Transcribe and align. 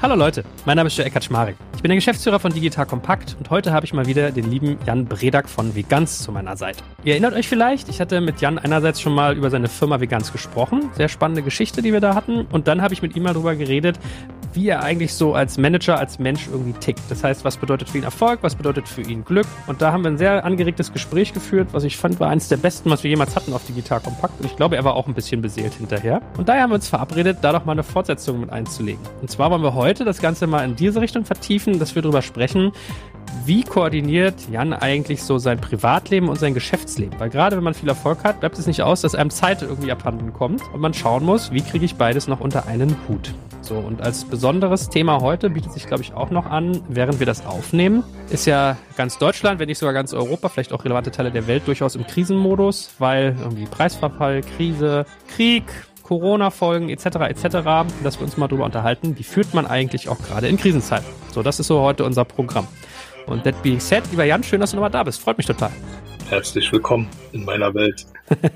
Hallo 0.00 0.14
Leute, 0.14 0.44
mein 0.64 0.76
Name 0.76 0.86
ist 0.86 0.96
Joel 0.96 1.10
Kaczmarek. 1.10 1.56
Ich 1.74 1.82
bin 1.82 1.88
der 1.88 1.96
Geschäftsführer 1.96 2.38
von 2.38 2.52
Digital 2.52 2.86
Kompakt 2.86 3.34
und 3.36 3.50
heute 3.50 3.72
habe 3.72 3.84
ich 3.84 3.92
mal 3.92 4.06
wieder 4.06 4.30
den 4.30 4.48
lieben 4.48 4.78
Jan 4.86 5.06
Bredak 5.06 5.48
von 5.48 5.74
Veganz 5.74 6.22
zu 6.22 6.30
meiner 6.30 6.56
Seite. 6.56 6.84
Ihr 7.02 7.14
erinnert 7.14 7.34
euch 7.34 7.48
vielleicht, 7.48 7.88
ich 7.88 8.00
hatte 8.00 8.20
mit 8.20 8.40
Jan 8.40 8.58
einerseits 8.58 9.00
schon 9.00 9.12
mal 9.12 9.36
über 9.36 9.50
seine 9.50 9.66
Firma 9.66 10.00
Veganz 10.00 10.30
gesprochen, 10.30 10.88
sehr 10.94 11.08
spannende 11.08 11.42
Geschichte, 11.42 11.82
die 11.82 11.92
wir 11.92 12.00
da 12.00 12.14
hatten 12.14 12.42
und 12.52 12.68
dann 12.68 12.80
habe 12.80 12.94
ich 12.94 13.02
mit 13.02 13.16
ihm 13.16 13.24
mal 13.24 13.32
darüber 13.32 13.56
geredet, 13.56 13.98
wie 14.54 14.68
er 14.68 14.82
eigentlich 14.82 15.14
so 15.14 15.34
als 15.34 15.58
Manager, 15.58 15.98
als 15.98 16.18
Mensch 16.18 16.48
irgendwie 16.50 16.78
tickt. 16.78 17.02
Das 17.08 17.24
heißt, 17.24 17.44
was 17.44 17.56
bedeutet 17.56 17.88
für 17.88 17.98
ihn 17.98 18.04
Erfolg, 18.04 18.40
was 18.42 18.54
bedeutet 18.54 18.88
für 18.88 19.02
ihn 19.02 19.24
Glück 19.24 19.46
und 19.66 19.82
da 19.82 19.92
haben 19.92 20.02
wir 20.02 20.10
ein 20.10 20.18
sehr 20.18 20.44
angeregtes 20.44 20.92
Gespräch 20.92 21.32
geführt, 21.32 21.68
was 21.72 21.84
ich 21.84 21.96
fand 21.96 22.20
war 22.20 22.30
eines 22.30 22.48
der 22.48 22.56
besten, 22.56 22.90
was 22.90 23.02
wir 23.02 23.10
jemals 23.10 23.36
hatten 23.36 23.52
auf 23.52 23.64
Digital 23.66 24.00
Kompakt 24.00 24.40
und 24.40 24.46
ich 24.46 24.56
glaube, 24.56 24.76
er 24.76 24.84
war 24.84 24.94
auch 24.94 25.06
ein 25.06 25.14
bisschen 25.14 25.42
beseelt 25.42 25.74
hinterher. 25.74 26.22
Und 26.36 26.48
daher 26.48 26.62
haben 26.62 26.70
wir 26.70 26.76
uns 26.76 26.88
verabredet, 26.88 27.38
da 27.42 27.52
doch 27.52 27.64
mal 27.64 27.72
eine 27.72 27.82
Fortsetzung 27.82 28.40
mit 28.40 28.50
einzulegen. 28.50 29.00
Und 29.20 29.30
zwar 29.30 29.50
wollen 29.50 29.62
wir 29.62 29.74
heute 29.74 30.04
das 30.04 30.20
Ganze 30.20 30.46
mal 30.46 30.64
in 30.64 30.76
diese 30.76 31.00
Richtung 31.00 31.24
vertiefen, 31.24 31.78
dass 31.78 31.94
wir 31.94 32.02
darüber 32.02 32.22
sprechen, 32.22 32.72
wie 33.44 33.62
koordiniert 33.62 34.34
Jan 34.50 34.72
eigentlich 34.72 35.22
so 35.22 35.38
sein 35.38 35.60
Privatleben 35.60 36.28
und 36.28 36.38
sein 36.38 36.54
Geschäftsleben? 36.54 37.18
Weil 37.18 37.30
gerade 37.30 37.56
wenn 37.56 37.64
man 37.64 37.74
viel 37.74 37.88
Erfolg 37.88 38.24
hat, 38.24 38.40
bleibt 38.40 38.58
es 38.58 38.66
nicht 38.66 38.82
aus, 38.82 39.00
dass 39.00 39.14
einem 39.14 39.30
Zeit 39.30 39.62
irgendwie 39.62 39.90
abhanden 39.90 40.32
kommt 40.32 40.62
und 40.72 40.80
man 40.80 40.94
schauen 40.94 41.24
muss, 41.24 41.50
wie 41.50 41.62
kriege 41.62 41.84
ich 41.84 41.94
beides 41.94 42.28
noch 42.28 42.40
unter 42.40 42.66
einen 42.66 42.96
Hut. 43.08 43.32
So, 43.62 43.74
und 43.76 44.00
als 44.00 44.24
besonderes 44.24 44.88
Thema 44.88 45.20
heute 45.20 45.50
bietet 45.50 45.72
sich, 45.72 45.86
glaube 45.86 46.02
ich, 46.02 46.14
auch 46.14 46.30
noch 46.30 46.46
an, 46.46 46.80
während 46.88 47.18
wir 47.18 47.26
das 47.26 47.44
aufnehmen, 47.44 48.02
ist 48.30 48.46
ja 48.46 48.76
ganz 48.96 49.18
Deutschland, 49.18 49.58
wenn 49.58 49.68
nicht 49.68 49.78
sogar 49.78 49.92
ganz 49.92 50.14
Europa, 50.14 50.48
vielleicht 50.48 50.72
auch 50.72 50.84
relevante 50.84 51.10
Teile 51.10 51.30
der 51.30 51.46
Welt 51.46 51.64
durchaus 51.66 51.94
im 51.94 52.06
Krisenmodus, 52.06 52.90
weil 52.98 53.36
irgendwie 53.38 53.66
Preisverfall, 53.66 54.42
Krise, 54.56 55.04
Krieg, 55.34 55.64
Corona-Folgen 56.02 56.88
etc. 56.88 57.04
etc., 57.28 57.42
dass 58.02 58.18
wir 58.18 58.22
uns 58.22 58.38
mal 58.38 58.48
drüber 58.48 58.64
unterhalten, 58.64 59.18
wie 59.18 59.22
führt 59.22 59.52
man 59.52 59.66
eigentlich 59.66 60.08
auch 60.08 60.18
gerade 60.18 60.48
in 60.48 60.56
Krisenzeiten. 60.56 61.06
So, 61.32 61.42
das 61.42 61.60
ist 61.60 61.66
so 61.66 61.80
heute 61.80 62.04
unser 62.04 62.24
Programm. 62.24 62.66
Und 63.28 63.44
that 63.44 63.62
being 63.62 63.78
said, 63.78 64.02
lieber 64.10 64.24
Jan, 64.24 64.42
schön, 64.42 64.60
dass 64.60 64.70
du 64.70 64.76
nochmal 64.76 64.90
da 64.90 65.02
bist. 65.02 65.20
Freut 65.20 65.36
mich 65.36 65.46
total. 65.46 65.70
Herzlich 66.28 66.72
willkommen 66.72 67.08
in 67.32 67.44
meiner 67.44 67.74
Welt. 67.74 68.06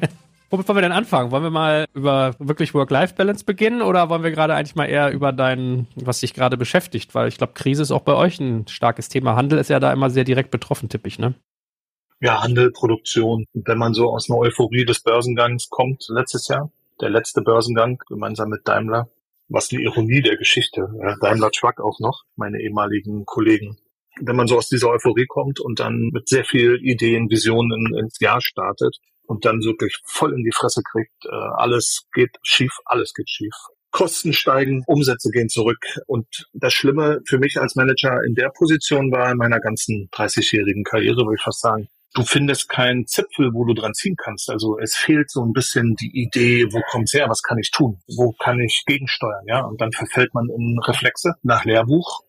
Womit 0.50 0.68
wollen 0.68 0.76
wir 0.76 0.82
denn 0.82 0.92
anfangen? 0.92 1.30
Wollen 1.30 1.44
wir 1.44 1.50
mal 1.50 1.86
über 1.94 2.34
wirklich 2.38 2.74
Work-Life-Balance 2.74 3.44
beginnen 3.44 3.80
oder 3.80 4.10
wollen 4.10 4.22
wir 4.22 4.30
gerade 4.30 4.54
eigentlich 4.54 4.74
mal 4.74 4.86
eher 4.86 5.10
über 5.10 5.32
dein, 5.32 5.86
was 5.94 6.20
dich 6.20 6.34
gerade 6.34 6.56
beschäftigt? 6.56 7.14
Weil 7.14 7.28
ich 7.28 7.38
glaube, 7.38 7.54
Krise 7.54 7.82
ist 7.82 7.90
auch 7.90 8.02
bei 8.02 8.14
euch 8.14 8.38
ein 8.40 8.66
starkes 8.68 9.08
Thema. 9.08 9.36
Handel 9.36 9.58
ist 9.58 9.70
ja 9.70 9.80
da 9.80 9.92
immer 9.92 10.10
sehr 10.10 10.24
direkt 10.24 10.50
betroffen, 10.50 10.88
tippig, 10.88 11.18
ne? 11.18 11.34
Ja, 12.20 12.42
Handel, 12.42 12.70
Produktion. 12.70 13.46
Wenn 13.54 13.78
man 13.78 13.94
so 13.94 14.10
aus 14.10 14.28
einer 14.28 14.38
Euphorie 14.38 14.84
des 14.84 15.00
Börsengangs 15.00 15.70
kommt 15.70 16.04
letztes 16.08 16.48
Jahr, 16.48 16.70
der 17.00 17.10
letzte 17.10 17.40
Börsengang 17.42 17.98
gemeinsam 18.06 18.50
mit 18.50 18.68
Daimler. 18.68 19.08
Was 19.48 19.68
die 19.68 19.82
Ironie 19.82 20.22
der 20.22 20.36
Geschichte. 20.36 20.88
Daimler 21.20 21.50
Truck 21.50 21.80
auch 21.80 21.98
noch, 21.98 22.24
meine 22.36 22.60
ehemaligen 22.60 23.26
Kollegen. 23.26 23.76
Wenn 24.20 24.36
man 24.36 24.46
so 24.46 24.58
aus 24.58 24.68
dieser 24.68 24.88
Euphorie 24.88 25.26
kommt 25.26 25.60
und 25.60 25.80
dann 25.80 26.10
mit 26.12 26.28
sehr 26.28 26.44
viel 26.44 26.78
Ideen, 26.82 27.30
Visionen 27.30 27.94
ins 27.98 28.20
Jahr 28.20 28.40
startet 28.40 28.98
und 29.26 29.44
dann 29.44 29.62
wirklich 29.62 29.98
voll 30.04 30.32
in 30.34 30.44
die 30.44 30.52
Fresse 30.52 30.82
kriegt, 30.82 31.24
äh, 31.24 31.34
alles 31.56 32.06
geht 32.12 32.36
schief, 32.42 32.72
alles 32.84 33.14
geht 33.14 33.30
schief. 33.30 33.54
Kosten 33.90 34.32
steigen, 34.32 34.82
Umsätze 34.86 35.30
gehen 35.30 35.50
zurück. 35.50 35.84
Und 36.06 36.26
das 36.54 36.72
Schlimme 36.72 37.20
für 37.26 37.38
mich 37.38 37.60
als 37.60 37.76
Manager 37.76 38.22
in 38.26 38.34
der 38.34 38.50
Position 38.50 39.12
war 39.12 39.30
in 39.30 39.36
meiner 39.36 39.60
ganzen 39.60 40.08
30-jährigen 40.12 40.82
Karriere, 40.82 41.18
würde 41.18 41.36
ich 41.36 41.42
fast 41.42 41.60
sagen, 41.60 41.88
du 42.14 42.22
findest 42.22 42.68
keinen 42.68 43.06
Zipfel, 43.06 43.52
wo 43.52 43.64
du 43.64 43.74
dran 43.74 43.94
ziehen 43.94 44.16
kannst. 44.16 44.50
Also 44.50 44.78
es 44.78 44.96
fehlt 44.96 45.30
so 45.30 45.42
ein 45.42 45.52
bisschen 45.52 45.94
die 46.00 46.10
Idee, 46.22 46.66
wo 46.70 46.80
kommt's 46.90 47.14
her, 47.14 47.28
was 47.28 47.42
kann 47.42 47.58
ich 47.58 47.70
tun, 47.70 48.00
wo 48.16 48.32
kann 48.32 48.60
ich 48.60 48.82
gegensteuern, 48.86 49.44
ja. 49.46 49.60
Und 49.60 49.80
dann 49.80 49.92
verfällt 49.92 50.34
man 50.34 50.48
in 50.48 50.78
Reflexe 50.82 51.34
nach 51.42 51.64
Lehrbuch 51.64 52.20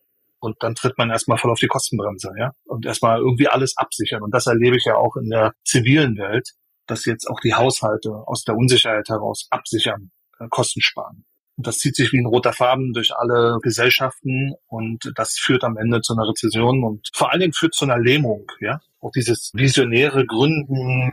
und 0.44 0.62
dann 0.62 0.74
tritt 0.74 0.98
man 0.98 1.10
erstmal 1.10 1.38
voll 1.38 1.50
auf 1.50 1.58
die 1.58 1.68
Kostenbremse, 1.68 2.30
ja. 2.38 2.52
Und 2.64 2.84
erstmal 2.84 3.18
irgendwie 3.18 3.48
alles 3.48 3.76
absichern. 3.78 4.22
Und 4.22 4.34
das 4.34 4.46
erlebe 4.46 4.76
ich 4.76 4.84
ja 4.84 4.96
auch 4.96 5.16
in 5.16 5.30
der 5.30 5.54
zivilen 5.64 6.18
Welt, 6.18 6.50
dass 6.86 7.06
jetzt 7.06 7.26
auch 7.26 7.40
die 7.40 7.54
Haushalte 7.54 8.10
aus 8.26 8.44
der 8.44 8.54
Unsicherheit 8.54 9.08
heraus 9.08 9.46
absichern, 9.50 10.10
äh, 10.38 10.46
Kosten 10.50 10.82
sparen. 10.82 11.24
Und 11.56 11.66
das 11.66 11.78
zieht 11.78 11.96
sich 11.96 12.12
wie 12.12 12.18
ein 12.18 12.26
roter 12.26 12.52
Faden 12.52 12.92
durch 12.92 13.16
alle 13.16 13.58
Gesellschaften 13.62 14.52
und 14.66 15.12
das 15.14 15.38
führt 15.38 15.64
am 15.64 15.78
Ende 15.78 16.02
zu 16.02 16.12
einer 16.12 16.28
Rezession 16.28 16.84
und 16.84 17.08
vor 17.14 17.30
allen 17.30 17.40
Dingen 17.40 17.52
führt 17.52 17.74
zu 17.74 17.86
einer 17.86 17.98
Lähmung, 17.98 18.44
ja. 18.60 18.80
Auch 19.04 19.10
dieses 19.10 19.50
visionäre 19.52 20.24
Gründen, 20.24 21.12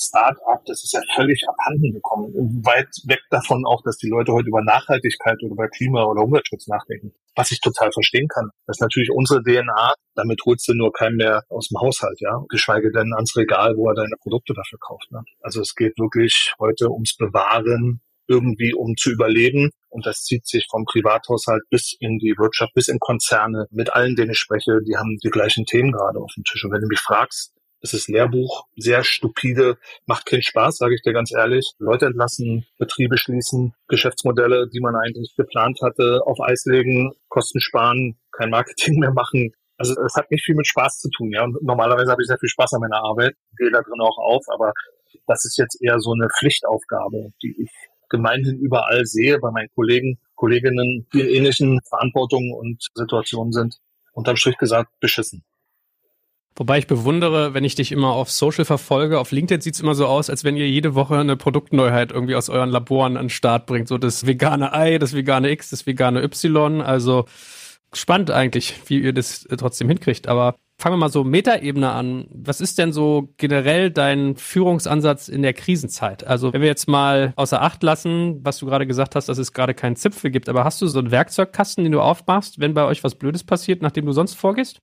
Start-up, 0.00 0.64
das 0.64 0.82
ist 0.82 0.94
ja 0.94 1.02
völlig 1.14 1.44
abhanden 1.46 1.92
gekommen. 1.92 2.32
Weit 2.64 2.88
weg 3.04 3.20
davon 3.28 3.66
auch, 3.66 3.82
dass 3.82 3.98
die 3.98 4.08
Leute 4.08 4.32
heute 4.32 4.48
über 4.48 4.62
Nachhaltigkeit 4.62 5.36
oder 5.42 5.52
über 5.52 5.68
Klima- 5.68 6.04
oder 6.04 6.22
Umweltschutz 6.22 6.66
nachdenken. 6.66 7.12
Was 7.34 7.50
ich 7.50 7.60
total 7.60 7.92
verstehen 7.92 8.26
kann. 8.28 8.48
Das 8.66 8.78
ist 8.78 8.80
natürlich 8.80 9.10
unsere 9.10 9.42
DNA. 9.42 9.92
Damit 10.14 10.40
holst 10.46 10.66
du 10.66 10.72
nur 10.72 10.94
keinen 10.94 11.16
mehr 11.16 11.42
aus 11.50 11.68
dem 11.68 11.78
Haushalt, 11.78 12.18
ja. 12.22 12.42
Geschweige 12.48 12.90
denn 12.90 13.12
ans 13.12 13.36
Regal, 13.36 13.76
wo 13.76 13.86
er 13.90 13.94
deine 13.94 14.16
Produkte 14.18 14.54
dafür 14.54 14.78
kauft. 14.80 15.12
Ne? 15.12 15.22
Also 15.42 15.60
es 15.60 15.74
geht 15.74 15.98
wirklich 15.98 16.54
heute 16.58 16.90
ums 16.90 17.16
Bewahren 17.18 18.00
irgendwie, 18.28 18.74
um 18.74 18.96
zu 18.96 19.10
überleben. 19.10 19.70
Und 19.88 20.06
das 20.06 20.22
zieht 20.22 20.46
sich 20.46 20.66
vom 20.70 20.84
Privathaushalt 20.84 21.62
bis 21.70 21.96
in 21.98 22.18
die 22.18 22.34
Wirtschaft, 22.38 22.74
bis 22.74 22.88
in 22.88 22.98
Konzerne. 22.98 23.66
Mit 23.70 23.92
allen, 23.92 24.16
denen 24.16 24.32
ich 24.32 24.38
spreche, 24.38 24.80
die 24.86 24.96
haben 24.96 25.16
die 25.22 25.30
gleichen 25.30 25.64
Themen 25.64 25.92
gerade 25.92 26.18
auf 26.18 26.32
dem 26.36 26.44
Tisch. 26.44 26.64
Und 26.64 26.72
wenn 26.72 26.82
du 26.82 26.88
mich 26.88 27.00
fragst, 27.00 27.52
es 27.82 27.94
ist 27.94 28.08
Lehrbuch, 28.08 28.66
sehr 28.76 29.04
stupide, 29.04 29.78
macht 30.06 30.26
keinen 30.26 30.42
Spaß, 30.42 30.78
sage 30.78 30.94
ich 30.94 31.02
dir 31.02 31.12
ganz 31.12 31.32
ehrlich. 31.32 31.72
Leute 31.78 32.06
entlassen, 32.06 32.66
Betriebe 32.78 33.16
schließen, 33.18 33.74
Geschäftsmodelle, 33.88 34.68
die 34.68 34.80
man 34.80 34.96
eigentlich 34.96 35.34
geplant 35.36 35.78
hatte, 35.82 36.20
auf 36.24 36.40
Eis 36.40 36.64
legen, 36.64 37.12
Kosten 37.28 37.60
sparen, 37.60 38.18
kein 38.32 38.50
Marketing 38.50 38.98
mehr 38.98 39.12
machen. 39.12 39.52
Also 39.78 39.94
es 40.04 40.14
hat 40.14 40.30
nicht 40.30 40.44
viel 40.44 40.54
mit 40.54 40.66
Spaß 40.66 40.98
zu 40.98 41.10
tun, 41.10 41.30
ja. 41.32 41.44
Und 41.44 41.62
normalerweise 41.62 42.10
habe 42.10 42.22
ich 42.22 42.28
sehr 42.28 42.38
viel 42.38 42.48
Spaß 42.48 42.72
an 42.74 42.80
meiner 42.80 43.04
Arbeit, 43.04 43.34
gehe 43.58 43.70
da 43.70 43.82
drin 43.82 44.00
auch 44.00 44.18
auf, 44.18 44.44
aber 44.48 44.72
das 45.26 45.44
ist 45.44 45.58
jetzt 45.58 45.78
eher 45.82 46.00
so 46.00 46.12
eine 46.12 46.28
Pflichtaufgabe, 46.38 47.32
die 47.42 47.54
ich 47.62 47.70
gemeinhin 48.08 48.58
überall 48.58 49.06
sehe 49.06 49.38
bei 49.38 49.50
meinen 49.50 49.68
Kollegen, 49.74 50.18
Kolleginnen, 50.34 51.06
die 51.12 51.20
in 51.20 51.28
ähnlichen 51.28 51.80
Verantwortungen 51.88 52.52
und 52.52 52.86
Situationen 52.94 53.52
sind. 53.52 53.78
Unterm 54.12 54.36
Strich 54.36 54.56
gesagt, 54.58 54.90
beschissen. 55.00 55.44
Wobei 56.58 56.78
ich 56.78 56.86
bewundere, 56.86 57.52
wenn 57.52 57.64
ich 57.64 57.74
dich 57.74 57.92
immer 57.92 58.12
auf 58.12 58.30
Social 58.30 58.64
verfolge, 58.64 59.20
auf 59.20 59.30
LinkedIn 59.30 59.60
sieht 59.60 59.74
es 59.74 59.80
immer 59.80 59.94
so 59.94 60.06
aus, 60.06 60.30
als 60.30 60.42
wenn 60.42 60.56
ihr 60.56 60.66
jede 60.66 60.94
Woche 60.94 61.18
eine 61.18 61.36
Produktneuheit 61.36 62.12
irgendwie 62.12 62.34
aus 62.34 62.48
euren 62.48 62.70
Laboren 62.70 63.18
an 63.18 63.24
den 63.24 63.30
Start 63.30 63.66
bringt. 63.66 63.88
So 63.88 63.98
das 63.98 64.26
vegane 64.26 64.72
Ei, 64.72 64.96
das 64.96 65.14
vegane 65.14 65.50
X, 65.50 65.68
das 65.68 65.86
vegane 65.86 66.22
Y. 66.22 66.80
Also 66.80 67.26
spannend 67.92 68.30
eigentlich, 68.30 68.74
wie 68.86 69.00
ihr 69.00 69.12
das 69.12 69.46
trotzdem 69.58 69.88
hinkriegt. 69.88 70.28
Aber 70.28 70.56
fangen 70.78 70.94
wir 70.94 70.98
mal 70.98 71.08
so 71.08 71.24
Metaebene 71.24 71.90
an. 71.90 72.26
Was 72.30 72.60
ist 72.60 72.78
denn 72.78 72.92
so 72.92 73.32
generell 73.38 73.90
dein 73.90 74.36
Führungsansatz 74.36 75.28
in 75.28 75.42
der 75.42 75.54
Krisenzeit? 75.54 76.26
Also 76.26 76.52
wenn 76.52 76.60
wir 76.60 76.68
jetzt 76.68 76.88
mal 76.88 77.32
außer 77.36 77.62
Acht 77.62 77.82
lassen, 77.82 78.44
was 78.44 78.58
du 78.58 78.66
gerade 78.66 78.86
gesagt 78.86 79.14
hast, 79.14 79.28
dass 79.28 79.38
es 79.38 79.52
gerade 79.52 79.74
keinen 79.74 79.96
Zipfel 79.96 80.30
gibt, 80.30 80.48
aber 80.48 80.64
hast 80.64 80.80
du 80.82 80.86
so 80.86 80.98
einen 80.98 81.10
Werkzeugkasten, 81.10 81.84
den 81.84 81.92
du 81.92 82.00
aufmachst, 82.00 82.60
wenn 82.60 82.74
bei 82.74 82.84
euch 82.84 83.02
was 83.04 83.14
Blödes 83.14 83.44
passiert, 83.44 83.82
nachdem 83.82 84.06
du 84.06 84.12
sonst 84.12 84.34
vorgehst? 84.34 84.80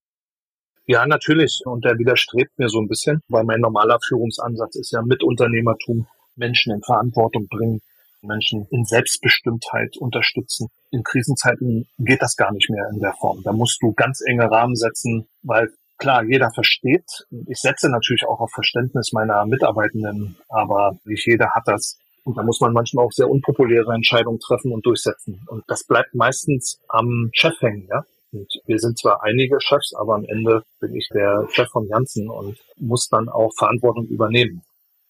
Ja, 0.85 1.05
natürlich. 1.05 1.61
Und 1.65 1.85
der 1.85 1.97
widerstrebt 1.97 2.57
mir 2.57 2.67
so 2.67 2.79
ein 2.81 2.87
bisschen, 2.87 3.21
weil 3.29 3.45
mein 3.45 3.61
normaler 3.61 3.99
Führungsansatz 4.05 4.75
ist 4.75 4.91
ja 4.91 5.01
mit 5.01 5.23
Unternehmertum 5.23 6.07
Menschen 6.35 6.73
in 6.73 6.81
Verantwortung 6.81 7.47
bringen, 7.47 7.81
Menschen 8.21 8.67
in 8.71 8.83
Selbstbestimmtheit 8.83 9.95
unterstützen. 9.97 10.67
In 10.91 11.03
Krisenzeiten 11.03 11.87
geht 11.99 12.21
das 12.21 12.35
gar 12.35 12.51
nicht 12.51 12.69
mehr 12.69 12.89
in 12.91 12.99
der 12.99 13.13
Form. 13.13 13.41
Da 13.43 13.53
musst 13.53 13.81
du 13.81 13.93
ganz 13.93 14.21
enge 14.25 14.49
Rahmen 14.49 14.75
setzen, 14.75 15.27
weil 15.41 15.69
klar, 15.97 16.23
jeder 16.23 16.51
versteht. 16.51 17.25
Ich 17.47 17.59
setze 17.59 17.89
natürlich 17.89 18.25
auch 18.27 18.39
auf 18.39 18.51
Verständnis 18.51 19.11
meiner 19.13 19.45
Mitarbeitenden, 19.45 20.37
aber 20.49 20.97
nicht 21.05 21.25
jeder 21.25 21.51
hat 21.51 21.63
das. 21.67 21.97
Und 22.23 22.37
da 22.37 22.43
muss 22.43 22.61
man 22.61 22.73
manchmal 22.73 23.05
auch 23.05 23.11
sehr 23.11 23.29
unpopuläre 23.29 23.93
Entscheidungen 23.93 24.39
treffen 24.39 24.71
und 24.71 24.85
durchsetzen. 24.85 25.41
Und 25.47 25.63
das 25.67 25.83
bleibt 25.83 26.15
meistens 26.15 26.79
am 26.87 27.29
Chef 27.33 27.59
hängen, 27.61 27.87
ja. 27.89 28.03
Und 28.31 28.51
wir 28.65 28.79
sind 28.79 28.97
zwar 28.97 29.23
einige 29.23 29.61
Chefs, 29.61 29.93
aber 29.93 30.15
am 30.15 30.25
Ende 30.25 30.63
bin 30.79 30.95
ich 30.95 31.07
der 31.13 31.47
Chef 31.51 31.69
von 31.69 31.87
Janssen 31.87 32.29
und 32.29 32.57
muss 32.77 33.07
dann 33.09 33.29
auch 33.29 33.51
Verantwortung 33.57 34.07
übernehmen. 34.07 34.63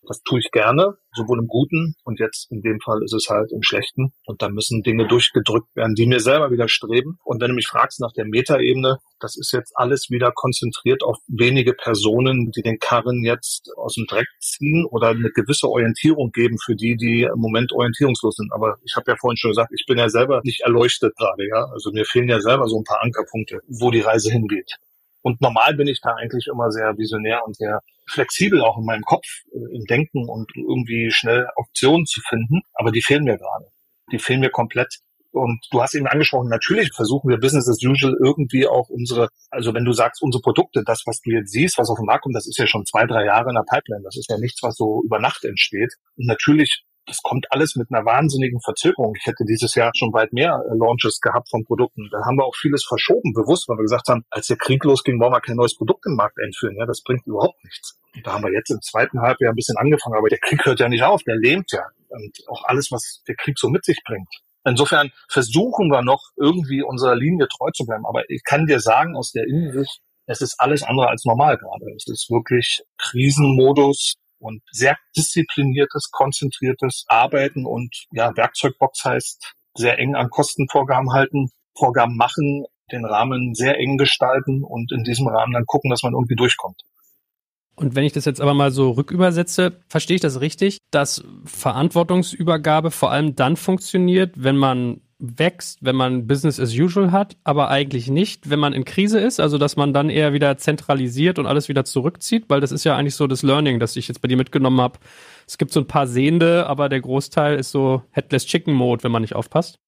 Das 0.08 0.22
tue 0.24 0.40
ich 0.40 0.52
gerne, 0.52 0.98
sowohl 1.14 1.40
im 1.40 1.48
Guten 1.48 1.96
und 2.04 2.20
jetzt 2.20 2.52
in 2.52 2.62
dem 2.62 2.80
Fall 2.82 3.02
ist 3.04 3.14
es 3.14 3.30
halt 3.30 3.52
im 3.52 3.64
Schlechten. 3.64 4.14
Und 4.26 4.42
da 4.42 4.50
müssen 4.50 4.84
Dinge 4.84 5.08
durchgedrückt 5.08 5.76
werden, 5.76 5.96
die 5.96 6.06
mir 6.06 6.20
selber 6.20 6.52
widerstreben. 6.52 7.20
Und 7.24 7.42
wenn 7.42 7.50
du 7.50 7.56
mich 7.56 7.68
fragst 7.68 8.02
nach 8.02 8.12
der 8.12 8.26
Metaebene, 8.26 8.98
das 9.20 9.38
ist 9.38 9.54
jetzt 9.54 9.72
alles 9.76 10.10
wieder 10.10 10.32
konzentriert 10.34 11.04
auf 11.04 11.18
wenige 11.28 11.74
Personen, 11.74 12.52
die 12.52 12.62
den 12.62 12.80
Karren 12.80 13.24
jetzt 13.24 13.70
aus 13.78 13.94
dem 13.94 14.06
Dreck 14.06 14.28
ziehen 14.40 14.86
oder 14.86 15.10
eine 15.10 15.30
gewisse 15.30 15.70
Orientierung 15.70 16.32
geben 16.32 16.58
für 16.58 16.76
die, 16.76 16.98
die 16.98 17.24
im 17.24 17.40
Moment 17.40 17.72
orientierungslos 17.72 18.36
sind. 18.36 18.52
Aber 18.52 18.78
ich 18.84 18.96
habe 18.98 19.12
ja 19.12 19.18
vorhin 19.18 19.38
schon 19.38 19.52
gesagt, 19.52 19.72
ich 19.74 19.86
bin 19.88 19.98
ja 19.98 20.10
selber 20.10 20.42
nicht 20.44 20.62
erleuchtet 20.62 21.16
gerade, 21.16 21.48
ja. 21.48 21.66
Also 21.72 21.92
mir 21.92 22.06
fehlen 22.06 22.28
ja 22.28 22.42
selber 22.42 22.68
so 22.68 22.78
ein 22.78 22.84
paar 22.84 23.02
Ankerpunkte, 23.02 23.62
wo 23.68 23.92
die 23.92 24.02
Reise 24.02 24.32
hingeht. 24.32 24.76
Und 25.24 25.42
normal 25.42 25.74
bin 25.76 25.88
ich 25.88 26.00
da 26.02 26.14
eigentlich 26.16 26.48
immer 26.48 26.70
sehr 26.70 26.98
visionär 26.98 27.42
und 27.46 27.56
sehr 27.56 27.80
flexibel 28.08 28.62
auch 28.62 28.78
in 28.78 28.86
meinem 28.86 29.04
Kopf, 29.04 29.26
äh, 29.54 29.76
im 29.76 29.86
Denken 29.86 30.30
und 30.30 30.52
irgendwie 30.56 31.10
schnell 31.12 31.48
Optionen 31.56 32.06
zu 32.06 32.22
finden. 32.22 32.62
Aber 32.74 32.92
die 32.92 33.02
fehlen 33.02 33.24
mir 33.24 33.38
gerade. 33.38 33.66
Die 34.12 34.20
fehlen 34.20 34.42
mir 34.42 34.52
komplett. 34.52 35.00
Und 35.32 35.66
du 35.72 35.82
hast 35.82 35.96
eben 35.96 36.06
angesprochen, 36.06 36.50
natürlich 36.50 36.92
versuchen 36.94 37.30
wir 37.30 37.40
Business 37.40 37.68
as 37.68 37.82
usual 37.82 38.16
irgendwie 38.24 38.68
auch 38.68 38.90
unsere, 38.90 39.30
also 39.50 39.74
wenn 39.74 39.86
du 39.86 39.92
sagst, 39.92 40.22
unsere 40.22 40.44
Produkte, 40.44 40.84
das, 40.86 41.02
was 41.08 41.22
du 41.22 41.32
jetzt 41.32 41.52
siehst, 41.52 41.80
was 41.80 41.90
auf 41.90 41.98
den 41.98 42.06
Markt 42.06 42.24
kommt, 42.24 42.36
das 42.36 42.46
ist 42.46 42.60
ja 42.60 42.68
schon 42.68 42.86
zwei, 42.86 43.08
drei 43.08 43.26
Jahre 43.26 43.50
in 43.50 43.56
der 43.56 43.66
Pipeline. 43.68 44.04
Das 44.04 44.16
ist 44.16 44.30
ja 44.30 44.38
nichts, 44.38 44.62
was 44.62 44.76
so 44.76 45.02
über 45.04 45.20
Nacht 45.20 45.44
entsteht. 45.44 45.94
Und 46.18 46.28
natürlich 46.28 46.84
das 47.06 47.22
kommt 47.22 47.48
alles 47.52 47.76
mit 47.76 47.88
einer 47.92 48.06
wahnsinnigen 48.06 48.62
Verzögerung. 48.62 49.14
Ich 49.20 49.26
hätte 49.26 49.44
dieses 49.46 49.76
Jahr 49.76 49.92
schon 49.96 50.14
weit 50.14 50.32
mehr 50.32 50.64
äh, 50.70 50.78
Launches 50.78 51.20
gehabt 51.20 51.50
von 51.50 51.66
Produkten. 51.66 52.08
Da 52.12 52.26
haben 52.26 52.38
wir 52.38 52.46
auch 52.46 52.56
vieles 52.56 52.86
verschoben, 52.86 53.34
bewusst, 53.34 53.68
weil 53.68 53.78
wir 53.78 53.84
gesagt 53.84 54.08
haben, 54.08 54.24
als 54.30 54.48
der 54.48 54.58
Krieg 54.58 54.84
losging, 54.84 55.20
wollen 55.20 55.34
wir 55.34 55.42
kein 55.42 55.58
neues 55.58 55.76
Produkt 55.76 56.06
im 56.06 56.16
Markt 56.16 56.38
einführen. 56.42 56.78
Ja, 56.78 56.86
das 56.86 57.04
bringt 57.04 57.26
überhaupt 57.28 57.62
nichts. 57.64 58.00
Und 58.16 58.26
da 58.26 58.34
haben 58.34 58.44
wir 58.44 58.54
jetzt 58.54 58.70
im 58.70 58.82
zweiten 58.82 59.22
Halbjahr 59.22 59.52
ein 59.52 59.56
bisschen 59.56 59.78
angefangen, 59.78 60.16
aber 60.18 60.30
der 60.30 60.40
Krieg 60.40 60.66
hört 60.66 60.80
ja 60.80 60.88
nicht 60.88 61.04
auf, 61.04 61.24
der 61.24 61.36
lähmt 61.36 61.72
ja. 61.72 61.84
Und 62.10 62.38
auch 62.48 62.64
alles, 62.66 62.92
was 62.92 63.24
der 63.28 63.36
Krieg 63.36 63.58
so 63.58 63.70
mit 63.70 63.84
sich 63.84 64.00
bringt. 64.06 64.30
Insofern 64.66 65.12
versuchen 65.28 65.90
wir 65.90 66.04
noch 66.04 66.30
irgendwie 66.38 66.84
unserer 66.84 67.16
Linie 67.16 67.48
treu 67.50 67.70
zu 67.72 67.86
bleiben. 67.86 68.06
Aber 68.06 68.30
ich 68.30 68.44
kann 68.44 68.66
dir 68.66 68.80
sagen, 68.80 69.16
aus 69.16 69.32
der 69.32 69.46
Innensicht, 69.46 70.00
es 70.26 70.42
ist 70.42 70.56
alles 70.60 70.84
andere 70.84 71.10
als 71.10 71.26
normal 71.26 71.58
gerade. 71.58 71.86
Es 71.96 72.08
ist 72.08 72.30
wirklich 72.30 72.82
Krisenmodus 72.98 74.16
und 74.44 74.62
sehr 74.72 74.98
diszipliniertes, 75.16 76.10
konzentriertes 76.12 77.06
Arbeiten 77.08 77.66
und 77.66 78.06
ja, 78.12 78.36
Werkzeugbox 78.36 79.06
heißt 79.06 79.54
sehr 79.76 79.98
eng 80.00 80.16
an 80.16 80.30
Kostenvorgaben 80.30 81.12
halten, 81.14 81.50
Vorgaben 81.76 82.16
machen, 82.16 82.66
den 82.92 83.06
Rahmen 83.06 83.56
sehr 83.56 83.80
eng 83.80 83.98
gestalten 83.98 84.64
und 84.64 84.92
in 84.92 85.04
diesem 85.04 85.28
Rahmen 85.28 85.54
dann 85.54 85.66
gucken, 85.66 85.90
dass 85.90 86.04
man 86.04 86.14
irgendwie 86.14 86.36
durchkommt. 86.36 86.82
Und 87.76 87.96
wenn 87.96 88.04
ich 88.04 88.14
das 88.14 88.26
jetzt 88.26 88.40
aber 88.40 88.54
mal 88.54 88.70
so 88.70 88.92
rückübersetze, 88.92 89.82
verstehe 89.88 90.16
ich 90.16 90.22
das 90.22 90.42
richtig, 90.42 90.78
dass 90.92 91.24
Verantwortungsübergabe 91.46 92.92
vor 92.92 93.12
allem 93.12 93.36
dann 93.36 93.56
funktioniert, 93.56 94.36
wenn 94.36 94.58
man 94.58 95.02
wächst, 95.24 95.80
wenn 95.82 95.96
man 95.96 96.28
Business 96.28 96.60
as 96.60 96.74
usual 96.74 97.14
hat, 97.14 97.38
aber 97.46 97.70
eigentlich 97.70 98.10
nicht, 98.10 98.50
wenn 98.50 98.60
man 98.60 98.74
in 98.74 98.84
Krise 98.84 99.20
ist, 99.20 99.40
also 99.40 99.58
dass 99.58 99.78
man 99.78 99.94
dann 99.94 100.10
eher 100.10 100.34
wieder 100.34 100.58
zentralisiert 100.58 101.40
und 101.40 101.46
alles 101.46 101.70
wieder 101.70 101.86
zurückzieht, 101.86 102.46
weil 102.50 102.60
das 102.60 102.74
ist 102.74 102.84
ja 102.84 102.98
eigentlich 102.98 103.16
so 103.16 103.26
das 103.26 103.42
Learning, 103.42 103.80
das 103.80 103.96
ich 103.96 104.10
jetzt 104.10 104.22
bei 104.22 104.28
dir 104.28 104.36
mitgenommen 104.36 104.82
habe. 104.82 105.00
Es 105.48 105.58
gibt 105.58 105.72
so 105.72 105.80
ein 105.80 105.88
paar 105.88 106.08
Sehende, 106.08 106.68
aber 106.68 106.90
der 106.90 107.00
Großteil 107.00 107.58
ist 107.58 107.72
so 107.72 108.04
Headless 108.12 108.46
Chicken 108.46 108.74
Mode, 108.74 109.04
wenn 109.04 109.12
man 109.12 109.22
nicht 109.22 109.36
aufpasst. 109.36 109.80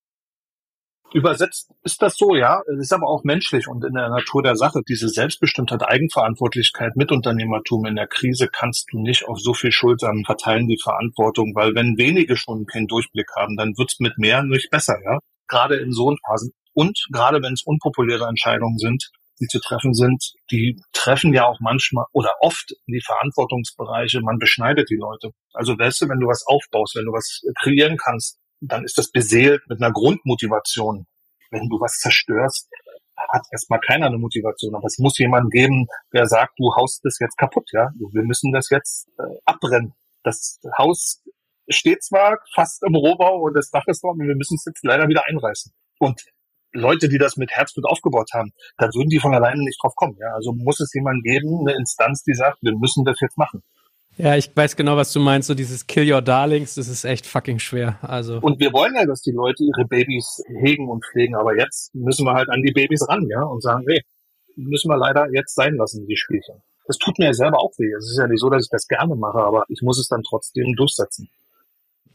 Übersetzt 1.16 1.70
ist 1.82 2.02
das 2.02 2.18
so, 2.18 2.34
ja. 2.34 2.60
Es 2.70 2.78
ist 2.78 2.92
aber 2.92 3.08
auch 3.08 3.24
menschlich 3.24 3.68
und 3.68 3.82
in 3.86 3.94
der 3.94 4.10
Natur 4.10 4.42
der 4.42 4.54
Sache. 4.54 4.82
Diese 4.86 5.08
Selbstbestimmtheit, 5.08 5.82
Eigenverantwortlichkeit, 5.82 6.94
Mitunternehmertum 6.94 7.86
in 7.86 7.96
der 7.96 8.06
Krise 8.06 8.48
kannst 8.52 8.88
du 8.92 9.00
nicht 9.00 9.26
auf 9.26 9.40
so 9.40 9.54
viel 9.54 9.72
Schultern 9.72 10.24
verteilen, 10.26 10.68
die 10.68 10.78
Verantwortung, 10.78 11.54
weil 11.54 11.74
wenn 11.74 11.96
wenige 11.96 12.36
schon 12.36 12.66
keinen 12.66 12.86
Durchblick 12.86 13.28
haben, 13.34 13.56
dann 13.56 13.72
wird's 13.78 13.98
mit 13.98 14.18
mehr 14.18 14.42
nicht 14.42 14.68
besser, 14.68 14.98
ja. 15.02 15.18
Gerade 15.48 15.76
in 15.76 15.90
so 15.90 16.14
Phasen. 16.26 16.52
Und 16.74 17.06
gerade 17.10 17.40
wenn 17.42 17.54
es 17.54 17.62
unpopuläre 17.64 18.28
Entscheidungen 18.28 18.76
sind, 18.76 19.10
die 19.40 19.46
zu 19.46 19.58
treffen 19.58 19.94
sind, 19.94 20.22
die 20.50 20.78
treffen 20.92 21.32
ja 21.32 21.46
auch 21.46 21.60
manchmal 21.60 22.04
oder 22.12 22.32
oft 22.40 22.74
die 22.88 23.00
Verantwortungsbereiche, 23.02 24.20
man 24.20 24.36
beschneidet 24.36 24.90
die 24.90 24.98
Leute. 25.00 25.30
Also 25.54 25.78
weißt 25.78 26.02
du, 26.02 26.08
wenn 26.10 26.20
du 26.20 26.26
was 26.26 26.44
aufbaust, 26.46 26.94
wenn 26.94 27.06
du 27.06 27.12
was 27.12 27.40
kreieren 27.62 27.96
kannst, 27.96 28.38
dann 28.60 28.84
ist 28.84 28.98
das 28.98 29.10
beseelt 29.10 29.62
mit 29.68 29.82
einer 29.82 29.92
Grundmotivation. 29.92 31.06
Wenn 31.50 31.68
du 31.68 31.80
was 31.80 31.98
zerstörst, 31.98 32.68
hat 33.16 33.46
erstmal 33.50 33.80
keiner 33.80 34.06
eine 34.06 34.18
Motivation. 34.18 34.74
Aber 34.74 34.86
es 34.86 34.98
muss 34.98 35.18
jemand 35.18 35.50
geben, 35.50 35.86
der 36.12 36.26
sagt, 36.26 36.58
du 36.58 36.74
haust 36.74 37.04
das 37.04 37.18
jetzt 37.18 37.38
kaputt, 37.38 37.70
ja. 37.72 37.90
Wir 38.12 38.22
müssen 38.22 38.52
das 38.52 38.68
jetzt 38.70 39.08
äh, 39.18 39.22
abbrennen. 39.44 39.94
Das 40.22 40.60
Haus 40.76 41.22
steht 41.68 42.02
zwar 42.02 42.38
fast 42.54 42.82
im 42.84 42.94
Rohbau 42.94 43.40
und 43.42 43.54
das 43.54 43.70
Dach 43.70 43.86
ist 43.86 44.04
noch, 44.04 44.14
wir 44.14 44.36
müssen 44.36 44.56
es 44.56 44.64
jetzt 44.66 44.84
leider 44.84 45.08
wieder 45.08 45.26
einreißen. 45.26 45.72
Und 45.98 46.24
Leute, 46.72 47.08
die 47.08 47.18
das 47.18 47.36
mit 47.36 47.50
Herzblut 47.50 47.86
aufgebaut 47.86 48.30
haben, 48.34 48.52
da 48.76 48.86
würden 48.86 49.08
die 49.08 49.18
von 49.18 49.34
alleine 49.34 49.62
nicht 49.62 49.82
drauf 49.82 49.94
kommen. 49.96 50.16
Ja? 50.18 50.34
Also 50.34 50.52
muss 50.52 50.80
es 50.80 50.92
jemand 50.94 51.24
geben, 51.24 51.60
eine 51.60 51.76
Instanz, 51.76 52.22
die 52.22 52.34
sagt, 52.34 52.58
wir 52.62 52.76
müssen 52.76 53.04
das 53.04 53.18
jetzt 53.20 53.38
machen. 53.38 53.62
Ja, 54.18 54.34
ich 54.34 54.50
weiß 54.54 54.76
genau, 54.76 54.96
was 54.96 55.12
du 55.12 55.20
meinst. 55.20 55.48
So 55.48 55.54
dieses 55.54 55.86
Kill 55.86 56.10
Your 56.10 56.22
Darlings, 56.22 56.74
das 56.74 56.88
ist 56.88 57.04
echt 57.04 57.26
fucking 57.26 57.58
schwer. 57.58 57.98
Also. 58.02 58.38
Und 58.40 58.60
wir 58.60 58.72
wollen 58.72 58.94
ja, 58.94 59.04
dass 59.04 59.20
die 59.20 59.32
Leute 59.32 59.64
ihre 59.64 59.86
Babys 59.86 60.42
hegen 60.60 60.88
und 60.88 61.04
pflegen, 61.04 61.34
aber 61.34 61.56
jetzt 61.56 61.94
müssen 61.94 62.24
wir 62.24 62.32
halt 62.32 62.48
an 62.48 62.62
die 62.62 62.72
Babys 62.72 63.06
ran, 63.08 63.26
ja, 63.28 63.42
und 63.42 63.62
sagen, 63.62 63.84
nee, 63.86 64.00
müssen 64.56 64.88
wir 64.88 64.96
leider 64.96 65.26
jetzt 65.32 65.54
sein 65.54 65.74
lassen, 65.74 66.06
die 66.06 66.16
Spielchen. 66.16 66.62
Das 66.86 66.98
tut 66.98 67.18
mir 67.18 67.26
ja 67.26 67.32
selber 67.34 67.58
auch 67.58 67.72
weh. 67.78 67.92
Es 67.92 68.10
ist 68.10 68.18
ja 68.18 68.26
nicht 68.26 68.40
so, 68.40 68.48
dass 68.48 68.64
ich 68.64 68.70
das 68.70 68.86
gerne 68.86 69.16
mache, 69.16 69.38
aber 69.38 69.64
ich 69.68 69.82
muss 69.82 69.98
es 69.98 70.08
dann 70.08 70.22
trotzdem 70.22 70.74
durchsetzen. 70.76 71.28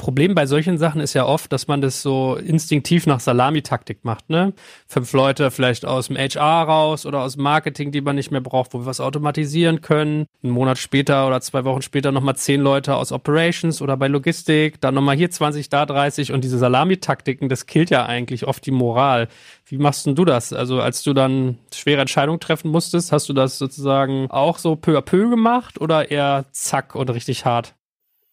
Problem 0.01 0.33
bei 0.33 0.47
solchen 0.47 0.79
Sachen 0.79 0.99
ist 0.99 1.13
ja 1.13 1.27
oft, 1.27 1.53
dass 1.53 1.67
man 1.67 1.79
das 1.79 2.01
so 2.01 2.35
instinktiv 2.35 3.05
nach 3.05 3.19
Salamitaktik 3.19 4.03
macht, 4.03 4.31
ne? 4.31 4.51
Fünf 4.87 5.13
Leute 5.13 5.51
vielleicht 5.51 5.85
aus 5.85 6.07
dem 6.07 6.17
HR 6.17 6.63
raus 6.63 7.05
oder 7.05 7.21
aus 7.21 7.37
Marketing, 7.37 7.91
die 7.91 8.01
man 8.01 8.15
nicht 8.15 8.31
mehr 8.31 8.41
braucht, 8.41 8.73
wo 8.73 8.79
wir 8.79 8.87
was 8.87 8.99
automatisieren 8.99 9.81
können. 9.81 10.25
Einen 10.41 10.53
Monat 10.53 10.79
später 10.79 11.27
oder 11.27 11.39
zwei 11.39 11.65
Wochen 11.65 11.83
später 11.83 12.11
nochmal 12.11 12.35
zehn 12.35 12.61
Leute 12.61 12.95
aus 12.95 13.11
Operations 13.11 13.79
oder 13.79 13.95
bei 13.95 14.07
Logistik, 14.07 14.81
dann 14.81 14.95
nochmal 14.95 15.17
hier 15.17 15.29
20, 15.29 15.69
da 15.69 15.85
30 15.85 16.31
und 16.31 16.43
diese 16.43 16.57
Salamitaktiken, 16.57 17.47
das 17.47 17.67
killt 17.67 17.91
ja 17.91 18.03
eigentlich 18.07 18.47
oft 18.47 18.65
die 18.65 18.71
Moral. 18.71 19.27
Wie 19.67 19.77
machst 19.77 20.07
denn 20.07 20.15
du 20.15 20.25
das? 20.25 20.51
Also 20.51 20.81
als 20.81 21.03
du 21.03 21.13
dann 21.13 21.59
schwere 21.71 22.01
Entscheidungen 22.01 22.39
treffen 22.39 22.71
musstest, 22.71 23.11
hast 23.11 23.29
du 23.29 23.33
das 23.33 23.59
sozusagen 23.59 24.31
auch 24.31 24.57
so 24.57 24.75
peu 24.75 24.97
à 24.97 25.01
peu 25.01 25.29
gemacht 25.29 25.79
oder 25.79 26.09
eher 26.09 26.45
zack 26.53 26.95
und 26.95 27.11
richtig 27.11 27.45
hart? 27.45 27.75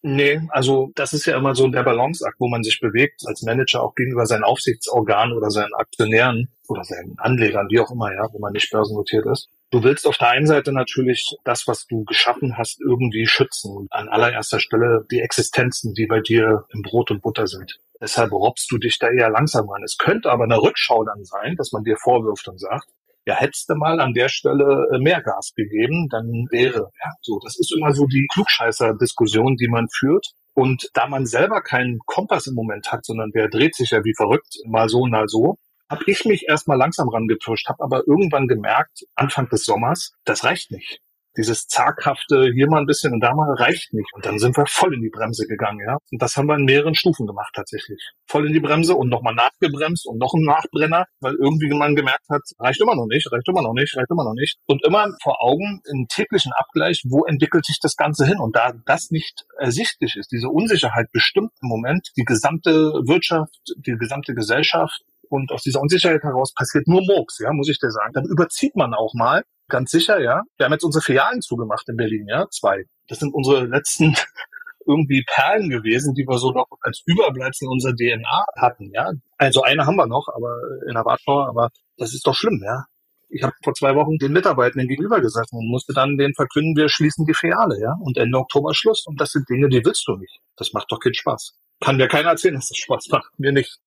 Nee, 0.01 0.39
also 0.49 0.91
das 0.95 1.11
ist 1.11 1.25
ja 1.25 1.37
immer 1.37 1.55
so 1.55 1.67
der 1.67 1.83
Balanceakt, 1.83 2.39
wo 2.39 2.47
man 2.47 2.63
sich 2.63 2.79
bewegt, 2.79 3.21
als 3.25 3.41
Manager 3.41 3.83
auch 3.83 3.95
gegenüber 3.95 4.25
seinen 4.25 4.45
Aufsichtsorganen 4.45 5.35
oder 5.35 5.49
seinen 5.49 5.73
Aktionären 5.73 6.49
oder 6.69 6.85
seinen 6.85 7.17
Anlegern, 7.19 7.67
wie 7.69 7.81
auch 7.81 7.91
immer, 7.91 8.13
ja, 8.13 8.27
wo 8.31 8.39
man 8.39 8.53
nicht 8.53 8.71
börsennotiert 8.71 9.25
ist. 9.25 9.49
Du 9.71 9.83
willst 9.83 10.07
auf 10.07 10.17
der 10.17 10.29
einen 10.29 10.47
Seite 10.47 10.71
natürlich 10.71 11.35
das, 11.43 11.67
was 11.67 11.85
du 11.85 12.05
geschaffen 12.05 12.57
hast, 12.57 12.79
irgendwie 12.81 13.27
schützen. 13.27 13.87
An 13.91 14.07
allererster 14.07 14.59
Stelle 14.59 15.05
die 15.11 15.19
Existenzen, 15.19 15.93
die 15.93 16.07
bei 16.07 16.21
dir 16.21 16.63
im 16.69 16.81
Brot 16.81 17.11
und 17.11 17.21
Butter 17.21 17.45
sind. 17.47 17.77
Deshalb 18.01 18.31
robbst 18.31 18.71
du 18.71 18.77
dich 18.77 18.97
da 18.97 19.09
eher 19.09 19.29
langsam 19.29 19.69
an. 19.69 19.83
Es 19.83 19.97
könnte 19.97 20.31
aber 20.31 20.45
eine 20.45 20.61
Rückschau 20.61 21.03
dann 21.03 21.25
sein, 21.25 21.55
dass 21.57 21.73
man 21.73 21.83
dir 21.83 21.97
vorwirft 21.97 22.47
und 22.47 22.59
sagt, 22.59 22.87
ja, 23.25 23.35
hättest 23.35 23.69
du 23.69 23.75
mal 23.75 23.99
an 23.99 24.13
der 24.13 24.29
Stelle 24.29 24.87
äh, 24.93 24.99
mehr 24.99 25.21
Gas 25.21 25.53
gegeben, 25.55 26.07
dann 26.09 26.47
wäre, 26.51 26.91
ja, 27.03 27.11
so. 27.21 27.39
Das 27.43 27.57
ist 27.59 27.73
immer 27.75 27.93
so 27.93 28.05
die 28.05 28.27
Klugscheißer-Diskussion, 28.33 29.55
die 29.55 29.67
man 29.67 29.87
führt. 29.93 30.27
Und 30.53 30.89
da 30.93 31.07
man 31.07 31.25
selber 31.25 31.61
keinen 31.61 31.99
Kompass 32.05 32.47
im 32.47 32.55
Moment 32.55 32.91
hat, 32.91 33.05
sondern 33.05 33.31
der 33.31 33.49
dreht 33.49 33.75
sich 33.75 33.91
ja 33.91 34.03
wie 34.03 34.15
verrückt, 34.15 34.57
mal 34.65 34.89
so, 34.89 35.05
mal 35.05 35.27
so, 35.27 35.57
habe 35.89 36.03
ich 36.07 36.25
mich 36.25 36.47
erstmal 36.47 36.77
langsam 36.77 37.07
rangepirscht, 37.09 37.69
habe 37.69 37.83
aber 37.83 38.03
irgendwann 38.07 38.47
gemerkt, 38.47 39.05
Anfang 39.15 39.47
des 39.49 39.63
Sommers, 39.63 40.13
das 40.25 40.43
reicht 40.43 40.71
nicht 40.71 41.01
dieses 41.39 41.67
zaghafte 41.67 42.51
hier 42.53 42.67
mal 42.69 42.81
ein 42.81 42.85
bisschen 42.85 43.13
und 43.13 43.21
da 43.21 43.33
mal 43.33 43.53
reicht 43.53 43.93
nicht. 43.93 44.13
Und 44.13 44.25
dann 44.25 44.39
sind 44.39 44.57
wir 44.57 44.65
voll 44.65 44.93
in 44.93 45.01
die 45.01 45.09
Bremse 45.09 45.47
gegangen, 45.47 45.79
ja. 45.87 45.97
Und 46.11 46.21
das 46.21 46.35
haben 46.35 46.47
wir 46.47 46.55
in 46.55 46.65
mehreren 46.65 46.95
Stufen 46.95 47.25
gemacht 47.25 47.53
tatsächlich. 47.55 48.11
Voll 48.27 48.47
in 48.47 48.53
die 48.53 48.59
Bremse 48.59 48.93
und 48.95 49.07
nochmal 49.07 49.33
nachgebremst 49.35 50.05
und 50.05 50.17
noch 50.17 50.33
ein 50.33 50.43
Nachbrenner, 50.43 51.05
weil 51.21 51.35
irgendwie 51.35 51.69
man 51.69 51.95
gemerkt 51.95 52.27
hat, 52.29 52.41
reicht 52.59 52.81
immer 52.81 52.95
noch 52.95 53.07
nicht, 53.07 53.31
reicht 53.31 53.47
immer 53.47 53.61
noch 53.61 53.73
nicht, 53.73 53.95
reicht 53.95 54.11
immer 54.11 54.25
noch 54.25 54.33
nicht. 54.33 54.57
Und 54.67 54.85
immer 54.85 55.07
vor 55.23 55.41
Augen 55.41 55.81
im 55.89 56.07
täglichen 56.09 56.51
Abgleich, 56.51 57.03
wo 57.07 57.23
entwickelt 57.23 57.65
sich 57.65 57.79
das 57.79 57.95
Ganze 57.95 58.25
hin? 58.25 58.39
Und 58.39 58.57
da 58.57 58.73
das 58.85 59.09
nicht 59.09 59.45
ersichtlich 59.57 60.17
ist, 60.17 60.31
diese 60.31 60.49
Unsicherheit 60.49 61.07
bestimmt 61.13 61.51
im 61.61 61.69
Moment 61.69 62.09
die 62.17 62.25
gesamte 62.25 62.91
Wirtschaft, 63.07 63.55
die 63.77 63.93
gesamte 63.93 64.33
Gesellschaft 64.33 65.01
und 65.29 65.51
aus 65.51 65.63
dieser 65.63 65.81
Unsicherheit 65.81 66.23
heraus 66.23 66.53
passiert 66.53 66.87
nur 66.87 67.01
Murks, 67.01 67.39
ja, 67.39 67.51
muss 67.53 67.69
ich 67.69 67.79
dir 67.79 67.91
sagen. 67.91 68.13
Dann 68.13 68.25
überzieht 68.25 68.75
man 68.75 68.93
auch 68.93 69.13
mal 69.13 69.43
Ganz 69.69 69.91
sicher, 69.91 70.19
ja. 70.19 70.41
Wir 70.57 70.65
haben 70.65 70.73
jetzt 70.73 70.83
unsere 70.83 71.03
Filialen 71.03 71.41
zugemacht 71.41 71.87
in 71.87 71.95
Berlin, 71.95 72.25
ja, 72.27 72.47
zwei. 72.49 72.85
Das 73.07 73.19
sind 73.19 73.33
unsere 73.33 73.65
letzten 73.65 74.15
irgendwie 74.87 75.23
Perlen 75.27 75.69
gewesen, 75.69 76.15
die 76.15 76.25
wir 76.27 76.39
so 76.39 76.51
noch 76.51 76.65
als 76.81 77.03
Überbleibsel 77.05 77.67
unserer 77.69 77.93
DNA 77.93 78.45
hatten, 78.57 78.89
ja. 78.93 79.11
Also 79.37 79.61
eine 79.61 79.85
haben 79.85 79.95
wir 79.95 80.07
noch, 80.07 80.27
aber 80.35 80.49
in 80.87 80.95
der 80.95 81.05
Warschau, 81.05 81.45
aber 81.47 81.69
das 81.97 82.15
ist 82.15 82.25
doch 82.25 82.33
schlimm, 82.33 82.61
ja. 82.65 82.85
Ich 83.31 83.43
habe 83.43 83.53
vor 83.63 83.75
zwei 83.75 83.93
Wochen 83.93 84.17
den 84.17 84.33
Mitarbeitenden 84.33 84.87
gegenüber 84.87 85.21
gesessen 85.21 85.55
und 85.55 85.69
musste 85.69 85.93
dann 85.93 86.17
den 86.17 86.33
verkünden, 86.33 86.75
wir 86.75 86.89
schließen 86.89 87.27
die 87.27 87.35
Filiale, 87.35 87.79
ja, 87.79 87.93
und 88.01 88.17
Ende 88.17 88.39
Oktober 88.39 88.73
Schluss. 88.73 89.05
Und 89.05 89.21
das 89.21 89.29
sind 89.29 89.47
Dinge, 89.47 89.69
die 89.69 89.85
willst 89.85 90.07
du 90.07 90.15
nicht. 90.15 90.39
Das 90.55 90.73
macht 90.73 90.91
doch 90.91 90.99
keinen 90.99 91.13
Spaß. 91.13 91.53
Kann 91.79 91.97
mir 91.97 92.07
keiner 92.07 92.29
erzählen, 92.29 92.55
dass 92.55 92.69
das 92.69 92.77
Spaß 92.77 93.09
macht. 93.11 93.29
Mir 93.37 93.51
nicht. 93.51 93.77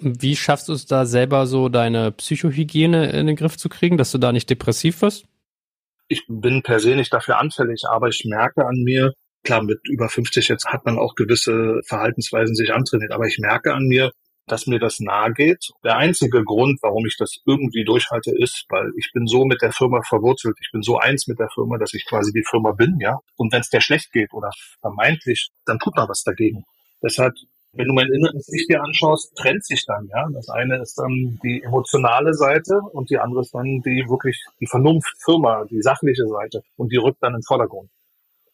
Wie 0.00 0.36
schaffst 0.36 0.68
du 0.68 0.72
es 0.72 0.86
da 0.86 1.06
selber 1.06 1.46
so 1.46 1.68
deine 1.68 2.12
Psychohygiene 2.12 3.10
in 3.10 3.26
den 3.26 3.36
Griff 3.36 3.56
zu 3.56 3.68
kriegen, 3.68 3.96
dass 3.96 4.12
du 4.12 4.18
da 4.18 4.32
nicht 4.32 4.48
depressiv 4.48 5.02
wirst? 5.02 5.26
Ich 6.08 6.24
bin 6.28 6.62
per 6.62 6.80
se 6.80 6.94
nicht 6.94 7.12
dafür 7.12 7.38
anfällig, 7.38 7.82
aber 7.90 8.08
ich 8.08 8.24
merke 8.24 8.64
an 8.66 8.76
mir, 8.76 9.12
klar, 9.42 9.62
mit 9.62 9.80
über 9.88 10.08
50 10.08 10.48
jetzt 10.48 10.66
hat 10.66 10.84
man 10.84 10.98
auch 10.98 11.14
gewisse 11.14 11.80
Verhaltensweisen 11.84 12.54
sich 12.54 12.72
antrainiert, 12.72 13.12
aber 13.12 13.26
ich 13.26 13.38
merke 13.38 13.74
an 13.74 13.84
mir, 13.84 14.12
dass 14.46 14.66
mir 14.66 14.78
das 14.78 15.00
nahe 15.00 15.32
geht. 15.32 15.70
Der 15.84 15.96
einzige 15.96 16.42
Grund, 16.42 16.78
warum 16.82 17.06
ich 17.06 17.16
das 17.18 17.38
irgendwie 17.46 17.84
durchhalte, 17.84 18.32
ist, 18.36 18.64
weil 18.70 18.90
ich 18.96 19.10
bin 19.12 19.26
so 19.26 19.44
mit 19.44 19.62
der 19.62 19.72
Firma 19.72 20.00
verwurzelt, 20.02 20.56
ich 20.60 20.70
bin 20.72 20.82
so 20.82 20.98
eins 20.98 21.26
mit 21.26 21.38
der 21.38 21.50
Firma, 21.52 21.78
dass 21.78 21.94
ich 21.94 22.06
quasi 22.06 22.32
die 22.32 22.44
Firma 22.48 22.72
bin, 22.72 22.98
ja. 23.00 23.18
Und 23.36 23.52
wenn 23.52 23.60
es 23.60 23.68
der 23.68 23.80
schlecht 23.80 24.12
geht 24.12 24.32
oder 24.32 24.50
vermeintlich, 24.80 25.50
dann 25.66 25.78
tut 25.78 25.96
man 25.96 26.08
was 26.08 26.22
dagegen. 26.22 26.64
Deshalb 27.02 27.34
wenn 27.78 27.86
du 27.86 27.94
mein 27.94 28.12
inneres 28.12 28.52
Ich 28.52 28.66
dir 28.66 28.82
anschaust, 28.82 29.34
trennt 29.36 29.64
sich 29.64 29.84
dann, 29.86 30.08
ja. 30.08 30.28
Das 30.32 30.48
eine 30.48 30.82
ist 30.82 30.98
dann 30.98 31.38
die 31.42 31.62
emotionale 31.62 32.34
Seite 32.34 32.80
und 32.92 33.08
die 33.08 33.18
andere 33.18 33.40
ist 33.40 33.54
dann 33.54 33.80
die 33.82 34.04
wirklich 34.08 34.44
die 34.60 34.66
Vernunftfirma, 34.66 35.64
die 35.70 35.80
sachliche 35.80 36.26
Seite 36.26 36.62
und 36.76 36.92
die 36.92 36.96
rückt 36.96 37.22
dann 37.22 37.34
im 37.34 37.42
Vordergrund. 37.42 37.88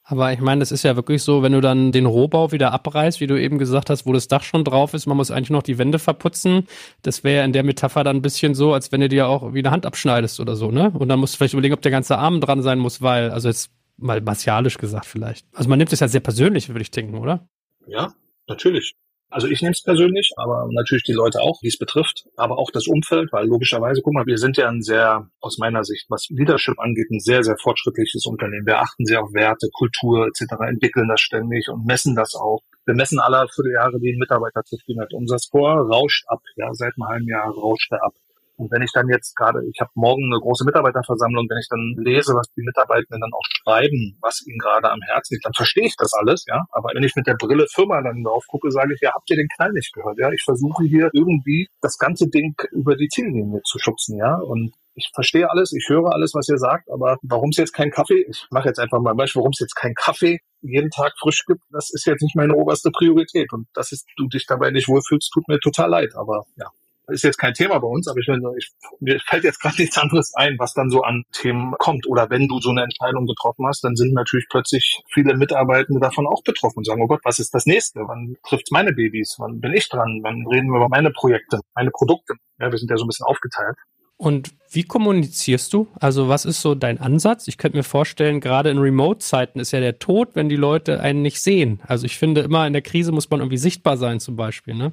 Aber 0.06 0.30
ich 0.34 0.40
meine, 0.40 0.58
das 0.58 0.70
ist 0.70 0.82
ja 0.82 0.96
wirklich 0.96 1.22
so, 1.22 1.42
wenn 1.42 1.52
du 1.52 1.62
dann 1.62 1.90
den 1.90 2.04
Rohbau 2.04 2.52
wieder 2.52 2.72
abreißt, 2.72 3.20
wie 3.20 3.26
du 3.26 3.40
eben 3.40 3.58
gesagt 3.58 3.88
hast, 3.88 4.04
wo 4.04 4.12
das 4.12 4.28
Dach 4.28 4.42
schon 4.42 4.62
drauf 4.62 4.92
ist, 4.92 5.06
man 5.06 5.16
muss 5.16 5.30
eigentlich 5.30 5.48
noch 5.48 5.62
die 5.62 5.78
Wände 5.78 5.98
verputzen. 5.98 6.66
Das 7.00 7.24
wäre 7.24 7.38
ja 7.38 7.44
in 7.46 7.54
der 7.54 7.62
Metapher 7.62 8.04
dann 8.04 8.16
ein 8.16 8.22
bisschen 8.22 8.54
so, 8.54 8.74
als 8.74 8.92
wenn 8.92 9.00
du 9.00 9.08
dir 9.08 9.28
auch 9.28 9.54
wie 9.54 9.60
eine 9.60 9.70
Hand 9.70 9.86
abschneidest 9.86 10.40
oder 10.40 10.56
so, 10.56 10.70
ne? 10.70 10.90
Und 10.90 11.08
dann 11.08 11.18
musst 11.18 11.34
du 11.34 11.38
vielleicht 11.38 11.54
überlegen, 11.54 11.72
ob 11.72 11.80
der 11.80 11.90
ganze 11.90 12.18
Arm 12.18 12.42
dran 12.42 12.60
sein 12.60 12.78
muss, 12.78 13.00
weil, 13.00 13.30
also 13.30 13.48
jetzt 13.48 13.70
mal 13.96 14.20
martialisch 14.20 14.76
gesagt 14.76 15.06
vielleicht. 15.06 15.46
Also 15.54 15.70
man 15.70 15.78
nimmt 15.78 15.92
es 15.92 16.00
ja 16.00 16.08
sehr 16.08 16.20
persönlich, 16.20 16.68
würde 16.68 16.82
ich 16.82 16.90
denken, 16.90 17.16
oder? 17.16 17.48
Ja, 17.86 18.12
natürlich. 18.46 18.94
Also 19.34 19.48
ich 19.48 19.62
nehme 19.62 19.72
es 19.72 19.82
persönlich, 19.82 20.30
aber 20.36 20.68
natürlich 20.70 21.02
die 21.02 21.12
Leute 21.12 21.40
auch, 21.40 21.58
die 21.60 21.66
es 21.66 21.76
betrifft, 21.76 22.22
aber 22.36 22.56
auch 22.56 22.70
das 22.70 22.86
Umfeld, 22.86 23.32
weil 23.32 23.48
logischerweise, 23.48 24.00
guck 24.00 24.14
mal, 24.14 24.26
wir 24.26 24.38
sind 24.38 24.56
ja 24.56 24.68
ein 24.68 24.80
sehr, 24.80 25.28
aus 25.40 25.58
meiner 25.58 25.82
Sicht, 25.82 26.06
was 26.08 26.28
Leadership 26.30 26.78
angeht, 26.78 27.10
ein 27.10 27.18
sehr, 27.18 27.42
sehr 27.42 27.56
fortschrittliches 27.60 28.26
Unternehmen. 28.26 28.64
Wir 28.64 28.78
achten 28.78 29.04
sehr 29.04 29.24
auf 29.24 29.34
Werte, 29.34 29.70
Kultur 29.72 30.28
etc., 30.28 30.54
entwickeln 30.68 31.08
das 31.08 31.20
ständig 31.20 31.68
und 31.68 31.84
messen 31.84 32.14
das 32.14 32.36
auch. 32.36 32.60
Wir 32.86 32.94
messen 32.94 33.18
alle 33.18 33.48
Vierteljahre 33.52 33.98
die 33.98 34.16
Mitarbeiterzufriedenheit. 34.16 35.12
Unser 35.12 35.40
Score 35.40 35.84
rauscht 35.84 36.24
ab, 36.28 36.42
ja, 36.54 36.72
seit 36.72 36.92
einem 36.96 37.08
halben 37.08 37.26
Jahr 37.26 37.50
rauscht 37.50 37.90
er 37.90 38.04
ab. 38.04 38.14
Und 38.56 38.70
wenn 38.70 38.82
ich 38.82 38.92
dann 38.92 39.08
jetzt 39.08 39.34
gerade, 39.36 39.60
ich 39.66 39.80
habe 39.80 39.90
morgen 39.94 40.24
eine 40.32 40.40
große 40.40 40.64
Mitarbeiterversammlung, 40.64 41.46
wenn 41.48 41.58
ich 41.58 41.68
dann 41.68 41.94
lese, 41.98 42.34
was 42.34 42.46
die 42.56 42.62
Mitarbeitenden 42.62 43.20
dann 43.20 43.32
auch 43.32 43.46
schreiben, 43.62 44.16
was 44.20 44.44
ihnen 44.46 44.58
gerade 44.58 44.90
am 44.90 45.00
Herzen 45.02 45.34
liegt, 45.34 45.44
dann 45.44 45.54
verstehe 45.54 45.86
ich 45.86 45.96
das 45.96 46.12
alles, 46.14 46.44
ja. 46.46 46.64
Aber 46.70 46.90
wenn 46.94 47.02
ich 47.02 47.16
mit 47.16 47.26
der 47.26 47.34
Brille 47.34 47.66
Firma 47.72 48.02
dann 48.02 48.22
drauf 48.22 48.44
gucke, 48.48 48.70
sage 48.70 48.94
ich, 48.94 49.00
ja, 49.00 49.12
habt 49.14 49.30
ihr 49.30 49.36
den 49.36 49.48
Knall 49.48 49.72
nicht 49.72 49.92
gehört? 49.92 50.18
Ja, 50.18 50.30
ich 50.30 50.42
versuche 50.44 50.84
hier 50.84 51.10
irgendwie 51.12 51.68
das 51.80 51.98
ganze 51.98 52.28
Ding 52.28 52.54
über 52.70 52.96
die 52.96 53.08
Ziellinie 53.08 53.60
zu 53.64 53.78
schubsen, 53.78 54.18
ja. 54.18 54.36
Und 54.36 54.74
ich 54.94 55.10
verstehe 55.12 55.50
alles, 55.50 55.72
ich 55.72 55.88
höre 55.88 56.12
alles, 56.12 56.34
was 56.34 56.48
ihr 56.48 56.58
sagt, 56.58 56.88
aber 56.90 57.18
warum 57.22 57.50
es 57.50 57.56
jetzt 57.56 57.72
kein 57.72 57.90
Kaffee, 57.90 58.24
ich 58.28 58.46
mache 58.50 58.68
jetzt 58.68 58.78
einfach 58.78 59.00
mal 59.00 59.10
ein 59.10 59.16
Beispiel, 59.16 59.40
warum 59.40 59.50
es 59.50 59.58
jetzt 59.58 59.74
kein 59.74 59.94
Kaffee 59.94 60.38
jeden 60.62 60.90
Tag 60.90 61.12
frisch 61.18 61.44
gibt, 61.46 61.62
das 61.70 61.90
ist 61.92 62.06
jetzt 62.06 62.22
nicht 62.22 62.36
meine 62.36 62.54
oberste 62.54 62.90
Priorität. 62.90 63.52
Und 63.52 63.66
dass 63.74 63.90
du 64.16 64.28
dich 64.28 64.46
dabei 64.46 64.70
nicht 64.70 64.88
wohlfühlst, 64.88 65.30
tut 65.32 65.48
mir 65.48 65.58
total 65.60 65.90
leid. 65.90 66.14
Aber 66.14 66.44
ja, 66.56 66.68
ist 67.08 67.24
jetzt 67.24 67.38
kein 67.38 67.54
Thema 67.54 67.78
bei 67.78 67.86
uns, 67.86 68.08
aber 68.08 68.18
ich, 68.18 68.28
ich 68.56 68.72
mir 69.00 69.18
fällt 69.20 69.44
jetzt 69.44 69.60
gerade 69.60 69.76
nichts 69.80 69.98
anderes 69.98 70.32
ein, 70.34 70.56
was 70.58 70.74
dann 70.74 70.90
so 70.90 71.02
an 71.02 71.24
Themen 71.32 71.74
kommt. 71.78 72.06
Oder 72.06 72.30
wenn 72.30 72.48
du 72.48 72.60
so 72.60 72.70
eine 72.70 72.82
Entscheidung 72.82 73.26
getroffen 73.26 73.66
hast, 73.66 73.84
dann 73.84 73.96
sind 73.96 74.14
natürlich 74.14 74.46
plötzlich 74.48 75.02
viele 75.12 75.36
Mitarbeitende 75.36 76.00
davon 76.00 76.26
auch 76.26 76.42
betroffen 76.42 76.78
und 76.78 76.86
sagen, 76.86 77.02
oh 77.02 77.06
Gott, 77.06 77.20
was 77.24 77.38
ist 77.38 77.54
das 77.54 77.66
nächste? 77.66 78.00
Wann 78.00 78.36
trifft's 78.46 78.70
meine 78.70 78.92
Babys? 78.92 79.36
Wann 79.38 79.60
bin 79.60 79.72
ich 79.72 79.88
dran? 79.88 80.20
Wann 80.22 80.46
reden 80.46 80.68
wir 80.68 80.76
über 80.76 80.88
meine 80.88 81.10
Projekte, 81.10 81.60
meine 81.74 81.90
Produkte? 81.90 82.34
Ja, 82.58 82.70
wir 82.70 82.78
sind 82.78 82.90
ja 82.90 82.96
so 82.96 83.04
ein 83.04 83.08
bisschen 83.08 83.26
aufgeteilt. 83.26 83.76
Und 84.16 84.52
wie 84.70 84.84
kommunizierst 84.84 85.72
du? 85.72 85.88
Also 86.00 86.28
was 86.28 86.44
ist 86.44 86.62
so 86.62 86.74
dein 86.74 87.00
Ansatz? 87.00 87.48
Ich 87.48 87.58
könnte 87.58 87.76
mir 87.76 87.82
vorstellen, 87.82 88.40
gerade 88.40 88.70
in 88.70 88.78
Remote-Zeiten 88.78 89.58
ist 89.58 89.72
ja 89.72 89.80
der 89.80 89.98
Tod, 89.98 90.30
wenn 90.34 90.48
die 90.48 90.56
Leute 90.56 91.00
einen 91.00 91.22
nicht 91.22 91.42
sehen. 91.42 91.80
Also 91.86 92.06
ich 92.06 92.16
finde 92.16 92.42
immer 92.42 92.66
in 92.66 92.72
der 92.72 92.82
Krise 92.82 93.10
muss 93.10 93.28
man 93.28 93.40
irgendwie 93.40 93.58
sichtbar 93.58 93.96
sein 93.96 94.20
zum 94.20 94.36
Beispiel, 94.36 94.74
ne? 94.74 94.92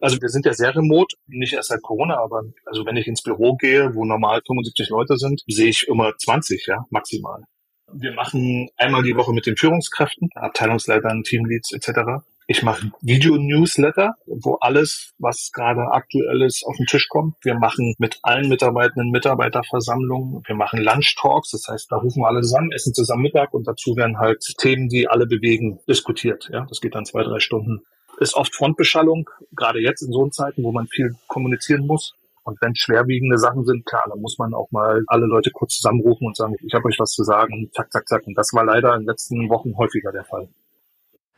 Also 0.00 0.20
wir 0.20 0.28
sind 0.28 0.46
ja 0.46 0.54
sehr 0.54 0.74
remote, 0.74 1.14
nicht 1.26 1.52
erst 1.52 1.68
seit 1.68 1.82
Corona, 1.82 2.18
aber 2.18 2.42
also 2.64 2.86
wenn 2.86 2.96
ich 2.96 3.06
ins 3.06 3.22
Büro 3.22 3.56
gehe, 3.56 3.94
wo 3.94 4.04
normal 4.04 4.40
75 4.46 4.88
Leute 4.88 5.16
sind, 5.16 5.42
sehe 5.46 5.68
ich 5.68 5.86
immer 5.88 6.12
20, 6.16 6.66
ja, 6.66 6.86
maximal. 6.90 7.44
Wir 7.92 8.12
machen 8.12 8.68
einmal 8.76 9.02
die 9.02 9.16
Woche 9.16 9.32
mit 9.32 9.46
den 9.46 9.56
Führungskräften, 9.56 10.28
Abteilungsleitern, 10.34 11.22
Teamleads 11.22 11.72
etc. 11.72 12.22
Ich 12.46 12.62
mache 12.62 12.90
Video-Newsletter, 13.00 14.14
wo 14.26 14.54
alles, 14.54 15.12
was 15.18 15.50
gerade 15.52 15.82
aktuell 15.92 16.42
ist, 16.42 16.64
auf 16.64 16.76
den 16.76 16.86
Tisch 16.86 17.08
kommt. 17.08 17.36
Wir 17.42 17.54
machen 17.54 17.94
mit 17.98 18.18
allen 18.22 18.48
Mitarbeitenden 18.48 19.10
Mitarbeiterversammlungen. 19.10 20.42
Wir 20.46 20.56
machen 20.56 20.80
Lunch-Talks, 20.80 21.50
das 21.50 21.66
heißt, 21.68 21.92
da 21.92 21.96
rufen 21.96 22.22
wir 22.22 22.28
alle 22.28 22.40
zusammen, 22.40 22.72
essen 22.72 22.94
zusammen 22.94 23.22
Mittag 23.22 23.54
und 23.54 23.68
dazu 23.68 23.96
werden 23.96 24.18
halt 24.18 24.42
Themen, 24.58 24.88
die 24.88 25.08
alle 25.08 25.26
bewegen, 25.26 25.78
diskutiert. 25.88 26.48
Ja, 26.52 26.66
das 26.68 26.80
geht 26.80 26.94
dann 26.94 27.04
zwei, 27.04 27.22
drei 27.22 27.38
Stunden 27.38 27.82
ist 28.20 28.34
oft 28.34 28.54
Frontbeschallung, 28.54 29.28
gerade 29.56 29.80
jetzt 29.80 30.02
in 30.02 30.12
so 30.12 30.28
Zeiten, 30.28 30.62
wo 30.62 30.72
man 30.72 30.86
viel 30.86 31.16
kommunizieren 31.26 31.86
muss. 31.86 32.14
Und 32.42 32.60
wenn 32.62 32.74
schwerwiegende 32.74 33.38
Sachen 33.38 33.64
sind, 33.64 33.84
klar, 33.84 34.04
dann 34.08 34.20
muss 34.20 34.38
man 34.38 34.54
auch 34.54 34.70
mal 34.70 35.02
alle 35.06 35.26
Leute 35.26 35.50
kurz 35.50 35.76
zusammenrufen 35.76 36.26
und 36.26 36.36
sagen, 36.36 36.56
ich 36.62 36.74
habe 36.74 36.86
euch 36.86 36.98
was 36.98 37.12
zu 37.12 37.22
sagen, 37.22 37.70
zack, 37.74 37.92
zack, 37.92 38.08
zack. 38.08 38.26
Und 38.26 38.36
das 38.36 38.52
war 38.52 38.64
leider 38.64 38.94
in 38.94 39.00
den 39.00 39.08
letzten 39.08 39.48
Wochen 39.48 39.76
häufiger 39.76 40.10
der 40.12 40.24
Fall. 40.24 40.48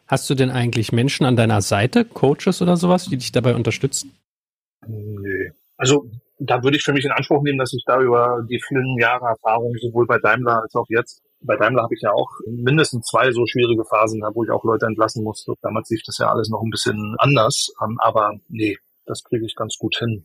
Hast 0.06 0.28
du 0.30 0.34
denn 0.34 0.50
eigentlich 0.50 0.92
Menschen 0.92 1.26
an 1.26 1.36
deiner 1.36 1.60
Seite, 1.60 2.04
Coaches 2.04 2.62
oder 2.62 2.76
sowas, 2.76 3.06
die 3.06 3.16
dich 3.16 3.32
dabei 3.32 3.54
unterstützen? 3.54 4.12
Nee. 4.86 5.52
Also 5.76 6.06
da 6.38 6.62
würde 6.62 6.76
ich 6.76 6.82
für 6.82 6.92
mich 6.92 7.04
in 7.04 7.12
Anspruch 7.12 7.42
nehmen, 7.42 7.58
dass 7.58 7.72
ich 7.72 7.84
da 7.86 8.00
über 8.00 8.44
die 8.48 8.60
vielen 8.60 8.98
Jahre 8.98 9.26
Erfahrung 9.26 9.74
sowohl 9.80 10.06
bei 10.06 10.18
Daimler 10.18 10.62
als 10.62 10.74
auch 10.74 10.86
jetzt 10.88 11.22
bei 11.44 11.56
Daimler 11.56 11.82
habe 11.82 11.94
ich 11.94 12.02
ja 12.02 12.12
auch 12.12 12.30
mindestens 12.46 13.06
zwei 13.06 13.30
so 13.32 13.46
schwierige 13.46 13.84
Phasen 13.84 14.22
wo 14.34 14.44
ich 14.44 14.50
auch 14.50 14.64
Leute 14.64 14.86
entlassen 14.86 15.24
musste. 15.24 15.54
Damals 15.62 15.90
lief 15.90 16.02
das 16.06 16.18
ja 16.18 16.30
alles 16.30 16.48
noch 16.48 16.62
ein 16.62 16.70
bisschen 16.70 17.16
anders, 17.18 17.72
ähm, 17.82 17.98
aber 18.00 18.34
nee, 18.48 18.78
das 19.06 19.22
kriege 19.24 19.44
ich 19.44 19.56
ganz 19.56 19.76
gut 19.78 19.96
hin. 19.98 20.24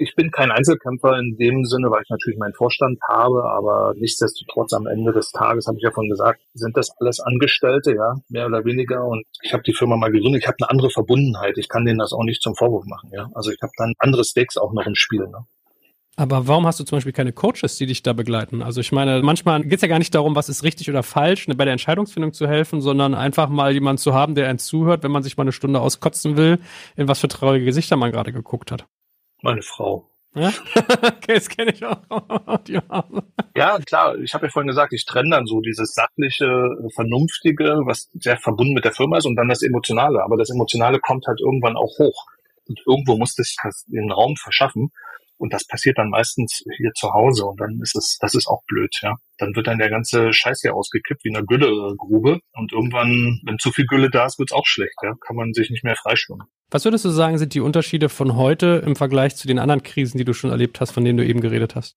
Ich 0.00 0.14
bin 0.14 0.30
kein 0.30 0.52
Einzelkämpfer 0.52 1.18
in 1.18 1.36
dem 1.36 1.64
Sinne, 1.64 1.90
weil 1.90 2.02
ich 2.02 2.10
natürlich 2.10 2.38
meinen 2.38 2.54
Vorstand 2.54 3.00
habe, 3.08 3.42
aber 3.50 3.94
nichtsdestotrotz 3.96 4.72
am 4.72 4.86
Ende 4.86 5.12
des 5.12 5.32
Tages, 5.32 5.66
habe 5.66 5.78
ich 5.78 5.82
ja 5.82 5.90
von 5.90 6.08
gesagt, 6.08 6.40
sind 6.54 6.76
das 6.76 6.90
alles 7.00 7.18
Angestellte, 7.18 7.96
ja, 7.96 8.14
mehr 8.28 8.46
oder 8.46 8.64
weniger. 8.64 9.04
Und 9.04 9.24
ich 9.42 9.52
habe 9.52 9.64
die 9.64 9.74
Firma 9.74 9.96
mal 9.96 10.12
gegründet, 10.12 10.42
ich 10.42 10.46
habe 10.46 10.58
eine 10.60 10.70
andere 10.70 10.90
Verbundenheit. 10.90 11.58
Ich 11.58 11.68
kann 11.68 11.84
denen 11.84 11.98
das 11.98 12.12
auch 12.12 12.22
nicht 12.22 12.42
zum 12.42 12.54
Vorwurf 12.54 12.84
machen, 12.86 13.10
ja. 13.12 13.28
Also 13.34 13.50
ich 13.50 13.60
habe 13.60 13.72
dann 13.76 13.94
andere 13.98 14.22
Stakes 14.22 14.56
auch 14.56 14.72
noch 14.72 14.86
im 14.86 14.94
Spiel. 14.94 15.26
Ne? 15.26 15.46
Aber 16.18 16.48
warum 16.48 16.66
hast 16.66 16.80
du 16.80 16.84
zum 16.84 16.96
Beispiel 16.96 17.12
keine 17.12 17.32
Coaches, 17.32 17.76
die 17.76 17.86
dich 17.86 18.02
da 18.02 18.12
begleiten? 18.12 18.60
Also 18.60 18.80
ich 18.80 18.90
meine, 18.90 19.22
manchmal 19.22 19.62
geht 19.62 19.74
es 19.74 19.82
ja 19.82 19.88
gar 19.88 20.00
nicht 20.00 20.12
darum, 20.16 20.34
was 20.34 20.48
ist 20.48 20.64
richtig 20.64 20.90
oder 20.90 21.04
falsch, 21.04 21.46
ne, 21.46 21.54
bei 21.54 21.64
der 21.64 21.70
Entscheidungsfindung 21.70 22.32
zu 22.32 22.48
helfen, 22.48 22.80
sondern 22.80 23.14
einfach 23.14 23.48
mal 23.48 23.72
jemanden 23.72 23.98
zu 23.98 24.14
haben, 24.14 24.34
der 24.34 24.48
einen 24.48 24.58
zuhört, 24.58 25.04
wenn 25.04 25.12
man 25.12 25.22
sich 25.22 25.36
mal 25.36 25.44
eine 25.44 25.52
Stunde 25.52 25.80
auskotzen 25.80 26.36
will, 26.36 26.58
in 26.96 27.06
was 27.06 27.20
für 27.20 27.28
traurige 27.28 27.64
Gesichter 27.64 27.94
man 27.94 28.10
gerade 28.10 28.32
geguckt 28.32 28.72
hat. 28.72 28.84
Meine 29.42 29.62
Frau. 29.62 30.10
Ja, 30.34 30.52
okay, 31.04 31.34
das 31.34 31.48
kenne 31.48 31.70
ich 31.70 31.84
auch. 31.84 32.00
ja, 33.54 33.78
klar. 33.78 34.18
Ich 34.18 34.34
habe 34.34 34.46
ja 34.46 34.50
vorhin 34.50 34.66
gesagt, 34.66 34.92
ich 34.92 35.06
trenne 35.06 35.30
dann 35.30 35.46
so 35.46 35.60
dieses 35.60 35.94
sachliche, 35.94 36.68
vernunftige, 36.96 37.82
was 37.84 38.10
sehr 38.14 38.38
verbunden 38.38 38.74
mit 38.74 38.84
der 38.84 38.92
Firma 38.92 39.18
ist, 39.18 39.26
und 39.26 39.36
dann 39.36 39.48
das 39.48 39.62
Emotionale. 39.62 40.24
Aber 40.24 40.36
das 40.36 40.50
Emotionale 40.50 40.98
kommt 40.98 41.28
halt 41.28 41.38
irgendwann 41.40 41.76
auch 41.76 41.96
hoch. 42.00 42.26
Und 42.66 42.80
irgendwo 42.86 43.16
muss 43.16 43.36
das 43.36 43.54
den 43.86 44.10
Raum 44.10 44.34
verschaffen. 44.34 44.90
Und 45.38 45.52
das 45.52 45.66
passiert 45.66 45.98
dann 45.98 46.10
meistens 46.10 46.64
hier 46.76 46.92
zu 46.94 47.12
Hause 47.12 47.46
und 47.46 47.60
dann 47.60 47.78
ist 47.80 47.96
es, 47.96 48.18
das 48.20 48.34
ist 48.34 48.48
auch 48.48 48.62
blöd, 48.66 48.94
ja. 49.02 49.16
Dann 49.38 49.54
wird 49.54 49.68
dann 49.68 49.78
der 49.78 49.88
ganze 49.88 50.32
Scheiß 50.32 50.60
hier 50.62 50.74
ausgekippt 50.74 51.24
wie 51.24 51.28
in 51.28 51.36
einer 51.36 51.46
Güllegrube 51.46 52.40
und 52.54 52.72
irgendwann, 52.72 53.40
wenn 53.44 53.58
zu 53.58 53.70
viel 53.70 53.86
Gülle 53.86 54.10
da 54.10 54.26
ist, 54.26 54.38
wird's 54.38 54.52
auch 54.52 54.66
schlecht, 54.66 54.96
ja. 55.02 55.14
Kann 55.20 55.36
man 55.36 55.54
sich 55.54 55.70
nicht 55.70 55.84
mehr 55.84 55.96
freischwimmen. 55.96 56.48
Was 56.70 56.84
würdest 56.84 57.04
du 57.04 57.10
sagen, 57.10 57.38
sind 57.38 57.54
die 57.54 57.60
Unterschiede 57.60 58.08
von 58.08 58.36
heute 58.36 58.82
im 58.84 58.96
Vergleich 58.96 59.36
zu 59.36 59.46
den 59.46 59.58
anderen 59.58 59.82
Krisen, 59.82 60.18
die 60.18 60.24
du 60.24 60.34
schon 60.34 60.50
erlebt 60.50 60.80
hast, 60.80 60.90
von 60.90 61.04
denen 61.04 61.16
du 61.16 61.24
eben 61.24 61.40
geredet 61.40 61.76
hast? 61.76 61.96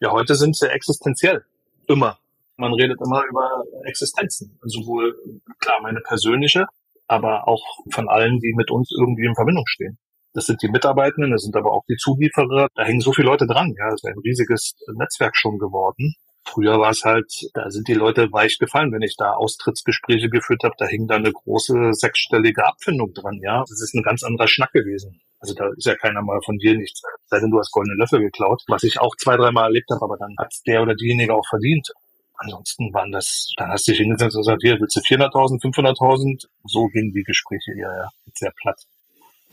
Ja, 0.00 0.10
heute 0.10 0.34
sind 0.34 0.56
sie 0.56 0.68
existenziell. 0.68 1.44
Immer. 1.86 2.18
Man 2.56 2.74
redet 2.74 2.98
immer 3.00 3.24
über 3.24 3.64
Existenzen. 3.84 4.58
Sowohl, 4.62 5.16
klar, 5.60 5.80
meine 5.82 6.00
persönliche, 6.00 6.66
aber 7.06 7.48
auch 7.48 7.64
von 7.90 8.08
allen, 8.08 8.38
die 8.40 8.52
mit 8.54 8.70
uns 8.70 8.90
irgendwie 8.98 9.24
in 9.24 9.34
Verbindung 9.34 9.64
stehen. 9.66 9.98
Das 10.34 10.46
sind 10.46 10.62
die 10.62 10.68
Mitarbeitenden, 10.68 11.32
das 11.32 11.42
sind 11.42 11.56
aber 11.56 11.72
auch 11.72 11.84
die 11.88 11.96
Zulieferer. 11.96 12.68
Da 12.74 12.84
hängen 12.84 13.00
so 13.00 13.12
viele 13.12 13.26
Leute 13.26 13.46
dran. 13.46 13.74
Ja, 13.78 13.90
das 13.90 14.02
ist 14.02 14.06
ein 14.06 14.18
riesiges 14.24 14.74
Netzwerk 14.94 15.36
schon 15.36 15.58
geworden. 15.58 16.14
Früher 16.44 16.80
war 16.80 16.90
es 16.90 17.04
halt, 17.04 17.32
da 17.54 17.70
sind 17.70 17.86
die 17.86 17.94
Leute 17.94 18.32
weich 18.32 18.58
gefallen, 18.58 18.92
wenn 18.92 19.02
ich 19.02 19.16
da 19.16 19.34
Austrittsgespräche 19.34 20.28
geführt 20.28 20.64
habe, 20.64 20.74
da 20.76 20.86
hing 20.86 21.06
da 21.06 21.14
eine 21.14 21.32
große 21.32 21.92
sechsstellige 21.92 22.66
Abfindung 22.66 23.12
dran, 23.14 23.38
ja. 23.42 23.60
Das 23.60 23.80
ist 23.80 23.94
ein 23.94 24.02
ganz 24.02 24.22
anderer 24.24 24.48
Schnack 24.48 24.72
gewesen. 24.72 25.20
Also 25.38 25.54
da 25.54 25.68
ist 25.76 25.86
ja 25.86 25.96
keiner 25.96 26.22
mal 26.22 26.40
von 26.44 26.58
dir 26.58 26.76
nichts, 26.76 27.02
sei 27.26 27.40
denn 27.40 27.50
du 27.50 27.58
hast 27.58 27.72
goldene 27.72 27.96
Löffel 27.96 28.20
geklaut, 28.20 28.62
was 28.68 28.84
ich 28.84 29.00
auch 29.00 29.16
zwei, 29.16 29.36
dreimal 29.36 29.64
erlebt 29.64 29.90
habe, 29.90 30.04
aber 30.04 30.16
dann 30.16 30.34
hat 30.38 30.52
der 30.66 30.82
oder 30.82 30.94
diejenige 30.94 31.34
auch 31.34 31.46
verdient. 31.48 31.92
Ansonsten 32.36 32.92
waren 32.92 33.12
das, 33.12 33.52
dann 33.56 33.70
hast 33.70 33.86
du 33.86 33.92
dich 33.92 34.00
hingesetzt 34.00 34.34
und 34.34 34.42
gesagt, 34.42 34.62
hier 34.62 34.78
willst 34.80 34.96
du 34.96 35.00
400.000, 35.00 35.62
500.000? 35.62 36.46
So 36.64 36.86
gingen 36.88 37.12
die 37.12 37.22
Gespräche 37.22 37.72
eher, 37.72 37.92
ja, 37.92 38.08
sehr 38.34 38.52
platt. 38.60 38.82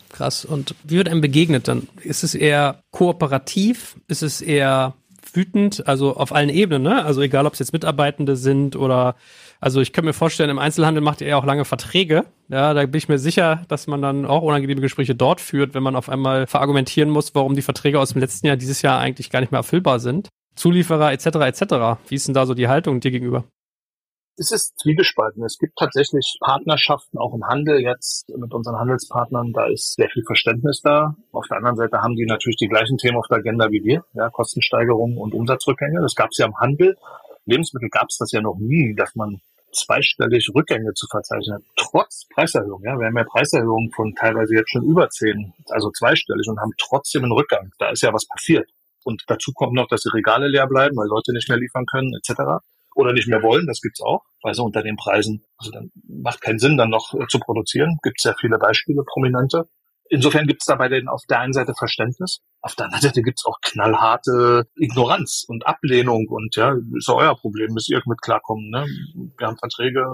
Krass. 0.09 0.45
Und 0.45 0.75
wie 0.83 0.97
wird 0.97 1.09
einem 1.09 1.21
begegnet 1.21 1.67
dann? 1.67 1.87
Ist 2.03 2.23
es 2.23 2.35
eher 2.35 2.81
kooperativ? 2.91 3.95
Ist 4.07 4.23
es 4.23 4.41
eher 4.41 4.95
wütend? 5.33 5.87
Also 5.87 6.15
auf 6.15 6.33
allen 6.33 6.49
Ebenen, 6.49 6.83
ne? 6.83 7.05
Also 7.05 7.21
egal, 7.21 7.45
ob 7.45 7.53
es 7.53 7.59
jetzt 7.59 7.73
Mitarbeitende 7.73 8.35
sind 8.35 8.75
oder, 8.75 9.15
also 9.59 9.81
ich 9.81 9.93
kann 9.93 10.05
mir 10.05 10.13
vorstellen, 10.13 10.49
im 10.49 10.59
Einzelhandel 10.59 11.03
macht 11.03 11.21
ihr 11.21 11.27
ja 11.27 11.37
auch 11.37 11.45
lange 11.45 11.65
Verträge. 11.65 12.25
Ja, 12.47 12.73
da 12.73 12.85
bin 12.85 12.97
ich 12.97 13.09
mir 13.09 13.19
sicher, 13.19 13.63
dass 13.67 13.87
man 13.87 14.01
dann 14.01 14.25
auch 14.25 14.41
unangenehme 14.41 14.81
Gespräche 14.81 15.15
dort 15.15 15.41
führt, 15.41 15.73
wenn 15.73 15.83
man 15.83 15.95
auf 15.95 16.09
einmal 16.09 16.47
verargumentieren 16.47 17.09
muss, 17.09 17.35
warum 17.35 17.55
die 17.55 17.61
Verträge 17.61 17.99
aus 17.99 18.13
dem 18.13 18.21
letzten 18.21 18.47
Jahr 18.47 18.57
dieses 18.57 18.81
Jahr 18.81 18.99
eigentlich 18.99 19.29
gar 19.29 19.41
nicht 19.41 19.51
mehr 19.51 19.59
erfüllbar 19.59 19.99
sind. 19.99 20.29
Zulieferer 20.55 21.11
etc. 21.11 21.25
etc. 21.25 21.61
Wie 22.07 22.15
ist 22.15 22.27
denn 22.27 22.33
da 22.33 22.45
so 22.45 22.53
die 22.53 22.67
Haltung 22.67 22.99
dir 22.99 23.11
gegenüber? 23.11 23.45
Es 24.39 24.51
ist 24.51 24.79
zwiegespalten. 24.79 25.43
Es 25.43 25.57
gibt 25.57 25.75
tatsächlich 25.77 26.37
Partnerschaften 26.39 27.17
auch 27.17 27.33
im 27.33 27.45
Handel 27.45 27.81
jetzt 27.81 28.29
mit 28.29 28.53
unseren 28.53 28.79
Handelspartnern. 28.79 29.51
Da 29.51 29.67
ist 29.67 29.95
sehr 29.95 30.09
viel 30.09 30.23
Verständnis 30.23 30.79
da. 30.81 31.17
Auf 31.33 31.45
der 31.49 31.57
anderen 31.57 31.75
Seite 31.75 32.01
haben 32.01 32.15
die 32.15 32.25
natürlich 32.25 32.55
die 32.55 32.69
gleichen 32.69 32.97
Themen 32.97 33.17
auf 33.17 33.27
der 33.27 33.39
Agenda 33.39 33.69
wie 33.69 33.83
wir. 33.83 34.05
Ja, 34.13 34.29
Kostensteigerungen 34.29 35.17
und 35.17 35.33
Umsatzrückgänge. 35.33 35.99
Das 35.99 36.15
gab 36.15 36.29
es 36.31 36.37
ja 36.37 36.45
im 36.45 36.57
Handel. 36.57 36.95
Lebensmittel 37.47 37.89
gab 37.89 38.05
es 38.07 38.17
das 38.17 38.31
ja 38.31 38.39
noch 38.39 38.57
nie, 38.59 38.95
dass 38.95 39.13
man 39.13 39.41
zweistellig 39.73 40.49
Rückgänge 40.55 40.93
zu 40.93 41.07
verzeichnen 41.07 41.55
hat. 41.55 41.63
Trotz 41.75 42.25
Preiserhöhung. 42.33 42.81
Ja, 42.85 42.97
wir 42.97 43.07
haben 43.07 43.17
ja 43.17 43.25
Preiserhöhungen 43.25 43.91
von 43.91 44.15
teilweise 44.15 44.55
jetzt 44.55 44.71
schon 44.71 44.85
über 44.85 45.09
zehn, 45.09 45.53
also 45.69 45.91
zweistellig 45.91 46.47
und 46.47 46.61
haben 46.61 46.71
trotzdem 46.77 47.23
einen 47.23 47.33
Rückgang. 47.33 47.71
Da 47.77 47.89
ist 47.89 48.03
ja 48.03 48.13
was 48.13 48.25
passiert. 48.25 48.69
Und 49.03 49.21
dazu 49.27 49.51
kommt 49.51 49.73
noch, 49.73 49.87
dass 49.87 50.03
die 50.03 50.15
Regale 50.15 50.47
leer 50.47 50.67
bleiben, 50.67 50.95
weil 50.95 51.07
Leute 51.07 51.33
nicht 51.33 51.49
mehr 51.49 51.57
liefern 51.57 51.85
können, 51.85 52.13
etc. 52.15 52.63
Oder 52.99 53.13
nicht 53.13 53.29
mehr 53.29 53.41
wollen, 53.41 53.65
das 53.65 53.79
gibt's 53.79 54.01
auch, 54.01 54.25
weil 54.43 54.53
sie 54.53 54.61
unter 54.61 54.83
den 54.83 54.97
Preisen, 54.97 55.41
also 55.57 55.71
dann 55.71 55.89
macht 56.05 56.41
keinen 56.41 56.59
Sinn, 56.59 56.75
dann 56.75 56.89
noch 56.89 57.13
äh, 57.13 57.27
zu 57.29 57.39
produzieren. 57.39 57.97
Gibt 58.03 58.19
sehr 58.19 58.35
viele 58.37 58.59
Beispiele, 58.59 59.03
prominente. 59.09 59.69
Insofern 60.09 60.47
gibt's 60.47 60.65
da 60.65 60.75
bei 60.75 60.89
denen 60.89 61.07
auf 61.07 61.21
der 61.29 61.39
einen 61.39 61.53
Seite 61.53 61.73
Verständnis, 61.77 62.41
auf 62.61 62.75
der 62.75 62.87
anderen 62.87 63.03
Seite 63.03 63.21
gibt's 63.21 63.45
auch 63.45 63.55
knallharte 63.61 64.65
Ignoranz 64.75 65.45
und 65.47 65.65
Ablehnung 65.65 66.27
und 66.27 66.57
ja, 66.57 66.75
ist 66.97 67.07
ja 67.07 67.13
euer 67.13 67.37
Problem, 67.37 67.73
müsst 67.73 67.89
ihr 67.89 68.01
mit 68.05 68.21
klarkommen. 68.21 68.69
Ne? 68.69 68.85
Wir 69.37 69.47
haben 69.47 69.57
Verträge, 69.57 70.05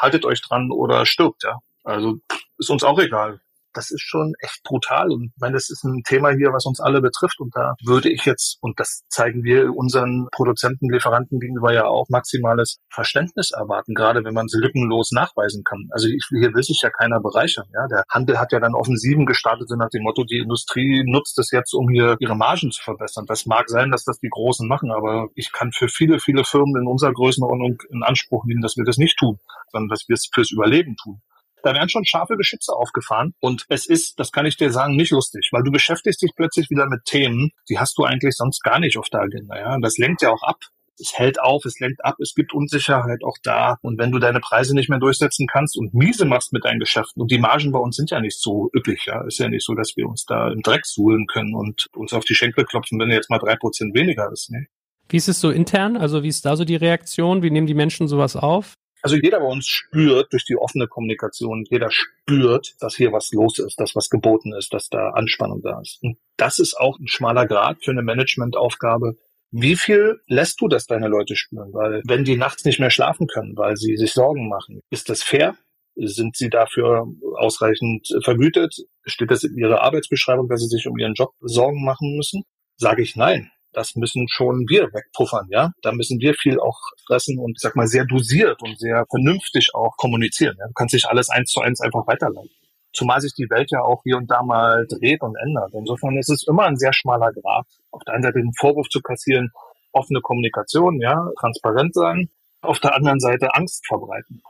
haltet 0.00 0.24
euch 0.24 0.40
dran 0.40 0.70
oder 0.70 1.04
stirbt, 1.04 1.42
ja. 1.44 1.58
Also 1.82 2.14
ist 2.56 2.70
uns 2.70 2.84
auch 2.84 2.98
egal 2.98 3.40
das 3.74 3.90
ist 3.90 4.02
schon 4.02 4.34
echt 4.40 4.62
brutal. 4.62 5.10
Und 5.10 5.32
ich 5.34 5.40
meine, 5.40 5.54
das 5.54 5.70
ist 5.70 5.84
ein 5.84 6.02
Thema 6.04 6.30
hier, 6.30 6.52
was 6.52 6.64
uns 6.64 6.80
alle 6.80 7.00
betrifft. 7.00 7.40
Und 7.40 7.54
da 7.54 7.74
würde 7.84 8.10
ich 8.10 8.24
jetzt, 8.24 8.58
und 8.60 8.80
das 8.80 9.02
zeigen 9.08 9.44
wir 9.44 9.74
unseren 9.74 10.28
Produzenten, 10.32 10.90
Lieferanten 10.90 11.40
gegenüber 11.40 11.72
ja 11.72 11.86
auch 11.86 12.06
maximales 12.08 12.78
Verständnis 12.88 13.50
erwarten, 13.50 13.94
gerade 13.94 14.24
wenn 14.24 14.34
man 14.34 14.48
sie 14.48 14.58
lückenlos 14.58 15.10
nachweisen 15.12 15.62
kann. 15.64 15.88
Also 15.90 16.08
ich, 16.08 16.24
hier 16.30 16.54
will 16.54 16.62
sich 16.62 16.80
ja 16.82 16.90
keiner 16.90 17.20
bereichern. 17.20 17.66
Ja? 17.74 17.86
Der 17.88 18.04
Handel 18.08 18.38
hat 18.38 18.52
ja 18.52 18.60
dann 18.60 18.74
Offensiven 18.74 19.26
gestartet 19.26 19.68
nach 19.76 19.88
dem 19.90 20.02
Motto, 20.02 20.24
die 20.24 20.38
Industrie 20.38 21.02
nutzt 21.06 21.38
es 21.38 21.50
jetzt, 21.50 21.74
um 21.74 21.88
hier 21.88 22.16
ihre 22.20 22.36
Margen 22.36 22.70
zu 22.70 22.82
verbessern. 22.82 23.24
Das 23.26 23.46
mag 23.46 23.68
sein, 23.68 23.90
dass 23.90 24.04
das 24.04 24.18
die 24.20 24.28
Großen 24.28 24.68
machen, 24.68 24.92
aber 24.92 25.28
ich 25.34 25.52
kann 25.52 25.72
für 25.72 25.88
viele, 25.88 26.20
viele 26.20 26.44
Firmen 26.44 26.82
in 26.82 26.86
unserer 26.86 27.12
Größenordnung 27.12 27.82
in 27.90 28.02
Anspruch 28.02 28.44
nehmen, 28.44 28.62
dass 28.62 28.76
wir 28.76 28.84
das 28.84 28.98
nicht 28.98 29.18
tun, 29.18 29.38
sondern 29.72 29.88
dass 29.88 30.04
wir 30.08 30.14
es 30.14 30.28
fürs 30.32 30.52
Überleben 30.52 30.96
tun. 31.02 31.20
Da 31.64 31.72
werden 31.72 31.88
schon 31.88 32.04
scharfe 32.04 32.36
Geschütze 32.36 32.74
aufgefahren. 32.74 33.34
Und 33.40 33.64
es 33.70 33.86
ist, 33.86 34.20
das 34.20 34.32
kann 34.32 34.44
ich 34.44 34.58
dir 34.58 34.70
sagen, 34.70 34.96
nicht 34.96 35.12
lustig, 35.12 35.48
weil 35.50 35.62
du 35.62 35.72
beschäftigst 35.72 36.20
dich 36.20 36.32
plötzlich 36.36 36.68
wieder 36.68 36.86
mit 36.86 37.06
Themen, 37.06 37.52
die 37.70 37.78
hast 37.78 37.96
du 37.96 38.04
eigentlich 38.04 38.36
sonst 38.36 38.62
gar 38.62 38.78
nicht 38.78 38.98
auf 38.98 39.08
der 39.08 39.22
Agenda. 39.22 39.58
Ja? 39.58 39.74
Und 39.74 39.80
das 39.80 39.96
lenkt 39.96 40.20
ja 40.20 40.30
auch 40.30 40.42
ab. 40.42 40.58
Es 41.00 41.14
hält 41.14 41.40
auf, 41.40 41.64
es 41.64 41.80
lenkt 41.80 42.04
ab, 42.04 42.16
es 42.20 42.34
gibt 42.34 42.52
Unsicherheit 42.52 43.24
auch 43.24 43.38
da. 43.42 43.78
Und 43.80 43.98
wenn 43.98 44.12
du 44.12 44.18
deine 44.18 44.40
Preise 44.40 44.74
nicht 44.74 44.90
mehr 44.90 45.00
durchsetzen 45.00 45.46
kannst 45.50 45.76
und 45.76 45.94
miese 45.94 46.24
machst 46.26 46.52
mit 46.52 46.66
deinen 46.66 46.78
Geschäften, 46.78 47.20
und 47.20 47.32
die 47.32 47.38
Margen 47.38 47.72
bei 47.72 47.80
uns 47.80 47.96
sind 47.96 48.10
ja 48.10 48.20
nicht 48.20 48.38
so 48.38 48.70
üppig, 48.76 49.06
ja, 49.06 49.26
ist 49.26 49.38
ja 49.38 49.48
nicht 49.48 49.64
so, 49.64 49.74
dass 49.74 49.94
wir 49.96 50.06
uns 50.06 50.24
da 50.24 50.52
im 50.52 50.60
Dreck 50.60 50.86
suhlen 50.86 51.26
können 51.26 51.54
und 51.54 51.86
uns 51.96 52.12
auf 52.12 52.24
die 52.24 52.36
Schenkel 52.36 52.64
klopfen, 52.64 53.00
wenn 53.00 53.10
jetzt 53.10 53.30
mal 53.30 53.38
drei 53.38 53.56
Prozent 53.56 53.92
weniger 53.94 54.30
ist. 54.30 54.50
Ne? 54.52 54.66
Wie 55.08 55.16
ist 55.16 55.28
es 55.28 55.40
so 55.40 55.50
intern? 55.50 55.96
Also 55.96 56.22
wie 56.22 56.28
ist 56.28 56.44
da 56.44 56.56
so 56.56 56.64
die 56.64 56.76
Reaktion? 56.76 57.42
Wie 57.42 57.50
nehmen 57.50 57.66
die 57.66 57.74
Menschen 57.74 58.06
sowas 58.06 58.36
auf? 58.36 58.74
Also 59.04 59.16
jeder 59.16 59.40
bei 59.40 59.46
uns 59.46 59.66
spürt 59.66 60.32
durch 60.32 60.46
die 60.46 60.56
offene 60.56 60.88
Kommunikation, 60.88 61.66
jeder 61.68 61.90
spürt, 61.90 62.74
dass 62.80 62.96
hier 62.96 63.12
was 63.12 63.32
los 63.32 63.58
ist, 63.58 63.78
dass 63.78 63.94
was 63.94 64.08
geboten 64.08 64.54
ist, 64.54 64.72
dass 64.72 64.88
da 64.88 65.10
Anspannung 65.10 65.60
da 65.60 65.78
ist. 65.82 66.02
Und 66.02 66.16
das 66.38 66.58
ist 66.58 66.72
auch 66.72 66.98
ein 66.98 67.06
schmaler 67.06 67.46
Grad 67.46 67.84
für 67.84 67.90
eine 67.90 68.00
Managementaufgabe. 68.00 69.18
Wie 69.50 69.76
viel 69.76 70.22
lässt 70.26 70.58
du 70.62 70.68
das 70.68 70.86
deine 70.86 71.08
Leute 71.08 71.36
spüren? 71.36 71.74
Weil 71.74 72.00
wenn 72.06 72.24
die 72.24 72.38
nachts 72.38 72.64
nicht 72.64 72.80
mehr 72.80 72.88
schlafen 72.88 73.26
können, 73.26 73.58
weil 73.58 73.76
sie 73.76 73.94
sich 73.98 74.14
Sorgen 74.14 74.48
machen, 74.48 74.80
ist 74.88 75.10
das 75.10 75.22
fair? 75.22 75.54
Sind 75.96 76.34
sie 76.38 76.48
dafür 76.48 77.06
ausreichend 77.36 78.08
vergütet? 78.22 78.74
Steht 79.04 79.30
das 79.30 79.44
in 79.44 79.58
ihrer 79.58 79.82
Arbeitsbeschreibung, 79.82 80.48
dass 80.48 80.62
sie 80.62 80.68
sich 80.68 80.86
um 80.86 80.96
ihren 80.96 81.12
Job 81.12 81.34
Sorgen 81.42 81.84
machen 81.84 82.16
müssen? 82.16 82.42
Sage 82.78 83.02
ich 83.02 83.16
nein 83.16 83.50
das 83.74 83.94
müssen 83.96 84.26
schon 84.28 84.66
wir 84.68 84.92
wegpuffern, 84.92 85.48
ja. 85.50 85.72
Da 85.82 85.92
müssen 85.92 86.20
wir 86.20 86.34
viel 86.34 86.58
auch 86.58 86.78
fressen 87.06 87.38
und, 87.38 87.58
sag 87.60 87.76
mal, 87.76 87.86
sehr 87.86 88.04
dosiert 88.04 88.62
und 88.62 88.78
sehr 88.78 89.04
vernünftig 89.10 89.74
auch 89.74 89.96
kommunizieren. 89.96 90.56
Ja? 90.58 90.66
Du 90.66 90.72
kannst 90.74 90.94
nicht 90.94 91.06
alles 91.06 91.28
eins 91.28 91.50
zu 91.50 91.60
eins 91.60 91.80
einfach 91.80 92.06
weiterleiten. 92.06 92.50
Zumal 92.92 93.20
sich 93.20 93.34
die 93.34 93.50
Welt 93.50 93.70
ja 93.72 93.82
auch 93.82 94.02
hier 94.04 94.16
und 94.16 94.30
da 94.30 94.42
mal 94.42 94.86
dreht 94.86 95.20
und 95.22 95.36
ändert. 95.36 95.72
Insofern 95.74 96.16
ist 96.16 96.30
es 96.30 96.46
immer 96.46 96.64
ein 96.64 96.76
sehr 96.76 96.92
schmaler 96.92 97.32
Grad. 97.32 97.66
Auf 97.90 98.02
der 98.04 98.14
einen 98.14 98.22
Seite 98.22 98.38
den 98.38 98.54
Vorwurf 98.56 98.88
zu 98.88 99.00
kassieren, 99.00 99.50
offene 99.92 100.20
Kommunikation, 100.20 101.00
ja, 101.00 101.28
transparent 101.40 101.94
sein. 101.94 102.28
Auf 102.62 102.78
der 102.78 102.94
anderen 102.94 103.18
Seite 103.18 103.54
Angst 103.54 103.84
verbreiten. 103.86 104.42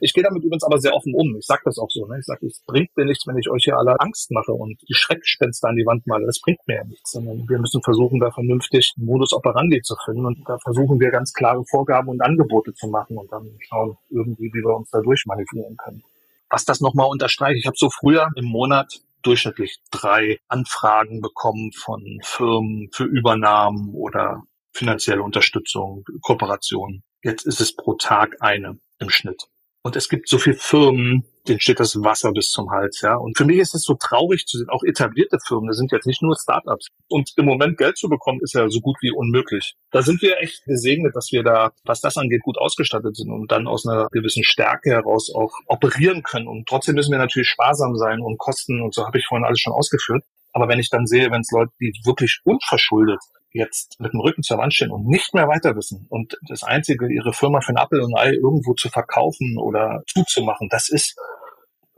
Ich 0.00 0.12
gehe 0.12 0.24
damit 0.24 0.42
übrigens 0.42 0.64
aber 0.64 0.78
sehr 0.78 0.94
offen 0.94 1.14
um. 1.14 1.36
Ich 1.36 1.46
sage 1.46 1.62
das 1.64 1.78
auch 1.78 1.90
so. 1.90 2.06
Ne? 2.06 2.18
Ich 2.18 2.26
sage, 2.26 2.46
es 2.46 2.62
bringt 2.66 2.96
mir 2.96 3.04
nichts, 3.04 3.26
wenn 3.26 3.38
ich 3.38 3.48
euch 3.50 3.64
hier 3.64 3.76
alle 3.76 3.98
Angst 4.00 4.30
mache 4.30 4.52
und 4.52 4.80
die 4.88 4.94
Schreckgespenster 4.94 5.68
an 5.68 5.76
die 5.76 5.86
Wand 5.86 6.06
male. 6.06 6.26
Das 6.26 6.40
bringt 6.40 6.60
mir 6.66 6.76
ja 6.76 6.84
nichts. 6.84 7.12
Sondern 7.12 7.48
wir 7.48 7.58
müssen 7.58 7.82
versuchen, 7.82 8.20
da 8.20 8.30
vernünftig 8.30 8.94
einen 8.96 9.06
Modus 9.06 9.32
operandi 9.32 9.82
zu 9.82 9.96
finden. 10.04 10.26
Und 10.26 10.48
da 10.48 10.58
versuchen 10.58 11.00
wir 11.00 11.10
ganz 11.10 11.32
klare 11.32 11.64
Vorgaben 11.64 12.08
und 12.08 12.20
Angebote 12.20 12.74
zu 12.74 12.88
machen 12.88 13.16
und 13.16 13.30
dann 13.32 13.48
schauen 13.60 13.96
irgendwie, 14.10 14.50
wie 14.52 14.62
wir 14.62 14.76
uns 14.76 14.90
da 14.90 15.00
durchmanipulieren 15.00 15.76
können. 15.76 16.02
Was 16.50 16.64
das 16.64 16.80
nochmal 16.80 17.08
unterstreicht, 17.08 17.58
ich 17.58 17.66
habe 17.66 17.76
so 17.76 17.90
früher 17.90 18.28
im 18.36 18.46
Monat 18.46 19.00
durchschnittlich 19.22 19.78
drei 19.90 20.38
Anfragen 20.48 21.20
bekommen 21.20 21.72
von 21.72 22.20
Firmen 22.22 22.88
für 22.92 23.04
Übernahmen 23.04 23.94
oder 23.94 24.42
finanzielle 24.72 25.22
Unterstützung, 25.22 26.04
Kooperation. 26.22 27.02
Jetzt 27.22 27.46
ist 27.46 27.60
es 27.60 27.74
pro 27.74 27.94
Tag 27.94 28.36
eine 28.40 28.78
im 29.00 29.10
Schnitt. 29.10 29.48
Und 29.82 29.96
es 29.96 30.08
gibt 30.08 30.28
so 30.28 30.38
viele 30.38 30.56
Firmen, 30.56 31.24
denen 31.46 31.60
steht 31.60 31.80
das 31.80 31.96
Wasser 31.96 32.32
bis 32.32 32.50
zum 32.50 32.70
Hals, 32.70 33.00
ja. 33.00 33.14
Und 33.14 33.38
für 33.38 33.44
mich 33.44 33.58
ist 33.58 33.74
es 33.74 33.82
so 33.82 33.94
traurig 33.94 34.44
zu 34.46 34.58
sehen, 34.58 34.68
auch 34.68 34.82
etablierte 34.82 35.38
Firmen, 35.46 35.68
das 35.68 35.78
sind 35.78 35.92
jetzt 35.92 36.06
nicht 36.06 36.20
nur 36.20 36.36
Startups. 36.36 36.88
Und 37.08 37.32
im 37.36 37.44
Moment 37.44 37.78
Geld 37.78 37.96
zu 37.96 38.08
bekommen, 38.08 38.40
ist 38.42 38.54
ja 38.54 38.68
so 38.68 38.80
gut 38.80 38.96
wie 39.00 39.12
unmöglich. 39.12 39.74
Da 39.90 40.02
sind 40.02 40.20
wir 40.20 40.38
echt 40.38 40.64
gesegnet, 40.64 41.14
dass 41.14 41.30
wir 41.32 41.42
da, 41.42 41.72
was 41.84 42.00
das 42.00 42.16
angeht, 42.16 42.42
gut 42.42 42.58
ausgestattet 42.58 43.16
sind 43.16 43.30
und 43.30 43.50
dann 43.50 43.66
aus 43.66 43.86
einer 43.86 44.08
gewissen 44.10 44.44
Stärke 44.44 44.90
heraus 44.90 45.32
auch 45.34 45.52
operieren 45.66 46.22
können. 46.22 46.48
Und 46.48 46.68
trotzdem 46.68 46.96
müssen 46.96 47.12
wir 47.12 47.18
natürlich 47.18 47.48
sparsam 47.48 47.96
sein 47.96 48.20
und 48.20 48.38
Kosten 48.38 48.82
und 48.82 48.94
so 48.94 49.06
habe 49.06 49.18
ich 49.18 49.26
vorhin 49.26 49.46
alles 49.46 49.60
schon 49.60 49.72
ausgeführt. 49.72 50.24
Aber 50.58 50.68
wenn 50.68 50.80
ich 50.80 50.90
dann 50.90 51.06
sehe, 51.06 51.30
wenn 51.30 51.42
es 51.42 51.52
Leute, 51.52 51.70
die 51.80 51.92
wirklich 52.04 52.40
unverschuldet 52.42 53.20
jetzt 53.52 53.94
mit 54.00 54.12
dem 54.12 54.20
Rücken 54.20 54.42
zur 54.42 54.58
Wand 54.58 54.74
stehen 54.74 54.90
und 54.90 55.06
nicht 55.06 55.34
mehr 55.34 55.46
weiter 55.46 55.76
wissen 55.76 56.06
und 56.10 56.36
das 56.48 56.64
Einzige, 56.64 57.08
ihre 57.08 57.32
Firma 57.32 57.60
für 57.60 57.72
ein 57.72 57.78
Apfel 57.78 58.00
und 58.00 58.18
Ei 58.18 58.32
irgendwo 58.32 58.74
zu 58.74 58.88
verkaufen 58.88 59.56
oder 59.56 60.02
zuzumachen, 60.08 60.68
das 60.68 60.88
ist, 60.88 61.16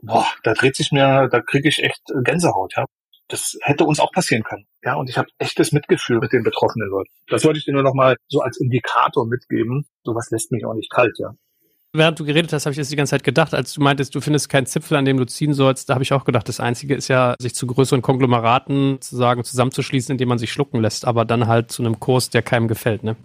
boah, 0.03 0.27
da 0.43 0.53
dreht 0.53 0.75
sich 0.75 0.91
mir, 0.91 1.27
da 1.27 1.41
kriege 1.41 1.67
ich 1.67 1.83
echt 1.83 2.03
Gänsehaut, 2.23 2.73
ja. 2.77 2.85
Das 3.29 3.57
hätte 3.61 3.85
uns 3.85 3.99
auch 3.99 4.11
passieren 4.11 4.43
können. 4.43 4.67
Ja, 4.83 4.95
und 4.95 5.09
ich 5.09 5.17
habe 5.17 5.29
echtes 5.39 5.71
Mitgefühl 5.71 6.19
mit 6.19 6.33
den 6.33 6.43
betroffenen 6.43 6.89
Leuten. 6.89 7.09
Das 7.29 7.45
wollte 7.45 7.59
ich 7.59 7.65
dir 7.65 7.73
nur 7.73 7.83
noch 7.83 7.93
mal 7.95 8.17
so 8.27 8.41
als 8.41 8.59
Indikator 8.59 9.25
mitgeben. 9.25 9.87
Sowas 10.03 10.29
lässt 10.29 10.51
mich 10.51 10.65
auch 10.65 10.73
nicht 10.73 10.91
kalt, 10.91 11.17
ja. 11.17 11.33
Während 11.93 12.17
du 12.17 12.23
geredet 12.23 12.53
hast, 12.53 12.65
habe 12.65 12.71
ich 12.71 12.77
das 12.77 12.87
die 12.87 12.95
ganze 12.95 13.11
Zeit 13.11 13.25
gedacht, 13.25 13.53
als 13.53 13.73
du 13.73 13.81
meintest, 13.81 14.15
du 14.15 14.21
findest 14.21 14.47
keinen 14.47 14.65
Zipfel, 14.65 14.95
an 14.95 15.03
dem 15.03 15.17
du 15.17 15.25
ziehen 15.25 15.53
sollst, 15.53 15.89
da 15.89 15.95
habe 15.95 16.03
ich 16.03 16.13
auch 16.13 16.23
gedacht, 16.23 16.47
das 16.47 16.61
Einzige 16.61 16.95
ist 16.95 17.09
ja, 17.09 17.35
sich 17.37 17.53
zu 17.53 17.67
größeren 17.67 18.01
Konglomeraten 18.01 19.01
zu 19.01 19.17
sagen, 19.17 19.43
zusammenzuschließen, 19.43 20.13
indem 20.13 20.29
man 20.29 20.37
sich 20.37 20.53
schlucken 20.53 20.79
lässt, 20.79 21.05
aber 21.05 21.25
dann 21.25 21.47
halt 21.47 21.69
zu 21.69 21.83
einem 21.83 21.99
Kurs, 21.99 22.29
der 22.29 22.43
keinem 22.43 22.69
gefällt. 22.69 23.03
Ne? 23.03 23.17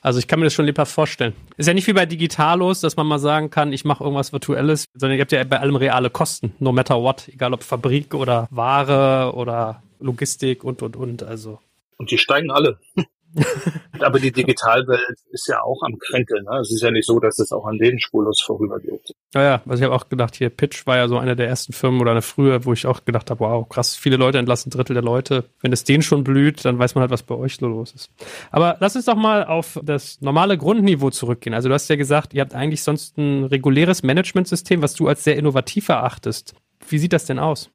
Also 0.00 0.18
ich 0.18 0.28
kann 0.28 0.38
mir 0.38 0.46
das 0.46 0.54
schon 0.54 0.64
lebhaft 0.64 0.92
vorstellen. 0.92 1.34
Ist 1.58 1.66
ja 1.66 1.74
nicht 1.74 1.88
wie 1.88 1.92
bei 1.92 2.06
Digitalos, 2.06 2.80
dass 2.80 2.96
man 2.96 3.06
mal 3.06 3.18
sagen 3.18 3.50
kann, 3.50 3.70
ich 3.70 3.84
mache 3.84 4.02
irgendwas 4.02 4.32
Virtuelles, 4.32 4.86
sondern 4.94 5.18
ihr 5.18 5.22
habt 5.22 5.32
ja 5.32 5.44
bei 5.44 5.60
allem 5.60 5.76
reale 5.76 6.08
Kosten, 6.08 6.54
no 6.58 6.72
matter 6.72 7.02
what, 7.02 7.28
egal 7.28 7.52
ob 7.52 7.62
Fabrik 7.62 8.14
oder 8.14 8.48
Ware 8.50 9.34
oder 9.34 9.82
Logistik 9.98 10.64
und, 10.64 10.80
und, 10.80 10.96
und. 10.96 11.22
Also 11.22 11.58
und 11.98 12.10
die 12.10 12.16
steigen 12.16 12.50
alle. 12.50 12.78
Aber 14.00 14.18
die 14.18 14.32
Digitalwelt 14.32 15.18
ist 15.30 15.46
ja 15.48 15.62
auch 15.62 15.82
am 15.82 15.98
Kränkeln. 15.98 16.44
Ne? 16.44 16.58
Es 16.60 16.72
ist 16.72 16.82
ja 16.82 16.90
nicht 16.90 17.06
so, 17.06 17.20
dass 17.20 17.38
es 17.38 17.52
auch 17.52 17.66
an 17.66 17.78
denen 17.78 18.00
spurlos 18.00 18.40
vorübergeht. 18.40 19.14
Ja, 19.34 19.42
ja, 19.42 19.62
also 19.66 19.80
ich 19.80 19.84
habe 19.84 19.94
auch 19.94 20.08
gedacht, 20.08 20.34
hier 20.34 20.50
Pitch 20.50 20.86
war 20.86 20.96
ja 20.96 21.08
so 21.08 21.18
eine 21.18 21.36
der 21.36 21.48
ersten 21.48 21.72
Firmen 21.72 22.00
oder 22.00 22.12
eine 22.12 22.22
frühe, 22.22 22.64
wo 22.64 22.72
ich 22.72 22.86
auch 22.86 23.04
gedacht 23.04 23.30
habe, 23.30 23.40
wow, 23.40 23.68
krass, 23.68 23.94
viele 23.94 24.16
Leute 24.16 24.38
entlassen, 24.38 24.70
Drittel 24.70 24.94
der 24.94 25.02
Leute. 25.02 25.44
Wenn 25.60 25.72
es 25.72 25.84
denen 25.84 26.02
schon 26.02 26.24
blüht, 26.24 26.64
dann 26.64 26.78
weiß 26.78 26.94
man 26.94 27.02
halt, 27.02 27.10
was 27.10 27.22
bei 27.22 27.34
euch 27.34 27.56
so 27.56 27.68
los 27.68 27.92
ist. 27.92 28.10
Aber 28.50 28.76
lass 28.80 28.96
uns 28.96 29.04
doch 29.04 29.16
mal 29.16 29.44
auf 29.44 29.78
das 29.82 30.20
normale 30.20 30.58
Grundniveau 30.58 31.10
zurückgehen. 31.10 31.54
Also 31.54 31.68
du 31.68 31.74
hast 31.74 31.88
ja 31.88 31.96
gesagt, 31.96 32.34
ihr 32.34 32.40
habt 32.40 32.54
eigentlich 32.54 32.82
sonst 32.82 33.18
ein 33.18 33.44
reguläres 33.44 34.02
Managementsystem, 34.02 34.82
was 34.82 34.94
du 34.94 35.08
als 35.08 35.24
sehr 35.24 35.36
innovativ 35.36 35.88
erachtest. 35.88 36.54
Wie 36.88 36.98
sieht 36.98 37.12
das 37.12 37.26
denn 37.26 37.38
aus? 37.38 37.70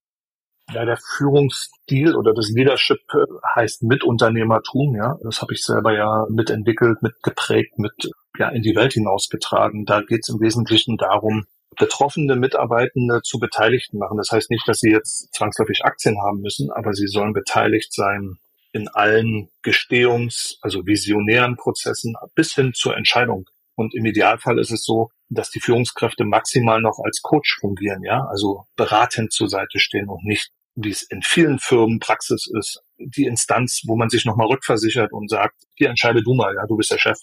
Ja, 0.74 0.84
der 0.84 0.98
Führungsstil 0.98 2.16
oder 2.16 2.34
das 2.34 2.50
Leadership 2.50 3.00
äh, 3.14 3.26
heißt 3.56 3.84
Mitunternehmertum, 3.84 4.96
ja. 4.96 5.18
Das 5.24 5.42
habe 5.42 5.54
ich 5.54 5.64
selber 5.64 5.94
ja 5.94 6.26
mitentwickelt, 6.30 7.02
mitgeprägt, 7.04 7.78
mit 7.78 7.94
ja 8.38 8.50
in 8.50 8.64
die 8.64 8.76
Welt 8.76 8.94
hinausgetragen. 8.94 9.86
Da 9.86 10.02
geht 10.02 10.22
es 10.24 10.30
im 10.30 10.40
Wesentlichen 10.40 10.98
darum, 10.98 11.46
betroffene 11.78 12.36
Mitarbeitende 12.36 13.22
zu 13.22 13.40
Beteiligten 13.40 14.00
machen. 14.00 14.18
Das 14.18 14.32
heißt 14.32 14.50
nicht, 14.50 14.68
dass 14.68 14.80
sie 14.80 14.92
jetzt 14.92 15.34
zwangsläufig 15.34 15.84
Aktien 15.84 16.22
haben 16.22 16.42
müssen, 16.42 16.72
aber 16.72 16.94
sie 16.94 17.08
sollen 17.08 17.34
beteiligt 17.34 17.94
sein 17.94 18.38
in 18.72 18.88
allen 18.90 19.50
Gestehungs-, 19.64 20.58
also 20.62 20.86
visionären 20.86 21.56
Prozessen 21.56 22.16
bis 22.34 22.54
hin 22.54 22.74
zur 22.74 22.98
Entscheidung. 22.98 23.50
Und 23.76 23.94
im 23.94 24.06
Idealfall 24.06 24.60
ist 24.60 24.72
es 24.72 24.84
so, 24.84 25.10
dass 25.30 25.50
die 25.50 25.60
Führungskräfte 25.60 26.24
maximal 26.24 26.82
noch 26.82 27.00
als 27.04 27.22
Coach 27.22 27.58
fungieren, 27.60 28.04
ja, 28.04 28.26
also 28.30 28.66
beratend 28.76 29.34
zur 29.34 29.50
Seite 29.50 29.80
stehen 29.80 30.08
und 30.08 30.24
nicht, 30.24 30.52
wie 30.76 30.92
es 30.92 31.04
in 31.04 31.22
vielen 31.22 31.60
Firmen 31.60 32.00
Praxis 32.00 32.48
ist, 32.60 32.82
die 32.98 33.26
Instanz, 33.26 33.82
wo 33.86 33.96
man 33.96 34.10
sich 34.10 34.26
nochmal 34.26 34.48
rückversichert 34.48 35.12
und 35.12 35.30
sagt, 35.30 35.56
hier 35.76 35.90
entscheide 35.90 36.22
du 36.22 36.34
mal, 36.34 36.54
ja, 36.56 36.66
du 36.68 36.78
bist 36.78 36.92
der 36.92 36.98
Chef. 36.98 37.18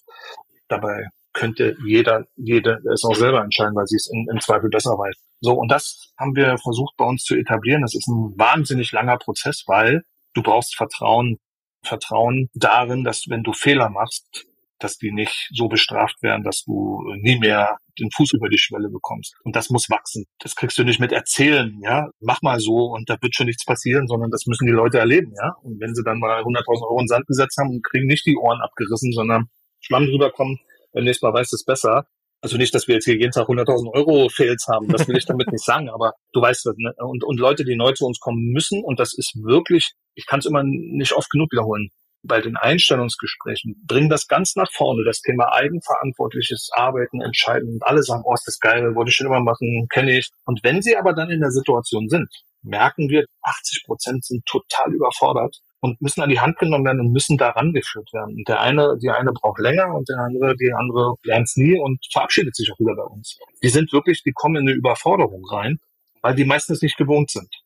Dabei 0.68 1.06
könnte 1.32 1.76
jeder, 1.86 2.26
jede 2.36 2.78
es 2.92 3.04
auch 3.04 3.14
selber 3.14 3.42
entscheiden, 3.42 3.74
weil 3.74 3.86
sie 3.86 3.96
es 3.96 4.10
im 4.10 4.40
Zweifel 4.40 4.68
besser 4.68 4.92
weiß. 4.92 5.16
So, 5.40 5.54
und 5.54 5.70
das 5.70 6.12
haben 6.18 6.36
wir 6.36 6.56
versucht 6.58 6.94
bei 6.96 7.04
uns 7.04 7.24
zu 7.24 7.34
etablieren. 7.34 7.82
Das 7.82 7.94
ist 7.94 8.06
ein 8.06 8.38
wahnsinnig 8.38 8.92
langer 8.92 9.18
Prozess, 9.18 9.64
weil 9.66 10.02
du 10.34 10.42
brauchst 10.42 10.76
Vertrauen, 10.76 11.38
Vertrauen 11.84 12.48
darin, 12.54 13.02
dass 13.02 13.24
wenn 13.28 13.42
du 13.42 13.52
Fehler 13.52 13.88
machst, 13.88 14.46
dass 14.82 14.98
die 14.98 15.12
nicht 15.12 15.48
so 15.52 15.68
bestraft 15.68 16.22
werden, 16.22 16.42
dass 16.42 16.64
du 16.64 17.02
nie 17.20 17.38
mehr 17.38 17.78
den 17.98 18.10
Fuß 18.10 18.32
über 18.34 18.48
die 18.48 18.58
Schwelle 18.58 18.88
bekommst. 18.88 19.34
Und 19.44 19.56
das 19.56 19.70
muss 19.70 19.90
wachsen. 19.90 20.24
Das 20.38 20.56
kriegst 20.56 20.78
du 20.78 20.84
nicht 20.84 21.00
mit 21.00 21.12
erzählen, 21.12 21.78
ja. 21.82 22.08
Mach 22.20 22.42
mal 22.42 22.58
so 22.58 22.92
und 22.92 23.08
da 23.08 23.16
wird 23.20 23.34
schon 23.34 23.46
nichts 23.46 23.64
passieren, 23.64 24.06
sondern 24.06 24.30
das 24.30 24.46
müssen 24.46 24.66
die 24.66 24.72
Leute 24.72 24.98
erleben, 24.98 25.32
ja. 25.40 25.52
Und 25.62 25.80
wenn 25.80 25.94
sie 25.94 26.02
dann 26.04 26.18
mal 26.18 26.42
100.000 26.42 26.82
Euro 26.82 27.00
in 27.00 27.08
Sand 27.08 27.26
gesetzt 27.26 27.56
haben 27.58 27.70
und 27.70 27.84
kriegen 27.84 28.06
nicht 28.06 28.26
die 28.26 28.36
Ohren 28.36 28.60
abgerissen, 28.60 29.12
sondern 29.12 29.46
Schwamm 29.80 30.06
drüber 30.06 30.30
kommen, 30.30 30.58
beim 30.92 31.04
nächsten 31.04 31.26
Mal 31.26 31.34
weißt 31.34 31.52
du 31.52 31.56
es 31.56 31.64
besser. 31.64 32.06
Also 32.40 32.56
nicht, 32.56 32.74
dass 32.74 32.88
wir 32.88 32.96
jetzt 32.96 33.04
hier 33.04 33.16
jeden 33.16 33.30
Tag 33.30 33.48
100.000 33.48 33.92
Euro 33.94 34.28
Fails 34.28 34.66
haben, 34.66 34.88
das 34.88 35.06
will 35.06 35.16
ich 35.16 35.26
damit 35.26 35.52
nicht 35.52 35.64
sagen, 35.64 35.88
aber 35.88 36.14
du 36.32 36.40
weißt 36.40 36.66
was, 36.66 36.74
ne? 36.76 36.92
und, 36.98 37.22
und 37.22 37.38
Leute, 37.38 37.64
die 37.64 37.76
neu 37.76 37.92
zu 37.92 38.04
uns 38.04 38.18
kommen 38.18 38.50
müssen, 38.50 38.82
und 38.82 38.98
das 38.98 39.16
ist 39.16 39.36
wirklich, 39.44 39.92
ich 40.14 40.26
kann 40.26 40.40
es 40.40 40.46
immer 40.46 40.64
nicht 40.64 41.12
oft 41.12 41.30
genug 41.30 41.52
wiederholen, 41.52 41.90
bei 42.22 42.40
den 42.40 42.56
Einstellungsgesprächen 42.56 43.82
bringen 43.86 44.08
das 44.08 44.28
ganz 44.28 44.56
nach 44.56 44.70
vorne, 44.72 45.04
das 45.04 45.20
Thema 45.20 45.52
eigenverantwortliches 45.52 46.70
Arbeiten, 46.72 47.20
Entscheiden. 47.20 47.74
Und 47.74 47.82
alle 47.84 48.02
sagen, 48.02 48.22
oh, 48.24 48.34
ist 48.34 48.46
das 48.46 48.60
geil, 48.60 48.94
wollte 48.94 49.10
ich 49.10 49.16
schon 49.16 49.26
immer 49.26 49.40
machen, 49.40 49.86
kenne 49.90 50.18
ich. 50.18 50.30
Und 50.44 50.60
wenn 50.62 50.82
sie 50.82 50.96
aber 50.96 51.12
dann 51.12 51.30
in 51.30 51.40
der 51.40 51.50
Situation 51.50 52.08
sind, 52.08 52.28
merken 52.62 53.08
wir, 53.08 53.24
80 53.42 53.84
Prozent 53.84 54.24
sind 54.24 54.46
total 54.46 54.92
überfordert 54.94 55.56
und 55.80 56.00
müssen 56.00 56.22
an 56.22 56.30
die 56.30 56.40
Hand 56.40 56.58
genommen 56.58 56.84
werden 56.84 57.00
und 57.00 57.12
müssen 57.12 57.36
da 57.36 57.50
rangeführt 57.50 58.12
werden. 58.12 58.36
Und 58.36 58.48
der 58.48 58.60
eine, 58.60 58.96
die 59.02 59.10
eine 59.10 59.32
braucht 59.32 59.60
länger 59.60 59.94
und 59.94 60.08
der 60.08 60.18
andere, 60.18 60.56
die 60.56 60.72
andere 60.72 61.14
lernt 61.24 61.48
es 61.48 61.56
nie 61.56 61.78
und 61.78 61.98
verabschiedet 62.12 62.54
sich 62.54 62.70
auch 62.72 62.78
wieder 62.78 62.94
bei 62.94 63.02
uns. 63.02 63.38
Die 63.62 63.68
sind 63.68 63.92
wirklich, 63.92 64.22
die 64.22 64.32
kommen 64.32 64.56
in 64.56 64.68
eine 64.68 64.76
Überforderung 64.76 65.44
rein, 65.50 65.78
weil 66.20 66.36
die 66.36 66.44
meistens 66.44 66.82
nicht 66.82 66.96
gewohnt 66.96 67.30
sind. 67.30 67.61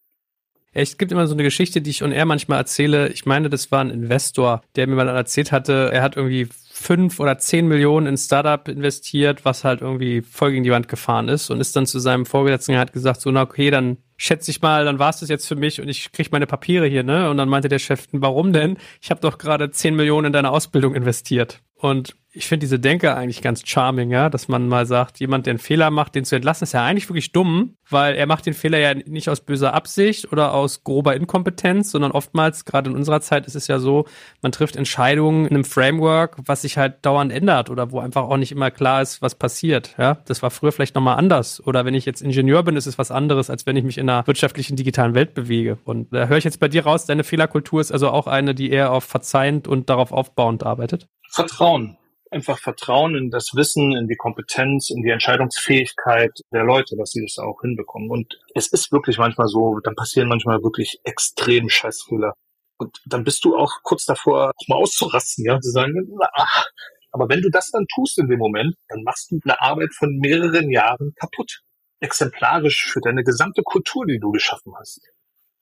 Es 0.79 0.99
gibt 0.99 1.11
immer 1.11 1.27
so 1.27 1.33
eine 1.33 1.43
Geschichte, 1.43 1.81
die 1.81 1.89
ich 1.89 2.03
und 2.03 2.12
er 2.12 2.27
manchmal 2.27 2.59
erzähle. 2.59 3.09
Ich 3.09 3.25
meine, 3.25 3.49
das 3.49 3.73
war 3.73 3.81
ein 3.81 3.89
Investor, 3.89 4.61
der 4.77 4.87
mir 4.87 4.97
mal 4.97 5.09
erzählt 5.09 5.51
hatte, 5.51 5.89
er 5.91 6.03
hat 6.03 6.17
irgendwie 6.17 6.49
fünf 6.71 7.19
oder 7.19 7.39
zehn 7.39 7.67
Millionen 7.67 8.07
in 8.07 8.19
Startup 8.19 8.69
investiert, 8.69 9.47
was 9.47 9.65
halt 9.65 9.81
irgendwie 9.81 10.21
voll 10.21 10.51
gegen 10.51 10.65
die 10.65 10.71
Wand 10.71 10.89
gefahren 10.89 11.31
ist 11.31 11.49
und 11.49 11.62
ist 11.62 11.75
dann 11.77 11.87
zu 11.87 11.99
seinem 11.99 12.27
Vorgesetzten 12.27 12.73
und 12.73 12.79
hat 12.79 12.93
gesagt, 12.93 13.23
so, 13.23 13.31
na 13.31 13.41
okay, 13.41 13.71
dann 13.71 13.97
schätze 14.19 14.51
ich 14.51 14.61
mal, 14.61 14.85
dann 14.85 14.99
war 14.99 15.09
es 15.09 15.21
das 15.21 15.31
jetzt 15.31 15.49
für 15.49 15.57
mich 15.57 15.81
und 15.81 15.89
ich 15.89 16.12
kriege 16.12 16.29
meine 16.31 16.47
Papiere 16.47 16.87
hier, 16.87 17.03
ne? 17.03 17.31
Und 17.31 17.39
dann 17.39 17.49
meinte 17.49 17.69
der 17.71 17.79
Chef, 17.79 18.07
warum 18.12 18.53
denn? 18.53 18.77
Ich 19.01 19.11
habe 19.11 19.23
doch 19.23 19.39
gerade 19.39 19.71
zehn 19.71 19.97
Millionen 19.97 20.27
in 20.27 20.33
deine 20.35 20.51
Ausbildung 20.51 20.95
investiert. 20.95 21.62
Und 21.77 22.17
ich 22.37 22.47
finde 22.47 22.65
diese 22.65 22.79
Denke 22.79 23.15
eigentlich 23.15 23.41
ganz 23.41 23.62
charming, 23.65 24.11
ja, 24.11 24.29
dass 24.29 24.47
man 24.47 24.69
mal 24.69 24.85
sagt, 24.85 25.21
jemand, 25.21 25.47
der 25.47 25.53
einen 25.53 25.59
Fehler 25.59 25.91
macht, 25.91 26.15
den 26.15 26.27
zu 26.27 26.37
entlassen, 26.37 26.65
ist 26.65 26.75
ja 26.75 26.85
eigentlich 26.85 27.09
wirklich 27.09 27.33
dumm, 27.33 27.77
weil 27.89 28.15
er 28.15 28.27
macht 28.27 28.45
den 28.45 28.53
Fehler 28.53 28.79
ja 28.79 28.93
nicht 28.93 29.31
aus 29.31 29.41
böser 29.41 29.73
Absicht 29.73 30.31
oder 30.33 30.53
aus 30.53 30.85
grober 30.85 31.17
Inkompetenz, 31.17 31.91
sondern 31.91 32.12
oftmals, 32.12 32.67
gerade 32.67 32.91
in 32.91 32.97
unserer 32.97 33.23
Zeit, 33.23 33.47
ist 33.47 33.57
es 33.57 33.69
ja 33.69 33.79
so, 33.79 34.05
man 34.43 34.53
trifft 34.53 34.77
Entscheidungen 34.77 35.47
in 35.47 35.55
einem 35.55 35.65
Framework, 35.65 36.37
was 36.45 36.62
sich 36.62 36.77
halt 36.77 37.07
dauernd 37.07 37.33
ändert 37.33 37.71
oder 37.71 37.91
wo 37.91 38.01
einfach 38.01 38.25
auch 38.25 38.37
nicht 38.37 38.53
immer 38.53 38.71
klar 38.71 39.01
ist, 39.01 39.23
was 39.23 39.35
passiert, 39.35 39.95
ja. 39.97 40.19
Das 40.27 40.43
war 40.43 40.51
früher 40.51 40.73
vielleicht 40.73 40.95
nochmal 40.95 41.17
anders. 41.17 41.67
Oder 41.67 41.87
wenn 41.87 41.95
ich 41.95 42.05
jetzt 42.05 42.21
Ingenieur 42.21 42.62
bin, 42.65 42.77
ist 42.77 42.87
es 42.87 42.99
was 42.99 43.11
anderes, 43.11 43.49
als 43.49 43.65
wenn 43.65 43.77
ich 43.77 43.85
mich 43.85 43.97
in 43.97 44.11
einer 44.11 44.27
wirtschaftlichen 44.27 44.77
digitalen 44.77 45.15
Welt 45.15 45.33
bewege. 45.33 45.79
Und 45.85 46.12
da 46.12 46.27
höre 46.27 46.37
ich 46.37 46.45
jetzt 46.45 46.61
bei 46.61 46.69
dir 46.69 46.85
raus, 46.85 47.07
deine 47.07 47.25
Fehlerkultur 47.25 47.81
ist 47.81 47.93
also 47.93 48.11
auch 48.11 48.27
eine, 48.27 48.55
die 48.55 48.71
eher 48.71 48.93
auf 48.93 49.05
verzeihend 49.05 49.67
und 49.69 49.89
darauf 49.89 50.12
aufbauend 50.12 50.65
arbeitet. 50.65 51.09
Vertrauen 51.37 51.99
einfach 52.31 52.59
Vertrauen 52.59 53.14
in 53.16 53.31
das 53.31 53.55
Wissen, 53.55 53.96
in 53.96 54.09
die 54.09 54.16
Kompetenz, 54.16 54.90
in 54.90 55.03
die 55.03 55.11
Entscheidungsfähigkeit 55.11 56.33
der 56.53 56.64
Leute, 56.64 56.96
dass 56.96 57.11
sie 57.11 57.22
das 57.22 57.38
auch 57.38 57.61
hinbekommen. 57.62 58.11
Und 58.11 58.38
es 58.55 58.68
ist 58.68 58.92
wirklich 58.92 59.18
manchmal 59.18 59.49
so, 59.49 59.79
dann 59.81 59.94
passieren 59.94 60.29
manchmal 60.29 60.62
wirklich 60.62 61.01
extrem 61.05 61.68
Scheißfehler. 61.68 62.35
Und 62.79 63.01
dann 63.07 63.25
bist 63.25 63.44
du 63.44 63.57
auch 63.57 63.72
kurz 63.83 64.05
davor, 64.05 64.53
auch 64.55 64.68
mal 64.68 64.77
auszurasten, 64.77 65.44
ja, 65.44 65.59
zu 65.61 65.70
sagen, 65.70 65.94
ach, 66.35 66.66
aber 67.11 67.29
wenn 67.29 67.40
du 67.40 67.49
das 67.49 67.70
dann 67.70 67.87
tust 67.94 68.18
in 68.18 68.29
dem 68.29 68.38
Moment, 68.38 68.75
dann 68.88 69.03
machst 69.03 69.31
du 69.31 69.40
eine 69.42 69.61
Arbeit 69.61 69.94
von 69.94 70.18
mehreren 70.18 70.70
Jahren 70.70 71.14
kaputt. 71.18 71.62
Exemplarisch 72.01 72.90
für 72.92 73.01
deine 73.01 73.25
gesamte 73.25 73.62
Kultur, 73.62 74.05
die 74.05 74.18
du 74.18 74.31
geschaffen 74.31 74.75
hast. 74.79 75.01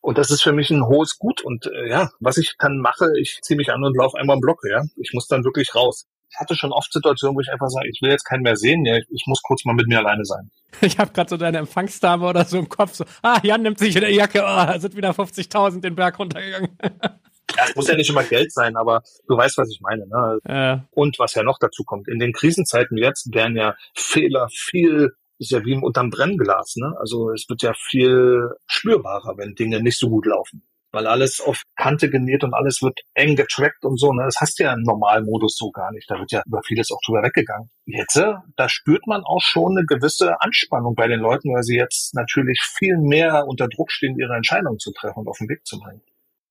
Und 0.05 0.19
das 0.19 0.31
ist 0.31 0.43
für 0.43 0.53
mich 0.53 0.71
ein 0.71 0.87
hohes 0.87 1.19
Gut. 1.19 1.41
Und 1.43 1.67
äh, 1.67 1.89
ja, 1.89 2.11
was 2.21 2.37
ich 2.37 2.55
dann 2.59 2.79
mache, 2.79 3.09
ich 3.19 3.41
ziehe 3.43 3.57
mich 3.57 3.71
an 3.71 3.83
und 3.83 3.97
laufe 3.97 4.19
einmal 4.19 4.37
im 4.37 4.41
Block, 4.41 4.61
ja. 4.69 4.83
Ich 4.97 5.13
muss 5.15 5.27
dann 5.29 5.45
wirklich 5.45 5.75
raus 5.75 6.07
ich 6.35 6.41
hatte 6.41 6.57
schon 6.57 6.73
oft 6.73 6.93
Situationen, 6.93 7.37
wo 7.37 7.41
ich 7.41 7.49
einfach 7.49 7.69
sage, 7.69 7.89
ich 7.89 8.03
will 8.03 8.11
jetzt 8.11 8.25
keinen 8.25 8.43
mehr 8.43 8.57
sehen, 8.57 8.85
ich 8.85 9.25
muss 9.27 9.41
kurz 9.43 9.65
mal 9.65 9.75
mit 9.75 9.87
mir 9.87 9.99
alleine 9.99 10.25
sein. 10.25 10.51
Ich 10.81 10.99
habe 10.99 11.13
gerade 11.13 11.31
so 11.31 11.37
deine 11.37 11.59
Empfangsdame 11.59 12.27
oder 12.27 12.45
so 12.45 12.59
im 12.59 12.69
Kopf, 12.69 12.95
so, 12.95 13.05
ah, 13.23 13.39
Jan 13.45 13.63
nimmt 13.63 13.79
sich 13.79 13.95
in 13.95 14.01
der 14.01 14.13
Jacke, 14.13 14.43
oh, 14.45 14.79
sind 14.81 14.97
wieder 14.97 15.13
50.000 15.13 15.81
den 15.81 15.95
Berg 15.95 16.19
runtergegangen. 16.19 16.77
Ja, 17.57 17.65
es 17.69 17.77
muss 17.77 17.87
ja 17.87 17.95
nicht 17.95 18.11
immer 18.11 18.25
Geld 18.25 18.51
sein, 18.53 18.75
aber 18.75 19.03
du 19.29 19.37
weißt, 19.37 19.59
was 19.59 19.71
ich 19.71 19.81
meine. 19.81 20.09
Ne? 20.09 20.39
Ja. 20.49 20.85
Und 20.91 21.21
was 21.21 21.35
ja 21.35 21.45
noch 21.45 21.59
dazu 21.61 21.85
kommt, 21.85 22.09
in 22.09 22.19
den 22.19 22.33
Krisenzeiten 22.33 22.97
jetzt 22.97 23.33
werden 23.33 23.55
ja 23.55 23.77
Fehler 23.95 24.49
viel 24.51 25.13
ist 25.39 25.51
ja 25.51 25.65
wie 25.65 25.75
unterm 25.75 26.11
Brennglas, 26.11 26.77
ne? 26.77 26.95
Also 26.99 27.31
es 27.31 27.47
wird 27.49 27.63
ja 27.63 27.73
viel 27.75 28.49
spürbarer, 28.67 29.37
wenn 29.37 29.55
Dinge 29.55 29.83
nicht 29.83 29.99
so 29.99 30.09
gut 30.09 30.27
laufen 30.27 30.63
weil 30.95 31.07
alles 31.09 31.41
auf 31.41 31.65
Kante 31.77 32.09
genäht 32.09 32.45
und 32.45 32.55
alles 32.55 32.81
wird 32.81 33.01
eng 33.15 33.37
getrackt 33.37 33.85
und 33.85 33.99
so. 33.99 34.13
Ne? 34.13 34.23
Das 34.25 34.37
hast 34.41 34.59
du 34.59 34.63
ja 34.63 34.73
im 34.73 34.83
Normalmodus 34.83 35.57
so 35.59 35.71
gar 35.71 35.93
nicht. 35.93 36.09
Da 36.09 36.19
wird 36.19 36.31
ja 36.33 36.43
über 36.47 36.63
vieles 36.65 36.91
auch 36.93 37.01
drüber 37.05 37.23
weggegangen. 37.23 37.69
Jetzt, 37.85 38.17
da 38.17 38.69
spürt 38.69 39.07
man 39.07 39.23
auch 39.25 39.43
schon 39.43 39.77
eine 39.77 39.87
gewisse 39.87 40.41
Anspannung 40.41 40.95
bei 40.95 41.09
den 41.09 41.21
Leuten, 41.21 41.53
weil 41.53 41.65
sie 41.65 41.77
jetzt 41.77 42.15
natürlich 42.15 42.61
viel 42.79 42.97
mehr 42.97 43.47
unter 43.47 43.69
Druck 43.69 43.91
stehen, 43.91 44.19
ihre 44.19 44.35
Entscheidungen 44.37 44.79
zu 44.79 44.93
treffen 44.93 45.21
und 45.21 45.29
auf 45.29 45.39
den 45.39 45.49
Weg 45.49 45.67
zu 45.67 45.79
bringen. 45.81 46.01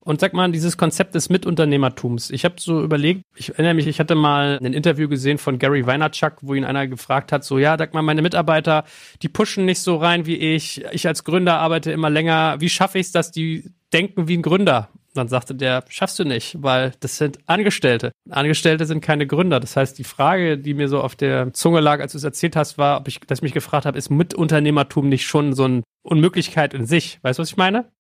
Und 0.06 0.20
sag 0.20 0.34
mal, 0.34 0.52
dieses 0.52 0.78
Konzept 0.78 1.16
des 1.16 1.30
Mitunternehmertums. 1.30 2.30
Ich 2.30 2.44
habe 2.44 2.56
so 2.60 2.84
überlegt, 2.84 3.22
ich 3.36 3.50
erinnere 3.50 3.74
mich, 3.74 3.88
ich 3.88 4.00
hatte 4.00 4.16
mal 4.16 4.60
ein 4.62 4.74
Interview 4.74 5.08
gesehen 5.08 5.38
von 5.38 5.60
Gary 5.60 5.86
Vaynerchuk, 5.86 6.34
wo 6.42 6.54
ihn 6.54 6.66
einer 6.66 6.88
gefragt 6.88 7.32
hat, 7.32 7.46
so, 7.46 7.58
ja, 7.58 7.78
sag 7.78 7.94
mal, 7.94 8.02
meine 8.02 8.22
Mitarbeiter, 8.22 8.84
die 9.22 9.30
pushen 9.30 9.66
nicht 9.66 9.80
so 9.80 9.96
rein 9.96 10.26
wie 10.26 10.36
ich. 10.36 10.84
Ich 10.92 11.08
als 11.08 11.24
Gründer 11.24 11.60
arbeite 11.60 11.92
immer 11.92 12.10
länger. 12.10 12.58
Wie 12.60 12.70
schaffe 12.70 13.00
ich 13.00 13.08
es, 13.08 13.12
dass 13.14 13.32
die 13.32 13.72
denken 13.94 14.28
wie 14.28 14.38
ein 14.38 14.42
Gründer. 14.42 14.90
Dann 15.14 15.28
sagte 15.28 15.54
der, 15.54 15.86
schaffst 15.90 16.18
du 16.18 16.26
nicht, 16.26 16.58
weil 16.62 16.94
das 17.00 17.18
sind 17.18 17.38
Angestellte. 17.46 18.12
Angestellte 18.30 18.88
sind 18.88 19.02
keine 19.02 19.28
Gründer. 19.28 19.60
Das 19.60 19.78
heißt, 19.78 19.98
die 20.00 20.04
Frage, 20.04 20.58
die 20.58 20.74
mir 20.74 20.88
so 20.88 21.02
auf 21.02 21.16
der 21.16 21.54
Zunge 21.54 21.82
lag, 21.82 22.02
als 22.02 22.14
du 22.14 22.18
es 22.18 22.24
erzählt 22.24 22.56
hast, 22.56 22.80
war, 22.80 23.00
ob 23.00 23.08
ich, 23.08 23.20
dass 23.20 23.40
ich 23.40 23.44
mich 23.44 23.54
gefragt 23.54 23.86
habe, 23.86 23.98
ist 23.98 24.10
Mitunternehmertum 24.10 25.08
nicht 25.08 25.28
schon 25.28 25.54
so 25.54 25.66
eine 25.66 25.84
Unmöglichkeit 26.02 26.74
in 26.74 26.88
sich? 26.88 27.20
Weißt 27.22 27.38
du, 27.38 27.42
was 27.42 27.52
ich 27.52 27.58
meine? 27.58 27.92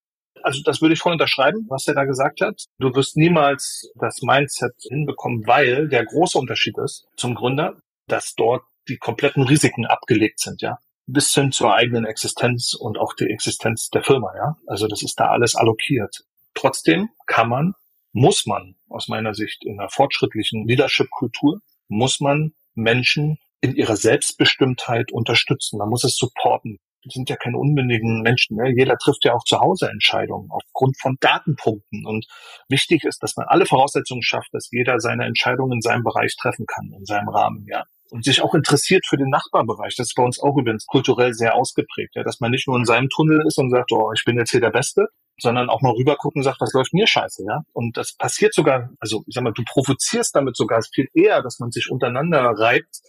Also 0.44 0.62
das 0.64 0.82
würde 0.82 0.94
ich 0.94 1.00
voll 1.00 1.14
unterschreiben, 1.14 1.66
was 1.70 1.88
er 1.88 1.96
da 1.96 2.06
gesagt 2.06 2.42
hat. 2.42 2.66
Du 2.80 2.94
wirst 2.94 3.18
niemals 3.18 3.92
das 3.96 4.22
Mindset 4.22 4.76
hinbekommen, 4.90 5.48
weil 5.48 5.88
der 5.88 6.06
große 6.06 6.38
Unterschied 6.38 6.78
ist 6.78 7.08
zum 7.16 7.36
Gründer, 7.36 7.78
dass 8.08 8.36
dort 8.36 8.64
die 8.90 8.98
kompletten 8.98 9.44
Risiken 9.44 9.86
abgelegt 9.86 10.40
sind, 10.40 10.62
ja 10.62 10.78
bis 11.06 11.34
hin 11.34 11.52
zur 11.52 11.74
eigenen 11.74 12.06
Existenz 12.06 12.74
und 12.74 12.98
auch 12.98 13.14
die 13.14 13.26
Existenz 13.26 13.90
der 13.90 14.04
Firma, 14.04 14.34
ja. 14.38 14.56
Also 14.68 14.88
das 14.88 15.04
ist 15.04 15.20
da 15.20 15.32
alles 15.32 15.54
allokiert. 15.54 16.24
Trotzdem 16.54 17.10
kann 17.28 17.50
man 17.50 17.74
muss 18.14 18.46
man 18.46 18.76
aus 18.90 19.08
meiner 19.08 19.34
Sicht 19.34 19.66
in 19.66 19.80
einer 19.80 19.90
fortschrittlichen 19.90 20.68
Leadership-Kultur, 20.68 21.60
muss 21.88 22.20
man 22.20 22.54
Menschen 22.76 23.40
in 23.60 23.76
ihrer 23.76 23.96
Selbstbestimmtheit 23.96 25.12
unterstützen. 25.12 25.80
Man 25.80 25.90
muss 25.90 26.04
es 26.04 26.16
supporten. 26.16 26.80
Sind 27.06 27.30
ja 27.30 27.36
keine 27.36 27.58
unbändigen 27.58 28.22
Menschen. 28.22 28.58
Ne? 28.58 28.74
Jeder 28.76 28.98
trifft 28.98 29.26
ja 29.26 29.34
auch 29.34 29.44
zu 29.44 29.60
Hause 29.60 29.90
Entscheidungen 29.90 30.50
aufgrund 30.52 31.00
von 31.00 31.18
Datenpunkten. 31.20 32.06
Und 32.06 32.26
wichtig 32.70 33.04
ist, 33.04 33.22
dass 33.22 33.36
man 33.36 33.48
alle 33.48 33.66
Voraussetzungen 33.66 34.24
schafft, 34.24 34.54
dass 34.54 34.70
jeder 34.72 35.00
seine 35.00 35.26
Entscheidungen 35.26 35.74
in 35.74 35.82
seinem 35.82 36.04
Bereich 36.04 36.36
treffen 36.40 36.66
kann, 36.66 36.92
in 36.98 37.06
seinem 37.06 37.30
Rahmen. 37.30 37.66
Ja 37.70 37.84
und 38.14 38.24
sich 38.24 38.44
auch 38.44 38.54
interessiert 38.54 39.06
für 39.08 39.18
den 39.18 39.30
Nachbarbereich. 39.30 39.96
Das 39.96 40.10
ist 40.10 40.14
bei 40.14 40.22
uns 40.22 40.40
auch 40.40 40.56
übrigens 40.56 40.86
kulturell 40.86 41.34
sehr 41.34 41.56
ausgeprägt, 41.56 42.16
ja, 42.16 42.22
dass 42.22 42.40
man 42.40 42.52
nicht 42.52 42.68
nur 42.68 42.78
in 42.78 42.86
seinem 42.86 43.10
Tunnel 43.10 43.42
ist 43.48 43.58
und 43.58 43.72
sagt, 43.72 43.92
oh, 43.92 44.12
ich 44.14 44.24
bin 44.24 44.38
jetzt 44.38 44.52
hier 44.52 44.62
der 44.62 44.70
Beste, 44.70 45.08
sondern 45.40 45.68
auch 45.68 45.82
mal 45.82 45.94
rübergucken 45.94 46.40
und 46.40 46.44
sagt, 46.44 46.62
was 46.62 46.74
läuft 46.74 46.94
mir 46.94 47.08
scheiße, 47.08 47.44
ja? 47.44 47.62
Und 47.74 47.98
das 47.98 48.16
passiert 48.16 48.54
sogar, 48.54 48.92
also 49.00 49.24
ich 49.26 49.34
sag 49.34 49.44
mal, 49.44 49.52
du 49.52 49.64
provozierst 49.64 50.36
damit 50.36 50.56
sogar 50.56 50.82
viel 50.94 51.08
eher, 51.16 51.42
dass 51.42 51.58
man 51.58 51.72
sich 51.72 51.90
untereinander 51.90 52.42
reibt, 52.56 53.02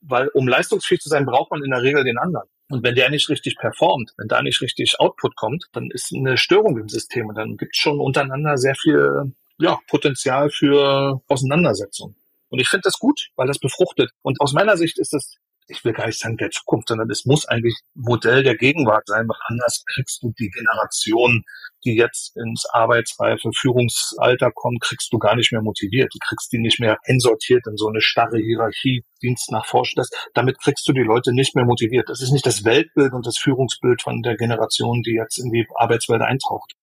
weil 0.00 0.28
um 0.28 0.46
leistungsfähig 0.46 1.00
zu 1.00 1.08
sein, 1.08 1.26
braucht 1.26 1.50
man 1.50 1.64
in 1.64 1.70
der 1.70 1.82
Regel 1.82 2.04
den 2.04 2.18
anderen. 2.18 2.48
Und 2.72 2.82
wenn 2.82 2.94
der 2.94 3.10
nicht 3.10 3.28
richtig 3.28 3.56
performt, 3.56 4.14
wenn 4.16 4.28
da 4.28 4.40
nicht 4.40 4.62
richtig 4.62 4.98
Output 4.98 5.36
kommt, 5.36 5.66
dann 5.74 5.90
ist 5.90 6.10
eine 6.10 6.38
Störung 6.38 6.78
im 6.78 6.88
System 6.88 7.28
und 7.28 7.34
dann 7.34 7.58
gibt 7.58 7.76
es 7.76 7.78
schon 7.78 8.00
untereinander 8.00 8.56
sehr 8.56 8.74
viel 8.74 9.34
ja, 9.58 9.78
Potenzial 9.88 10.48
für 10.48 11.20
Auseinandersetzung. 11.28 12.16
Und 12.48 12.60
ich 12.60 12.68
finde 12.68 12.84
das 12.84 12.98
gut, 12.98 13.28
weil 13.36 13.46
das 13.46 13.58
befruchtet. 13.58 14.12
Und 14.22 14.40
aus 14.40 14.54
meiner 14.54 14.78
Sicht 14.78 14.98
ist 14.98 15.12
das, 15.12 15.36
ich 15.68 15.84
will 15.84 15.92
gar 15.92 16.06
nicht 16.06 16.18
sagen 16.18 16.36
der 16.36 16.50
Zukunft, 16.50 16.88
sondern 16.88 17.10
es 17.10 17.24
muss 17.24 17.46
eigentlich 17.46 17.78
Modell 17.94 18.42
der 18.42 18.56
Gegenwart 18.56 19.06
sein, 19.06 19.28
weil 19.28 19.38
anders 19.46 19.84
kriegst 19.94 20.22
du 20.22 20.32
die 20.38 20.50
Generation, 20.50 21.42
die 21.84 21.96
jetzt 21.96 22.36
ins 22.36 22.64
arbeitsreife 22.70 23.50
Führungsalter 23.56 24.50
kommt, 24.54 24.80
kriegst 24.80 25.12
du 25.12 25.18
gar 25.18 25.36
nicht 25.36 25.52
mehr 25.52 25.62
motiviert. 25.62 26.12
Du 26.12 26.18
kriegst 26.18 26.52
die 26.52 26.58
nicht 26.58 26.80
mehr 26.80 26.98
einsortiert 27.06 27.66
in 27.66 27.76
so 27.76 27.88
eine 27.88 28.00
starre 28.00 28.38
Hierarchie, 28.38 29.04
Dienst 29.22 29.50
nach 29.52 29.66
Vorstand. 29.66 30.08
damit 30.34 30.60
kriegst 30.60 30.86
du 30.88 30.92
die 30.92 31.02
Leute 31.02 31.32
nicht 31.32 31.54
mehr 31.54 31.64
motiviert. 31.64 32.08
Das 32.08 32.22
ist 32.22 32.32
nicht 32.32 32.46
das 32.46 32.64
Weltbild 32.64 33.12
und 33.12 33.26
das 33.26 33.38
Führungsbild 33.38 34.02
von 34.02 34.22
der 34.22 34.36
Generation, 34.36 35.02
die 35.02 35.14
jetzt 35.14 35.38
in 35.38 35.50
die 35.50 35.66
Arbeitswelt 35.76 36.22
eintaucht. 36.22 36.74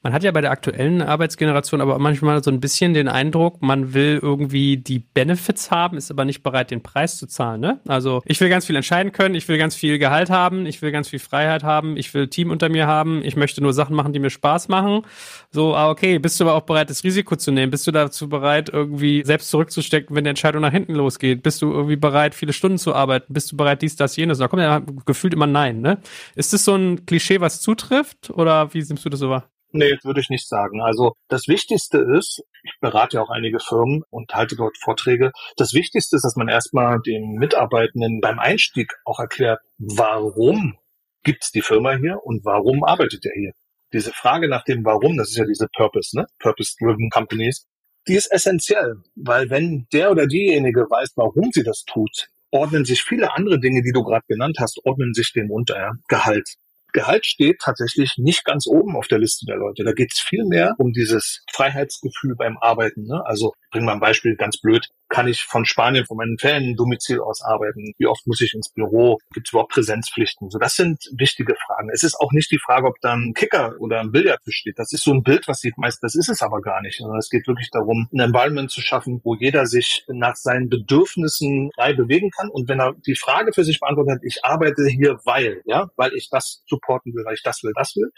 Man 0.00 0.12
hat 0.12 0.22
ja 0.22 0.30
bei 0.30 0.40
der 0.40 0.52
aktuellen 0.52 1.02
Arbeitsgeneration 1.02 1.80
aber 1.80 1.98
manchmal 1.98 2.40
so 2.44 2.52
ein 2.52 2.60
bisschen 2.60 2.94
den 2.94 3.08
Eindruck, 3.08 3.62
man 3.62 3.94
will 3.94 4.20
irgendwie 4.22 4.76
die 4.76 5.00
Benefits 5.00 5.72
haben, 5.72 5.96
ist 5.96 6.12
aber 6.12 6.24
nicht 6.24 6.44
bereit, 6.44 6.70
den 6.70 6.84
Preis 6.84 7.18
zu 7.18 7.26
zahlen. 7.26 7.60
Ne? 7.60 7.80
Also 7.88 8.22
ich 8.24 8.40
will 8.40 8.48
ganz 8.48 8.66
viel 8.66 8.76
entscheiden 8.76 9.10
können, 9.10 9.34
ich 9.34 9.48
will 9.48 9.58
ganz 9.58 9.74
viel 9.74 9.98
Gehalt 9.98 10.30
haben, 10.30 10.66
ich 10.66 10.82
will 10.82 10.92
ganz 10.92 11.08
viel 11.08 11.18
Freiheit 11.18 11.64
haben, 11.64 11.96
ich 11.96 12.14
will 12.14 12.28
Team 12.28 12.52
unter 12.52 12.68
mir 12.68 12.86
haben, 12.86 13.24
ich 13.24 13.34
möchte 13.34 13.60
nur 13.60 13.72
Sachen 13.72 13.96
machen, 13.96 14.12
die 14.12 14.20
mir 14.20 14.30
Spaß 14.30 14.68
machen. 14.68 15.02
So, 15.50 15.74
ah, 15.74 15.90
okay, 15.90 16.20
bist 16.20 16.38
du 16.38 16.44
aber 16.44 16.54
auch 16.54 16.62
bereit, 16.62 16.90
das 16.90 17.02
Risiko 17.02 17.34
zu 17.34 17.50
nehmen? 17.50 17.72
Bist 17.72 17.84
du 17.88 17.90
dazu 17.90 18.28
bereit, 18.28 18.68
irgendwie 18.68 19.24
selbst 19.24 19.50
zurückzustecken, 19.50 20.14
wenn 20.14 20.22
die 20.22 20.30
Entscheidung 20.30 20.62
nach 20.62 20.70
hinten 20.70 20.94
losgeht? 20.94 21.42
Bist 21.42 21.60
du 21.60 21.72
irgendwie 21.72 21.96
bereit, 21.96 22.36
viele 22.36 22.52
Stunden 22.52 22.78
zu 22.78 22.94
arbeiten? 22.94 23.32
Bist 23.32 23.50
du 23.50 23.56
bereit, 23.56 23.82
dies, 23.82 23.96
das, 23.96 24.14
jenes? 24.14 24.38
Da 24.38 24.46
kommt 24.46 24.62
ja 24.62 24.80
gefühlt 25.06 25.34
immer 25.34 25.48
Nein. 25.48 25.80
Ne? 25.80 25.98
Ist 26.36 26.52
das 26.52 26.64
so 26.64 26.76
ein 26.76 27.04
Klischee, 27.04 27.40
was 27.40 27.60
zutrifft? 27.60 28.30
Oder 28.30 28.72
wie 28.74 28.78
nimmst 28.78 29.04
du 29.04 29.08
das 29.08 29.18
so 29.18 29.30
wahr? 29.30 29.48
Nee, 29.70 29.98
würde 30.02 30.20
ich 30.20 30.30
nicht 30.30 30.48
sagen. 30.48 30.80
Also 30.80 31.14
das 31.28 31.46
Wichtigste 31.46 31.98
ist, 31.98 32.42
ich 32.62 32.72
berate 32.80 33.16
ja 33.16 33.22
auch 33.22 33.30
einige 33.30 33.60
Firmen 33.60 34.02
und 34.10 34.32
halte 34.32 34.56
dort 34.56 34.78
Vorträge. 34.78 35.30
Das 35.56 35.74
Wichtigste 35.74 36.16
ist, 36.16 36.22
dass 36.24 36.36
man 36.36 36.48
erstmal 36.48 37.00
den 37.00 37.34
Mitarbeitenden 37.34 38.20
beim 38.20 38.38
Einstieg 38.38 38.94
auch 39.04 39.18
erklärt, 39.18 39.60
warum 39.76 40.78
gibt's 41.22 41.52
die 41.52 41.60
Firma 41.60 41.96
hier 41.96 42.18
und 42.24 42.44
warum 42.44 42.82
arbeitet 42.84 43.26
er 43.26 43.32
hier? 43.34 43.52
Diese 43.92 44.12
Frage 44.12 44.48
nach 44.48 44.64
dem 44.64 44.84
Warum, 44.84 45.16
das 45.16 45.30
ist 45.30 45.36
ja 45.36 45.44
diese 45.44 45.66
Purpose, 45.74 46.16
ne? 46.16 46.26
Purpose-driven 46.38 47.08
Companies, 47.10 47.66
die 48.06 48.14
ist 48.14 48.30
essentiell, 48.32 48.96
weil 49.14 49.50
wenn 49.50 49.86
der 49.92 50.10
oder 50.10 50.26
diejenige 50.26 50.82
weiß, 50.82 51.12
warum 51.16 51.50
sie 51.52 51.62
das 51.62 51.84
tut, 51.84 52.28
ordnen 52.50 52.84
sich 52.84 53.02
viele 53.02 53.34
andere 53.34 53.60
Dinge, 53.60 53.82
die 53.82 53.92
du 53.92 54.02
gerade 54.02 54.24
genannt 54.26 54.56
hast, 54.60 54.80
ordnen 54.84 55.14
sich 55.14 55.32
dem 55.32 55.50
unter. 55.50 55.76
Ja? 55.76 55.92
Gehalt, 56.08 56.54
Gehalt 56.92 57.26
steht 57.26 57.60
tatsächlich 57.60 58.14
nicht 58.16 58.44
ganz 58.44 58.66
oben 58.66 58.96
auf 58.96 59.08
der 59.08 59.18
Liste 59.18 59.46
der 59.46 59.56
Leute. 59.56 59.84
Da 59.84 59.92
geht 59.92 60.12
es 60.12 60.20
viel 60.20 60.44
mehr 60.44 60.74
um 60.78 60.92
dieses 60.92 61.42
Freiheitsgefühl 61.52 62.34
beim 62.36 62.56
Arbeiten. 62.58 63.04
Ne? 63.04 63.22
Also 63.24 63.52
bring 63.70 63.84
mal 63.84 63.92
ein 63.92 64.00
Beispiel 64.00 64.36
ganz 64.36 64.58
blöd. 64.60 64.88
Kann 65.10 65.26
ich 65.26 65.42
von 65.42 65.64
Spanien, 65.64 66.04
von 66.04 66.18
meinem 66.18 66.36
Feriendomizil 66.38 67.20
aus 67.20 67.42
arbeiten? 67.42 67.92
Wie 67.98 68.06
oft 68.06 68.26
muss 68.26 68.40
ich 68.42 68.54
ins 68.54 68.70
Büro? 68.70 69.18
Gibt 69.32 69.48
es 69.48 69.52
überhaupt 69.52 69.72
Präsenzpflichten? 69.72 70.50
So, 70.50 70.58
das 70.58 70.74
sind 70.74 70.98
wichtige 71.16 71.54
Fragen. 71.66 71.88
Es 71.90 72.02
ist 72.02 72.16
auch 72.20 72.32
nicht 72.32 72.50
die 72.50 72.58
Frage, 72.58 72.86
ob 72.86 73.00
da 73.00 73.14
ein 73.14 73.32
Kicker 73.34 73.74
oder 73.78 74.00
ein 74.00 74.12
Billardtisch 74.12 74.56
steht. 74.56 74.78
Das 74.78 74.92
ist 74.92 75.04
so 75.04 75.12
ein 75.12 75.22
Bild, 75.22 75.48
was 75.48 75.60
sieht 75.60 75.78
meist, 75.78 76.02
das 76.02 76.14
ist 76.14 76.28
es 76.28 76.42
aber 76.42 76.60
gar 76.60 76.82
nicht. 76.82 77.00
Es 77.18 77.30
geht 77.30 77.46
wirklich 77.46 77.70
darum, 77.70 78.08
ein 78.12 78.20
Environment 78.20 78.70
zu 78.70 78.82
schaffen, 78.82 79.20
wo 79.24 79.34
jeder 79.34 79.66
sich 79.66 80.04
nach 80.08 80.36
seinen 80.36 80.68
Bedürfnissen 80.68 81.70
frei 81.74 81.94
bewegen 81.94 82.30
kann. 82.30 82.50
Und 82.50 82.68
wenn 82.68 82.80
er 82.80 82.94
die 83.06 83.16
Frage 83.16 83.52
für 83.52 83.64
sich 83.64 83.80
beantwortet, 83.80 84.20
ich 84.24 84.44
arbeite 84.44 84.86
hier, 84.86 85.18
weil, 85.24 85.62
ja, 85.64 85.88
weil 85.96 86.12
ich 86.14 86.28
das 86.28 86.62
supporten 86.78 87.14
will, 87.14 87.24
weil 87.24 87.34
ich 87.34 87.42
das 87.42 87.62
will, 87.62 87.72
das 87.74 87.94
will, 87.96 88.10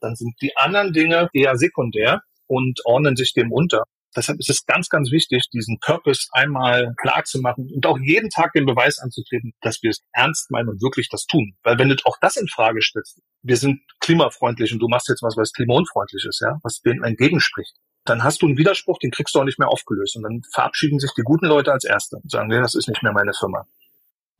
dann 0.00 0.14
sind 0.14 0.34
die 0.40 0.56
anderen 0.56 0.92
Dinge 0.92 1.28
eher 1.32 1.56
sekundär 1.56 2.22
und 2.46 2.80
ordnen 2.84 3.16
sich 3.16 3.32
dem 3.32 3.52
unter. 3.52 3.84
Deshalb 4.16 4.38
ist 4.38 4.50
es 4.50 4.64
ganz, 4.64 4.88
ganz 4.88 5.10
wichtig, 5.10 5.48
diesen 5.52 5.78
Purpose 5.80 6.28
einmal 6.32 6.94
klar 7.00 7.24
zu 7.24 7.40
machen 7.40 7.68
und 7.74 7.84
auch 7.86 7.98
jeden 7.98 8.30
Tag 8.30 8.52
den 8.52 8.64
Beweis 8.64 8.98
anzutreten, 8.98 9.52
dass 9.60 9.82
wir 9.82 9.90
es 9.90 10.02
ernst 10.12 10.50
meinen 10.50 10.68
und 10.68 10.82
wirklich 10.82 11.08
das 11.08 11.26
tun. 11.26 11.56
Weil 11.64 11.78
wenn 11.78 11.88
du 11.88 11.96
auch 12.04 12.16
das 12.20 12.36
in 12.36 12.46
Frage 12.46 12.80
stellst, 12.80 13.20
wir 13.42 13.56
sind 13.56 13.80
klimafreundlich 14.00 14.72
und 14.72 14.78
du 14.78 14.88
machst 14.88 15.08
jetzt 15.08 15.22
was, 15.22 15.36
was 15.36 15.52
klimaunfreundlich 15.52 16.24
ist, 16.28 16.40
ja, 16.40 16.58
was 16.62 16.80
dem 16.80 17.02
entgegenspricht, 17.02 17.74
dann 18.04 18.22
hast 18.22 18.42
du 18.42 18.46
einen 18.46 18.58
Widerspruch, 18.58 18.98
den 18.98 19.10
kriegst 19.10 19.34
du 19.34 19.40
auch 19.40 19.44
nicht 19.44 19.58
mehr 19.58 19.68
aufgelöst. 19.68 20.16
Und 20.16 20.22
dann 20.22 20.42
verabschieden 20.52 21.00
sich 21.00 21.10
die 21.16 21.22
guten 21.22 21.46
Leute 21.46 21.72
als 21.72 21.84
Erste 21.84 22.16
und 22.16 22.30
sagen, 22.30 22.48
nee, 22.48 22.60
das 22.60 22.74
ist 22.74 22.88
nicht 22.88 23.02
mehr 23.02 23.12
meine 23.12 23.32
Firma. 23.32 23.66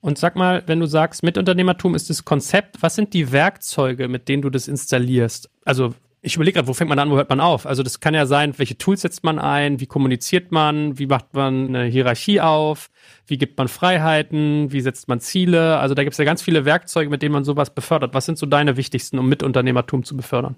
Und 0.04 0.18
sag 0.18 0.36
mal, 0.36 0.62
wenn 0.66 0.80
du 0.80 0.86
sagst, 0.86 1.22
Mitunternehmertum 1.22 1.94
ist 1.94 2.10
das 2.10 2.26
Konzept, 2.26 2.82
was 2.82 2.94
sind 2.94 3.14
die 3.14 3.32
Werkzeuge, 3.32 4.06
mit 4.06 4.28
denen 4.28 4.42
du 4.42 4.50
das 4.50 4.68
installierst? 4.68 5.48
Also 5.64 5.94
ich 6.20 6.34
überlege 6.34 6.56
gerade, 6.56 6.68
wo 6.68 6.74
fängt 6.74 6.90
man 6.90 6.98
an, 6.98 7.10
wo 7.10 7.16
hört 7.16 7.30
man 7.30 7.40
auf? 7.40 7.64
Also 7.64 7.82
das 7.82 8.00
kann 8.00 8.12
ja 8.12 8.26
sein, 8.26 8.52
welche 8.58 8.76
Tools 8.76 9.00
setzt 9.00 9.24
man 9.24 9.38
ein, 9.38 9.80
wie 9.80 9.86
kommuniziert 9.86 10.52
man, 10.52 10.98
wie 10.98 11.06
macht 11.06 11.32
man 11.32 11.68
eine 11.68 11.84
Hierarchie 11.86 12.42
auf, 12.42 12.90
wie 13.26 13.38
gibt 13.38 13.56
man 13.56 13.68
Freiheiten, 13.68 14.70
wie 14.72 14.82
setzt 14.82 15.08
man 15.08 15.20
Ziele. 15.20 15.78
Also 15.78 15.94
da 15.94 16.02
gibt 16.02 16.12
es 16.12 16.18
ja 16.18 16.26
ganz 16.26 16.42
viele 16.42 16.66
Werkzeuge, 16.66 17.08
mit 17.08 17.22
denen 17.22 17.32
man 17.32 17.44
sowas 17.44 17.74
befördert. 17.74 18.12
Was 18.12 18.26
sind 18.26 18.36
so 18.36 18.44
deine 18.44 18.76
wichtigsten, 18.76 19.18
um 19.18 19.26
Mitunternehmertum 19.30 20.04
zu 20.04 20.18
befördern? 20.18 20.56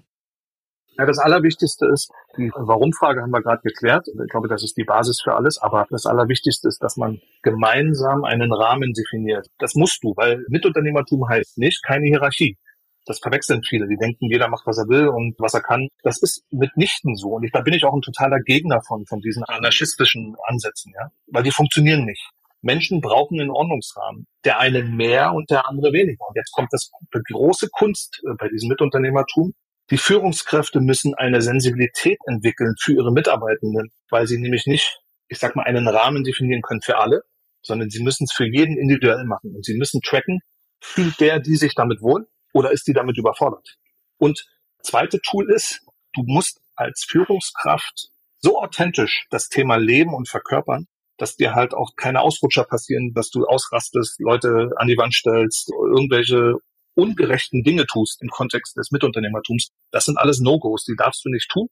Ja, 0.97 1.05
das 1.05 1.19
Allerwichtigste 1.19 1.85
ist, 1.87 2.11
die 2.37 2.51
Warum-Frage 2.55 3.21
haben 3.21 3.31
wir 3.31 3.41
gerade 3.41 3.61
geklärt. 3.61 4.07
Ich 4.07 4.31
glaube, 4.31 4.47
das 4.47 4.63
ist 4.63 4.77
die 4.77 4.83
Basis 4.83 5.21
für 5.21 5.35
alles. 5.35 5.59
Aber 5.59 5.85
das 5.89 6.05
Allerwichtigste 6.05 6.67
ist, 6.67 6.81
dass 6.81 6.97
man 6.97 7.21
gemeinsam 7.43 8.23
einen 8.23 8.51
Rahmen 8.51 8.93
definiert. 8.93 9.47
Das 9.59 9.75
musst 9.75 10.03
du, 10.03 10.13
weil 10.15 10.43
Mitunternehmertum 10.49 11.27
heißt 11.29 11.57
nicht 11.59 11.83
keine 11.83 12.07
Hierarchie. 12.07 12.57
Das 13.05 13.19
verwechseln 13.19 13.63
viele. 13.63 13.87
Die 13.87 13.95
denken, 13.95 14.29
jeder 14.29 14.49
macht, 14.49 14.65
was 14.65 14.77
er 14.77 14.89
will 14.89 15.07
und 15.07 15.35
was 15.39 15.53
er 15.53 15.61
kann. 15.61 15.87
Das 16.03 16.21
ist 16.21 16.43
mitnichten 16.51 17.15
so. 17.15 17.29
Und 17.29 17.43
ich, 17.43 17.51
da 17.51 17.61
bin 17.61 17.73
ich 17.73 17.85
auch 17.85 17.93
ein 17.93 18.01
totaler 18.01 18.39
Gegner 18.39 18.81
von, 18.85 19.05
von 19.05 19.21
diesen 19.21 19.43
anarchistischen 19.45 20.35
Ansätzen, 20.45 20.93
ja. 20.93 21.09
Weil 21.27 21.43
die 21.43 21.51
funktionieren 21.51 22.05
nicht. 22.05 22.29
Menschen 22.61 23.01
brauchen 23.01 23.39
einen 23.39 23.51
Ordnungsrahmen. 23.51 24.25
Der 24.43 24.59
eine 24.59 24.83
mehr 24.83 25.33
und 25.33 25.49
der 25.49 25.69
andere 25.69 25.93
weniger. 25.93 26.27
Und 26.27 26.35
jetzt 26.35 26.51
kommt 26.51 26.73
das 26.73 26.91
die 27.13 27.33
große 27.33 27.69
Kunst 27.71 28.21
äh, 28.25 28.33
bei 28.37 28.49
diesem 28.49 28.69
Mitunternehmertum. 28.69 29.53
Die 29.89 29.97
Führungskräfte 29.97 30.81
müssen 30.81 31.13
eine 31.15 31.41
Sensibilität 31.41 32.19
entwickeln 32.25 32.75
für 32.79 32.93
ihre 32.93 33.11
Mitarbeitenden, 33.11 33.91
weil 34.09 34.27
sie 34.27 34.37
nämlich 34.37 34.65
nicht, 34.65 34.99
ich 35.27 35.39
sag 35.39 35.55
mal, 35.55 35.63
einen 35.63 35.87
Rahmen 35.87 36.23
definieren 36.23 36.61
können 36.61 36.81
für 36.81 36.97
alle, 36.97 37.23
sondern 37.61 37.89
sie 37.89 38.03
müssen 38.03 38.25
es 38.25 38.33
für 38.33 38.45
jeden 38.45 38.77
individuell 38.77 39.23
machen. 39.23 39.55
Und 39.55 39.65
sie 39.65 39.77
müssen 39.77 40.01
tracken, 40.01 40.39
fühlt 40.81 41.19
der, 41.19 41.39
die 41.39 41.55
sich 41.55 41.73
damit 41.73 42.01
wohl? 42.01 42.27
oder 42.57 42.71
ist 42.71 42.87
die 42.87 42.93
damit 42.93 43.17
überfordert? 43.17 43.77
Und 44.17 44.47
zweite 44.81 45.21
Tool 45.21 45.51
ist, 45.51 45.85
du 46.13 46.23
musst 46.25 46.59
als 46.75 47.05
Führungskraft 47.07 48.09
so 48.39 48.59
authentisch 48.59 49.27
das 49.29 49.49
Thema 49.49 49.77
leben 49.77 50.13
und 50.13 50.27
verkörpern, 50.27 50.87
dass 51.17 51.35
dir 51.35 51.53
halt 51.55 51.73
auch 51.73 51.91
keine 51.95 52.21
Ausrutscher 52.21 52.63
passieren, 52.63 53.13
dass 53.13 53.29
du 53.29 53.45
ausrastest, 53.45 54.19
Leute 54.19 54.71
an 54.77 54.87
die 54.87 54.97
Wand 54.97 55.13
stellst, 55.13 55.71
irgendwelche 55.71 56.55
ungerechten 56.97 57.63
Dinge 57.63 57.85
tust 57.85 58.21
im 58.21 58.29
Kontext 58.29 58.75
des 58.75 58.91
Mitunternehmertums. 58.91 59.69
Das 59.91 60.05
sind 60.05 60.17
alles 60.17 60.39
No-Gos, 60.39 60.83
die 60.83 60.95
darfst 60.97 61.23
du 61.23 61.29
nicht 61.29 61.49
tun. 61.49 61.67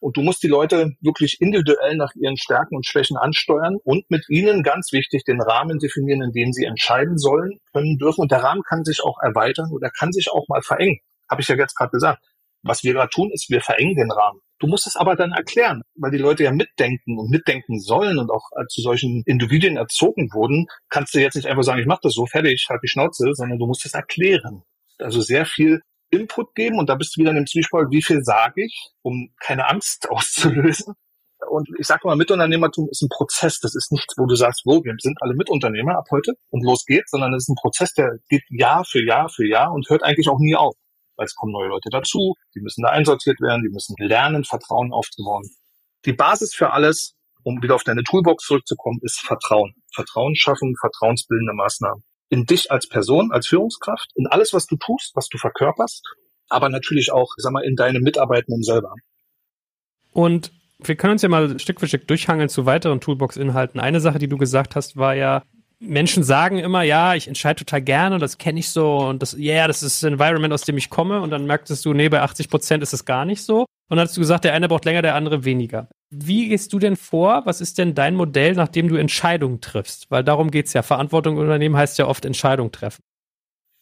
Und 0.00 0.16
du 0.16 0.22
musst 0.22 0.42
die 0.44 0.48
Leute 0.48 0.92
wirklich 1.00 1.40
individuell 1.40 1.96
nach 1.96 2.14
ihren 2.14 2.36
Stärken 2.36 2.76
und 2.76 2.86
Schwächen 2.86 3.16
ansteuern 3.16 3.78
und 3.82 4.08
mit 4.10 4.24
ihnen 4.28 4.62
ganz 4.62 4.92
wichtig 4.92 5.24
den 5.24 5.40
Rahmen 5.40 5.78
definieren, 5.78 6.22
in 6.22 6.30
dem 6.30 6.52
sie 6.52 6.64
entscheiden 6.64 7.18
sollen, 7.18 7.58
können, 7.72 7.98
dürfen. 7.98 8.22
Und 8.22 8.30
der 8.30 8.44
Rahmen 8.44 8.62
kann 8.62 8.84
sich 8.84 9.02
auch 9.02 9.18
erweitern 9.20 9.72
oder 9.72 9.90
kann 9.90 10.12
sich 10.12 10.30
auch 10.30 10.46
mal 10.48 10.62
verengen. 10.62 11.00
Habe 11.28 11.42
ich 11.42 11.48
ja 11.48 11.56
jetzt 11.56 11.74
gerade 11.74 11.90
gesagt. 11.90 12.24
Was 12.62 12.84
wir 12.84 12.92
gerade 12.92 13.10
tun, 13.10 13.30
ist, 13.32 13.50
wir 13.50 13.60
verengen 13.60 13.96
den 13.96 14.12
Rahmen. 14.12 14.40
Du 14.58 14.66
musst 14.66 14.86
es 14.86 14.96
aber 14.96 15.14
dann 15.14 15.32
erklären, 15.32 15.82
weil 15.94 16.10
die 16.10 16.18
Leute 16.18 16.44
ja 16.44 16.52
mitdenken 16.52 17.18
und 17.18 17.30
mitdenken 17.30 17.78
sollen 17.78 18.18
und 18.18 18.30
auch 18.30 18.50
zu 18.68 18.80
solchen 18.80 19.22
Individuen 19.24 19.76
erzogen 19.76 20.30
wurden, 20.32 20.66
kannst 20.88 21.14
du 21.14 21.20
jetzt 21.20 21.36
nicht 21.36 21.46
einfach 21.46 21.62
sagen, 21.62 21.80
ich 21.80 21.86
mache 21.86 22.00
das 22.02 22.14
so, 22.14 22.26
fertig, 22.26 22.66
halt 22.68 22.80
die 22.82 22.88
Schnauze, 22.88 23.30
sondern 23.34 23.58
du 23.58 23.66
musst 23.66 23.86
es 23.86 23.94
erklären. 23.94 24.62
Also 24.98 25.20
sehr 25.20 25.46
viel 25.46 25.80
Input 26.10 26.54
geben 26.54 26.78
und 26.78 26.88
da 26.88 26.94
bist 26.94 27.16
du 27.16 27.20
wieder 27.20 27.30
in 27.30 27.36
dem 27.36 27.46
Zwiespalt, 27.46 27.90
wie 27.90 28.02
viel 28.02 28.22
sage 28.22 28.64
ich, 28.64 28.90
um 29.02 29.30
keine 29.40 29.68
Angst 29.68 30.08
auszulösen 30.10 30.94
Und 31.48 31.68
ich 31.78 31.86
sage 31.86 32.00
mal, 32.04 32.16
Mitunternehmertum 32.16 32.88
ist 32.90 33.02
ein 33.02 33.08
Prozess. 33.08 33.60
Das 33.60 33.76
ist 33.76 33.92
nichts, 33.92 34.14
wo 34.16 34.26
du 34.26 34.34
sagst, 34.34 34.62
wo, 34.64 34.82
wir 34.82 34.94
sind 34.98 35.18
alle 35.20 35.34
Mitunternehmer 35.34 35.96
ab 35.98 36.06
heute 36.10 36.32
und 36.50 36.64
los 36.64 36.84
geht's, 36.84 37.10
sondern 37.10 37.34
es 37.34 37.44
ist 37.44 37.50
ein 37.50 37.60
Prozess, 37.60 37.92
der 37.92 38.18
geht 38.28 38.42
Jahr 38.48 38.84
für 38.84 39.04
Jahr 39.04 39.28
für 39.28 39.46
Jahr 39.46 39.72
und 39.72 39.88
hört 39.88 40.02
eigentlich 40.02 40.28
auch 40.28 40.40
nie 40.40 40.56
auf. 40.56 40.74
Weil 41.18 41.26
es 41.26 41.34
kommen 41.34 41.52
neue 41.52 41.68
Leute 41.68 41.90
dazu, 41.90 42.34
die 42.54 42.60
müssen 42.60 42.82
da 42.82 42.90
einsortiert 42.90 43.40
werden, 43.40 43.62
die 43.62 43.70
müssen 43.70 43.94
lernen, 43.98 44.44
Vertrauen 44.44 44.92
aufzubauen. 44.92 45.50
Die 46.04 46.12
Basis 46.12 46.54
für 46.54 46.70
alles, 46.70 47.16
um 47.42 47.60
wieder 47.60 47.74
auf 47.74 47.82
deine 47.82 48.04
Toolbox 48.04 48.44
zurückzukommen, 48.44 49.00
ist 49.02 49.20
Vertrauen. 49.20 49.74
Vertrauen 49.92 50.36
schaffen, 50.36 50.74
vertrauensbildende 50.80 51.54
Maßnahmen. 51.54 52.04
In 52.30 52.44
dich 52.44 52.70
als 52.70 52.88
Person, 52.88 53.32
als 53.32 53.48
Führungskraft, 53.48 54.10
in 54.14 54.28
alles, 54.28 54.52
was 54.52 54.66
du 54.66 54.76
tust, 54.76 55.12
was 55.16 55.28
du 55.28 55.38
verkörperst, 55.38 56.06
aber 56.48 56.68
natürlich 56.68 57.10
auch, 57.10 57.32
sag 57.36 57.52
mal, 57.52 57.64
in 57.64 57.74
deine 57.74 58.00
Mitarbeitenden 58.00 58.62
selber. 58.62 58.94
Und 60.12 60.52
wir 60.78 60.94
können 60.94 61.12
uns 61.12 61.22
ja 61.22 61.28
mal 61.28 61.58
Stück 61.58 61.80
für 61.80 61.88
Stück 61.88 62.06
durchhangeln 62.06 62.48
zu 62.48 62.64
weiteren 62.64 63.00
Toolbox-Inhalten. 63.00 63.80
Eine 63.80 64.00
Sache, 64.00 64.18
die 64.18 64.28
du 64.28 64.36
gesagt 64.36 64.76
hast, 64.76 64.96
war 64.96 65.14
ja, 65.14 65.42
Menschen 65.80 66.24
sagen 66.24 66.58
immer, 66.58 66.82
ja, 66.82 67.14
ich 67.14 67.28
entscheide 67.28 67.64
total 67.64 67.82
gerne, 67.82 68.18
das 68.18 68.38
kenne 68.38 68.58
ich 68.58 68.70
so 68.70 68.98
und 68.98 69.22
das, 69.22 69.32
ja, 69.32 69.54
yeah, 69.54 69.68
das 69.68 69.82
ist 69.82 70.02
das 70.02 70.12
Environment, 70.12 70.52
aus 70.52 70.62
dem 70.62 70.76
ich 70.76 70.90
komme 70.90 71.20
und 71.20 71.30
dann 71.30 71.46
merktest 71.46 71.84
du, 71.84 71.92
nee, 71.92 72.08
bei 72.08 72.20
80 72.20 72.50
Prozent 72.50 72.82
ist 72.82 72.92
es 72.92 73.04
gar 73.04 73.24
nicht 73.24 73.42
so. 73.42 73.64
Und 73.90 73.96
dann 73.96 74.06
hast 74.06 74.16
du 74.16 74.20
gesagt, 74.20 74.44
der 74.44 74.52
eine 74.52 74.68
braucht 74.68 74.84
länger, 74.84 75.02
der 75.02 75.14
andere 75.14 75.44
weniger. 75.44 75.88
Wie 76.10 76.48
gehst 76.48 76.72
du 76.72 76.78
denn 76.78 76.96
vor? 76.96 77.42
Was 77.46 77.60
ist 77.60 77.78
denn 77.78 77.94
dein 77.94 78.16
Modell, 78.16 78.52
nachdem 78.54 78.88
du 78.88 78.96
Entscheidungen 78.96 79.60
triffst? 79.60 80.10
Weil 80.10 80.24
darum 80.24 80.50
geht's 80.50 80.74
ja. 80.74 80.82
Verantwortung 80.82 81.36
im 81.36 81.42
Unternehmen 81.42 81.76
heißt 81.76 81.98
ja 81.98 82.06
oft 82.06 82.24
Entscheidungen 82.24 82.72
treffen. 82.72 83.02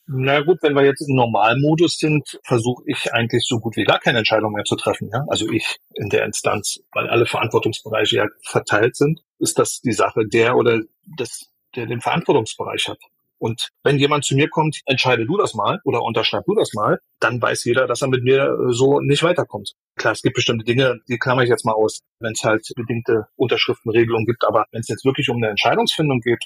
Na 0.09 0.40
gut, 0.42 0.59
wenn 0.62 0.74
wir 0.74 0.85
jetzt 0.85 1.00
im 1.09 1.16
Normalmodus 1.16 1.98
sind, 1.98 2.38
versuche 2.44 2.85
ich 2.87 3.12
eigentlich 3.12 3.44
so 3.44 3.59
gut 3.59 3.76
wie 3.76 3.82
gar 3.82 3.98
keine 3.98 4.18
Entscheidung 4.18 4.52
mehr 4.52 4.62
zu 4.62 4.76
treffen. 4.76 5.11
Ja? 5.12 5.24
Also 5.28 5.48
ich 5.50 5.78
in 5.94 6.09
der 6.11 6.24
Instanz, 6.24 6.80
weil 6.92 7.09
alle 7.09 7.26
Verantwortungsbereiche 7.26 8.16
ja 8.16 8.26
verteilt 8.42 8.94
sind, 8.94 9.20
ist 9.40 9.59
das 9.59 9.80
die 9.80 9.92
Sache 9.92 10.20
der 10.32 10.56
oder 10.56 10.80
das, 11.16 11.50
der 11.76 11.86
den 11.86 12.00
Verantwortungsbereich 12.00 12.88
hat. 12.88 12.98
Und 13.38 13.68
wenn 13.82 13.98
jemand 13.98 14.24
zu 14.24 14.34
mir 14.34 14.48
kommt, 14.48 14.80
entscheide 14.86 15.26
du 15.26 15.36
das 15.36 15.54
mal 15.54 15.80
oder 15.84 16.02
unterschreib 16.02 16.44
du 16.46 16.54
das 16.54 16.72
mal, 16.72 17.00
dann 17.20 17.40
weiß 17.40 17.64
jeder, 17.64 17.86
dass 17.86 18.02
er 18.02 18.08
mit 18.08 18.24
mir 18.24 18.44
äh, 18.44 18.72
so 18.72 19.00
nicht 19.00 19.22
weiterkommt. 19.22 19.72
Klar, 19.96 20.14
es 20.14 20.22
gibt 20.22 20.36
bestimmte 20.36 20.64
Dinge, 20.64 21.00
die 21.08 21.18
klammer 21.18 21.42
ich 21.42 21.50
jetzt 21.50 21.64
mal 21.64 21.74
aus, 21.74 22.00
wenn 22.18 22.32
es 22.32 22.44
halt 22.44 22.66
bedingte 22.74 23.26
Unterschriftenregelungen 23.36 24.26
gibt. 24.26 24.44
Aber 24.46 24.66
wenn 24.72 24.80
es 24.80 24.88
jetzt 24.88 25.04
wirklich 25.04 25.28
um 25.28 25.36
eine 25.36 25.48
Entscheidungsfindung 25.48 26.20
geht, 26.20 26.44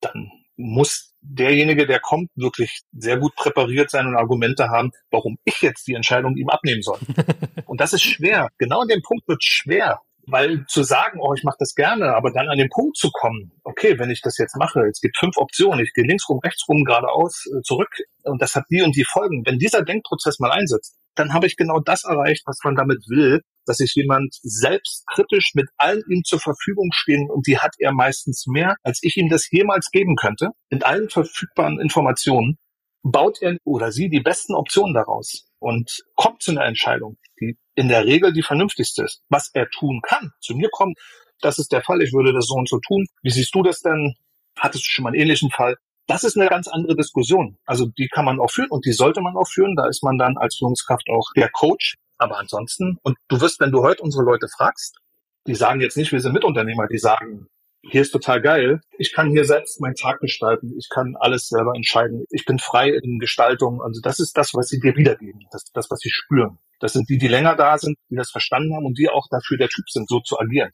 dann 0.00 0.30
muss 0.56 1.14
derjenige, 1.20 1.86
der 1.86 2.00
kommt, 2.00 2.30
wirklich 2.34 2.80
sehr 2.92 3.18
gut 3.18 3.34
präpariert 3.34 3.90
sein 3.90 4.06
und 4.06 4.16
Argumente 4.16 4.68
haben, 4.68 4.90
warum 5.10 5.38
ich 5.44 5.60
jetzt 5.60 5.86
die 5.86 5.94
Entscheidung 5.94 6.36
ihm 6.36 6.48
abnehmen 6.48 6.82
soll. 6.82 6.98
und 7.66 7.80
das 7.80 7.92
ist 7.92 8.02
schwer. 8.02 8.48
Genau 8.58 8.80
an 8.80 8.88
dem 8.88 9.02
Punkt 9.02 9.28
wird 9.28 9.44
schwer. 9.44 10.00
Weil 10.26 10.64
zu 10.66 10.82
sagen, 10.82 11.18
oh, 11.20 11.34
ich 11.34 11.44
mache 11.44 11.56
das 11.58 11.74
gerne, 11.74 12.14
aber 12.14 12.30
dann 12.32 12.48
an 12.48 12.58
den 12.58 12.68
Punkt 12.68 12.96
zu 12.96 13.10
kommen, 13.10 13.52
okay, 13.64 13.98
wenn 13.98 14.10
ich 14.10 14.20
das 14.20 14.38
jetzt 14.38 14.56
mache, 14.56 14.80
es 14.90 15.00
gibt 15.00 15.18
fünf 15.18 15.36
Optionen, 15.36 15.80
ich 15.80 15.92
gehe 15.92 16.04
links 16.04 16.28
rum, 16.28 16.40
rechts 16.44 16.64
rum, 16.68 16.84
geradeaus, 16.84 17.46
äh, 17.46 17.62
zurück 17.62 17.90
und 18.24 18.40
das 18.40 18.54
hat 18.54 18.64
die 18.70 18.82
und 18.82 18.94
die 18.96 19.04
Folgen. 19.04 19.44
Wenn 19.46 19.58
dieser 19.58 19.82
Denkprozess 19.82 20.38
mal 20.38 20.52
einsetzt, 20.52 20.96
dann 21.14 21.32
habe 21.32 21.46
ich 21.46 21.56
genau 21.56 21.80
das 21.80 22.04
erreicht, 22.04 22.42
was 22.46 22.58
man 22.64 22.76
damit 22.76 23.04
will, 23.08 23.40
dass 23.66 23.78
sich 23.78 23.94
jemand 23.94 24.34
selbstkritisch 24.42 25.52
mit 25.54 25.68
allen 25.76 26.02
ihm 26.08 26.22
zur 26.24 26.40
Verfügung 26.40 26.90
stehen 26.92 27.30
und 27.30 27.46
die 27.46 27.58
hat 27.58 27.74
er 27.78 27.92
meistens 27.92 28.46
mehr, 28.46 28.76
als 28.82 29.00
ich 29.02 29.16
ihm 29.16 29.28
das 29.28 29.50
jemals 29.50 29.90
geben 29.90 30.16
könnte, 30.16 30.50
in 30.70 30.82
allen 30.82 31.08
verfügbaren 31.08 31.80
Informationen, 31.80 32.58
baut 33.02 33.40
er 33.42 33.56
oder 33.64 33.92
sie 33.92 34.08
die 34.08 34.20
besten 34.20 34.54
Optionen 34.54 34.94
daraus 34.94 35.46
und 35.58 36.04
kommt 36.16 36.42
zu 36.42 36.50
einer 36.50 36.64
Entscheidung, 36.64 37.18
die 37.40 37.58
in 37.74 37.88
der 37.88 38.04
Regel 38.04 38.32
die 38.32 38.42
vernünftigste 38.42 39.04
ist. 39.04 39.22
Was 39.28 39.50
er 39.54 39.68
tun 39.70 40.00
kann, 40.02 40.32
zu 40.40 40.54
mir 40.54 40.68
kommt, 40.70 40.98
das 41.40 41.58
ist 41.58 41.72
der 41.72 41.82
Fall, 41.82 42.02
ich 42.02 42.12
würde 42.12 42.32
das 42.32 42.46
so 42.46 42.54
und 42.54 42.68
so 42.68 42.78
tun. 42.80 43.06
Wie 43.22 43.30
siehst 43.30 43.54
du 43.54 43.62
das 43.62 43.80
denn? 43.80 44.14
Hattest 44.58 44.84
du 44.84 44.90
schon 44.90 45.04
mal 45.04 45.10
einen 45.10 45.20
ähnlichen 45.20 45.50
Fall? 45.50 45.76
Das 46.06 46.24
ist 46.24 46.36
eine 46.36 46.48
ganz 46.48 46.68
andere 46.68 46.96
Diskussion. 46.96 47.56
Also 47.64 47.86
die 47.86 48.08
kann 48.08 48.24
man 48.24 48.40
auch 48.40 48.50
führen 48.50 48.70
und 48.70 48.84
die 48.84 48.92
sollte 48.92 49.20
man 49.20 49.36
auch 49.36 49.48
führen. 49.48 49.76
Da 49.76 49.86
ist 49.86 50.02
man 50.02 50.18
dann 50.18 50.36
als 50.36 50.56
Führungskraft 50.56 51.08
auch 51.08 51.32
der 51.36 51.48
Coach. 51.50 51.96
Aber 52.18 52.38
ansonsten, 52.38 52.98
und 53.02 53.16
du 53.28 53.40
wirst, 53.40 53.60
wenn 53.60 53.70
du 53.70 53.82
heute 53.82 54.02
unsere 54.02 54.24
Leute 54.24 54.48
fragst, 54.48 54.98
die 55.46 55.54
sagen 55.54 55.80
jetzt 55.80 55.96
nicht, 55.96 56.12
wir 56.12 56.20
sind 56.20 56.32
Mitunternehmer, 56.32 56.86
die 56.86 56.98
sagen, 56.98 57.46
hier 57.82 58.02
ist 58.02 58.10
total 58.10 58.42
geil. 58.42 58.80
Ich 58.98 59.12
kann 59.12 59.30
hier 59.30 59.44
selbst 59.44 59.80
meinen 59.80 59.94
Tag 59.94 60.20
gestalten. 60.20 60.74
Ich 60.78 60.88
kann 60.90 61.16
alles 61.18 61.48
selber 61.48 61.72
entscheiden. 61.74 62.24
Ich 62.30 62.44
bin 62.44 62.58
frei 62.58 62.90
in 62.90 63.18
Gestaltung. 63.18 63.80
Also 63.82 64.00
das 64.02 64.20
ist 64.20 64.36
das, 64.36 64.52
was 64.54 64.68
sie 64.68 64.80
dir 64.80 64.96
wiedergeben. 64.96 65.46
Das 65.50 65.64
ist 65.64 65.76
das, 65.76 65.90
was 65.90 66.00
sie 66.00 66.10
spüren. 66.10 66.58
Das 66.78 66.92
sind 66.92 67.08
die, 67.08 67.18
die 67.18 67.28
länger 67.28 67.56
da 67.56 67.78
sind, 67.78 67.96
die 68.10 68.16
das 68.16 68.30
verstanden 68.30 68.74
haben 68.74 68.86
und 68.86 68.98
die 68.98 69.08
auch 69.08 69.26
dafür 69.30 69.56
der 69.56 69.68
Typ 69.68 69.88
sind, 69.88 70.08
so 70.08 70.20
zu 70.20 70.38
agieren. 70.38 70.70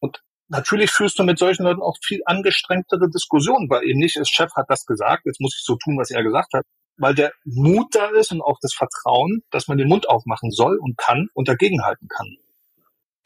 Und 0.00 0.22
natürlich 0.48 0.90
führst 0.90 1.18
du 1.18 1.24
mit 1.24 1.38
solchen 1.38 1.64
Leuten 1.64 1.82
auch 1.82 1.96
viel 2.02 2.20
angestrengtere 2.24 3.10
Diskussionen, 3.10 3.68
weil 3.68 3.84
eben 3.84 3.98
nicht, 3.98 4.16
das 4.16 4.28
Chef 4.28 4.52
hat 4.54 4.66
das 4.68 4.86
gesagt, 4.86 5.26
jetzt 5.26 5.40
muss 5.40 5.56
ich 5.56 5.64
so 5.64 5.76
tun, 5.76 5.98
was 5.98 6.10
er 6.10 6.22
gesagt 6.22 6.52
hat, 6.54 6.64
weil 6.98 7.14
der 7.14 7.32
Mut 7.44 7.94
da 7.94 8.08
ist 8.10 8.32
und 8.32 8.40
auch 8.40 8.58
das 8.60 8.72
Vertrauen, 8.72 9.42
dass 9.50 9.68
man 9.68 9.78
den 9.78 9.88
Mund 9.88 10.08
aufmachen 10.08 10.50
soll 10.50 10.78
und 10.78 10.96
kann 10.96 11.28
und 11.34 11.48
dagegenhalten 11.48 12.08
kann. 12.08 12.36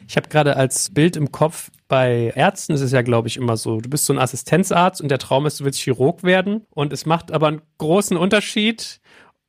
Ich 0.08 0.16
habe 0.16 0.28
gerade 0.28 0.56
als 0.56 0.90
Bild 0.90 1.16
im 1.16 1.30
Kopf, 1.32 1.70
bei 1.88 2.32
Ärzten 2.34 2.72
ist 2.72 2.80
es 2.80 2.92
ja, 2.92 3.02
glaube 3.02 3.28
ich, 3.28 3.36
immer 3.36 3.56
so, 3.56 3.80
du 3.80 3.90
bist 3.90 4.04
so 4.04 4.12
ein 4.12 4.18
Assistenzarzt 4.18 5.00
und 5.00 5.10
der 5.10 5.18
Traum 5.18 5.46
ist, 5.46 5.60
du 5.60 5.64
willst 5.64 5.80
Chirurg 5.80 6.22
werden. 6.22 6.66
Und 6.70 6.92
es 6.92 7.04
macht 7.04 7.32
aber 7.32 7.48
einen 7.48 7.62
großen 7.78 8.16
Unterschied, 8.16 9.00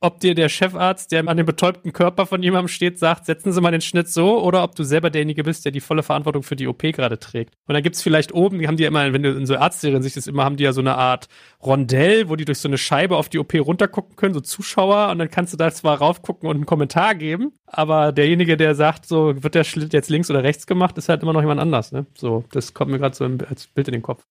ob 0.02 0.20
dir 0.20 0.34
der 0.34 0.48
Chefarzt, 0.48 1.12
der 1.12 1.26
an 1.28 1.36
dem 1.36 1.46
betäubten 1.46 1.92
Körper 1.92 2.26
von 2.26 2.42
jemandem 2.42 2.68
steht, 2.68 2.98
sagt, 2.98 3.26
setzen 3.26 3.52
Sie 3.52 3.60
mal 3.60 3.70
den 3.70 3.80
Schnitt 3.80 4.08
so, 4.08 4.42
oder 4.42 4.64
ob 4.64 4.74
du 4.74 4.82
selber 4.82 5.10
derjenige 5.10 5.44
bist, 5.44 5.64
der 5.64 5.72
die 5.72 5.80
volle 5.80 6.02
Verantwortung 6.02 6.42
für 6.42 6.56
die 6.56 6.66
OP 6.66 6.82
gerade 6.82 7.18
trägt. 7.18 7.54
Und 7.66 7.74
dann 7.74 7.82
gibt's 7.82 8.02
vielleicht 8.02 8.34
oben, 8.34 8.58
die 8.58 8.66
haben 8.66 8.76
die 8.76 8.82
ja 8.82 8.88
immer, 8.88 9.12
wenn 9.12 9.22
du 9.22 9.30
in 9.30 9.46
so 9.46 9.56
Arztserien 9.56 10.02
siehst, 10.02 10.26
immer 10.26 10.44
haben 10.44 10.56
die 10.56 10.64
ja 10.64 10.72
so 10.72 10.80
eine 10.80 10.96
Art 10.96 11.28
Rondell, 11.62 12.28
wo 12.28 12.36
die 12.36 12.44
durch 12.44 12.58
so 12.58 12.68
eine 12.68 12.78
Scheibe 12.78 13.16
auf 13.16 13.28
die 13.28 13.38
OP 13.38 13.54
runtergucken 13.54 14.16
können, 14.16 14.34
so 14.34 14.40
Zuschauer, 14.40 15.10
und 15.10 15.18
dann 15.18 15.30
kannst 15.30 15.52
du 15.52 15.56
da 15.56 15.70
zwar 15.70 15.98
raufgucken 15.98 16.48
und 16.48 16.56
einen 16.56 16.66
Kommentar 16.66 17.14
geben, 17.14 17.52
aber 17.66 18.12
derjenige, 18.12 18.56
der 18.56 18.74
sagt, 18.74 19.06
so 19.06 19.42
wird 19.42 19.54
der 19.54 19.64
Schnitt 19.64 19.92
jetzt 19.92 20.10
links 20.10 20.30
oder 20.30 20.42
rechts 20.42 20.66
gemacht, 20.66 20.98
ist 20.98 21.08
halt 21.08 21.22
immer 21.22 21.32
noch 21.32 21.40
jemand 21.40 21.60
anders. 21.60 21.92
Ne? 21.92 22.06
So, 22.14 22.44
das 22.50 22.74
kommt 22.74 22.90
mir 22.90 22.98
gerade 22.98 23.14
so 23.14 23.24
als 23.24 23.68
Bild 23.68 23.88
in 23.88 23.92
den 23.92 24.02
Kopf 24.02 24.24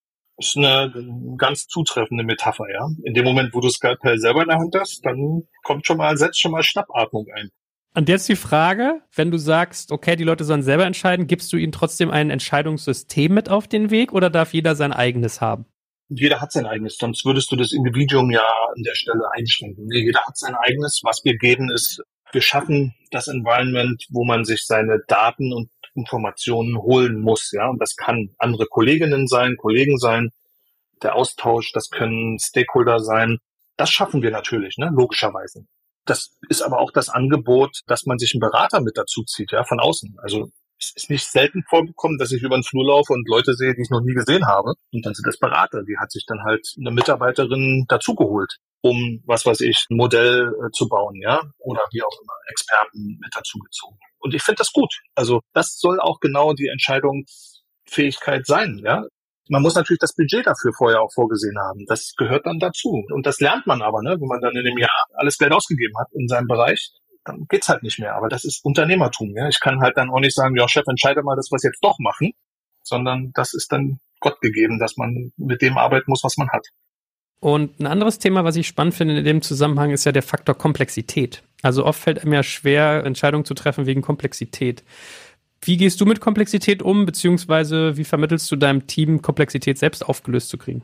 ist 0.48 0.58
eine 0.58 0.94
ganz 1.38 1.68
zutreffende 1.68 2.24
Metapher, 2.24 2.66
ja. 2.72 2.90
In 3.04 3.14
dem 3.14 3.26
Moment, 3.26 3.54
wo 3.54 3.60
du 3.60 3.70
Skalpell 3.70 4.18
selber 4.20 4.42
in 4.42 4.50
der 4.50 4.58
Hand 4.58 4.76
hast, 4.80 5.06
dann 5.06 5.44
kommt 5.64 5.86
schon 5.86 5.98
mal, 5.98 6.18
setzt 6.18 6.40
schon 6.40 6.52
mal 6.52 6.64
Schnappatmung 6.64 7.28
ein. 7.36 7.50
Und 7.94 8.08
jetzt 8.08 8.30
die 8.30 8.38
Frage, 8.38 9.02
wenn 9.14 9.32
du 9.32 9.38
sagst, 9.38 9.92
okay, 9.92 10.16
die 10.16 10.24
Leute 10.24 10.46
sollen 10.46 10.64
selber 10.64 10.86
entscheiden, 10.86 11.28
gibst 11.28 11.52
du 11.52 11.58
ihnen 11.58 11.74
trotzdem 11.74 12.10
ein 12.10 12.30
Entscheidungssystem 12.30 13.34
mit 13.34 13.50
auf 13.50 13.68
den 13.68 13.92
Weg 13.92 14.14
oder 14.14 14.30
darf 14.30 14.54
jeder 14.54 14.76
sein 14.76 14.94
eigenes 14.94 15.42
haben? 15.42 15.66
Jeder 16.08 16.42
hat 16.42 16.52
sein 16.52 16.66
eigenes, 16.66 16.98
sonst 16.98 17.26
würdest 17.26 17.52
du 17.52 17.56
das 17.56 17.72
Individuum 17.72 18.32
ja 18.32 18.42
an 18.42 18.84
der 18.84 18.96
Stelle 18.96 19.24
einschränken. 19.34 19.88
Nee, 19.88 20.06
jeder 20.06 20.22
hat 20.26 20.38
sein 20.38 20.56
eigenes. 20.56 21.02
Was 21.04 21.22
wir 21.24 21.38
geben 21.38 21.70
ist, 21.72 22.02
wir 22.32 22.42
schaffen 22.42 22.94
das 23.12 23.28
Environment, 23.28 24.06
wo 24.10 24.24
man 24.24 24.46
sich 24.46 24.66
seine 24.66 25.00
Daten 25.08 25.54
und 25.54 25.70
Informationen 25.94 26.78
holen 26.78 27.20
muss, 27.20 27.52
ja. 27.52 27.70
Und 27.70 27.82
das 27.82 27.96
kann 27.96 28.34
andere 28.38 28.66
Kolleginnen 28.68 29.28
sein, 29.28 29.58
Kollegen 29.58 29.98
sein, 29.98 30.32
der 31.04 31.16
Austausch, 31.16 31.72
das 31.74 31.90
können 31.90 32.40
Stakeholder 32.40 33.00
sein. 33.00 33.40
Das 33.78 33.90
schaffen 33.90 34.22
wir 34.22 34.32
natürlich, 34.32 34.78
ne, 34.78 34.92
logischerweise. 34.94 35.66
Das 36.06 36.38
ist 36.50 36.62
aber 36.62 36.80
auch 36.80 36.92
das 36.92 37.10
Angebot, 37.10 37.82
dass 37.88 38.06
man 38.06 38.18
sich 38.18 38.34
einen 38.34 38.42
Berater 38.42 38.82
mit 38.82 38.98
dazu 38.98 39.24
zieht, 39.24 39.52
ja, 39.52 39.64
von 39.64 39.80
außen. 39.80 40.18
Also 40.22 40.50
es 40.80 40.94
ist 40.96 41.10
nicht 41.10 41.26
selten 41.26 41.64
vorgekommen, 41.70 42.18
dass 42.18 42.32
ich 42.32 42.42
über 42.42 42.58
den 42.58 42.64
Flur 42.64 42.86
laufe 42.86 43.14
und 43.14 43.28
Leute 43.30 43.54
sehe, 43.54 43.76
die 43.76 43.84
ich 43.84 43.92
noch 43.92 44.02
nie 44.02 44.16
gesehen 44.16 44.48
habe. 44.48 44.74
Und 44.92 45.06
dann 45.06 45.14
sind 45.14 45.28
das 45.28 45.38
Berater. 45.38 45.84
Die 45.84 45.98
hat 46.00 46.12
sich 46.12 46.26
dann 46.26 46.42
halt 46.44 46.68
eine 46.80 46.92
Mitarbeiterin 46.92 47.86
dazugeholt, 47.88 48.58
um, 48.82 49.22
was 49.26 49.46
weiß 49.46 49.62
ich, 49.62 49.86
ein 49.90 49.98
Modell 49.98 50.54
äh, 50.54 50.72
zu 50.72 50.88
bauen, 50.88 51.16
ja, 51.22 51.42
oder 51.60 51.82
wie 51.92 52.02
auch 52.02 52.22
immer, 52.22 52.34
Experten 52.50 53.20
mit 53.22 53.36
dazugezogen. 53.36 53.98
Und 54.20 54.34
ich 54.34 54.44
finde 54.44 54.60
das 54.60 54.72
gut. 54.72 54.94
Also 55.16 55.42
das 55.54 55.80
soll 55.80 56.00
auch 56.00 56.20
genau 56.20 56.54
die 56.54 56.68
Entscheidungsfähigkeit 56.68 58.46
sein, 58.46 58.82
ja. 58.84 59.06
Man 59.50 59.64
muss 59.64 59.76
natürlich 59.76 60.00
das 60.00 60.16
Budget 60.16 60.48
dafür 60.48 60.72
vorher 60.78 61.02
auch 61.02 61.12
vorgesehen 61.14 61.58
haben. 61.60 61.86
Das 61.88 62.14
gehört 62.16 62.46
dann 62.46 62.60
dazu. 62.60 63.04
Und 63.10 63.26
das 63.26 63.42
lernt 63.42 63.68
man 63.68 63.82
aber, 63.82 64.02
ne? 64.02 64.12
wenn 64.12 64.28
man 64.28 64.40
dann 64.40 64.56
in 64.56 64.64
dem 64.64 64.78
Jahr 64.78 65.06
alles 65.16 65.38
Geld 65.38 65.52
ausgegeben 65.52 65.94
hat 66.00 66.08
in 66.14 66.30
seinem 66.30 66.48
Bereich, 66.48 66.92
dann 67.26 67.48
geht's 67.50 67.68
halt 67.68 67.84
nicht 67.84 68.00
mehr. 68.00 68.16
Aber 68.16 68.30
das 68.30 68.46
ist 68.46 68.64
Unternehmertum. 68.64 69.36
Ja? 69.36 69.50
Ich 69.50 69.60
kann 69.60 69.82
halt 69.82 69.98
dann 69.98 70.10
auch 70.10 70.22
nicht 70.22 70.36
sagen, 70.36 70.56
ja, 70.56 70.70
Chef, 70.70 70.86
entscheide 70.88 71.22
mal, 71.24 71.36
dass 71.36 71.52
wir 71.52 71.58
es 71.58 71.64
jetzt 71.64 71.84
doch 71.84 71.98
machen, 72.00 72.32
sondern 72.82 73.32
das 73.34 73.54
ist 73.54 73.74
dann 73.74 74.00
Gott 74.22 74.40
gegeben, 74.40 74.80
dass 74.80 74.96
man 74.96 75.34
mit 75.36 75.62
dem 75.62 75.78
arbeiten 75.78 76.10
muss, 76.10 76.24
was 76.24 76.38
man 76.38 76.50
hat. 76.52 76.68
Und 77.44 77.80
ein 77.80 77.88
anderes 77.88 78.20
Thema, 78.20 78.44
was 78.44 78.56
ich 78.56 78.68
spannend 78.68 78.94
finde 78.94 79.18
in 79.18 79.26
dem 79.26 79.42
Zusammenhang, 79.42 79.90
ist 79.90 80.06
ja 80.06 80.12
der 80.12 80.22
Faktor 80.22 80.56
Komplexität. 80.56 81.42
Also 81.64 81.86
oft 81.86 82.00
fällt 82.00 82.22
einem 82.22 82.34
ja 82.34 82.44
schwer, 82.44 83.04
Entscheidungen 83.04 83.46
zu 83.46 83.56
treffen 83.56 83.88
wegen 83.88 84.04
Komplexität. 84.04 84.84
Wie 85.64 85.78
gehst 85.78 86.00
du 86.00 86.06
mit 86.06 86.22
Komplexität 86.22 86.84
um, 86.84 87.06
beziehungsweise 87.06 87.98
wie 87.98 88.04
vermittelst 88.04 88.52
du 88.52 88.58
deinem 88.58 88.86
Team, 88.86 89.24
Komplexität 89.24 89.80
selbst 89.80 90.06
aufgelöst 90.08 90.50
zu 90.50 90.60
kriegen? 90.60 90.84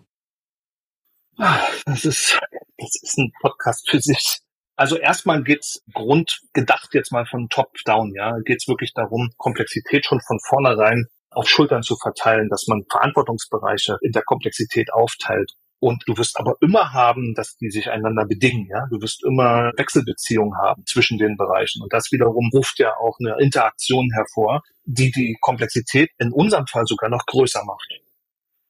Das 1.85 2.05
ist, 2.05 2.39
das 2.77 2.95
ist 3.03 3.17
ein 3.19 3.31
Podcast 3.39 3.87
für 3.89 3.99
sich. 3.99 4.39
Also 4.75 4.97
erstmal 4.97 5.43
geht's 5.43 5.83
grundgedacht 5.93 6.93
jetzt 6.95 7.11
mal 7.11 7.25
von 7.27 7.49
top 7.49 7.73
down, 7.85 8.13
ja, 8.15 8.37
geht's 8.43 8.67
wirklich 8.67 8.93
darum, 8.93 9.31
Komplexität 9.37 10.05
schon 10.05 10.21
von 10.21 10.39
vornherein 10.47 11.05
auf 11.29 11.47
Schultern 11.47 11.83
zu 11.83 11.95
verteilen, 11.97 12.49
dass 12.49 12.65
man 12.67 12.83
Verantwortungsbereiche 12.89 13.97
in 14.01 14.11
der 14.11 14.23
Komplexität 14.23 14.91
aufteilt. 14.91 15.53
Und 15.79 16.03
du 16.07 16.17
wirst 16.17 16.39
aber 16.39 16.55
immer 16.61 16.93
haben, 16.93 17.35
dass 17.35 17.55
die 17.57 17.69
sich 17.69 17.89
einander 17.89 18.25
bedingen. 18.25 18.67
Ja? 18.67 18.87
Du 18.89 18.99
wirst 18.99 19.23
immer 19.23 19.71
Wechselbeziehungen 19.77 20.57
haben 20.57 20.83
zwischen 20.85 21.19
den 21.19 21.37
Bereichen. 21.37 21.83
Und 21.83 21.93
das 21.93 22.11
wiederum 22.11 22.49
ruft 22.53 22.79
ja 22.79 22.95
auch 22.97 23.17
eine 23.19 23.37
Interaktion 23.39 24.09
hervor, 24.11 24.63
die 24.85 25.11
die 25.11 25.37
Komplexität 25.39 26.09
in 26.17 26.31
unserem 26.31 26.65
Fall 26.65 26.85
sogar 26.87 27.09
noch 27.09 27.25
größer 27.27 27.63
macht. 27.63 27.87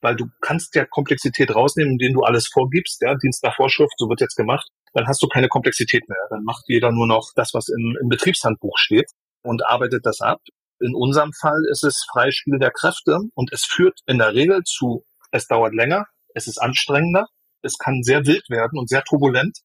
Weil 0.02 0.16
du 0.16 0.26
kannst 0.42 0.76
ja 0.76 0.86
Komplexität 0.86 1.56
rausnehmen, 1.56 1.94
indem 1.94 2.14
du 2.14 2.22
alles 2.22 2.48
vorgibst, 2.48 3.02
ja, 3.02 3.16
Dienst 3.16 3.44
nach 3.44 3.56
Vorschrift, 3.56 3.94
so 3.98 4.10
wird 4.10 4.22
jetzt 4.22 4.36
gemacht, 4.36 4.68
dann 4.94 5.08
hast 5.08 5.24
du 5.24 5.28
keine 5.28 5.48
Komplexität 5.48 6.08
mehr. 6.10 6.20
Dann 6.30 6.44
macht 6.44 6.66
jeder 6.68 6.92
nur 6.92 7.08
noch 7.08 7.32
das, 7.36 7.54
was 7.54 7.70
im, 7.70 7.98
im 8.02 8.10
Betriebshandbuch 8.10 8.78
steht 8.78 9.10
und 9.44 9.66
arbeitet 9.66 10.06
das 10.06 10.20
ab. 10.22 10.42
In 10.80 10.94
unserem 10.94 11.32
Fall 11.34 11.64
ist 11.72 11.84
es 11.84 12.06
Freispiel 12.12 12.60
der 12.60 12.72
Kräfte 12.72 13.20
und 13.34 13.52
es 13.52 13.66
führt 13.66 14.00
in 14.06 14.20
der 14.20 14.36
Regel 14.36 14.62
zu, 14.64 15.04
es 15.32 15.48
dauert 15.48 15.74
länger, 15.74 16.06
es 16.34 16.48
ist 16.48 16.58
anstrengender, 16.58 17.28
es 17.62 17.78
kann 17.78 18.04
sehr 18.04 18.26
wild 18.26 18.50
werden 18.50 18.80
und 18.80 18.90
sehr 18.90 19.04
turbulent. 19.04 19.60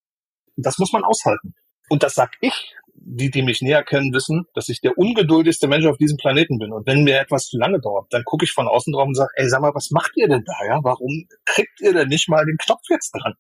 Das 0.57 0.79
muss 0.79 0.93
man 0.93 1.05
aushalten. 1.05 1.55
Und 1.89 2.03
das 2.03 2.15
sag 2.15 2.37
ich. 2.41 2.75
Die, 2.95 3.31
die 3.31 3.43
mich 3.43 3.63
näher 3.63 3.83
kennen, 3.83 4.13
wissen, 4.13 4.45
dass 4.55 4.69
ich 4.69 4.81
der 4.81 4.97
ungeduldigste 4.97 5.67
Mensch 5.67 5.87
auf 5.87 5.97
diesem 5.97 6.19
Planeten 6.19 6.59
bin. 6.59 6.73
Und 6.73 6.87
wenn 6.87 7.05
mir 7.05 7.19
etwas 7.19 7.47
zu 7.47 7.59
lange 7.59 7.81
dauert, 7.81 8.07
dann 8.11 8.23
gucke 8.23 8.45
ich 8.45 8.53
von 8.53 8.69
außen 8.69 8.93
drauf 8.93 9.07
und 9.07 9.17
sage, 9.17 9.31
ey, 9.35 9.49
sag 9.49 9.61
mal, 9.61 9.75
was 9.75 9.91
macht 9.91 10.13
ihr 10.15 10.29
denn 10.29 10.45
da? 10.45 10.55
Ja? 10.67 10.79
Warum 10.83 11.27
kriegt 11.45 11.81
ihr 11.81 11.95
denn 11.95 12.09
nicht 12.09 12.29
mal 12.29 12.45
den 12.45 12.59
Knopf 12.59 12.83
jetzt 12.91 13.11
dran? 13.13 13.35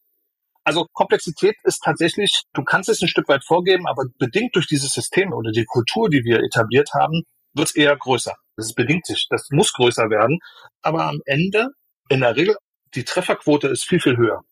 Also 0.64 0.86
Komplexität 0.92 1.56
ist 1.64 1.80
tatsächlich, 1.84 2.42
du 2.54 2.64
kannst 2.64 2.88
es 2.88 3.02
ein 3.02 3.08
Stück 3.08 3.28
weit 3.28 3.44
vorgeben, 3.44 3.86
aber 3.86 4.04
bedingt 4.18 4.56
durch 4.56 4.66
dieses 4.66 4.92
System 4.92 5.32
oder 5.32 5.50
die 5.50 5.64
Kultur, 5.64 6.08
die 6.08 6.24
wir 6.24 6.40
etabliert 6.40 6.90
haben, 6.94 7.22
wird 7.54 7.68
es 7.68 7.76
eher 7.76 7.96
größer. 7.96 8.34
Das 8.56 8.72
bedingt 8.74 9.06
sich, 9.06 9.26
das 9.28 9.48
muss 9.50 9.72
größer 9.72 10.08
werden. 10.08 10.38
Aber 10.80 11.06
am 11.06 11.20
Ende, 11.24 11.68
in 12.08 12.20
der 12.20 12.36
Regel, 12.36 12.56
die 12.94 13.04
Trefferquote 13.04 13.68
ist 13.68 13.84
viel, 13.84 14.00
viel 14.00 14.16
höher. 14.16 14.44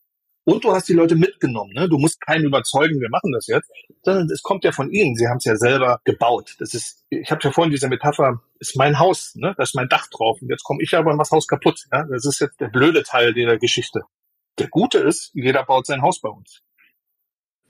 Und 0.43 0.63
du 0.63 0.73
hast 0.73 0.89
die 0.89 0.93
Leute 0.93 1.15
mitgenommen. 1.15 1.71
Ne? 1.73 1.87
Du 1.87 1.99
musst 1.99 2.19
keinen 2.19 2.45
überzeugen, 2.45 2.99
wir 2.99 3.09
machen 3.09 3.31
das 3.31 3.45
jetzt, 3.45 3.69
sondern 4.01 4.27
es 4.29 4.41
kommt 4.41 4.63
ja 4.63 4.71
von 4.71 4.89
ihnen. 4.91 5.15
Sie 5.15 5.27
haben 5.27 5.37
es 5.37 5.45
ja 5.45 5.55
selber 5.55 6.01
gebaut. 6.03 6.55
Das 6.57 6.73
ist, 6.73 7.05
ich 7.09 7.29
habe 7.29 7.41
ja 7.43 7.51
vorhin 7.51 7.71
diese 7.71 7.89
Metapher, 7.89 8.41
ist 8.59 8.75
mein 8.75 8.97
Haus, 8.97 9.35
ne? 9.35 9.53
da 9.55 9.63
ist 9.63 9.75
mein 9.75 9.87
Dach 9.87 10.07
drauf. 10.07 10.41
Und 10.41 10.49
jetzt 10.49 10.63
komme 10.63 10.81
ich 10.81 10.95
aber 10.95 11.11
und 11.11 11.19
das 11.19 11.29
Haus 11.29 11.47
kaputt. 11.47 11.85
Ja? 11.91 12.05
Das 12.09 12.25
ist 12.25 12.39
jetzt 12.39 12.59
der 12.59 12.69
blöde 12.69 13.03
Teil 13.03 13.33
der 13.33 13.59
Geschichte. 13.59 14.01
Der 14.57 14.67
gute 14.67 14.97
ist, 14.97 15.31
jeder 15.33 15.63
baut 15.63 15.85
sein 15.85 16.01
Haus 16.01 16.19
bei 16.19 16.29
uns. 16.29 16.61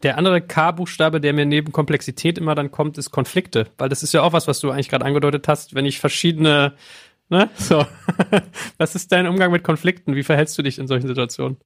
Der 0.03 0.17
andere 0.17 0.41
K-Buchstabe, 0.41 1.21
der 1.21 1.33
mir 1.33 1.45
neben 1.45 1.71
Komplexität 1.71 2.37
immer 2.37 2.55
dann 2.55 2.71
kommt, 2.71 2.97
ist 2.97 3.11
Konflikte. 3.11 3.67
Weil 3.77 3.89
das 3.89 4.01
ist 4.01 4.13
ja 4.13 4.23
auch 4.23 4.33
was, 4.33 4.47
was 4.47 4.59
du 4.59 4.71
eigentlich 4.71 4.89
gerade 4.89 5.05
angedeutet 5.05 5.47
hast, 5.47 5.75
wenn 5.75 5.85
ich 5.85 5.99
verschiedene, 5.99 6.73
ne, 7.31 7.49
so. 7.55 7.85
was 8.77 8.95
ist 8.95 9.11
dein 9.11 9.27
Umgang 9.27 9.51
mit 9.51 9.63
Konflikten? 9.63 10.15
Wie 10.15 10.23
verhältst 10.23 10.57
du 10.57 10.61
dich 10.61 10.77
in 10.77 10.87
solchen 10.87 11.07
Situationen? 11.07 11.57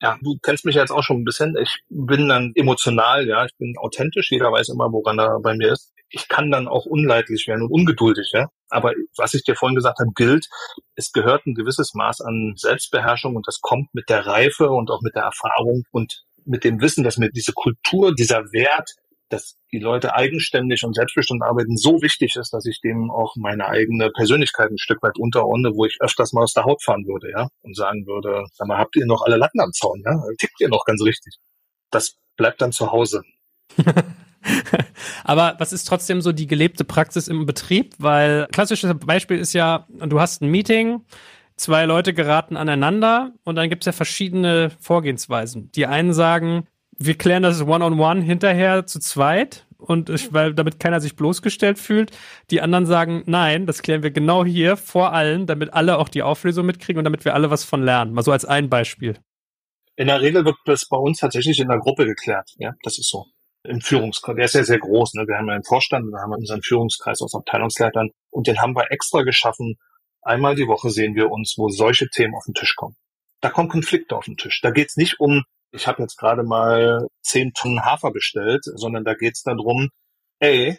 Ja, 0.00 0.18
du 0.22 0.36
kennst 0.42 0.66
mich 0.66 0.74
jetzt 0.74 0.90
auch 0.90 1.02
schon 1.02 1.22
ein 1.22 1.24
bisschen. 1.24 1.56
Ich 1.56 1.80
bin 1.88 2.28
dann 2.28 2.52
emotional, 2.54 3.26
ja, 3.26 3.46
ich 3.46 3.56
bin 3.56 3.74
authentisch. 3.78 4.30
Jeder 4.30 4.52
weiß 4.52 4.68
immer, 4.68 4.92
woran 4.92 5.18
er 5.18 5.40
bei 5.40 5.54
mir 5.56 5.72
ist. 5.72 5.92
Ich 6.10 6.28
kann 6.28 6.50
dann 6.50 6.68
auch 6.68 6.84
unleidlich 6.84 7.48
werden 7.48 7.62
und 7.62 7.72
ungeduldig, 7.72 8.30
ja. 8.32 8.48
Aber 8.68 8.92
was 9.16 9.34
ich 9.34 9.42
dir 9.42 9.56
vorhin 9.56 9.74
gesagt 9.74 9.98
habe, 9.98 10.10
gilt, 10.14 10.48
es 10.94 11.12
gehört 11.12 11.46
ein 11.46 11.54
gewisses 11.54 11.94
Maß 11.94 12.20
an 12.20 12.52
Selbstbeherrschung 12.56 13.34
und 13.36 13.48
das 13.48 13.60
kommt 13.60 13.92
mit 13.94 14.08
der 14.08 14.26
Reife 14.26 14.68
und 14.68 14.90
auch 14.90 15.00
mit 15.00 15.14
der 15.14 15.22
Erfahrung 15.22 15.84
und 15.90 16.24
mit 16.44 16.62
dem 16.62 16.80
Wissen, 16.80 17.02
dass 17.02 17.16
mir 17.16 17.30
diese 17.30 17.52
Kultur, 17.52 18.14
dieser 18.14 18.52
Wert, 18.52 18.90
dass 19.28 19.56
die 19.72 19.78
Leute 19.78 20.14
eigenständig 20.14 20.84
und 20.84 20.94
selbstbestimmt 20.94 21.42
arbeiten, 21.42 21.76
so 21.76 22.00
wichtig 22.02 22.36
ist, 22.36 22.52
dass 22.52 22.64
ich 22.66 22.80
dem 22.80 23.10
auch 23.10 23.34
meine 23.36 23.66
eigene 23.66 24.10
Persönlichkeit 24.10 24.70
ein 24.70 24.78
Stück 24.78 25.02
weit 25.02 25.18
unterordne, 25.18 25.72
wo 25.74 25.84
ich 25.84 25.98
öfters 26.00 26.32
mal 26.32 26.42
aus 26.42 26.52
der 26.52 26.64
Haut 26.64 26.82
fahren 26.82 27.06
würde, 27.06 27.30
ja, 27.30 27.48
und 27.62 27.76
sagen 27.76 28.06
würde, 28.06 28.44
sag 28.52 28.68
mal, 28.68 28.78
habt 28.78 28.96
ihr 28.96 29.06
noch 29.06 29.22
alle 29.22 29.36
Latten 29.36 29.60
am 29.60 29.72
Zaun, 29.72 30.02
ja? 30.04 30.22
Tickt 30.38 30.60
ihr 30.60 30.68
noch 30.68 30.84
ganz 30.84 31.02
richtig? 31.02 31.38
Das 31.90 32.16
bleibt 32.36 32.60
dann 32.60 32.72
zu 32.72 32.92
Hause. 32.92 33.22
Aber 35.24 35.56
was 35.58 35.72
ist 35.72 35.84
trotzdem 35.84 36.20
so 36.20 36.30
die 36.32 36.46
gelebte 36.46 36.84
Praxis 36.84 37.26
im 37.26 37.46
Betrieb? 37.46 37.94
Weil 37.98 38.46
klassisches 38.52 38.94
Beispiel 39.04 39.38
ist 39.38 39.52
ja, 39.54 39.86
du 39.88 40.20
hast 40.20 40.40
ein 40.40 40.50
Meeting, 40.50 41.04
zwei 41.56 41.84
Leute 41.84 42.14
geraten 42.14 42.56
aneinander 42.56 43.32
und 43.44 43.56
dann 43.56 43.68
gibt 43.68 43.82
es 43.82 43.86
ja 43.86 43.92
verschiedene 43.92 44.70
Vorgehensweisen. 44.80 45.72
Die 45.72 45.86
einen 45.86 46.12
sagen, 46.12 46.68
wir 46.98 47.16
klären 47.16 47.42
das 47.42 47.62
One-on-One 47.62 47.94
-on 47.94 48.18
-one 48.18 48.22
hinterher 48.22 48.86
zu 48.86 49.00
zweit 49.00 49.66
und 49.78 50.08
ich, 50.10 50.32
weil 50.32 50.54
damit 50.54 50.80
keiner 50.80 51.00
sich 51.00 51.16
bloßgestellt 51.16 51.78
fühlt. 51.78 52.10
Die 52.50 52.60
anderen 52.60 52.86
sagen, 52.86 53.22
nein, 53.26 53.66
das 53.66 53.82
klären 53.82 54.02
wir 54.02 54.10
genau 54.10 54.44
hier 54.44 54.76
vor 54.76 55.12
allen, 55.12 55.46
damit 55.46 55.74
alle 55.74 55.98
auch 55.98 56.08
die 56.08 56.22
Auflösung 56.22 56.66
mitkriegen 56.66 56.98
und 56.98 57.04
damit 57.04 57.24
wir 57.24 57.34
alle 57.34 57.50
was 57.50 57.64
von 57.64 57.82
lernen. 57.82 58.12
Mal 58.12 58.22
so 58.22 58.32
als 58.32 58.44
ein 58.44 58.70
Beispiel. 58.70 59.18
In 59.96 60.08
der 60.08 60.20
Regel 60.20 60.44
wird 60.44 60.56
das 60.66 60.88
bei 60.88 60.96
uns 60.96 61.18
tatsächlich 61.18 61.58
in 61.60 61.68
der 61.68 61.78
Gruppe 61.78 62.04
geklärt. 62.04 62.50
Ja, 62.56 62.74
das 62.82 62.98
ist 62.98 63.08
so. 63.08 63.26
Im 63.64 63.80
Führungskreis. 63.80 64.36
Der 64.36 64.44
ist 64.44 64.54
ja 64.54 64.64
sehr 64.64 64.78
groß. 64.78 65.14
Ne? 65.14 65.26
Wir 65.26 65.36
haben 65.36 65.48
ja 65.48 65.54
einen 65.54 65.64
Vorstand, 65.64 66.12
da 66.12 66.18
haben 66.20 66.30
wir 66.30 66.38
unseren 66.38 66.62
Führungskreis 66.62 67.20
aus 67.20 67.34
Abteilungsleitern 67.34 68.10
und 68.30 68.46
den 68.46 68.60
haben 68.60 68.76
wir 68.76 68.92
extra 68.92 69.22
geschaffen. 69.22 69.76
Einmal 70.22 70.54
die 70.54 70.68
Woche 70.68 70.90
sehen 70.90 71.14
wir 71.14 71.30
uns, 71.30 71.54
wo 71.56 71.68
solche 71.68 72.08
Themen 72.08 72.34
auf 72.34 72.44
den 72.46 72.54
Tisch 72.54 72.76
kommen. 72.76 72.96
Da 73.40 73.50
kommen 73.50 73.68
Konflikte 73.68 74.16
auf 74.16 74.26
den 74.26 74.36
Tisch. 74.36 74.60
Da 74.60 74.70
geht 74.70 74.90
es 74.90 74.96
nicht 74.96 75.18
um 75.18 75.44
ich 75.76 75.86
habe 75.86 76.02
jetzt 76.02 76.16
gerade 76.16 76.42
mal 76.42 77.06
zehn 77.22 77.52
Tonnen 77.52 77.84
Hafer 77.84 78.10
bestellt, 78.10 78.64
sondern 78.64 79.04
da 79.04 79.14
geht 79.14 79.34
es 79.34 79.42
darum, 79.42 79.90
ey, 80.40 80.78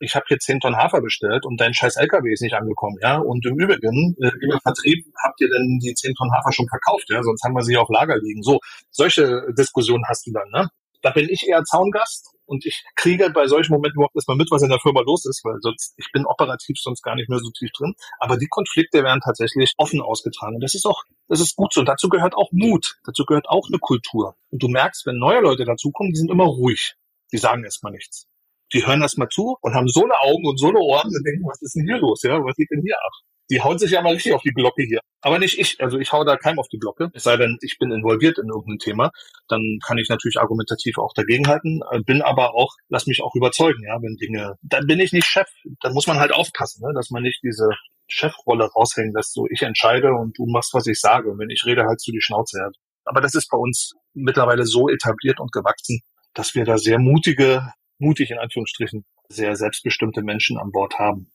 ich 0.00 0.14
habe 0.14 0.24
hier 0.28 0.38
zehn 0.38 0.60
Tonnen 0.60 0.76
Hafer 0.76 1.00
bestellt 1.00 1.44
und 1.44 1.60
dein 1.60 1.74
scheiß 1.74 1.96
LKW 1.96 2.32
ist 2.32 2.40
nicht 2.40 2.54
angekommen, 2.54 2.96
ja. 3.02 3.18
Und 3.18 3.44
im 3.46 3.58
Übrigen, 3.58 4.16
äh, 4.20 4.30
lieber 4.40 4.60
Vertrieb, 4.60 5.04
habt 5.22 5.40
ihr 5.40 5.48
denn 5.48 5.78
die 5.82 5.94
zehn 5.94 6.14
Tonnen 6.14 6.32
Hafer 6.32 6.52
schon 6.52 6.68
verkauft, 6.68 7.06
ja? 7.08 7.22
Sonst 7.22 7.42
haben 7.44 7.54
wir 7.54 7.62
sie 7.62 7.76
auf 7.76 7.88
Lager 7.90 8.16
liegen. 8.16 8.42
So, 8.42 8.58
solche 8.90 9.42
Diskussionen 9.56 10.04
hast 10.08 10.26
du 10.26 10.32
dann, 10.32 10.48
ne? 10.50 10.68
Da 11.02 11.10
bin 11.10 11.28
ich 11.28 11.46
eher 11.46 11.62
Zaungast 11.64 12.34
und 12.46 12.64
ich 12.64 12.84
kriege 12.96 13.30
bei 13.30 13.46
solchen 13.46 13.72
Momenten 13.72 13.98
überhaupt 13.98 14.16
erstmal 14.16 14.36
mit, 14.36 14.50
was 14.50 14.62
in 14.62 14.70
der 14.70 14.80
Firma 14.80 15.00
los 15.02 15.26
ist, 15.26 15.44
weil 15.44 15.60
sonst, 15.60 15.94
ich 15.96 16.10
bin 16.12 16.24
operativ 16.26 16.78
sonst 16.78 17.02
gar 17.02 17.14
nicht 17.14 17.28
mehr 17.28 17.38
so 17.38 17.50
tief 17.50 17.70
drin. 17.72 17.94
Aber 18.18 18.36
die 18.36 18.48
Konflikte 18.48 19.04
werden 19.04 19.20
tatsächlich 19.22 19.74
offen 19.76 20.00
ausgetragen. 20.00 20.56
Und 20.56 20.62
das 20.62 20.74
ist 20.74 20.86
auch, 20.86 21.04
das 21.28 21.40
ist 21.40 21.56
gut 21.56 21.72
so. 21.72 21.80
Und 21.80 21.86
dazu 21.86 22.08
gehört 22.08 22.34
auch 22.34 22.50
Mut. 22.52 22.98
Dazu 23.04 23.24
gehört 23.24 23.48
auch 23.48 23.68
eine 23.68 23.78
Kultur. 23.78 24.36
Und 24.50 24.62
du 24.62 24.68
merkst, 24.68 25.06
wenn 25.06 25.18
neue 25.18 25.40
Leute 25.40 25.64
dazukommen, 25.64 26.12
die 26.12 26.18
sind 26.18 26.30
immer 26.30 26.46
ruhig. 26.46 26.96
Die 27.32 27.38
sagen 27.38 27.64
erstmal 27.64 27.92
nichts. 27.92 28.26
Die 28.72 28.86
hören 28.86 29.02
erstmal 29.02 29.28
zu 29.28 29.56
und 29.60 29.74
haben 29.74 29.88
so 29.88 30.04
eine 30.04 30.18
Augen 30.18 30.46
und 30.46 30.58
so 30.58 30.68
eine 30.68 30.78
Ohren 30.78 31.08
und 31.08 31.26
denken, 31.26 31.46
was 31.46 31.60
ist 31.62 31.74
denn 31.76 31.86
hier 31.86 31.98
los? 31.98 32.22
Ja, 32.22 32.42
was 32.42 32.56
geht 32.56 32.70
denn 32.70 32.82
hier 32.82 32.96
ab? 32.96 33.12
Die 33.50 33.62
hauen 33.62 33.78
sich 33.78 33.92
ja 33.92 34.02
mal 34.02 34.12
richtig 34.12 34.34
auf 34.34 34.42
die 34.42 34.52
Glocke 34.52 34.82
hier. 34.82 35.00
Aber 35.20 35.38
nicht 35.38 35.58
ich. 35.58 35.80
Also 35.80 35.98
ich 35.98 36.12
hau 36.12 36.24
da 36.24 36.36
keinem 36.36 36.58
auf 36.58 36.68
die 36.68 36.78
Glocke. 36.78 37.10
Es 37.14 37.24
sei 37.24 37.36
denn, 37.36 37.58
ich 37.62 37.78
bin 37.78 37.90
involviert 37.90 38.38
in 38.38 38.48
irgendein 38.48 38.78
Thema. 38.78 39.10
Dann 39.48 39.78
kann 39.84 39.98
ich 39.98 40.08
natürlich 40.08 40.38
argumentativ 40.38 40.98
auch 40.98 41.12
dagegenhalten. 41.14 41.80
Äh, 41.90 42.00
bin 42.00 42.22
aber 42.22 42.54
auch, 42.54 42.74
lass 42.88 43.06
mich 43.06 43.22
auch 43.22 43.34
überzeugen, 43.34 43.82
ja, 43.84 43.96
wenn 44.00 44.16
Dinge, 44.16 44.56
dann 44.62 44.86
bin 44.86 45.00
ich 45.00 45.12
nicht 45.12 45.26
Chef. 45.26 45.48
Dann 45.80 45.94
muss 45.94 46.06
man 46.06 46.18
halt 46.18 46.32
aufpassen, 46.32 46.82
ne, 46.86 46.92
dass 46.94 47.10
man 47.10 47.22
nicht 47.22 47.40
diese 47.42 47.68
Chefrolle 48.06 48.70
raushängen 48.70 49.12
lässt. 49.14 49.32
So, 49.32 49.46
ich 49.50 49.62
entscheide 49.62 50.12
und 50.12 50.38
du 50.38 50.46
machst, 50.46 50.74
was 50.74 50.86
ich 50.86 51.00
sage. 51.00 51.30
Und 51.30 51.38
wenn 51.38 51.50
ich 51.50 51.64
rede, 51.64 51.84
halt 51.84 52.00
du 52.04 52.12
die 52.12 52.20
Schnauze 52.20 52.58
her. 52.58 52.70
Aber 53.04 53.20
das 53.20 53.34
ist 53.34 53.48
bei 53.48 53.58
uns 53.58 53.94
mittlerweile 54.14 54.66
so 54.66 54.88
etabliert 54.88 55.40
und 55.40 55.52
gewachsen, 55.52 56.00
dass 56.34 56.54
wir 56.54 56.64
da 56.64 56.78
sehr 56.78 56.98
mutige, 56.98 57.72
mutig 57.98 58.30
in 58.30 58.38
Anführungsstrichen, 58.38 59.04
sehr 59.28 59.56
selbstbestimmte 59.56 60.22
Menschen 60.22 60.58
an 60.58 60.70
Bord 60.70 60.98
haben. 60.98 61.30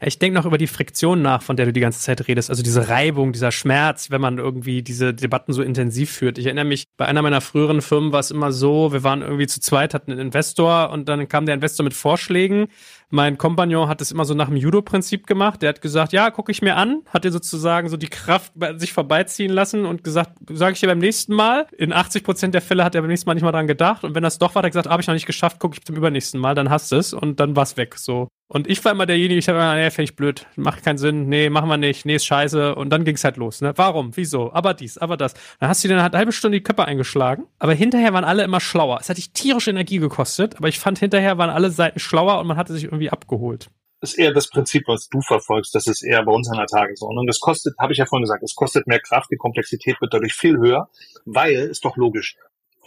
Ich 0.00 0.20
denke 0.20 0.38
noch 0.38 0.46
über 0.46 0.58
die 0.58 0.68
Friktion 0.68 1.22
nach, 1.22 1.42
von 1.42 1.56
der 1.56 1.66
du 1.66 1.72
die 1.72 1.80
ganze 1.80 2.00
Zeit 2.00 2.28
redest. 2.28 2.50
Also 2.50 2.62
diese 2.62 2.88
Reibung, 2.88 3.32
dieser 3.32 3.50
Schmerz, 3.50 4.10
wenn 4.12 4.20
man 4.20 4.38
irgendwie 4.38 4.82
diese 4.82 5.12
Debatten 5.12 5.52
so 5.52 5.60
intensiv 5.60 6.12
führt. 6.12 6.38
Ich 6.38 6.46
erinnere 6.46 6.66
mich, 6.66 6.84
bei 6.96 7.06
einer 7.06 7.20
meiner 7.20 7.40
früheren 7.40 7.82
Firmen 7.82 8.12
war 8.12 8.20
es 8.20 8.30
immer 8.30 8.52
so, 8.52 8.92
wir 8.92 9.02
waren 9.02 9.22
irgendwie 9.22 9.48
zu 9.48 9.60
zweit, 9.60 9.94
hatten 9.94 10.12
einen 10.12 10.20
Investor 10.20 10.90
und 10.90 11.08
dann 11.08 11.26
kam 11.26 11.46
der 11.46 11.56
Investor 11.56 11.82
mit 11.82 11.94
Vorschlägen 11.94 12.68
mein 13.10 13.38
Kompagnon 13.38 13.88
hat 13.88 14.00
es 14.00 14.12
immer 14.12 14.24
so 14.24 14.34
nach 14.34 14.48
dem 14.48 14.56
Judo-Prinzip 14.56 15.26
gemacht. 15.26 15.62
Der 15.62 15.70
hat 15.70 15.80
gesagt, 15.80 16.12
ja, 16.12 16.30
gucke 16.30 16.52
ich 16.52 16.62
mir 16.62 16.76
an, 16.76 17.02
hat 17.08 17.24
er 17.24 17.32
sozusagen 17.32 17.88
so 17.88 17.96
die 17.96 18.08
Kraft 18.08 18.52
bei 18.54 18.76
sich 18.76 18.92
vorbeiziehen 18.92 19.50
lassen 19.50 19.86
und 19.86 20.04
gesagt, 20.04 20.32
sage 20.50 20.74
ich 20.74 20.80
dir 20.80 20.88
beim 20.88 20.98
nächsten 20.98 21.34
Mal. 21.34 21.66
In 21.76 21.92
80 21.92 22.24
Prozent 22.24 22.54
der 22.54 22.60
Fälle 22.60 22.84
hat 22.84 22.94
er 22.94 23.00
beim 23.00 23.10
nächsten 23.10 23.28
Mal 23.28 23.34
nicht 23.34 23.44
mal 23.44 23.52
dran 23.52 23.66
gedacht. 23.66 24.04
Und 24.04 24.14
wenn 24.14 24.22
das 24.22 24.38
doch 24.38 24.54
war, 24.54 24.60
hat 24.60 24.66
er 24.66 24.70
gesagt, 24.70 24.88
habe 24.88 25.00
ich 25.00 25.06
noch 25.06 25.14
nicht 25.14 25.26
geschafft, 25.26 25.58
gucke 25.58 25.76
ich 25.78 25.84
zum 25.84 25.96
übernächsten 25.96 26.40
Mal, 26.40 26.54
dann 26.54 26.70
hast 26.70 26.92
du 26.92 26.96
es 26.96 27.12
und 27.12 27.40
dann 27.40 27.56
war's 27.56 27.76
weg. 27.76 27.96
So. 27.96 28.28
Und 28.50 28.66
ich 28.66 28.82
war 28.82 28.92
immer 28.92 29.04
derjenige, 29.04 29.38
ich 29.38 29.48
habe 29.48 29.58
immer, 29.58 29.74
nee, 29.74 29.90
finde 29.90 30.04
ich 30.04 30.16
blöd, 30.16 30.46
macht 30.56 30.82
keinen 30.82 30.96
Sinn, 30.96 31.28
nee, 31.28 31.50
machen 31.50 31.68
wir 31.68 31.76
nicht, 31.76 32.06
nee, 32.06 32.14
ist 32.14 32.24
scheiße. 32.24 32.74
Und 32.74 32.88
dann 32.88 33.04
ging's 33.04 33.22
halt 33.22 33.36
los, 33.36 33.60
ne? 33.60 33.74
Warum? 33.76 34.16
Wieso? 34.16 34.50
Aber 34.54 34.72
dies, 34.72 34.96
aber 34.96 35.18
das. 35.18 35.34
Dann 35.60 35.68
hast 35.68 35.84
du 35.84 35.88
dir 35.88 36.02
eine 36.02 36.18
halbe 36.18 36.32
Stunde 36.32 36.56
die 36.56 36.62
Köpfe 36.62 36.86
eingeschlagen, 36.86 37.44
aber 37.58 37.74
hinterher 37.74 38.14
waren 38.14 38.24
alle 38.24 38.44
immer 38.44 38.60
schlauer. 38.60 38.98
Es 39.00 39.10
hat 39.10 39.18
dich 39.18 39.32
tierische 39.32 39.70
Energie 39.70 39.98
gekostet, 39.98 40.56
aber 40.56 40.68
ich 40.68 40.78
fand 40.78 40.98
hinterher 40.98 41.36
waren 41.36 41.50
alle 41.50 41.70
Seiten 41.70 41.98
schlauer 41.98 42.40
und 42.40 42.46
man 42.46 42.56
hatte 42.56 42.72
sich 42.72 42.84
irgendwie 42.84 42.97
irgendwie 42.98 43.10
abgeholt. 43.10 43.70
Das 44.00 44.10
ist 44.10 44.18
eher 44.18 44.32
das 44.32 44.48
Prinzip, 44.48 44.84
was 44.86 45.08
du 45.08 45.20
verfolgst. 45.20 45.74
Das 45.74 45.88
ist 45.88 46.02
eher 46.02 46.24
bei 46.24 46.32
uns 46.32 46.48
an 46.48 46.58
der 46.58 46.66
Tagesordnung. 46.66 47.26
Das 47.26 47.40
kostet, 47.40 47.74
habe 47.78 47.92
ich 47.92 47.98
ja 47.98 48.06
vorhin 48.06 48.22
gesagt, 48.22 48.44
es 48.44 48.54
kostet 48.54 48.86
mehr 48.86 49.00
Kraft, 49.00 49.28
die 49.32 49.36
Komplexität 49.36 50.00
wird 50.00 50.14
dadurch 50.14 50.34
viel 50.34 50.56
höher, 50.56 50.88
weil, 51.24 51.54
ist 51.54 51.84
doch 51.84 51.96
logisch, 51.96 52.36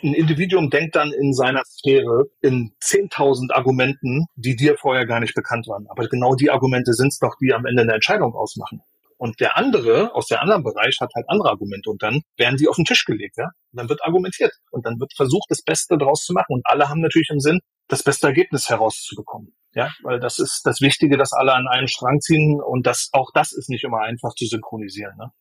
Ein 0.03 0.13
Individuum 0.13 0.69
denkt 0.69 0.95
dann 0.95 1.11
in 1.11 1.33
seiner 1.33 1.63
Sphäre 1.63 2.25
in 2.41 2.73
10.000 2.81 3.53
Argumenten, 3.53 4.25
die 4.35 4.55
dir 4.55 4.77
vorher 4.77 5.05
gar 5.05 5.19
nicht 5.19 5.35
bekannt 5.35 5.67
waren. 5.67 5.85
Aber 5.89 6.07
genau 6.07 6.33
die 6.33 6.49
Argumente 6.49 6.93
sind 6.93 7.09
es 7.09 7.19
doch, 7.19 7.35
die 7.39 7.53
am 7.53 7.65
Ende 7.65 7.83
eine 7.83 7.93
Entscheidung 7.93 8.33
ausmachen. 8.33 8.81
Und 9.17 9.39
der 9.39 9.57
andere 9.57 10.15
aus 10.15 10.25
der 10.25 10.41
anderen 10.41 10.63
Bereich 10.63 10.97
hat 10.99 11.11
halt 11.13 11.29
andere 11.29 11.49
Argumente 11.49 11.91
und 11.91 12.01
dann 12.01 12.21
werden 12.37 12.57
die 12.57 12.67
auf 12.67 12.77
den 12.77 12.85
Tisch 12.85 13.05
gelegt, 13.05 13.37
ja. 13.37 13.51
Und 13.71 13.77
dann 13.77 13.89
wird 13.89 14.03
argumentiert 14.03 14.51
und 14.71 14.83
dann 14.83 14.99
wird 14.99 15.13
versucht, 15.15 15.45
das 15.49 15.61
Beste 15.61 15.95
daraus 15.99 16.23
zu 16.23 16.33
machen. 16.33 16.53
Und 16.55 16.63
alle 16.65 16.89
haben 16.89 17.01
natürlich 17.01 17.29
im 17.29 17.39
Sinn, 17.39 17.59
das 17.87 18.01
beste 18.01 18.25
Ergebnis 18.25 18.69
herauszubekommen. 18.69 19.53
Ja, 19.73 19.91
weil 20.03 20.19
das 20.19 20.39
ist 20.39 20.61
das 20.65 20.81
Wichtige, 20.81 21.17
dass 21.17 21.31
alle 21.33 21.53
an 21.53 21.67
einen 21.67 21.87
Strang 21.87 22.19
ziehen 22.19 22.59
und 22.61 22.85
das, 22.85 23.09
auch 23.13 23.31
das 23.33 23.53
ist 23.53 23.69
nicht 23.69 23.83
immer 23.83 24.01
einfach 24.01 24.35
zu 24.35 24.45
synchronisieren. 24.45 25.15
Ne? 25.17 25.31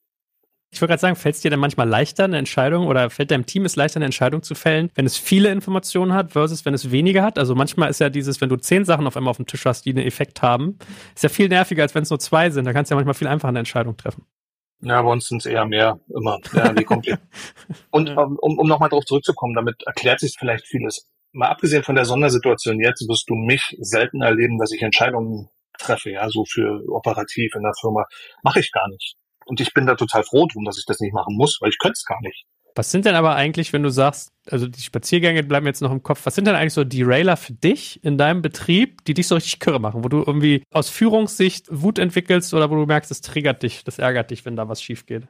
Ich 0.73 0.81
wollte 0.81 0.91
gerade 0.91 1.01
sagen, 1.01 1.17
fällt 1.17 1.35
es 1.35 1.41
dir 1.41 1.51
denn 1.51 1.59
manchmal 1.59 1.89
leichter, 1.89 2.25
eine 2.25 2.39
Entscheidung 2.39 2.87
oder 2.87 3.11
fällt 3.11 3.33
deinem 3.33 3.45
Team 3.45 3.65
es 3.65 3.75
leichter, 3.75 3.97
eine 3.97 4.05
Entscheidung 4.05 4.45
zu 4.45 4.55
fällen, 4.55 4.91
wenn 4.95 5.05
es 5.05 5.17
viele 5.17 5.51
Informationen 5.51 6.13
hat 6.13 6.31
versus 6.31 6.65
wenn 6.65 6.75
es 6.75 6.93
weniger 6.93 7.25
hat? 7.25 7.39
Also 7.39 7.57
manchmal 7.57 7.91
ist 7.91 7.99
ja 7.99 8.09
dieses, 8.09 8.41
wenn 8.41 8.49
du 8.49 8.57
zehn 8.57 8.85
Sachen 8.85 9.07
auf 9.09 9.17
einmal 9.17 9.33
auf 9.33 9.37
dem 9.37 9.47
Tisch 9.47 9.65
hast, 9.65 9.85
die 9.85 9.91
einen 9.91 10.07
Effekt 10.07 10.43
haben, 10.43 10.79
ist 11.15 11.25
ja 11.25 11.29
viel 11.29 11.49
nerviger, 11.49 11.83
als 11.83 11.97
wenn 11.97 12.05
es 12.05 12.11
nur 12.11 12.21
zwei 12.21 12.51
sind. 12.51 12.67
Da 12.67 12.73
kannst 12.73 12.91
du 12.91 12.95
ja 12.95 12.97
manchmal 12.97 13.15
viel 13.15 13.27
einfacher 13.27 13.49
eine 13.49 13.59
Entscheidung 13.59 13.97
treffen. 13.97 14.25
Ja, 14.83 15.03
bei 15.03 15.11
uns 15.11 15.27
sind 15.27 15.39
es 15.39 15.47
eher 15.47 15.67
mehr, 15.67 15.99
immer. 16.09 16.39
Ja, 16.55 16.75
wie 16.79 16.85
komplett. 16.85 17.21
Und 17.91 18.17
um, 18.17 18.39
um 18.39 18.69
nochmal 18.69 18.89
darauf 18.89 19.05
zurückzukommen, 19.05 19.55
damit 19.55 19.83
erklärt 19.83 20.21
sich 20.21 20.37
vielleicht 20.39 20.67
vieles. 20.67 21.11
Mal 21.33 21.49
abgesehen 21.49 21.85
von 21.85 21.95
der 21.95 22.05
Sondersituation 22.05 22.81
jetzt, 22.81 23.07
wirst 23.09 23.29
du 23.29 23.35
mich 23.35 23.77
selten 23.81 24.23
erleben, 24.23 24.59
dass 24.59 24.73
ich 24.73 24.83
Entscheidungen 24.83 25.49
treffe, 25.79 26.11
ja, 26.11 26.29
so 26.29 26.45
für 26.45 26.83
operativ 26.89 27.55
in 27.55 27.63
der 27.63 27.75
Firma. 27.81 28.05
Mache 28.43 28.61
ich 28.61 28.73
gar 28.73 28.89
nicht. 28.89 29.15
Und 29.47 29.61
ich 29.61 29.73
bin 29.73 29.87
da 29.87 29.95
total 29.95 30.23
froh 30.23 30.47
drum, 30.47 30.65
dass 30.65 30.79
ich 30.79 30.85
das 30.87 31.01
nicht 31.01 31.15
machen 31.15 31.37
muss, 31.37 31.59
weil 31.61 31.71
ich 31.71 31.79
könnte 31.79 31.95
es 31.97 32.05
gar 32.05 32.21
nicht. 32.23 32.45
Was 32.77 32.93
sind 32.93 33.05
denn 33.05 33.17
aber 33.17 33.35
eigentlich, 33.35 33.73
wenn 33.73 33.83
du 33.83 33.91
sagst, 33.91 34.31
also 34.49 34.69
die 34.69 34.81
Spaziergänge 34.81 35.43
bleiben 35.43 35.67
jetzt 35.67 35.83
noch 35.83 35.91
im 35.91 36.03
Kopf, 36.03 36.25
was 36.25 36.35
sind 36.35 36.47
denn 36.47 36.55
eigentlich 36.55 36.73
so 36.73 36.85
Derailer 36.85 37.37
für 37.37 37.53
dich 37.53 38.03
in 38.05 38.17
deinem 38.17 38.43
Betrieb, 38.43 39.05
die 39.05 39.15
dich 39.15 39.27
so 39.27 39.35
richtig 39.35 39.59
kürre 39.59 39.81
machen, 39.81 40.05
wo 40.05 40.09
du 40.09 40.23
irgendwie 40.25 40.63
aus 40.71 40.89
Führungssicht 40.89 41.67
Wut 41.71 41.99
entwickelst 41.99 42.55
oder 42.55 42.71
wo 42.71 42.77
du 42.77 42.87
merkst, 42.87 43.11
das 43.11 43.23
triggert 43.23 43.63
dich, 43.63 43.83
das 43.83 43.99
ärgert 43.99 44.31
dich, 44.31 44.45
wenn 44.45 44.57
da 44.57 44.69
was 44.69 44.83
schief 44.83 45.07
geht? 45.07 45.27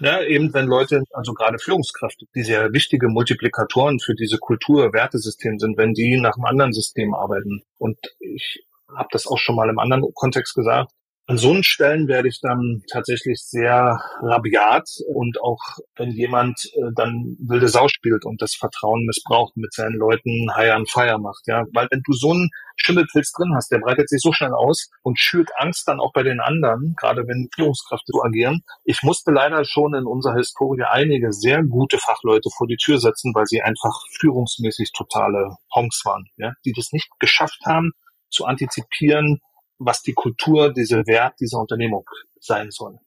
Ja, 0.00 0.22
eben 0.22 0.54
wenn 0.54 0.66
Leute, 0.66 1.02
also 1.12 1.34
gerade 1.34 1.58
Führungskräfte, 1.58 2.26
die 2.34 2.44
sehr 2.44 2.72
wichtige 2.72 3.08
Multiplikatoren 3.08 3.98
für 3.98 4.14
diese 4.14 4.38
Kultur, 4.38 4.92
Wertesystem 4.92 5.58
sind, 5.58 5.76
wenn 5.76 5.92
die 5.92 6.20
nach 6.20 6.36
einem 6.36 6.44
anderen 6.44 6.72
System 6.72 7.14
arbeiten. 7.14 7.62
Und 7.78 7.98
ich 8.20 8.64
habe 8.88 9.08
das 9.10 9.26
auch 9.26 9.38
schon 9.38 9.56
mal 9.56 9.68
im 9.68 9.80
anderen 9.80 10.04
Kontext 10.14 10.54
gesagt. 10.54 10.92
An 11.28 11.36
so 11.36 11.50
einen 11.50 11.62
Stellen 11.62 12.08
werde 12.08 12.28
ich 12.28 12.40
dann 12.40 12.82
tatsächlich 12.90 13.42
sehr 13.42 14.00
rabiat 14.22 14.88
und 15.14 15.38
auch 15.42 15.60
wenn 15.96 16.10
jemand 16.12 16.58
äh, 16.72 16.90
dann 16.96 17.36
wilde 17.38 17.68
Sau 17.68 17.86
spielt 17.88 18.24
und 18.24 18.40
das 18.40 18.54
Vertrauen 18.54 19.04
missbraucht 19.04 19.54
mit 19.58 19.74
seinen 19.74 19.96
Leuten 19.96 20.48
High 20.56 20.74
on 20.74 20.86
Fire 20.86 21.18
macht, 21.18 21.42
ja, 21.44 21.66
weil 21.74 21.86
wenn 21.90 22.00
du 22.02 22.14
so 22.14 22.30
einen 22.30 22.48
Schimmelpilz 22.76 23.32
drin 23.32 23.52
hast, 23.54 23.70
der 23.70 23.80
breitet 23.80 24.08
sich 24.08 24.22
so 24.22 24.32
schnell 24.32 24.54
aus 24.54 24.88
und 25.02 25.18
schürt 25.18 25.50
Angst 25.58 25.86
dann 25.86 26.00
auch 26.00 26.14
bei 26.14 26.22
den 26.22 26.40
anderen, 26.40 26.94
gerade 26.98 27.26
wenn 27.26 27.50
Führungskräfte 27.54 28.10
so 28.10 28.22
agieren. 28.22 28.62
Ich 28.84 29.02
musste 29.02 29.30
leider 29.30 29.66
schon 29.66 29.92
in 29.94 30.06
unserer 30.06 30.36
Historie 30.36 30.84
einige 30.88 31.34
sehr 31.34 31.62
gute 31.62 31.98
Fachleute 31.98 32.48
vor 32.56 32.66
die 32.66 32.78
Tür 32.78 33.00
setzen, 33.00 33.34
weil 33.34 33.44
sie 33.44 33.60
einfach 33.60 34.00
führungsmäßig 34.18 34.92
totale 34.96 35.56
Honks 35.74 36.06
waren, 36.06 36.24
ja, 36.38 36.54
die 36.64 36.72
das 36.72 36.88
nicht 36.92 37.10
geschafft 37.18 37.60
haben, 37.66 37.90
zu 38.30 38.46
antizipieren, 38.46 39.40
was 39.78 40.02
die 40.02 40.12
Kultur, 40.12 40.72
dieser 40.72 41.06
Wert 41.06 41.34
dieser 41.40 41.58
Unternehmung 41.58 42.08
sein 42.40 42.70
soll. 42.70 42.98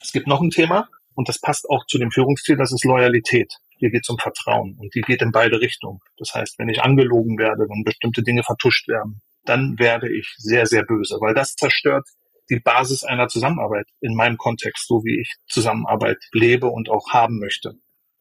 Es 0.00 0.12
gibt 0.12 0.26
noch 0.26 0.40
ein 0.40 0.50
Thema 0.50 0.88
und 1.14 1.28
das 1.28 1.40
passt 1.40 1.68
auch 1.68 1.86
zu 1.86 1.98
dem 1.98 2.10
Führungsziel, 2.10 2.56
das 2.56 2.72
ist 2.72 2.84
Loyalität. 2.84 3.54
Hier 3.78 3.90
geht 3.90 4.02
es 4.04 4.08
um 4.08 4.18
Vertrauen 4.18 4.76
und 4.78 4.94
die 4.94 5.02
geht 5.02 5.22
in 5.22 5.32
beide 5.32 5.60
Richtungen. 5.60 6.00
Das 6.16 6.34
heißt, 6.34 6.58
wenn 6.58 6.68
ich 6.68 6.82
angelogen 6.82 7.38
werde, 7.38 7.68
wenn 7.68 7.84
bestimmte 7.84 8.22
Dinge 8.22 8.42
vertuscht 8.42 8.88
werden, 8.88 9.20
dann 9.44 9.78
werde 9.78 10.12
ich 10.12 10.34
sehr, 10.36 10.66
sehr 10.66 10.84
böse, 10.84 11.18
weil 11.20 11.34
das 11.34 11.54
zerstört 11.54 12.06
die 12.50 12.60
Basis 12.60 13.04
einer 13.04 13.28
Zusammenarbeit 13.28 13.86
in 14.00 14.14
meinem 14.14 14.36
Kontext, 14.36 14.86
so 14.88 15.04
wie 15.04 15.20
ich 15.20 15.34
Zusammenarbeit 15.46 16.18
lebe 16.32 16.68
und 16.68 16.88
auch 16.88 17.10
haben 17.10 17.38
möchte. 17.38 17.74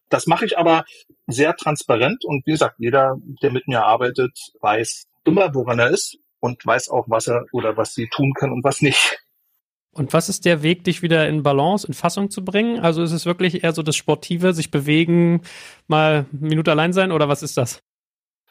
Das 0.10 0.28
mache 0.28 0.46
ich 0.46 0.58
aber 0.58 0.86
sehr 1.28 1.56
transparent 1.56 2.24
und 2.24 2.46
wie 2.46 2.52
gesagt, 2.52 2.76
jeder, 2.78 3.18
der 3.42 3.52
mit 3.52 3.68
mir 3.68 3.84
arbeitet, 3.84 4.38
weiß 4.62 5.08
immer, 5.26 5.54
woran 5.54 5.80
er 5.80 5.90
ist 5.90 6.18
und 6.40 6.66
weiß 6.66 6.90
auch, 6.90 7.06
was 7.08 7.28
er 7.28 7.46
oder 7.52 7.78
was 7.78 7.94
sie 7.94 8.08
tun 8.08 8.34
kann 8.34 8.52
und 8.52 8.64
was 8.64 8.82
nicht. 8.82 9.20
Und 9.92 10.14
was 10.14 10.30
ist 10.30 10.46
der 10.46 10.62
Weg, 10.62 10.84
dich 10.84 11.02
wieder 11.02 11.28
in 11.28 11.42
Balance, 11.42 11.88
in 11.88 11.94
Fassung 11.94 12.30
zu 12.30 12.46
bringen? 12.46 12.80
Also 12.80 13.02
ist 13.02 13.14
es 13.14 13.26
wirklich 13.26 13.64
eher 13.64 13.74
so 13.74 13.82
das 13.82 13.96
Sportive, 13.96 14.54
sich 14.54 14.70
bewegen, 14.70 15.42
mal 15.88 16.28
eine 16.32 16.50
Minute 16.50 16.70
allein 16.70 16.94
sein 16.94 17.12
oder 17.12 17.28
was 17.28 17.42
ist 17.42 17.58
das? 17.58 17.82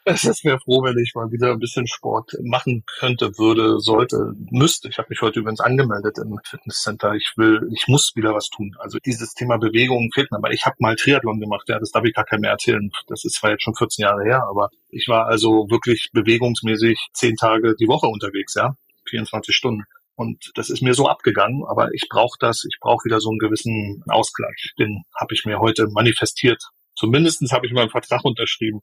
Es 0.09 0.23
ist 0.23 0.45
mir 0.45 0.57
froh, 0.57 0.83
wenn 0.83 0.97
ich 0.97 1.15
mal 1.15 1.29
wieder 1.31 1.51
ein 1.51 1.59
bisschen 1.59 1.85
Sport 1.85 2.31
machen 2.41 2.85
könnte, 2.97 3.37
würde, 3.37 3.81
sollte, 3.81 4.31
müsste. 4.51 4.87
Ich 4.87 4.97
habe 4.99 5.07
mich 5.09 5.19
heute 5.21 5.41
übrigens 5.41 5.59
angemeldet 5.59 6.17
im 6.17 6.39
Fitnesscenter. 6.45 7.13
Ich 7.15 7.33
will, 7.35 7.69
ich 7.73 7.89
muss 7.89 8.13
wieder 8.15 8.33
was 8.33 8.47
tun. 8.47 8.73
Also 8.79 8.99
dieses 8.99 9.33
Thema 9.33 9.57
Bewegung 9.57 10.09
fehlt 10.13 10.31
mir. 10.31 10.37
Aber 10.37 10.51
ich 10.51 10.65
habe 10.65 10.77
mal 10.79 10.95
Triathlon 10.95 11.41
gemacht. 11.41 11.67
Ja, 11.67 11.77
das 11.77 11.91
darf 11.91 12.05
ich 12.05 12.13
gar 12.13 12.23
keinem 12.23 12.41
mehr 12.41 12.51
erzählen. 12.51 12.89
Das 13.07 13.25
ist 13.25 13.33
zwar 13.33 13.51
jetzt 13.51 13.63
schon 13.63 13.75
14 13.75 14.03
Jahre 14.03 14.23
her, 14.23 14.45
aber 14.49 14.69
ich 14.87 15.09
war 15.09 15.25
also 15.25 15.69
wirklich 15.69 16.09
bewegungsmäßig 16.13 17.09
zehn 17.11 17.35
Tage 17.35 17.75
die 17.77 17.89
Woche 17.89 18.07
unterwegs, 18.07 18.55
ja, 18.55 18.77
24 19.09 19.53
Stunden. 19.53 19.83
Und 20.15 20.51
das 20.55 20.69
ist 20.69 20.81
mir 20.81 20.93
so 20.93 21.09
abgegangen, 21.09 21.65
aber 21.67 21.93
ich 21.93 22.07
brauche 22.09 22.37
das, 22.39 22.63
ich 22.63 22.79
brauche 22.79 23.03
wieder 23.03 23.19
so 23.19 23.29
einen 23.29 23.39
gewissen 23.39 24.03
Ausgleich. 24.07 24.73
Den 24.79 25.03
habe 25.19 25.33
ich 25.33 25.43
mir 25.43 25.59
heute 25.59 25.89
manifestiert 25.89 26.63
Zumindestens 26.97 27.51
habe 27.51 27.67
ich 27.67 27.73
mal 27.73 27.81
einen 27.81 27.91
Vertrag 27.91 28.25
unterschrieben. 28.25 28.81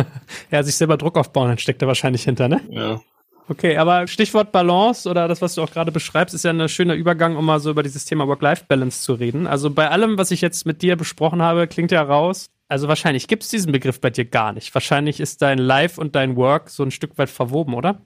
ja, 0.52 0.62
sich 0.62 0.76
selber 0.76 0.96
Druck 0.96 1.18
aufbauen, 1.18 1.48
dann 1.48 1.58
steckt 1.58 1.82
er 1.82 1.88
wahrscheinlich 1.88 2.22
hinter, 2.22 2.48
ne? 2.48 2.60
Ja. 2.70 3.00
Okay, 3.48 3.76
aber 3.76 4.06
Stichwort 4.06 4.52
Balance 4.52 5.08
oder 5.08 5.26
das, 5.26 5.42
was 5.42 5.54
du 5.54 5.62
auch 5.62 5.70
gerade 5.70 5.90
beschreibst, 5.90 6.34
ist 6.34 6.44
ja 6.44 6.52
ein 6.52 6.68
schöner 6.68 6.94
Übergang, 6.94 7.36
um 7.36 7.44
mal 7.44 7.58
so 7.58 7.70
über 7.70 7.82
dieses 7.82 8.04
Thema 8.04 8.26
Work-Life-Balance 8.28 9.02
zu 9.02 9.14
reden. 9.14 9.46
Also 9.48 9.70
bei 9.70 9.88
allem, 9.88 10.16
was 10.16 10.30
ich 10.30 10.40
jetzt 10.40 10.64
mit 10.64 10.82
dir 10.82 10.96
besprochen 10.96 11.42
habe, 11.42 11.66
klingt 11.66 11.90
ja 11.90 12.02
raus. 12.02 12.50
Also 12.68 12.88
wahrscheinlich 12.88 13.28
gibt 13.28 13.42
es 13.42 13.48
diesen 13.50 13.72
Begriff 13.72 14.00
bei 14.00 14.10
dir 14.10 14.24
gar 14.24 14.52
nicht. 14.52 14.72
Wahrscheinlich 14.74 15.20
ist 15.20 15.42
dein 15.42 15.58
Life 15.58 16.00
und 16.00 16.14
dein 16.16 16.36
Work 16.36 16.70
so 16.70 16.82
ein 16.82 16.90
Stück 16.90 17.18
weit 17.18 17.30
verwoben, 17.30 17.74
oder? 17.74 18.02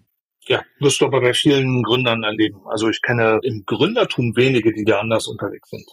Ja, 0.47 0.63
wirst 0.79 1.01
du 1.01 1.07
aber 1.07 1.21
bei 1.21 1.35
vielen 1.35 1.83
Gründern 1.83 2.23
erleben. 2.23 2.61
Also 2.67 2.89
ich 2.89 3.01
kenne 3.03 3.41
im 3.43 3.65
Gründertum 3.67 4.37
wenige, 4.37 4.73
die 4.73 4.85
da 4.85 5.01
anders 5.01 5.27
unterwegs 5.27 5.71
sind. 5.71 5.87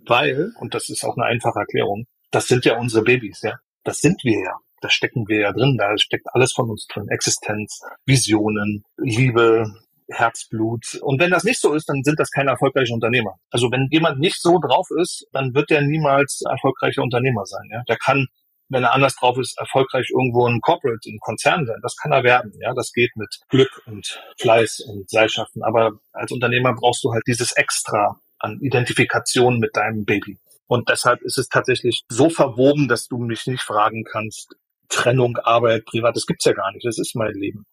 Weil, 0.00 0.52
und 0.60 0.74
das 0.74 0.88
ist 0.88 1.04
auch 1.04 1.16
eine 1.16 1.26
einfache 1.26 1.58
Erklärung, 1.58 2.06
das 2.32 2.48
sind 2.48 2.64
ja 2.64 2.76
unsere 2.76 3.04
Babys, 3.04 3.42
ja. 3.42 3.54
Das 3.84 3.98
sind 3.98 4.24
wir 4.24 4.42
ja. 4.42 4.56
Da 4.80 4.90
stecken 4.90 5.28
wir 5.28 5.40
ja 5.40 5.52
drin. 5.52 5.76
Da 5.78 5.96
steckt 5.96 6.26
alles 6.32 6.52
von 6.52 6.68
uns 6.68 6.86
drin. 6.88 7.06
Existenz, 7.08 7.80
Visionen, 8.04 8.82
Liebe, 8.96 9.66
Herzblut. 10.08 10.98
Und 11.02 11.20
wenn 11.20 11.30
das 11.30 11.44
nicht 11.44 11.60
so 11.60 11.74
ist, 11.74 11.88
dann 11.88 12.02
sind 12.02 12.18
das 12.18 12.30
keine 12.30 12.50
erfolgreichen 12.50 12.94
Unternehmer. 12.94 13.36
Also 13.50 13.70
wenn 13.70 13.88
jemand 13.90 14.18
nicht 14.18 14.40
so 14.40 14.58
drauf 14.58 14.88
ist, 15.00 15.26
dann 15.32 15.54
wird 15.54 15.70
der 15.70 15.82
niemals 15.82 16.42
erfolgreicher 16.48 17.02
Unternehmer 17.02 17.46
sein. 17.46 17.68
Ja? 17.70 17.82
Der 17.88 17.96
kann, 17.96 18.26
wenn 18.68 18.82
er 18.82 18.92
anders 18.92 19.14
drauf 19.14 19.38
ist, 19.38 19.56
erfolgreich 19.58 20.08
irgendwo 20.10 20.46
ein 20.46 20.60
Corporate, 20.60 21.08
ein 21.08 21.18
Konzern 21.20 21.66
sein. 21.66 21.78
Das 21.82 21.96
kann 21.96 22.12
er 22.12 22.24
werden. 22.24 22.52
Ja, 22.60 22.74
das 22.74 22.92
geht 22.92 23.14
mit 23.14 23.40
Glück 23.48 23.82
und 23.86 24.20
Fleiß 24.40 24.80
und 24.88 25.08
Seilschaften. 25.08 25.62
Aber 25.62 25.92
als 26.12 26.32
Unternehmer 26.32 26.74
brauchst 26.74 27.04
du 27.04 27.12
halt 27.12 27.22
dieses 27.26 27.52
Extra 27.52 28.18
an 28.38 28.58
Identifikation 28.60 29.58
mit 29.58 29.76
deinem 29.76 30.04
Baby. 30.04 30.38
Und 30.66 30.88
deshalb 30.88 31.20
ist 31.22 31.38
es 31.38 31.48
tatsächlich 31.48 32.02
so 32.08 32.30
verwoben, 32.30 32.88
dass 32.88 33.08
du 33.08 33.18
mich 33.18 33.46
nicht 33.46 33.62
fragen 33.62 34.04
kannst, 34.04 34.56
Trennung, 34.88 35.36
Arbeit, 35.38 35.84
Privat, 35.84 36.16
das 36.16 36.26
gibt's 36.26 36.44
ja 36.44 36.52
gar 36.52 36.70
nicht. 36.72 36.86
Das 36.86 36.98
ist 36.98 37.16
mein 37.16 37.32
Leben. 37.32 37.64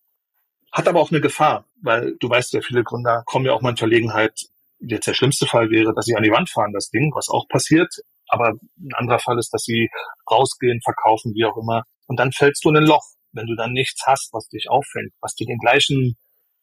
Hat 0.72 0.88
aber 0.88 1.00
auch 1.00 1.12
eine 1.12 1.22
Gefahr, 1.22 1.66
weil 1.82 2.16
du 2.20 2.30
weißt 2.30 2.54
ja, 2.54 2.62
viele 2.62 2.84
Gründer 2.84 3.24
kommen 3.26 3.46
ja 3.46 3.54
auch 3.54 3.62
mal 3.62 3.72
in 3.72 3.78
Verlegenheit. 3.78 4.48
Jetzt 4.80 5.08
der 5.08 5.14
schlimmste 5.14 5.46
Fall 5.46 5.70
wäre, 5.70 5.94
dass 5.94 6.06
sie 6.06 6.16
an 6.16 6.24
die 6.24 6.32
Wand 6.32 6.50
fahren, 6.50 6.74
das 6.74 6.90
Ding, 6.90 7.12
was 7.14 7.30
auch 7.30 7.48
passiert. 7.50 7.94
Aber 8.28 8.50
ein 8.50 8.94
anderer 8.94 9.20
Fall 9.20 9.38
ist, 9.40 9.54
dass 9.54 9.64
sie 9.64 9.90
rausgehen, 10.30 10.80
verkaufen, 10.82 11.34
wie 11.34 11.46
auch 11.46 11.58
immer. 11.58 11.84
Und 12.08 12.20
dann 12.20 12.32
fällst 12.32 12.64
du 12.64 12.70
in 12.70 12.78
ein 12.78 12.86
Loch. 12.86 13.04
Wenn 13.32 13.48
du 13.48 13.56
dann 13.56 13.74
nichts 13.74 14.04
hast, 14.08 14.30
was 14.32 14.48
dich 14.48 14.70
auffällt, 14.70 15.12
was 15.22 15.36
dir 15.36 15.48
den 15.48 15.60
gleichen 15.60 16.18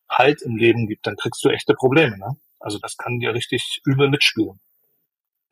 Halt 0.08 0.40
im 0.42 0.56
Leben 0.56 0.86
gibt, 0.86 1.06
dann 1.06 1.16
kriegst 1.16 1.44
du 1.44 1.48
echte 1.48 1.74
Probleme. 1.74 2.16
Ne? 2.16 2.36
Also 2.60 2.78
das 2.78 2.96
kann 2.96 3.18
dir 3.18 3.34
richtig 3.34 3.80
übel 3.84 4.08
mitspielen. 4.08 4.60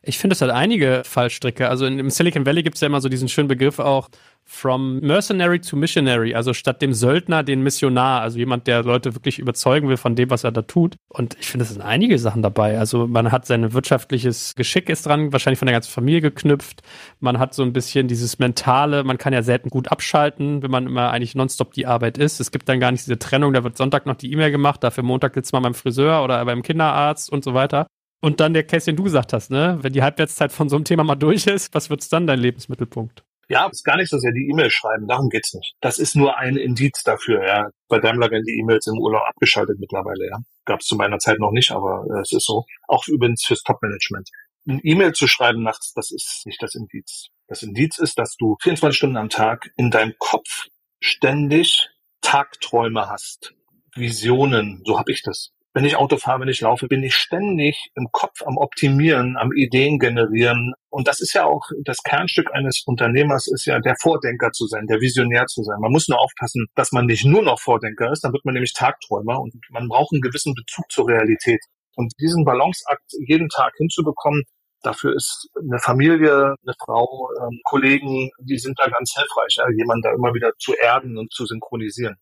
Ich 0.06 0.18
finde, 0.18 0.34
es 0.34 0.42
hat 0.42 0.50
einige 0.50 1.02
Fallstricke. 1.04 1.68
Also 1.68 1.86
im 1.86 2.10
Silicon 2.10 2.46
Valley 2.46 2.62
gibt 2.62 2.76
es 2.76 2.80
ja 2.80 2.86
immer 2.86 3.00
so 3.00 3.08
diesen 3.08 3.28
schönen 3.28 3.48
Begriff 3.48 3.78
auch 3.78 4.08
from 4.44 5.00
mercenary 5.00 5.60
to 5.60 5.76
missionary. 5.76 6.34
Also 6.34 6.52
statt 6.52 6.82
dem 6.82 6.92
Söldner 6.92 7.42
den 7.42 7.62
Missionar. 7.62 8.20
Also 8.20 8.38
jemand, 8.38 8.66
der 8.66 8.82
Leute 8.82 9.14
wirklich 9.14 9.38
überzeugen 9.38 9.88
will 9.88 9.96
von 9.96 10.14
dem, 10.14 10.30
was 10.30 10.44
er 10.44 10.52
da 10.52 10.62
tut. 10.62 10.96
Und 11.08 11.36
ich 11.40 11.46
finde, 11.46 11.64
es 11.64 11.70
sind 11.70 11.82
einige 11.82 12.18
Sachen 12.18 12.42
dabei. 12.42 12.78
Also 12.78 13.06
man 13.06 13.32
hat 13.32 13.46
sein 13.46 13.72
wirtschaftliches 13.72 14.54
Geschick 14.54 14.88
ist 14.90 15.06
dran, 15.06 15.32
wahrscheinlich 15.32 15.58
von 15.58 15.66
der 15.66 15.74
ganzen 15.74 15.90
Familie 15.90 16.20
geknüpft. 16.20 16.82
Man 17.20 17.38
hat 17.38 17.54
so 17.54 17.62
ein 17.62 17.72
bisschen 17.72 18.06
dieses 18.06 18.38
mentale, 18.38 19.04
man 19.04 19.18
kann 19.18 19.32
ja 19.32 19.42
selten 19.42 19.70
gut 19.70 19.88
abschalten, 19.88 20.62
wenn 20.62 20.70
man 20.70 20.86
immer 20.86 21.10
eigentlich 21.10 21.34
nonstop 21.34 21.72
die 21.72 21.86
Arbeit 21.86 22.18
ist. 22.18 22.40
Es 22.40 22.50
gibt 22.50 22.68
dann 22.68 22.80
gar 22.80 22.92
nicht 22.92 23.06
diese 23.06 23.18
Trennung, 23.18 23.52
da 23.54 23.64
wird 23.64 23.76
Sonntag 23.76 24.06
noch 24.06 24.16
die 24.16 24.30
E-Mail 24.32 24.50
gemacht, 24.50 24.84
dafür 24.84 25.04
Montag 25.04 25.34
sitzt 25.34 25.52
man 25.52 25.62
beim 25.62 25.74
Friseur 25.74 26.22
oder 26.22 26.44
beim 26.44 26.62
Kinderarzt 26.62 27.30
und 27.30 27.44
so 27.44 27.54
weiter. 27.54 27.86
Und 28.24 28.40
dann 28.40 28.54
der 28.54 28.64
Case, 28.64 28.86
den 28.86 28.96
du 28.96 29.02
gesagt 29.02 29.34
hast, 29.34 29.50
ne? 29.50 29.78
Wenn 29.82 29.92
die 29.92 30.02
Halbwertszeit 30.02 30.50
von 30.50 30.70
so 30.70 30.76
einem 30.76 30.86
Thema 30.86 31.04
mal 31.04 31.14
durch 31.14 31.46
ist, 31.46 31.74
was 31.74 31.90
wird's 31.90 32.08
dann 32.08 32.26
dein 32.26 32.38
Lebensmittelpunkt? 32.38 33.22
Ja, 33.50 33.66
ist 33.66 33.84
gar 33.84 33.98
nicht 33.98 34.08
so 34.08 34.16
sehr 34.16 34.32
die 34.32 34.48
E-Mail 34.48 34.70
schreiben, 34.70 35.06
darum 35.06 35.28
geht's 35.28 35.52
nicht. 35.52 35.74
Das 35.82 35.98
ist 35.98 36.16
nur 36.16 36.38
ein 36.38 36.56
Indiz 36.56 37.02
dafür, 37.02 37.46
ja. 37.46 37.68
Bei 37.86 37.98
Daimler 37.98 38.30
werden 38.30 38.44
die 38.46 38.58
E-Mails 38.58 38.86
im 38.86 38.98
Urlaub 38.98 39.24
abgeschaltet 39.26 39.78
mittlerweile, 39.78 40.26
ja. 40.26 40.38
Gab 40.64 40.80
es 40.80 40.86
zu 40.86 40.96
meiner 40.96 41.18
Zeit 41.18 41.38
noch 41.38 41.50
nicht, 41.50 41.70
aber 41.70 42.06
äh, 42.16 42.20
es 42.22 42.32
ist 42.32 42.46
so. 42.46 42.64
Auch 42.88 43.06
übrigens 43.08 43.44
fürs 43.44 43.62
Top-Management. 43.62 44.30
Ein 44.66 44.80
E-Mail 44.82 45.12
zu 45.12 45.26
schreiben 45.26 45.62
nachts, 45.62 45.92
das 45.92 46.10
ist 46.10 46.44
nicht 46.46 46.62
das 46.62 46.74
Indiz. 46.74 47.26
Das 47.46 47.62
Indiz 47.62 47.98
ist, 47.98 48.18
dass 48.18 48.36
du 48.36 48.56
24 48.62 48.96
Stunden 48.96 49.18
am 49.18 49.28
Tag 49.28 49.70
in 49.76 49.90
deinem 49.90 50.14
Kopf 50.18 50.68
ständig 50.98 51.90
Tagträume 52.22 53.06
hast, 53.10 53.54
Visionen, 53.94 54.80
so 54.86 54.98
habe 54.98 55.12
ich 55.12 55.22
das. 55.22 55.53
Wenn 55.74 55.84
ich 55.84 55.96
Auto 55.96 56.16
fahre, 56.18 56.40
wenn 56.40 56.48
ich 56.48 56.60
laufe, 56.60 56.86
bin 56.86 57.02
ich 57.02 57.16
ständig 57.16 57.90
im 57.96 58.06
Kopf 58.12 58.42
am 58.46 58.58
Optimieren, 58.58 59.36
am 59.36 59.50
Ideen 59.52 59.98
generieren. 59.98 60.72
Und 60.88 61.08
das 61.08 61.20
ist 61.20 61.34
ja 61.34 61.44
auch 61.46 61.68
das 61.84 62.04
Kernstück 62.04 62.54
eines 62.54 62.84
Unternehmers, 62.86 63.48
ist 63.48 63.66
ja 63.66 63.80
der 63.80 63.96
Vordenker 64.00 64.52
zu 64.52 64.68
sein, 64.68 64.86
der 64.86 65.00
Visionär 65.00 65.46
zu 65.46 65.64
sein. 65.64 65.80
Man 65.80 65.90
muss 65.90 66.06
nur 66.06 66.20
aufpassen, 66.20 66.66
dass 66.76 66.92
man 66.92 67.06
nicht 67.06 67.24
nur 67.24 67.42
noch 67.42 67.60
Vordenker 67.60 68.12
ist, 68.12 68.22
dann 68.22 68.32
wird 68.32 68.44
man 68.44 68.54
nämlich 68.54 68.72
Tagträumer 68.72 69.40
und 69.40 69.52
man 69.70 69.88
braucht 69.88 70.12
einen 70.12 70.22
gewissen 70.22 70.54
Bezug 70.54 70.84
zur 70.92 71.08
Realität. 71.08 71.60
Und 71.96 72.12
diesen 72.20 72.44
Balanceakt 72.44 73.12
jeden 73.26 73.48
Tag 73.48 73.72
hinzubekommen, 73.76 74.44
Dafür 74.84 75.16
ist 75.16 75.48
eine 75.58 75.78
Familie, 75.78 76.56
eine 76.62 76.74
Frau, 76.84 77.30
ähm, 77.40 77.58
Kollegen, 77.64 78.28
die 78.38 78.58
sind 78.58 78.78
da 78.78 78.86
ganz 78.86 79.14
hilfreich, 79.16 79.56
ja, 79.56 79.64
jemanden 79.74 80.02
da 80.02 80.12
immer 80.12 80.34
wieder 80.34 80.52
zu 80.58 80.74
erden 80.74 81.16
und 81.16 81.32
zu 81.32 81.46
synchronisieren. 81.46 82.16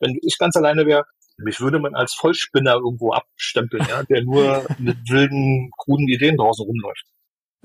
Wenn 0.00 0.16
ich 0.22 0.38
ganz 0.38 0.56
alleine 0.56 0.86
wäre, 0.86 1.04
mich 1.38 1.60
würde 1.60 1.78
man 1.78 1.94
als 1.94 2.14
Vollspinner 2.14 2.74
irgendwo 2.74 3.12
abstempeln, 3.12 3.86
ja, 3.88 4.02
der 4.04 4.22
nur 4.22 4.66
mit 4.78 4.96
wilden, 5.08 5.70
kruden 5.76 6.08
Ideen 6.08 6.36
draußen 6.36 6.64
rumläuft. 6.64 7.04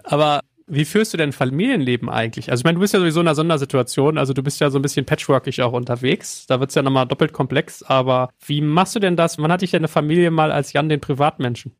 Aber 0.03 0.41
wie 0.67 0.85
führst 0.85 1.13
du 1.13 1.17
denn 1.17 1.31
Familienleben 1.31 2.09
eigentlich? 2.09 2.49
Also 2.49 2.61
ich 2.61 2.65
meine, 2.65 2.75
du 2.75 2.81
bist 2.81 2.93
ja 2.93 2.99
sowieso 2.99 3.21
in 3.21 3.27
einer 3.27 3.35
Sondersituation, 3.35 4.17
also 4.17 4.33
du 4.33 4.43
bist 4.43 4.59
ja 4.59 4.69
so 4.69 4.79
ein 4.79 4.81
bisschen 4.81 5.05
patchworkig 5.05 5.61
auch 5.61 5.73
unterwegs. 5.73 6.45
Da 6.47 6.59
wird's 6.59 6.75
ja 6.75 6.81
nochmal 6.81 7.07
doppelt 7.07 7.33
komplex, 7.33 7.83
aber 7.83 8.29
wie 8.45 8.61
machst 8.61 8.95
du 8.95 8.99
denn 8.99 9.15
das? 9.15 9.37
Wann 9.37 9.51
hatte 9.51 9.65
ich 9.65 9.71
denn 9.71 9.81
eine 9.81 9.87
Familie 9.87 10.31
mal 10.31 10.51
als 10.51 10.73
Jan 10.73 10.89
den 10.89 11.01
Privatmenschen? 11.01 11.75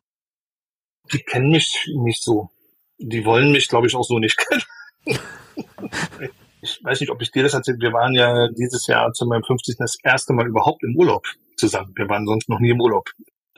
Die 1.12 1.18
kennen 1.18 1.50
mich 1.50 1.90
nicht 1.94 2.22
so 2.22 2.50
die 3.02 3.24
wollen 3.24 3.52
mich, 3.52 3.68
glaube 3.68 3.86
ich, 3.86 3.94
auch 3.94 4.04
so 4.04 4.18
nicht 4.18 4.38
kennen. 4.38 4.62
ich 6.62 6.80
weiß 6.82 7.00
nicht, 7.00 7.10
ob 7.10 7.20
ich 7.20 7.32
dir 7.32 7.42
das 7.42 7.54
erzählt. 7.54 7.80
Wir 7.80 7.92
waren 7.92 8.14
ja 8.14 8.48
dieses 8.48 8.86
Jahr 8.86 9.12
zu 9.12 9.26
meinem 9.26 9.42
50. 9.42 9.76
das 9.78 9.96
erste 10.02 10.32
Mal 10.32 10.46
überhaupt 10.46 10.82
im 10.84 10.96
Urlaub 10.96 11.26
zusammen. 11.56 11.92
Wir 11.96 12.08
waren 12.08 12.24
sonst 12.24 12.48
noch 12.48 12.60
nie 12.60 12.70
im 12.70 12.80
Urlaub. 12.80 13.10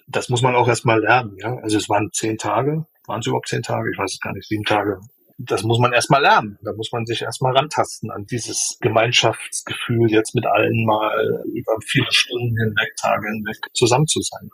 Das 0.06 0.30
muss 0.30 0.42
man 0.42 0.54
auch 0.54 0.66
erstmal 0.66 1.00
lernen, 1.00 1.36
ja. 1.38 1.54
Also 1.58 1.76
es 1.76 1.88
waren 1.88 2.10
zehn 2.12 2.38
Tage. 2.38 2.86
Waren 3.06 3.20
es 3.20 3.26
überhaupt 3.26 3.48
zehn 3.48 3.62
Tage? 3.62 3.90
Ich 3.92 3.98
weiß 3.98 4.14
es 4.14 4.20
gar 4.20 4.32
nicht. 4.32 4.48
Sieben 4.48 4.64
Tage. 4.64 5.00
Das 5.36 5.64
muss 5.64 5.78
man 5.78 5.92
erstmal 5.92 6.22
lernen. 6.22 6.58
Da 6.62 6.72
muss 6.72 6.92
man 6.92 7.04
sich 7.04 7.22
erstmal 7.22 7.54
rantasten 7.54 8.10
an 8.10 8.24
dieses 8.24 8.78
Gemeinschaftsgefühl, 8.80 10.10
jetzt 10.10 10.34
mit 10.34 10.46
allen 10.46 10.86
mal 10.86 11.44
über 11.52 11.76
viele 11.84 12.10
Stunden 12.10 12.56
hinweg, 12.56 12.96
Tage 12.96 13.26
hinweg 13.26 13.56
zusammen 13.74 14.06
zu 14.06 14.20
sein. 14.22 14.50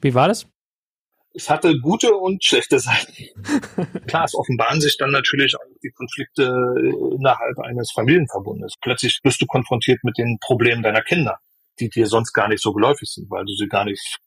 Wie 0.00 0.14
war 0.14 0.28
das? 0.28 0.46
es 1.34 1.48
hatte 1.50 1.78
gute 1.80 2.14
und 2.14 2.44
schlechte 2.44 2.78
Seiten. 2.78 3.14
Klar, 4.06 4.24
es 4.24 4.34
offenbaren 4.34 4.80
sich 4.80 4.96
dann 4.96 5.10
natürlich 5.10 5.56
die 5.82 5.90
Konflikte 5.90 6.44
innerhalb 7.12 7.58
eines 7.60 7.92
Familienverbundes. 7.92 8.74
Plötzlich 8.80 9.20
wirst 9.22 9.40
du 9.40 9.46
konfrontiert 9.46 10.02
mit 10.04 10.18
den 10.18 10.38
Problemen 10.40 10.82
deiner 10.82 11.02
Kinder, 11.02 11.38
die 11.80 11.88
dir 11.88 12.06
sonst 12.06 12.32
gar 12.32 12.48
nicht 12.48 12.62
so 12.62 12.72
geläufig 12.72 13.08
sind, 13.08 13.30
weil 13.30 13.44
du 13.44 13.52
sie 13.54 13.68
gar 13.68 13.84
nicht 13.84 14.18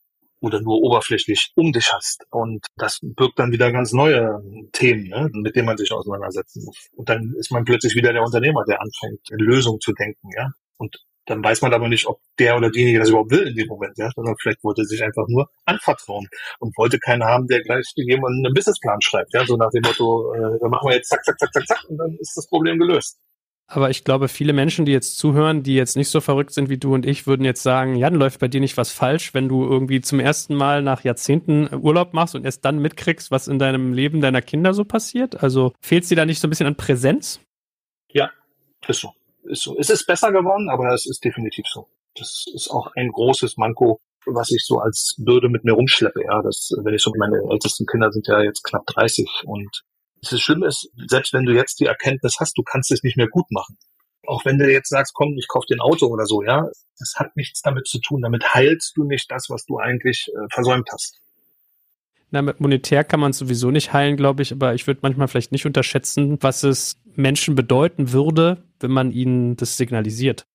oder 0.42 0.62
nur 0.62 0.84
oberflächlich 0.84 1.52
um 1.56 1.72
dich 1.72 1.92
hast. 1.92 2.26
Und 2.30 2.66
das 2.76 3.00
birgt 3.02 3.40
dann 3.40 3.52
wieder 3.52 3.72
ganz 3.72 3.94
neue 3.94 4.42
Themen, 4.74 5.08
ne, 5.08 5.30
mit 5.34 5.56
denen 5.56 5.66
man 5.66 5.78
sich 5.78 5.92
auseinandersetzen 5.92 6.64
muss. 6.66 6.88
Und 6.96 7.10
dann 7.10 7.34
ist 7.40 7.52
man 7.52 7.66
plötzlich 7.66 7.96
wieder 7.96 8.14
der 8.14 8.24
Unternehmer, 8.24 8.64
der 8.66 8.82
anfängt, 8.82 9.22
Lösungen 9.32 9.80
zu 9.80 9.94
denken, 9.94 10.30
ja. 10.36 10.52
Und 10.78 10.98
dann 11.26 11.44
weiß 11.44 11.62
man 11.62 11.74
aber 11.74 11.88
nicht, 11.88 12.06
ob 12.06 12.20
der 12.40 12.56
oder 12.56 12.70
diejenige 12.70 13.00
das 13.00 13.10
überhaupt 13.10 13.32
will 13.32 13.48
in 13.48 13.56
dem 13.56 13.68
Moment, 13.68 13.98
ja, 13.98 14.10
sondern 14.16 14.36
vielleicht 14.40 14.64
wollte 14.64 14.82
er 14.82 14.86
sich 14.86 15.04
einfach 15.04 15.28
nur 15.28 15.50
anvertrauen 15.66 16.28
und 16.60 16.78
wollte 16.78 17.00
keinen 17.00 17.24
haben, 17.24 17.48
der 17.48 17.62
gleich 17.62 17.92
jemanden 17.96 18.46
einen 18.46 18.54
Businessplan 18.54 19.02
schreibt, 19.02 19.34
ja, 19.34 19.46
so 19.46 19.58
nach 19.58 19.72
dem 19.72 19.82
Motto, 19.82 20.34
äh, 20.34 20.60
dann 20.60 20.70
machen 20.70 20.90
wir 20.90 20.96
jetzt 20.96 21.10
zack, 21.10 21.26
zack, 21.26 21.40
zack, 21.40 21.54
zack, 21.54 21.68
zack 21.68 21.84
und 21.90 21.98
dann 21.98 22.16
ist 22.20 22.36
das 22.36 22.48
Problem 22.48 22.78
gelöst. 22.80 23.18
Aber 23.68 23.90
ich 23.90 24.04
glaube, 24.04 24.28
viele 24.28 24.54
Menschen, 24.54 24.86
die 24.86 24.92
jetzt 24.92 25.18
zuhören, 25.18 25.64
die 25.64 25.74
jetzt 25.74 25.98
nicht 25.98 26.10
so 26.10 26.22
verrückt 26.22 26.54
sind 26.54 26.70
wie 26.70 26.78
du 26.78 26.94
und 26.94 27.04
ich, 27.04 27.26
würden 27.26 27.44
jetzt 27.44 27.64
sagen, 27.64 27.96
Jan, 27.96 28.14
läuft 28.14 28.40
bei 28.40 28.48
dir 28.48 28.62
nicht 28.62 28.78
was 28.78 28.92
falsch, 28.92 29.34
wenn 29.34 29.50
du 29.50 29.64
irgendwie 29.64 30.02
zum 30.02 30.20
ersten 30.20 30.54
Mal 30.54 30.84
nach 30.84 31.04
Jahrzehnten 31.04 31.74
Urlaub 31.74 32.14
machst 32.14 32.36
und 32.36 32.46
erst 32.46 32.64
dann 32.64 32.78
mitkriegst, 32.78 33.32
was 33.32 33.48
in 33.48 33.58
deinem 33.58 33.92
Leben 33.92 34.22
deiner 34.22 34.44
Kinder 34.44 34.76
so 34.76 34.86
passiert? 34.86 35.42
Also 35.42 35.74
fehlt 35.82 36.04
es 36.04 36.10
dir 36.10 36.16
da 36.16 36.26
nicht 36.26 36.40
so 36.40 36.48
ein 36.48 36.52
bisschen 36.52 36.68
an 36.68 36.76
Präsenz? 36.76 37.40
Ja, 38.12 38.30
ist 38.88 39.02
so 39.02 39.12
ist 39.46 39.64
so. 39.64 39.78
Es 39.78 39.90
ist 39.90 40.06
besser 40.06 40.32
geworden, 40.32 40.70
aber 40.70 40.94
es 40.94 41.06
ist 41.06 41.24
definitiv 41.24 41.66
so. 41.68 41.88
Das 42.16 42.46
ist 42.54 42.70
auch 42.70 42.88
ein 42.96 43.10
großes 43.10 43.58
Manko, 43.58 44.00
was 44.26 44.52
ich 44.52 44.64
so 44.66 44.80
als 44.80 45.16
Bürde 45.18 45.50
mit 45.50 45.64
mir 45.64 45.74
rumschleppe. 45.74 46.24
Ja, 46.24 46.42
das, 46.42 46.72
wenn 46.84 46.94
ich 46.94 47.02
so, 47.02 47.12
meine 47.18 47.42
ältesten 47.50 47.86
Kinder 47.86 48.12
sind 48.12 48.28
ja 48.28 48.42
jetzt 48.42 48.64
knapp 48.64 48.86
30 48.88 49.28
und 49.46 49.84
das 50.22 50.42
Schlimme 50.42 50.68
ist, 50.68 50.90
selbst 51.08 51.34
wenn 51.34 51.46
du 51.46 51.54
jetzt 51.54 51.80
die 51.80 51.86
Erkenntnis 51.86 52.38
hast, 52.40 52.58
du 52.58 52.64
kannst 52.64 52.92
es 52.92 53.04
nicht 53.04 53.18
mehr 53.18 53.28
gut 53.28 53.46
machen. 53.52 53.78
Auch 54.28 54.44
wenn 54.44 54.58
du 54.58 54.72
jetzt 54.72 54.90
sagst, 54.90 55.14
komm, 55.14 55.36
ich 55.38 55.48
kauf 55.48 55.66
dir 55.66 55.76
ein 55.76 55.82
Auto 55.82 56.08
oder 56.08 56.26
so, 56.26 56.42
ja, 56.42 56.68
das 56.98 57.14
hat 57.18 57.36
nichts 57.36 57.62
damit 57.62 57.88
zu 57.88 58.00
tun. 58.00 58.22
Damit 58.22 58.56
heilst 58.56 58.98
du 58.98 59.04
nicht 59.04 59.30
das, 59.30 59.50
was 59.50 59.66
du 59.66 59.78
eigentlich 59.78 60.30
äh, 60.30 60.48
versäumt 60.50 60.90
hast. 60.92 61.20
Na, 62.32 62.42
mit 62.42 62.60
monetär 62.60 63.04
kann 63.04 63.20
man 63.20 63.34
sowieso 63.34 63.70
nicht 63.70 63.94
heilen, 63.94 64.18
glaube 64.18 64.42
ich, 64.42 64.52
aber 64.52 64.74
ich 64.74 64.88
würde 64.88 65.02
manchmal 65.04 65.28
vielleicht 65.28 65.52
nicht 65.52 65.66
unterschätzen, 65.66 66.38
was 66.42 66.64
es 66.64 67.00
Menschen 67.16 67.56
bedeuten 67.56 68.12
würde, 68.12 68.64
wenn 68.80 68.92
man 68.92 69.12
ihnen 69.12 69.56
das 69.56 69.78
signalisiert. 69.78 70.46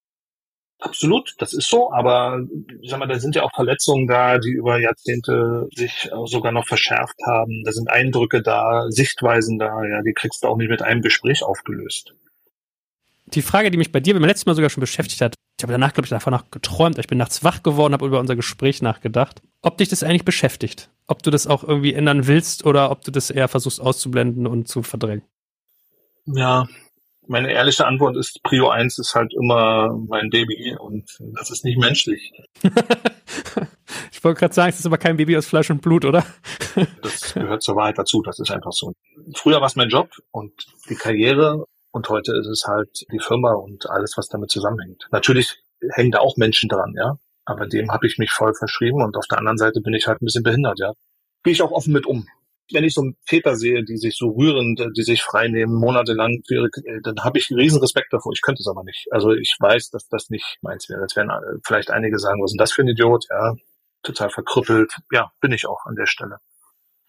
Absolut, 0.80 1.34
das 1.38 1.52
ist 1.52 1.68
so, 1.68 1.92
aber 1.92 2.40
ich 2.80 2.88
sag 2.88 2.98
mal, 2.98 3.06
da 3.06 3.18
sind 3.18 3.36
ja 3.36 3.42
auch 3.42 3.52
Verletzungen 3.54 4.06
da, 4.06 4.38
die 4.38 4.50
über 4.50 4.80
Jahrzehnte 4.80 5.68
sich 5.74 6.10
sogar 6.24 6.52
noch 6.52 6.66
verschärft 6.66 7.16
haben. 7.26 7.62
Da 7.64 7.72
sind 7.72 7.90
Eindrücke 7.90 8.40
da, 8.40 8.86
Sichtweisen 8.88 9.58
da, 9.58 9.84
ja, 9.84 10.00
die 10.00 10.14
kriegst 10.14 10.42
du 10.42 10.48
auch 10.48 10.56
nicht 10.56 10.70
mit 10.70 10.80
einem 10.80 11.02
Gespräch 11.02 11.42
aufgelöst. 11.42 12.14
Die 13.26 13.42
Frage, 13.42 13.70
die 13.70 13.76
mich 13.76 13.92
bei 13.92 14.00
dir 14.00 14.14
beim 14.14 14.24
letzten 14.24 14.48
Mal 14.48 14.54
sogar 14.54 14.70
schon 14.70 14.80
beschäftigt 14.80 15.20
hat, 15.20 15.34
ich 15.58 15.62
habe 15.62 15.72
danach, 15.72 15.92
glaube 15.92 16.06
ich, 16.06 16.10
davon 16.10 16.32
noch 16.32 16.50
geträumt. 16.50 16.98
Ich 16.98 17.06
bin 17.06 17.18
nachts 17.18 17.44
wach 17.44 17.62
geworden, 17.62 17.92
habe 17.92 18.06
über 18.06 18.18
unser 18.18 18.34
Gespräch 18.34 18.80
nachgedacht. 18.80 19.42
Ob 19.60 19.76
dich 19.76 19.90
das 19.90 20.02
eigentlich 20.02 20.24
beschäftigt? 20.24 20.88
Ob 21.06 21.22
du 21.22 21.30
das 21.30 21.46
auch 21.46 21.62
irgendwie 21.62 21.92
ändern 21.92 22.26
willst 22.26 22.64
oder 22.64 22.90
ob 22.90 23.04
du 23.04 23.10
das 23.10 23.28
eher 23.28 23.46
versuchst 23.46 23.78
auszublenden 23.78 24.46
und 24.46 24.68
zu 24.68 24.82
verdrängen? 24.82 25.22
Ja, 26.24 26.66
meine 27.30 27.52
ehrliche 27.52 27.86
Antwort 27.86 28.16
ist, 28.16 28.42
Prio 28.42 28.68
1 28.68 28.98
ist 28.98 29.14
halt 29.14 29.32
immer 29.34 29.96
mein 30.08 30.30
Baby 30.30 30.76
und 30.76 31.08
das 31.38 31.50
ist 31.50 31.64
nicht 31.64 31.78
menschlich. 31.78 32.32
ich 34.12 34.24
wollte 34.24 34.40
gerade 34.40 34.52
sagen, 34.52 34.70
es 34.70 34.80
ist 34.80 34.86
aber 34.86 34.98
kein 34.98 35.16
Baby 35.16 35.36
aus 35.36 35.46
Fleisch 35.46 35.70
und 35.70 35.80
Blut, 35.80 36.04
oder? 36.04 36.26
das 37.02 37.34
gehört 37.34 37.62
zur 37.62 37.76
Wahrheit 37.76 37.98
dazu, 37.98 38.20
das 38.22 38.40
ist 38.40 38.50
einfach 38.50 38.72
so. 38.72 38.94
Früher 39.36 39.60
war 39.60 39.68
es 39.68 39.76
mein 39.76 39.88
Job 39.88 40.10
und 40.32 40.52
die 40.88 40.96
Karriere 40.96 41.66
und 41.92 42.08
heute 42.08 42.32
ist 42.32 42.48
es 42.48 42.64
halt 42.66 43.06
die 43.12 43.20
Firma 43.20 43.52
und 43.52 43.88
alles, 43.88 44.14
was 44.16 44.26
damit 44.26 44.50
zusammenhängt. 44.50 45.06
Natürlich 45.12 45.62
hängen 45.92 46.10
da 46.10 46.18
auch 46.18 46.36
Menschen 46.36 46.68
dran, 46.68 46.94
ja. 46.96 47.16
Aber 47.44 47.66
dem 47.66 47.92
habe 47.92 48.08
ich 48.08 48.18
mich 48.18 48.32
voll 48.32 48.54
verschrieben 48.54 49.02
und 49.02 49.16
auf 49.16 49.26
der 49.30 49.38
anderen 49.38 49.56
Seite 49.58 49.80
bin 49.80 49.94
ich 49.94 50.08
halt 50.08 50.20
ein 50.20 50.24
bisschen 50.24 50.42
behindert, 50.42 50.80
ja. 50.80 50.94
Gehe 51.44 51.52
ich 51.52 51.62
auch 51.62 51.70
offen 51.70 51.92
mit 51.92 52.06
um 52.06 52.26
wenn 52.72 52.84
ich 52.84 52.94
so 52.94 53.02
Väter 53.26 53.56
sehe, 53.56 53.84
die 53.84 53.96
sich 53.96 54.16
so 54.16 54.30
rühren, 54.30 54.76
die 54.96 55.02
sich 55.02 55.22
freinehmen, 55.22 55.74
monatelang, 55.74 56.42
für 56.46 56.68
äh, 56.84 57.00
dann 57.02 57.16
habe 57.22 57.38
ich 57.38 57.50
einen 57.50 57.60
riesen 57.60 57.80
Respekt 57.80 58.12
davor. 58.12 58.32
Ich 58.32 58.42
könnte 58.42 58.60
es 58.60 58.68
aber 58.68 58.84
nicht. 58.84 59.06
Also 59.10 59.32
ich 59.32 59.56
weiß, 59.58 59.90
dass 59.90 60.08
das 60.08 60.30
nicht 60.30 60.58
meins 60.62 60.88
wäre. 60.88 61.00
Jetzt 61.02 61.16
werden 61.16 61.30
äh, 61.30 61.58
vielleicht 61.66 61.90
einige 61.90 62.18
sagen, 62.18 62.40
was 62.42 62.50
ist 62.50 62.54
denn 62.54 62.58
das 62.58 62.72
für 62.72 62.82
ein 62.82 62.88
Idiot? 62.88 63.26
Ja, 63.30 63.54
total 64.02 64.30
verkrüppelt. 64.30 64.92
Ja, 65.12 65.32
bin 65.40 65.52
ich 65.52 65.66
auch 65.66 65.84
an 65.86 65.94
der 65.94 66.06
Stelle. 66.06 66.38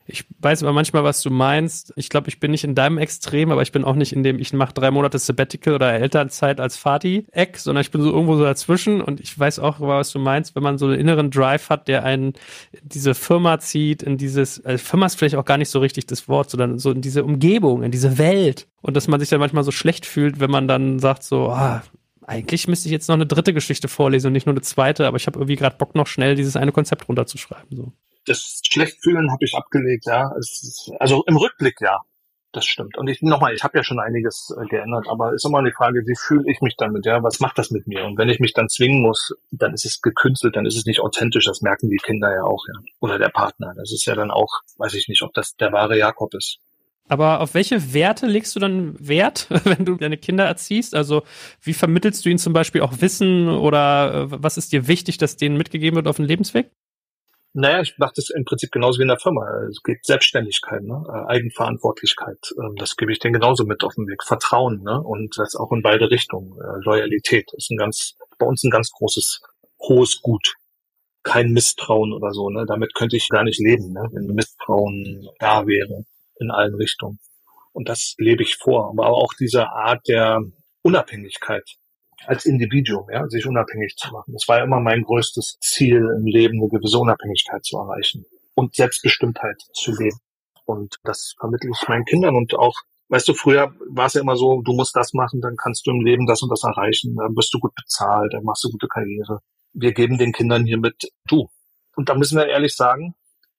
Ich 0.07 0.25
weiß 0.39 0.63
aber 0.63 0.73
manchmal, 0.73 1.03
was 1.03 1.21
du 1.21 1.29
meinst. 1.29 1.93
Ich 1.95 2.09
glaube, 2.09 2.27
ich 2.27 2.39
bin 2.39 2.51
nicht 2.51 2.63
in 2.63 2.75
deinem 2.75 2.97
Extrem, 2.97 3.51
aber 3.51 3.61
ich 3.61 3.71
bin 3.71 3.83
auch 3.83 3.95
nicht 3.95 4.13
in 4.13 4.23
dem, 4.23 4.39
ich 4.39 4.51
mache 4.51 4.73
drei 4.73 4.91
Monate 4.91 5.19
Sabbatical 5.19 5.75
oder 5.75 5.93
Elternzeit 5.93 6.59
als 6.59 6.75
Fati-Eck, 6.75 7.57
sondern 7.57 7.81
ich 7.81 7.91
bin 7.91 8.01
so 8.01 8.11
irgendwo 8.11 8.35
so 8.35 8.43
dazwischen 8.43 9.01
und 9.01 9.19
ich 9.19 9.37
weiß 9.37 9.59
auch, 9.59 9.79
was 9.79 10.11
du 10.11 10.19
meinst, 10.19 10.55
wenn 10.55 10.63
man 10.63 10.77
so 10.77 10.87
einen 10.87 10.99
inneren 10.99 11.29
Drive 11.29 11.69
hat, 11.69 11.87
der 11.87 12.03
einen 12.03 12.33
in 12.71 12.89
diese 12.89 13.13
Firma 13.13 13.59
zieht, 13.59 14.01
in 14.03 14.17
dieses, 14.17 14.63
also 14.65 14.83
Firma 14.83 15.05
ist 15.05 15.15
vielleicht 15.15 15.35
auch 15.35 15.45
gar 15.45 15.57
nicht 15.57 15.69
so 15.69 15.79
richtig 15.79 16.07
das 16.07 16.27
Wort, 16.27 16.49
sondern 16.49 16.79
so 16.79 16.91
in 16.91 17.01
diese 17.01 17.23
Umgebung, 17.23 17.83
in 17.83 17.91
diese 17.91 18.17
Welt. 18.17 18.67
Und 18.81 18.97
dass 18.97 19.07
man 19.07 19.19
sich 19.19 19.29
dann 19.29 19.39
manchmal 19.39 19.63
so 19.63 19.71
schlecht 19.71 20.05
fühlt, 20.05 20.39
wenn 20.39 20.51
man 20.51 20.67
dann 20.67 20.97
sagt 20.99 21.23
so, 21.23 21.49
ah, 21.49 21.83
eigentlich 22.25 22.67
müsste 22.67 22.87
ich 22.87 22.91
jetzt 22.91 23.07
noch 23.07 23.15
eine 23.15 23.25
dritte 23.27 23.53
Geschichte 23.53 23.87
vorlesen 23.87 24.27
und 24.27 24.33
nicht 24.33 24.45
nur 24.45 24.53
eine 24.53 24.61
zweite, 24.61 25.07
aber 25.07 25.17
ich 25.17 25.27
habe 25.27 25.37
irgendwie 25.37 25.55
gerade 25.55 25.75
Bock 25.77 25.95
noch 25.95 26.07
schnell 26.07 26.35
dieses 26.35 26.55
eine 26.55 26.71
Konzept 26.71 27.07
runterzuschreiben. 27.07 27.77
So 27.77 27.93
das 28.25 28.61
Schlechtfühlen 28.65 29.31
habe 29.31 29.45
ich 29.45 29.55
abgelegt, 29.55 30.05
ja. 30.05 30.31
Es, 30.37 30.91
also 30.99 31.23
im 31.25 31.37
Rückblick 31.37 31.81
ja. 31.81 32.01
Das 32.53 32.65
stimmt. 32.65 32.97
Und 32.97 33.07
ich 33.07 33.21
nochmal, 33.21 33.53
ich 33.53 33.63
habe 33.63 33.77
ja 33.77 33.83
schon 33.83 33.99
einiges 34.01 34.53
äh, 34.59 34.65
geändert, 34.65 35.07
aber 35.07 35.33
ist 35.33 35.45
immer 35.45 35.63
die 35.63 35.71
Frage, 35.71 36.03
wie 36.05 36.17
fühle 36.17 36.43
ich 36.51 36.59
mich 36.59 36.75
damit, 36.75 37.05
ja? 37.05 37.23
Was 37.23 37.39
macht 37.39 37.57
das 37.57 37.71
mit 37.71 37.87
mir? 37.87 38.03
Und 38.03 38.17
wenn 38.17 38.27
ich 38.27 38.41
mich 38.41 38.53
dann 38.53 38.67
zwingen 38.67 39.01
muss, 39.01 39.33
dann 39.51 39.73
ist 39.73 39.85
es 39.85 40.01
gekünstelt, 40.01 40.57
dann 40.57 40.65
ist 40.65 40.75
es 40.75 40.85
nicht 40.85 40.99
authentisch, 40.99 41.45
das 41.45 41.61
merken 41.61 41.89
die 41.89 41.95
Kinder 41.95 42.29
ja 42.33 42.43
auch, 42.43 42.65
ja. 42.67 42.81
Oder 42.99 43.19
der 43.19 43.29
Partner. 43.29 43.73
Das 43.77 43.93
ist 43.93 44.05
ja 44.05 44.15
dann 44.15 44.31
auch, 44.31 44.49
weiß 44.77 44.95
ich 44.95 45.07
nicht, 45.07 45.21
ob 45.21 45.33
das 45.33 45.55
der 45.55 45.71
wahre 45.71 45.97
Jakob 45.97 46.33
ist. 46.33 46.59
Aber 47.07 47.39
auf 47.39 47.53
welche 47.53 47.93
Werte 47.93 48.27
legst 48.27 48.55
du 48.55 48.59
dann 48.59 48.95
Wert, 48.99 49.47
wenn 49.63 49.85
du 49.85 49.95
deine 49.95 50.17
Kinder 50.17 50.43
erziehst? 50.45 50.93
Also 50.93 51.23
wie 51.61 51.73
vermittelst 51.73 52.25
du 52.25 52.29
ihnen 52.29 52.39
zum 52.39 52.51
Beispiel 52.51 52.81
auch 52.81 52.99
Wissen 52.99 53.47
oder 53.47 54.13
äh, 54.13 54.43
was 54.43 54.57
ist 54.57 54.73
dir 54.73 54.89
wichtig, 54.89 55.17
dass 55.17 55.37
denen 55.37 55.57
mitgegeben 55.57 55.95
wird 55.95 56.07
auf 56.07 56.17
dem 56.17 56.25
Lebensweg? 56.25 56.69
Naja, 57.53 57.81
ich 57.81 57.97
mache 57.97 58.13
das 58.15 58.29
im 58.29 58.45
Prinzip 58.45 58.71
genauso 58.71 58.99
wie 58.99 59.03
in 59.03 59.09
der 59.09 59.19
Firma. 59.19 59.45
Es 59.69 59.83
geht 59.83 60.05
Selbstständigkeit, 60.05 60.83
ne? 60.83 61.03
Äh, 61.07 61.31
Eigenverantwortlichkeit. 61.31 62.39
Ähm, 62.57 62.75
das 62.77 62.95
gebe 62.95 63.11
ich 63.11 63.19
denen 63.19 63.33
genauso 63.33 63.65
mit 63.65 63.83
auf 63.83 63.93
den 63.95 64.07
Weg. 64.07 64.23
Vertrauen, 64.23 64.83
ne? 64.83 65.01
Und 65.01 65.37
das 65.37 65.55
auch 65.55 65.71
in 65.73 65.81
beide 65.81 66.09
Richtungen. 66.09 66.53
Äh, 66.53 66.79
Loyalität 66.85 67.51
ist 67.53 67.69
ein 67.69 67.77
ganz, 67.77 68.15
bei 68.39 68.45
uns 68.45 68.63
ein 68.63 68.71
ganz 68.71 68.89
großes, 68.91 69.41
hohes 69.81 70.21
Gut. 70.21 70.55
Kein 71.23 71.51
Misstrauen 71.51 72.13
oder 72.13 72.31
so, 72.31 72.49
ne? 72.49 72.65
Damit 72.65 72.93
könnte 72.93 73.17
ich 73.17 73.27
gar 73.27 73.43
nicht 73.43 73.59
leben, 73.59 73.91
ne? 73.91 74.07
Wenn 74.13 74.33
Misstrauen 74.33 75.27
da 75.39 75.67
wäre 75.67 76.05
in 76.39 76.51
allen 76.51 76.75
Richtungen. 76.75 77.19
Und 77.73 77.89
das 77.89 78.15
lebe 78.17 78.43
ich 78.43 78.55
vor. 78.55 78.89
Aber 78.89 79.09
auch 79.09 79.33
diese 79.37 79.67
Art 79.69 80.07
der 80.07 80.41
Unabhängigkeit 80.83 81.69
als 82.27 82.45
Individuum, 82.45 83.07
ja, 83.11 83.27
sich 83.27 83.45
unabhängig 83.45 83.95
zu 83.95 84.11
machen. 84.11 84.33
Das 84.33 84.47
war 84.47 84.59
ja 84.59 84.63
immer 84.63 84.79
mein 84.79 85.03
größtes 85.03 85.57
Ziel 85.61 86.07
im 86.17 86.25
Leben, 86.25 86.59
eine 86.59 86.69
gewisse 86.69 86.99
Unabhängigkeit 86.99 87.63
zu 87.63 87.77
erreichen 87.77 88.25
und 88.55 88.75
Selbstbestimmtheit 88.75 89.61
zu 89.73 89.91
leben. 89.91 90.17
Und 90.65 90.97
das 91.03 91.35
vermittle 91.39 91.71
ich 91.71 91.87
meinen 91.87 92.05
Kindern 92.05 92.35
und 92.35 92.53
auch, 92.55 92.75
weißt 93.09 93.27
du, 93.27 93.33
früher 93.33 93.73
war 93.89 94.05
es 94.05 94.13
ja 94.13 94.21
immer 94.21 94.35
so, 94.35 94.61
du 94.61 94.73
musst 94.73 94.95
das 94.95 95.13
machen, 95.13 95.41
dann 95.41 95.55
kannst 95.57 95.85
du 95.85 95.91
im 95.91 96.01
Leben 96.01 96.27
das 96.27 96.41
und 96.41 96.49
das 96.49 96.63
erreichen, 96.63 97.15
dann 97.15 97.35
wirst 97.35 97.53
du 97.53 97.59
gut 97.59 97.73
bezahlt, 97.75 98.33
dann 98.33 98.43
machst 98.43 98.63
du 98.63 98.69
gute 98.69 98.87
Karriere. 98.87 99.39
Wir 99.73 99.93
geben 99.93 100.17
den 100.17 100.31
Kindern 100.31 100.65
hiermit 100.65 101.11
du. 101.27 101.47
Und 101.95 102.09
da 102.09 102.15
müssen 102.15 102.37
wir 102.37 102.47
ehrlich 102.47 102.75
sagen, 102.75 103.15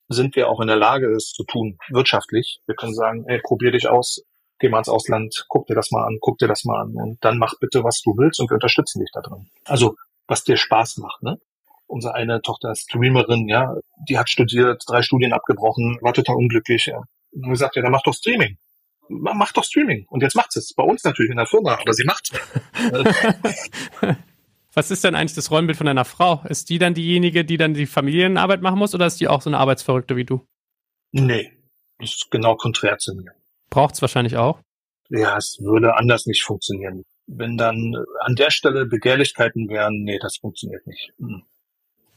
sind 0.08 0.36
wir 0.36 0.48
auch 0.48 0.60
in 0.60 0.68
der 0.68 0.76
Lage, 0.76 1.10
es 1.10 1.32
zu 1.32 1.44
tun, 1.44 1.78
wirtschaftlich. 1.90 2.60
Wir 2.66 2.74
können 2.74 2.94
sagen, 2.94 3.24
ey, 3.26 3.40
probier 3.42 3.72
dich 3.72 3.88
aus, 3.88 4.22
geh 4.62 4.68
mal 4.68 4.78
ins 4.78 4.88
Ausland, 4.88 5.44
guck 5.48 5.66
dir 5.66 5.74
das 5.74 5.90
mal 5.90 6.06
an, 6.06 6.18
guck 6.20 6.38
dir 6.38 6.48
das 6.48 6.64
mal 6.64 6.80
an 6.80 6.94
und 6.94 7.22
dann 7.22 7.36
mach 7.36 7.54
bitte, 7.58 7.84
was 7.84 8.00
du 8.00 8.16
willst 8.16 8.40
und 8.40 8.48
wir 8.48 8.54
unterstützen 8.54 9.00
dich 9.00 9.10
da 9.12 9.20
drin. 9.20 9.50
Also, 9.64 9.96
was 10.26 10.44
dir 10.44 10.56
Spaß 10.56 10.98
macht, 10.98 11.22
ne? 11.22 11.38
Unsere 11.86 12.14
eine 12.14 12.40
Tochter 12.40 12.70
ist 12.70 12.84
Streamerin, 12.84 13.48
ja, 13.48 13.74
die 14.08 14.18
hat 14.18 14.30
studiert, 14.30 14.82
drei 14.86 15.02
Studien 15.02 15.34
abgebrochen, 15.34 15.98
war 16.00 16.14
total 16.14 16.36
unglücklich. 16.36 16.86
Ja. 16.86 17.02
Und 17.32 17.50
gesagt, 17.50 17.76
ja, 17.76 17.82
dann 17.82 17.92
mach 17.92 18.02
doch 18.02 18.14
Streaming. 18.14 18.56
Mach 19.08 19.52
doch 19.52 19.64
Streaming. 19.64 20.06
Und 20.08 20.22
jetzt 20.22 20.34
macht 20.34 20.56
es. 20.56 20.72
Bei 20.72 20.84
uns 20.84 21.04
natürlich 21.04 21.32
in 21.32 21.36
der 21.36 21.46
Firma, 21.46 21.74
aber 21.78 21.92
sie 21.92 22.04
macht's. 22.04 22.30
Was 24.72 24.90
ist 24.90 25.04
denn 25.04 25.14
eigentlich 25.14 25.34
das 25.34 25.50
Rollenbild 25.50 25.76
von 25.76 25.86
deiner 25.86 26.06
Frau? 26.06 26.42
Ist 26.48 26.70
die 26.70 26.78
dann 26.78 26.94
diejenige, 26.94 27.44
die 27.44 27.58
dann 27.58 27.74
die 27.74 27.84
Familienarbeit 27.84 28.62
machen 28.62 28.78
muss 28.78 28.94
oder 28.94 29.06
ist 29.06 29.20
die 29.20 29.28
auch 29.28 29.42
so 29.42 29.50
eine 29.50 29.58
Arbeitsverrückte 29.58 30.16
wie 30.16 30.24
du? 30.24 30.46
Nee, 31.10 31.52
das 31.98 32.14
ist 32.14 32.30
genau 32.30 32.56
konträr 32.56 32.96
zu 32.96 33.14
mir. 33.14 33.34
Braucht's 33.72 34.02
wahrscheinlich 34.02 34.36
auch? 34.36 34.60
Ja, 35.08 35.38
es 35.38 35.58
würde 35.62 35.96
anders 35.96 36.26
nicht 36.26 36.42
funktionieren. 36.42 37.04
Wenn 37.26 37.56
dann 37.56 37.96
an 38.20 38.34
der 38.34 38.50
Stelle 38.50 38.84
Begehrlichkeiten 38.84 39.70
wären, 39.70 40.02
nee, 40.02 40.18
das 40.20 40.36
funktioniert 40.36 40.86
nicht. 40.86 41.14
Mhm. 41.16 41.42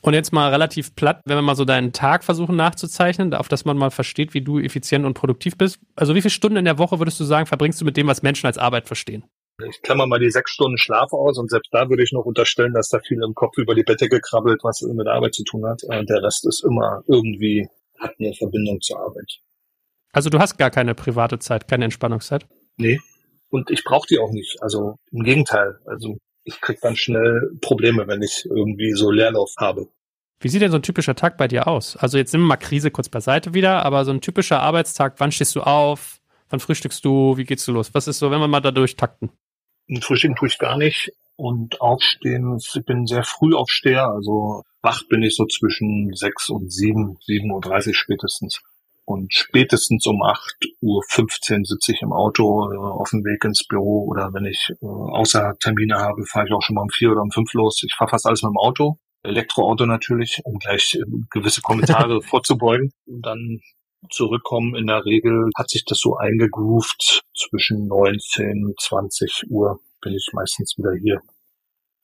Und 0.01 0.13
jetzt 0.13 0.33
mal 0.33 0.49
relativ 0.49 0.95
platt, 0.95 1.21
wenn 1.23 1.37
wir 1.37 1.41
mal 1.41 1.55
so 1.55 1.63
deinen 1.63 1.93
Tag 1.93 2.25
versuchen 2.25 2.57
nachzuzeichnen, 2.57 3.33
auf 3.33 3.47
dass 3.47 3.63
man 3.63 3.77
mal 3.77 3.89
versteht, 3.89 4.33
wie 4.33 4.41
du 4.41 4.59
effizient 4.59 5.05
und 5.05 5.13
produktiv 5.13 5.57
bist. 5.57 5.79
Also 5.95 6.13
wie 6.13 6.21
viele 6.21 6.31
Stunden 6.31 6.57
in 6.57 6.65
der 6.65 6.77
Woche 6.77 6.99
würdest 6.99 7.21
du 7.21 7.23
sagen, 7.23 7.45
verbringst 7.45 7.79
du 7.79 7.85
mit 7.85 7.95
dem, 7.95 8.07
was 8.07 8.21
Menschen 8.21 8.47
als 8.47 8.57
Arbeit 8.57 8.85
verstehen? 8.87 9.23
Ich 9.65 9.81
klammer 9.81 10.07
mal 10.07 10.19
die 10.19 10.29
sechs 10.29 10.51
Stunden 10.51 10.77
Schlaf 10.77 11.13
aus 11.13 11.37
und 11.37 11.49
selbst 11.49 11.73
da 11.73 11.89
würde 11.89 12.03
ich 12.03 12.11
noch 12.11 12.25
unterstellen, 12.25 12.73
dass 12.73 12.89
da 12.89 12.99
viel 12.99 13.23
im 13.23 13.33
Kopf 13.33 13.57
über 13.57 13.75
die 13.75 13.83
Bettdecke 13.83 14.19
krabbelt, 14.19 14.59
was 14.63 14.81
mit 14.81 15.07
Arbeit 15.07 15.33
zu 15.33 15.45
tun 15.45 15.65
hat. 15.65 15.83
Und 15.83 16.09
der 16.09 16.21
Rest 16.21 16.45
ist 16.45 16.65
immer 16.65 17.01
irgendwie, 17.07 17.69
hat 17.97 18.13
eine 18.19 18.33
Verbindung 18.33 18.81
zur 18.81 18.99
Arbeit. 18.99 19.39
Also 20.15 20.29
du 20.29 20.39
hast 20.39 20.57
gar 20.57 20.71
keine 20.71 20.95
private 20.95 21.39
Zeit, 21.39 21.67
keine 21.67 21.83
Entspannungszeit? 21.83 22.47
Nee. 22.77 23.01
Und 23.49 23.69
ich 23.69 23.83
brauche 23.83 24.07
die 24.07 24.17
auch 24.17 24.31
nicht. 24.31 24.63
Also 24.63 24.95
im 25.11 25.23
Gegenteil. 25.23 25.77
Also 25.85 26.17
ich 26.45 26.61
krieg 26.61 26.79
dann 26.81 26.95
schnell 26.95 27.51
Probleme, 27.59 28.07
wenn 28.07 28.21
ich 28.21 28.45
irgendwie 28.45 28.93
so 28.93 29.11
Leerlauf 29.11 29.51
habe. 29.59 29.89
Wie 30.39 30.47
sieht 30.47 30.61
denn 30.61 30.71
so 30.71 30.77
ein 30.77 30.83
typischer 30.83 31.15
Tag 31.15 31.37
bei 31.37 31.49
dir 31.49 31.67
aus? 31.67 31.97
Also 31.97 32.17
jetzt 32.17 32.31
nehmen 32.31 32.45
wir 32.45 32.49
mal 32.49 32.55
Krise 32.55 32.91
kurz 32.91 33.09
beiseite 33.09 33.53
wieder, 33.53 33.83
aber 33.83 34.05
so 34.05 34.11
ein 34.11 34.21
typischer 34.21 34.61
Arbeitstag, 34.61 35.15
wann 35.17 35.33
stehst 35.33 35.53
du 35.53 35.61
auf? 35.61 36.21
Wann 36.49 36.61
frühstückst 36.61 37.03
du? 37.03 37.35
Wie 37.35 37.43
geht's 37.43 37.65
du 37.65 37.73
los? 37.73 37.93
Was 37.93 38.07
ist 38.07 38.19
so, 38.19 38.31
wenn 38.31 38.39
wir 38.39 38.47
mal 38.47 38.61
da 38.61 38.71
durchtakten? 38.71 39.31
Frühstücken 39.99 40.35
tue 40.35 40.47
ich 40.47 40.57
gar 40.59 40.77
nicht 40.77 41.11
und 41.35 41.81
aufstehen, 41.81 42.57
ich 42.57 42.85
bin 42.85 43.05
sehr 43.05 43.23
früh 43.23 43.53
aufsteher, 43.53 44.07
also 44.07 44.63
wach 44.81 45.03
bin 45.09 45.21
ich 45.23 45.35
so 45.35 45.45
zwischen 45.45 46.13
sechs 46.13 46.49
und 46.49 46.71
sieben, 46.71 47.17
sieben 47.25 47.51
Uhr 47.51 47.59
dreißig 47.59 47.97
spätestens. 47.97 48.61
Und 49.05 49.33
spätestens 49.33 50.05
um 50.07 50.23
acht 50.23 50.57
Uhr 50.81 51.03
fünfzehn 51.07 51.63
sitze 51.63 51.91
ich 51.91 52.01
im 52.01 52.11
Auto 52.11 52.71
äh, 52.71 52.77
auf 52.77 53.11
dem 53.11 53.23
Weg 53.23 53.43
ins 53.43 53.65
Büro 53.67 54.05
oder 54.09 54.33
wenn 54.33 54.45
ich 54.45 54.71
äh, 54.81 54.85
außer 54.85 55.55
Termine 55.59 55.97
habe, 55.97 56.25
fahre 56.25 56.47
ich 56.47 56.53
auch 56.53 56.61
schon 56.61 56.75
mal 56.75 56.81
um 56.81 56.89
vier 56.89 57.11
oder 57.11 57.21
um 57.21 57.29
fünf 57.29 57.53
los. 57.53 57.83
Ich 57.85 57.93
fahre 57.93 58.09
fast 58.09 58.25
alles 58.25 58.41
mit 58.41 58.49
dem 58.49 58.57
Auto. 58.57 58.97
Elektroauto 59.21 59.85
natürlich, 59.85 60.41
um 60.43 60.57
gleich 60.57 60.95
äh, 60.95 61.03
gewisse 61.29 61.61
Kommentare 61.61 62.21
vorzubeugen. 62.23 62.91
Und 63.05 63.21
dann 63.25 63.59
zurückkommen. 64.09 64.75
In 64.75 64.87
der 64.87 65.05
Regel 65.05 65.49
hat 65.55 65.69
sich 65.69 65.85
das 65.85 65.99
so 65.99 66.17
eingegroovt. 66.17 67.21
Zwischen 67.35 67.87
19, 67.87 68.73
20 68.79 69.45
Uhr 69.49 69.79
bin 70.01 70.13
ich 70.13 70.29
meistens 70.33 70.75
wieder 70.77 70.91
hier. 71.01 71.21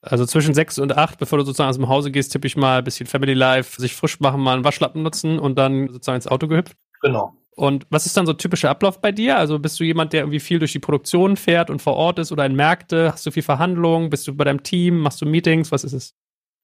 Also 0.02 0.26
zwischen 0.26 0.56
sechs 0.56 0.80
und 0.80 0.98
acht, 0.98 1.20
bevor 1.20 1.38
du 1.38 1.46
sozusagen 1.46 1.70
aus 1.70 1.78
dem 1.78 1.88
Hause 1.88 2.12
gehst, 2.12 2.32
tippe 2.32 2.48
ich 2.48 2.58
mal 2.58 2.80
ein 2.80 2.84
bisschen 2.84 3.06
Family 3.06 3.34
Life, 3.36 3.80
sich 3.80 3.96
frisch 3.96 4.20
machen, 4.20 4.42
mal 4.42 4.56
einen 4.56 4.64
Waschlappen 4.64 5.04
nutzen 5.04 5.38
und 5.38 5.60
dann 5.60 5.90
sozusagen 5.90 6.16
ins 6.16 6.28
Auto 6.28 6.48
gehüpft. 6.48 6.76
Genau. 7.02 7.34
Und 7.56 7.86
was 7.90 8.06
ist 8.06 8.16
dann 8.16 8.26
so 8.26 8.34
typischer 8.34 8.70
Ablauf 8.70 9.02
bei 9.02 9.12
dir? 9.12 9.38
Also 9.38 9.60
bist 9.60 9.80
du 9.80 9.84
jemand, 9.84 10.14
der 10.14 10.22
irgendwie 10.22 10.40
viel 10.40 10.60
durch 10.60 10.72
die 10.72 10.80
Produktion 10.80 11.36
fährt 11.36 11.70
und 11.70 11.82
vor 11.82 11.96
Ort 11.96 12.18
ist 12.20 12.32
oder 12.32 12.46
in 12.46 12.56
Märkte? 12.56 13.12
Hast 13.12 13.26
du 13.26 13.32
viel 13.32 13.44
Verhandlungen? 13.44 14.10
Bist 14.10 14.28
du 14.28 14.36
bei 14.36 14.46
deinem 14.46 14.64
Team? 14.64 15.00
Machst 15.00 15.22
du 15.22 15.26
Meetings? 15.26 15.72
Was 15.72 15.84
ist 15.84 15.94
es? 15.94 16.16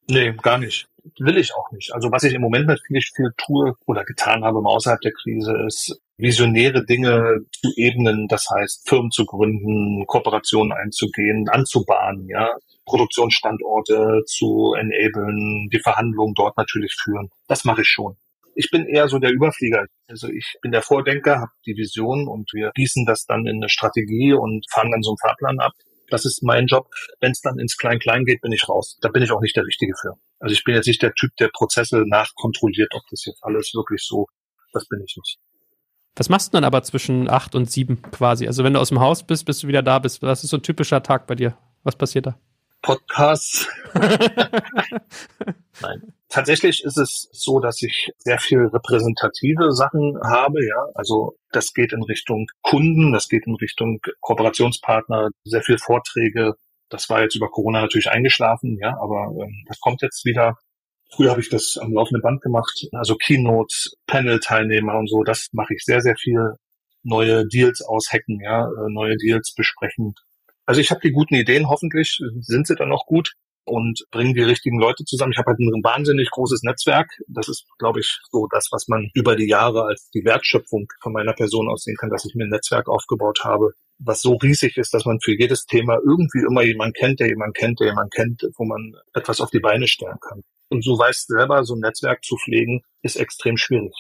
Nee, 0.10 0.34
gar 0.42 0.58
nicht. 0.58 0.88
Will 1.20 1.38
ich 1.38 1.54
auch 1.54 1.72
nicht. 1.72 1.94
Also 1.94 2.12
was 2.12 2.24
ich 2.24 2.34
im 2.34 2.42
Moment 2.42 2.68
natürlich 2.68 3.12
viel 3.16 3.32
tue 3.38 3.76
oder 3.86 4.06
getan 4.06 4.44
habe 4.44 4.60
außerhalb 4.60 5.02
der 5.02 5.12
Krise, 5.12 5.56
ist 5.68 6.02
visionäre 6.18 6.86
Dinge 6.86 7.42
zu 7.52 7.72
ebnen, 7.76 8.28
das 8.28 8.48
heißt 8.50 8.88
Firmen 8.88 9.12
zu 9.12 9.26
gründen, 9.26 10.06
Kooperationen 10.08 10.72
einzugehen, 10.72 11.48
anzubahnen, 11.50 12.28
ja, 12.28 12.50
Produktionsstandorte 12.86 14.24
zu 14.26 14.74
enablen, 14.74 15.70
die 15.72 15.80
Verhandlungen 15.80 16.34
dort 16.34 16.58
natürlich 16.58 16.96
führen. 16.96 17.30
Das 17.48 17.66
mache 17.66 17.82
ich 17.82 17.90
schon. 17.90 18.18
Ich 18.58 18.72
bin 18.72 18.88
eher 18.88 19.08
so 19.08 19.20
der 19.20 19.32
Überflieger. 19.32 19.86
Also 20.08 20.30
ich 20.30 20.55
bin 20.64 20.72
der 20.72 20.82
Vordenker, 20.82 21.41
habe 21.41 21.51
die 21.68 21.78
Vision 21.78 22.28
und 22.28 22.51
wir 22.53 22.72
gießen 22.74 23.05
das 23.05 23.26
dann 23.26 23.45
in 23.45 23.58
eine 23.58 23.70
Strategie 23.70 24.34
und 24.34 24.66
fahren 24.72 24.89
dann 24.89 25.03
so 25.03 25.12
einen 25.12 25.18
Fahrplan 25.20 25.60
ab. 25.60 25.74
Das 26.10 26.26
ist 26.26 26.41
mein 26.41 26.66
Job. 26.66 26.88
Wenn 27.20 27.34
es 27.34 27.41
dann 27.41 27.60
ins 27.60 27.78
Klein-Klein 27.78 28.26
geht, 28.26 28.41
bin 28.41 28.51
ich 28.51 28.68
raus. 28.68 28.97
Da 29.01 29.10
bin 29.10 29.22
ich 29.22 29.32
auch 29.32 29.41
nicht 29.41 29.55
der 29.55 29.66
Richtige 29.66 29.93
für. 30.01 30.14
Also 30.39 30.53
ich 30.53 30.64
bin 30.64 30.74
jetzt 30.74 30.88
nicht 30.88 31.03
der 31.03 31.14
Typ, 31.14 31.36
der 31.39 31.49
Prozesse 31.53 32.03
nachkontrolliert, 32.08 32.95
ob 32.95 33.03
das 33.12 33.26
jetzt 33.26 33.43
alles 33.43 33.74
wirklich 33.76 34.01
so, 34.03 34.26
das 34.74 34.88
bin 34.88 35.03
ich 35.05 35.16
nicht. 35.16 35.38
Was 36.16 36.30
machst 36.30 36.51
du 36.51 36.58
dann 36.58 36.64
aber 36.64 36.82
zwischen 36.82 37.30
acht 37.30 37.53
und 37.53 37.70
sieben 37.70 38.01
quasi? 38.01 38.47
Also 38.47 38.64
wenn 38.64 38.74
du 38.74 38.80
aus 38.80 38.89
dem 38.89 38.99
Haus 38.99 39.24
bist, 39.24 39.45
bis 39.45 39.60
du 39.60 39.68
wieder 39.68 39.84
da 39.84 39.99
bist, 39.99 40.24
was 40.24 40.43
ist 40.43 40.49
so 40.49 40.58
ein 40.58 40.64
typischer 40.64 41.03
Tag 41.03 41.28
bei 41.28 41.36
dir? 41.36 41.55
Was 41.84 41.95
passiert 41.95 42.26
da? 42.26 42.39
Podcasts. 42.82 43.68
Nein. 45.82 46.14
Tatsächlich 46.30 46.84
ist 46.84 46.98
es 46.98 47.30
so, 47.32 47.60
dass 47.60 47.82
ich 47.82 48.12
sehr 48.18 48.40
viel 48.40 48.66
repräsentative 48.66 49.72
Sachen 49.72 50.18
habe, 50.24 50.66
ja. 50.66 50.88
Also 50.94 51.38
das 51.52 51.74
geht 51.74 51.94
in 51.94 52.04
Richtung 52.04 52.48
Kunden, 52.62 53.14
das 53.14 53.30
geht 53.30 53.48
in 53.48 53.56
Richtung 53.56 54.00
Kooperationspartner, 54.22 55.30
sehr 55.46 55.62
viel 55.62 55.78
Vorträge. 55.78 56.56
Das 56.90 57.10
war 57.10 57.22
jetzt 57.22 57.36
über 57.36 57.50
Corona 57.50 57.82
natürlich 57.82 58.10
eingeschlafen, 58.10 58.78
ja, 58.82 58.98
aber 59.00 59.32
ähm, 59.42 59.64
das 59.68 59.80
kommt 59.80 60.02
jetzt 60.02 60.26
wieder. 60.26 60.58
Früher 61.14 61.32
habe 61.32 61.40
ich 61.40 61.50
das 61.50 61.78
am 61.78 61.94
laufenden 61.94 62.22
Band 62.22 62.42
gemacht, 62.42 62.88
also 62.92 63.16
Keynotes, 63.16 63.96
Panel-Teilnehmer 64.08 64.98
und 64.98 65.10
so, 65.10 65.24
das 65.24 65.48
mache 65.54 65.74
ich 65.74 65.84
sehr, 65.86 66.02
sehr 66.02 66.18
viel. 66.18 66.54
Neue 67.04 67.48
Deals 67.48 67.82
aushacken, 67.82 68.42
ja, 68.42 68.66
äh, 68.66 68.90
neue 68.90 69.16
Deals 69.16 69.54
besprechen. 69.54 70.14
Also 70.66 70.82
ich 70.82 70.92
habe 70.92 71.00
die 71.02 71.12
guten 71.12 71.36
Ideen, 71.36 71.70
hoffentlich 71.70 72.20
sind 72.42 72.68
sie 72.68 72.76
dann 72.76 72.92
auch 72.92 73.06
gut 73.06 73.34
und 73.68 74.05
bringen 74.11 74.34
die 74.34 74.43
richtigen 74.43 74.80
Leute 74.80 75.03
zusammen. 75.03 75.34
Ich 75.34 75.38
habe 75.38 75.51
halt 75.51 75.59
ein 75.59 75.84
wahnsinnig 75.84 76.30
großes 76.32 76.63
Netzwerk. 76.63 77.09
Das 77.28 77.47
ist, 77.47 77.65
glaube 77.78 77.99
ich, 77.99 78.20
so 78.32 78.47
das, 78.49 78.70
was 78.72 78.88
man 78.88 79.09
über 79.13 79.36
die 79.36 79.47
Jahre 79.47 79.84
als 79.84 80.09
die 80.11 80.24
Wertschöpfung 80.24 80.88
von 81.01 81.13
meiner 81.13 81.34
Person 81.34 81.70
aussehen 81.70 81.97
kann, 81.99 82.09
dass 82.09 82.26
ich 82.26 82.34
mir 82.36 82.45
ein 82.45 82.49
Netzwerk 82.49 82.88
aufgebaut 82.88 83.39
habe, 83.43 83.72
was 83.99 84.22
so 84.22 84.36
riesig 84.36 84.78
ist, 84.78 84.93
dass 84.93 85.05
man 85.05 85.20
für 85.22 85.38
jedes 85.38 85.65
Thema 85.65 85.97
irgendwie 86.05 86.45
immer 86.47 86.63
jemand 86.63 86.95
kennt, 86.95 87.20
der 87.20 87.28
jemand 87.28 87.55
kennt, 87.55 87.80
der 87.80 87.88
jemand 87.88 88.13
kennt, 88.13 88.43
wo 88.57 88.65
man 88.65 88.93
etwas 89.13 89.41
auf 89.41 89.49
die 89.49 89.59
Beine 89.59 89.88
stellen 89.88 90.20
kann. 90.22 90.43
Und 90.70 90.84
so 90.84 90.97
weißt 90.97 91.28
selber, 91.28 91.63
so 91.63 91.76
ein 91.76 91.80
Netzwerk 91.80 92.24
zu 92.24 92.38
pflegen, 92.38 92.82
ist 93.01 93.15
extrem 93.15 93.57
schwierig. 93.57 93.93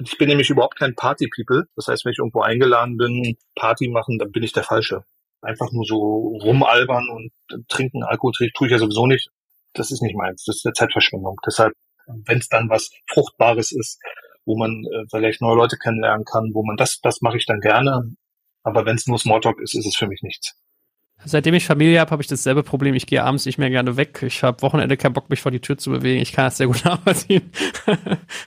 Ich 0.00 0.16
bin 0.16 0.28
nämlich 0.28 0.50
überhaupt 0.50 0.78
kein 0.78 0.94
Party-People. 0.94 1.64
Das 1.76 1.88
heißt, 1.88 2.04
wenn 2.04 2.12
ich 2.12 2.18
irgendwo 2.18 2.40
eingeladen 2.40 2.96
bin, 2.96 3.36
Party 3.56 3.88
machen, 3.88 4.18
dann 4.18 4.30
bin 4.30 4.42
ich 4.42 4.52
der 4.52 4.62
Falsche 4.62 5.04
einfach 5.42 5.70
nur 5.72 5.84
so 5.84 6.38
rumalbern 6.42 7.08
und 7.08 7.32
trinken, 7.68 8.02
Alkohol 8.02 8.32
tue 8.54 8.66
ich 8.66 8.72
ja 8.72 8.78
sowieso 8.78 9.06
nicht. 9.06 9.30
Das 9.74 9.90
ist 9.90 10.02
nicht 10.02 10.16
meins. 10.16 10.44
Das 10.44 10.56
ist 10.56 10.66
eine 10.66 10.72
Zeitverschwendung. 10.72 11.36
Deshalb, 11.46 11.74
wenn 12.06 12.38
es 12.38 12.48
dann 12.48 12.68
was 12.68 12.90
Fruchtbares 13.12 13.72
ist, 13.72 14.00
wo 14.44 14.56
man 14.56 14.84
äh, 14.84 15.04
vielleicht 15.10 15.40
neue 15.40 15.56
Leute 15.56 15.76
kennenlernen 15.76 16.24
kann, 16.24 16.50
wo 16.54 16.64
man 16.64 16.76
das, 16.76 17.00
das 17.00 17.20
mache 17.20 17.36
ich 17.36 17.46
dann 17.46 17.60
gerne. 17.60 18.14
Aber 18.62 18.86
wenn 18.86 18.96
es 18.96 19.06
nur 19.06 19.18
Smalltalk 19.18 19.60
ist, 19.60 19.74
ist 19.74 19.86
es 19.86 19.96
für 19.96 20.06
mich 20.06 20.22
nichts. 20.22 20.56
Seitdem 21.24 21.54
ich 21.54 21.66
Familie 21.66 21.98
habe, 22.00 22.12
habe 22.12 22.22
ich 22.22 22.28
dasselbe 22.28 22.62
Problem. 22.62 22.94
Ich 22.94 23.06
gehe 23.06 23.24
abends 23.24 23.44
nicht 23.44 23.58
mehr 23.58 23.70
gerne 23.70 23.96
weg. 23.96 24.22
Ich 24.22 24.42
habe 24.42 24.62
Wochenende 24.62 24.96
keinen 24.96 25.14
Bock, 25.14 25.30
mich 25.30 25.40
vor 25.40 25.50
die 25.50 25.60
Tür 25.60 25.76
zu 25.76 25.90
bewegen. 25.90 26.22
Ich 26.22 26.32
kann 26.32 26.44
das 26.44 26.58
sehr 26.58 26.68
gut 26.68 26.84
nachvollziehen. 26.84 27.50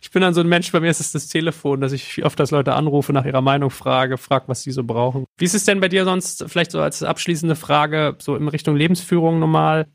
ich 0.02 0.12
bin 0.12 0.22
dann 0.22 0.34
so 0.34 0.42
ein 0.42 0.48
Mensch, 0.48 0.72
bei 0.72 0.80
mir 0.80 0.90
ist 0.90 1.02
es 1.02 1.12
das 1.12 1.28
Telefon, 1.28 1.82
dass 1.82 1.92
ich 1.92 2.24
oft 2.24 2.40
das 2.40 2.52
Leute 2.52 2.74
anrufe, 2.74 3.12
nach 3.14 3.26
ihrer 3.26 3.42
Meinung 3.42 3.70
frage, 3.70 4.18
frage, 4.18 4.48
was 4.48 4.64
sie 4.64 4.72
so 4.72 4.84
brauchen. 4.84 5.26
Wie 5.38 5.46
ist 5.46 5.54
es 5.54 5.66
denn 5.66 5.82
bei 5.82 5.90
dir 5.90 6.06
sonst, 6.06 6.46
vielleicht 6.48 6.72
so 6.72 6.80
als 6.80 7.04
abschließende 7.04 7.56
Frage, 7.56 8.16
so 8.20 8.36
in 8.36 8.48
Richtung 8.48 8.76
Lebensführung 8.76 9.40
normal? 9.40 9.88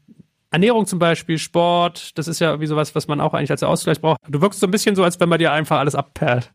Ernährung 0.51 0.87
zum 0.87 0.99
Beispiel, 0.99 1.39
Sport, 1.39 2.16
das 2.18 2.29
ist 2.29 2.41
ja 2.41 2.51
irgendwie 2.51 2.68
sowas, 2.68 2.95
was 2.95 3.09
man 3.09 3.20
auch 3.20 3.35
eigentlich 3.35 3.51
als 3.51 3.62
Ausgleich 3.62 4.01
braucht. 4.01 4.18
Du 4.29 4.41
wirkst 4.41 4.61
so 4.61 4.66
ein 4.66 4.70
bisschen 4.70 4.97
so, 4.97 5.03
als 5.03 5.18
wenn 5.18 5.29
bei 5.29 5.39
dir 5.39 5.53
einfach 5.53 5.79
alles 5.79 5.95
abperlt. 5.95 6.53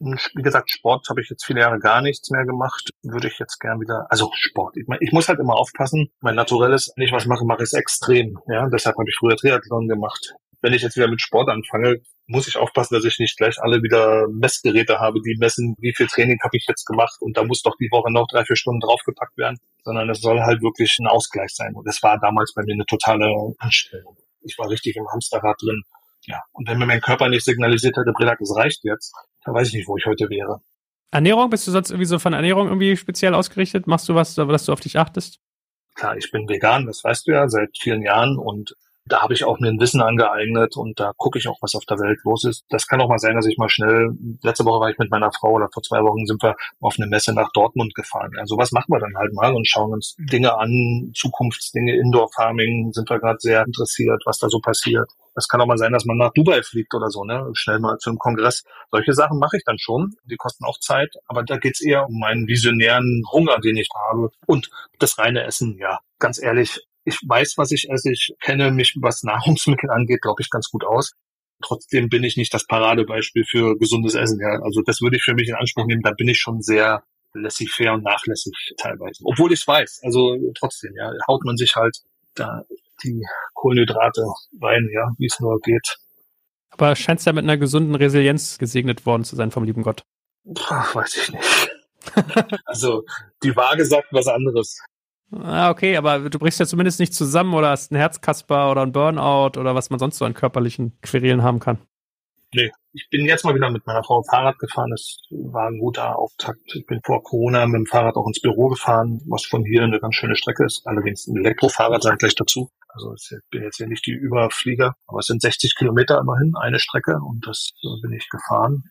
Wie 0.00 0.42
gesagt, 0.42 0.70
Sport 0.70 1.08
habe 1.10 1.20
ich 1.20 1.28
jetzt 1.28 1.44
viele 1.44 1.60
Jahre 1.60 1.78
gar 1.78 2.00
nichts 2.00 2.30
mehr 2.30 2.46
gemacht. 2.46 2.90
Würde 3.02 3.28
ich 3.28 3.38
jetzt 3.38 3.58
gern 3.58 3.80
wieder, 3.80 4.06
also 4.08 4.30
Sport. 4.34 4.76
Ich, 4.78 4.86
mein, 4.88 4.98
ich 5.00 5.12
muss 5.12 5.28
halt 5.28 5.38
immer 5.38 5.56
aufpassen. 5.56 6.10
Mein 6.20 6.34
Naturelles, 6.34 6.92
wenn 6.96 7.04
ich 7.04 7.12
was 7.12 7.26
mache, 7.26 7.44
mache 7.44 7.62
ich 7.62 7.68
es 7.68 7.72
extrem. 7.74 8.38
Ja, 8.48 8.68
deshalb 8.68 8.96
habe 8.96 9.08
ich 9.08 9.16
früher 9.18 9.36
Triathlon 9.36 9.88
gemacht. 9.88 10.34
Wenn 10.62 10.72
ich 10.72 10.82
jetzt 10.82 10.96
wieder 10.96 11.08
mit 11.08 11.20
Sport 11.20 11.48
anfange, 11.48 12.00
muss 12.26 12.48
ich 12.48 12.56
aufpassen, 12.56 12.94
dass 12.94 13.04
ich 13.04 13.18
nicht 13.18 13.36
gleich 13.36 13.60
alle 13.60 13.82
wieder 13.82 14.26
Messgeräte 14.28 15.00
habe, 15.00 15.20
die 15.20 15.36
messen, 15.38 15.74
wie 15.80 15.94
viel 15.94 16.06
Training 16.06 16.38
habe 16.42 16.56
ich 16.56 16.64
jetzt 16.68 16.84
gemacht 16.84 17.16
und 17.20 17.36
da 17.36 17.44
muss 17.44 17.62
doch 17.62 17.76
die 17.76 17.88
Woche 17.90 18.12
noch 18.12 18.26
drei, 18.28 18.44
vier 18.44 18.56
Stunden 18.56 18.80
draufgepackt 18.80 19.36
werden, 19.36 19.58
sondern 19.84 20.08
es 20.08 20.20
soll 20.20 20.40
halt 20.40 20.62
wirklich 20.62 20.96
ein 21.00 21.08
Ausgleich 21.08 21.50
sein. 21.52 21.74
Und 21.74 21.86
das 21.86 22.02
war 22.02 22.18
damals 22.20 22.54
bei 22.54 22.62
mir 22.62 22.74
eine 22.74 22.86
totale 22.86 23.26
Anstellung. 23.58 24.16
Ich 24.42 24.56
war 24.58 24.70
richtig 24.70 24.96
im 24.96 25.08
Hamsterrad 25.10 25.56
drin. 25.60 25.82
Ja, 26.26 26.42
und 26.52 26.68
wenn 26.68 26.78
mir 26.78 26.86
mein 26.86 27.00
Körper 27.00 27.28
nicht 27.28 27.44
signalisiert 27.44 27.96
hätte, 27.96 28.12
Bridak, 28.12 28.40
es 28.40 28.54
reicht 28.54 28.84
jetzt, 28.84 29.12
dann 29.44 29.54
weiß 29.54 29.68
ich 29.68 29.74
nicht, 29.74 29.88
wo 29.88 29.96
ich 29.96 30.06
heute 30.06 30.28
wäre. 30.28 30.60
Ernährung, 31.12 31.50
bist 31.50 31.66
du 31.66 31.72
sonst 31.72 31.90
irgendwie 31.90 32.06
so 32.06 32.18
von 32.18 32.32
Ernährung 32.32 32.68
irgendwie 32.68 32.96
speziell 32.96 33.34
ausgerichtet? 33.34 33.86
Machst 33.86 34.08
du 34.08 34.14
was, 34.14 34.34
dass 34.34 34.64
du 34.66 34.72
auf 34.72 34.80
dich 34.80 34.98
achtest? 34.98 35.40
Klar, 35.94 36.16
ich 36.16 36.30
bin 36.30 36.48
vegan, 36.48 36.86
das 36.86 37.02
weißt 37.02 37.26
du 37.26 37.32
ja, 37.32 37.48
seit 37.48 37.76
vielen 37.76 38.02
Jahren 38.02 38.38
und 38.38 38.76
da 39.06 39.22
habe 39.22 39.34
ich 39.34 39.44
auch 39.44 39.58
mir 39.58 39.68
ein 39.68 39.80
Wissen 39.80 40.00
angeeignet 40.00 40.76
und 40.76 41.00
da 41.00 41.12
gucke 41.16 41.38
ich 41.38 41.48
auch, 41.48 41.58
was 41.60 41.74
auf 41.74 41.84
der 41.84 41.98
Welt 41.98 42.20
los 42.24 42.44
ist. 42.44 42.64
Das 42.68 42.86
kann 42.86 43.00
auch 43.00 43.08
mal 43.08 43.18
sein, 43.18 43.34
dass 43.34 43.46
ich 43.46 43.58
mal 43.58 43.68
schnell, 43.68 44.10
letzte 44.42 44.64
Woche 44.64 44.80
war 44.80 44.90
ich 44.90 44.98
mit 44.98 45.10
meiner 45.10 45.32
Frau 45.32 45.52
oder 45.52 45.68
vor 45.72 45.82
zwei 45.82 46.02
Wochen 46.02 46.26
sind 46.26 46.42
wir 46.42 46.56
auf 46.80 46.94
eine 46.98 47.08
Messe 47.08 47.32
nach 47.32 47.50
Dortmund 47.52 47.94
gefahren. 47.94 48.30
Ja, 48.36 48.46
sowas 48.46 48.72
machen 48.72 48.92
wir 48.92 49.00
dann 49.00 49.16
halt 49.16 49.32
mal 49.32 49.54
und 49.54 49.66
schauen 49.66 49.92
uns 49.92 50.14
Dinge 50.18 50.56
an, 50.56 51.12
Zukunftsdinge, 51.14 51.96
Indoor 51.96 52.30
Farming, 52.32 52.92
sind 52.92 53.08
wir 53.10 53.18
gerade 53.18 53.38
sehr 53.40 53.64
interessiert, 53.64 54.22
was 54.26 54.38
da 54.38 54.48
so 54.48 54.60
passiert. 54.60 55.10
Das 55.34 55.48
kann 55.48 55.60
auch 55.60 55.66
mal 55.66 55.78
sein, 55.78 55.92
dass 55.92 56.04
man 56.04 56.16
nach 56.16 56.32
Dubai 56.32 56.62
fliegt 56.62 56.94
oder 56.94 57.08
so, 57.08 57.24
ne? 57.24 57.48
Schnell 57.54 57.78
mal 57.78 57.98
zum 57.98 58.18
Kongress. 58.18 58.64
Solche 58.90 59.14
Sachen 59.14 59.38
mache 59.38 59.56
ich 59.56 59.64
dann 59.64 59.78
schon. 59.78 60.14
Die 60.24 60.36
kosten 60.36 60.64
auch 60.64 60.78
Zeit, 60.80 61.14
aber 61.26 61.42
da 61.44 61.56
geht's 61.56 61.80
eher 61.80 62.06
um 62.08 62.18
meinen 62.18 62.46
visionären 62.46 63.22
Hunger, 63.32 63.58
den 63.58 63.76
ich 63.76 63.88
habe. 64.08 64.30
Und 64.46 64.70
das 64.98 65.18
reine 65.18 65.44
Essen, 65.44 65.78
ja, 65.78 66.00
ganz 66.18 66.42
ehrlich, 66.42 66.80
ich 67.04 67.18
weiß, 67.26 67.54
was 67.56 67.70
ich 67.72 67.90
esse. 67.90 68.12
Ich 68.12 68.34
kenne 68.40 68.70
mich, 68.70 68.96
was 69.00 69.22
Nahrungsmittel 69.22 69.90
angeht, 69.90 70.22
glaube 70.22 70.42
ich, 70.42 70.50
ganz 70.50 70.70
gut 70.70 70.84
aus. 70.84 71.12
Trotzdem 71.62 72.08
bin 72.08 72.24
ich 72.24 72.36
nicht 72.36 72.54
das 72.54 72.66
Paradebeispiel 72.66 73.44
für 73.44 73.76
gesundes 73.78 74.14
Essen. 74.14 74.40
Ja. 74.40 74.60
Also 74.62 74.82
das 74.82 75.00
würde 75.00 75.16
ich 75.16 75.22
für 75.22 75.34
mich 75.34 75.48
in 75.48 75.54
Anspruch 75.54 75.86
nehmen. 75.86 76.02
Da 76.02 76.12
bin 76.12 76.28
ich 76.28 76.38
schon 76.38 76.62
sehr 76.62 77.02
laissez-faire 77.34 77.94
und 77.94 78.02
nachlässig 78.02 78.74
teilweise. 78.78 79.22
Obwohl 79.24 79.52
ich 79.52 79.60
es 79.60 79.66
weiß. 79.66 80.00
Also 80.02 80.36
trotzdem, 80.58 80.94
ja, 80.96 81.12
haut 81.28 81.44
man 81.44 81.56
sich 81.56 81.76
halt 81.76 81.98
da 82.34 82.64
die 83.02 83.22
Kohlenhydrate 83.54 84.24
rein, 84.60 84.88
ja, 84.92 85.10
wie 85.18 85.26
es 85.26 85.38
nur 85.40 85.60
geht. 85.60 85.96
Aber 86.70 86.94
scheinst 86.96 87.26
ja 87.26 87.32
mit 87.32 87.44
einer 87.44 87.56
gesunden 87.56 87.94
Resilienz 87.94 88.58
gesegnet 88.58 89.06
worden 89.06 89.24
zu 89.24 89.36
sein 89.36 89.50
vom 89.50 89.64
lieben 89.64 89.82
Gott. 89.82 90.02
Ach, 90.68 90.94
weiß 90.94 91.16
ich 91.16 91.32
nicht. 91.32 91.70
also 92.64 93.04
die 93.42 93.54
Waage 93.54 93.84
sagt 93.84 94.08
was 94.12 94.26
anderes. 94.26 94.78
Ah, 95.32 95.70
okay, 95.70 95.96
aber 95.96 96.28
du 96.28 96.38
brichst 96.38 96.58
ja 96.58 96.66
zumindest 96.66 96.98
nicht 96.98 97.14
zusammen 97.14 97.54
oder 97.54 97.70
hast 97.70 97.92
einen 97.92 98.00
Herzkasper 98.00 98.70
oder 98.70 98.82
einen 98.82 98.92
Burnout 98.92 99.58
oder 99.58 99.74
was 99.74 99.90
man 99.90 99.98
sonst 99.98 100.18
so 100.18 100.24
an 100.24 100.34
körperlichen 100.34 100.98
Querelen 101.02 101.42
haben 101.42 101.60
kann. 101.60 101.78
Nee, 102.52 102.72
ich 102.92 103.08
bin 103.10 103.26
jetzt 103.26 103.44
mal 103.44 103.54
wieder 103.54 103.70
mit 103.70 103.86
meiner 103.86 104.02
Frau 104.02 104.24
Fahrrad 104.24 104.58
gefahren. 104.58 104.90
Das 104.90 105.18
war 105.30 105.68
ein 105.68 105.78
guter 105.78 106.18
Auftakt. 106.18 106.74
Ich 106.74 106.84
bin 106.84 107.00
vor 107.04 107.22
Corona 107.22 107.64
mit 107.66 107.78
dem 107.78 107.86
Fahrrad 107.86 108.16
auch 108.16 108.26
ins 108.26 108.40
Büro 108.40 108.68
gefahren, 108.68 109.20
was 109.26 109.44
von 109.44 109.64
hier 109.64 109.84
eine 109.84 110.00
ganz 110.00 110.16
schöne 110.16 110.34
Strecke 110.34 110.64
ist. 110.64 110.84
Allerdings 110.84 111.28
ein 111.28 111.36
Elektrofahrrad, 111.36 112.02
sage 112.02 112.16
gleich 112.16 112.34
dazu. 112.34 112.68
Also 112.88 113.14
ich 113.14 113.30
bin 113.50 113.62
jetzt 113.62 113.78
ja 113.78 113.86
nicht 113.86 114.04
die 114.04 114.12
Überflieger, 114.12 114.96
aber 115.06 115.20
es 115.20 115.26
sind 115.26 115.40
60 115.40 115.76
Kilometer 115.76 116.18
immerhin, 116.18 116.54
eine 116.60 116.80
Strecke 116.80 117.20
und 117.20 117.46
das 117.46 117.70
bin 118.02 118.12
ich 118.12 118.28
gefahren. 118.28 118.90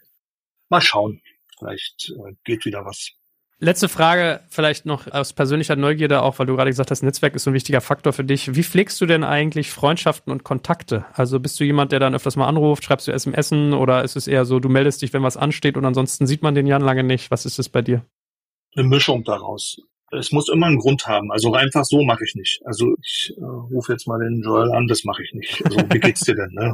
Mal 0.69 0.79
schauen, 0.79 1.21
vielleicht 1.57 2.11
äh, 2.11 2.35
geht 2.45 2.63
wieder 2.63 2.85
was. 2.85 3.11
Letzte 3.62 3.89
Frage, 3.89 4.39
vielleicht 4.47 4.86
noch 4.86 5.12
aus 5.12 5.34
persönlicher 5.34 5.76
Neugierde 5.76 6.22
auch, 6.22 6.39
weil 6.39 6.45
du 6.45 6.55
gerade 6.55 6.70
gesagt 6.70 6.91
hast, 6.91 7.03
Netzwerk 7.03 7.36
ist 7.36 7.43
so 7.43 7.51
ein 7.51 7.53
wichtiger 7.53 7.82
Faktor 7.82 8.14
für 8.14 8.24
dich. 8.24 8.55
Wie 8.55 8.64
pflegst 8.64 9.01
du 9.01 9.05
denn 9.05 9.26
eigentlich 9.26 9.72
Freundschaften 9.72 10.32
und 10.32 10.45
Kontakte? 10.45 11.05
Also 11.12 11.41
bist 11.41 11.60
du 11.60 11.66
jemand, 11.66 11.91
der 11.91 11.99
dann 11.99 12.16
öfters 12.16 12.38
mal 12.38 12.47
anruft, 12.47 12.86
schreibst 12.86 13.10
du 13.10 13.12
SMS 13.12 13.51
oder 13.51 14.05
ist 14.05 14.16
es 14.16 14.28
eher 14.28 14.45
so, 14.45 14.62
du 14.62 14.70
meldest 14.70 15.01
dich, 15.01 15.12
wenn 15.12 15.24
was 15.24 15.36
ansteht 15.36 15.76
und 15.76 15.84
ansonsten 15.84 16.26
sieht 16.26 16.41
man 16.41 16.55
den 16.55 16.68
Jan 16.68 16.82
lange 16.82 17.03
nicht? 17.03 17.32
Was 17.32 17.45
ist 17.45 17.60
es 17.60 17.68
bei 17.68 17.82
dir? 17.82 18.05
Eine 18.76 18.88
Mischung 18.88 19.26
daraus. 19.26 19.82
Es 20.12 20.32
muss 20.32 20.47
immer 20.47 20.68
einen 20.68 20.80
Grund 20.80 21.05
haben. 21.07 21.30
Also 21.30 21.53
einfach 21.53 21.84
so 21.84 22.01
mache 22.03 22.24
ich 22.24 22.36
nicht. 22.36 22.62
Also 22.64 22.95
ich 23.03 23.34
äh, 23.38 23.43
rufe 23.43 23.91
jetzt 23.91 24.07
mal 24.07 24.20
den 24.20 24.41
Joel 24.41 24.72
an, 24.72 24.88
das 24.88 25.03
mache 25.03 25.22
ich 25.22 25.34
nicht. 25.34 25.66
Also 25.66 25.80
wie 25.91 25.99
geht's 25.99 26.22
dir 26.22 26.36
denn? 26.36 26.51
Ne? 26.53 26.74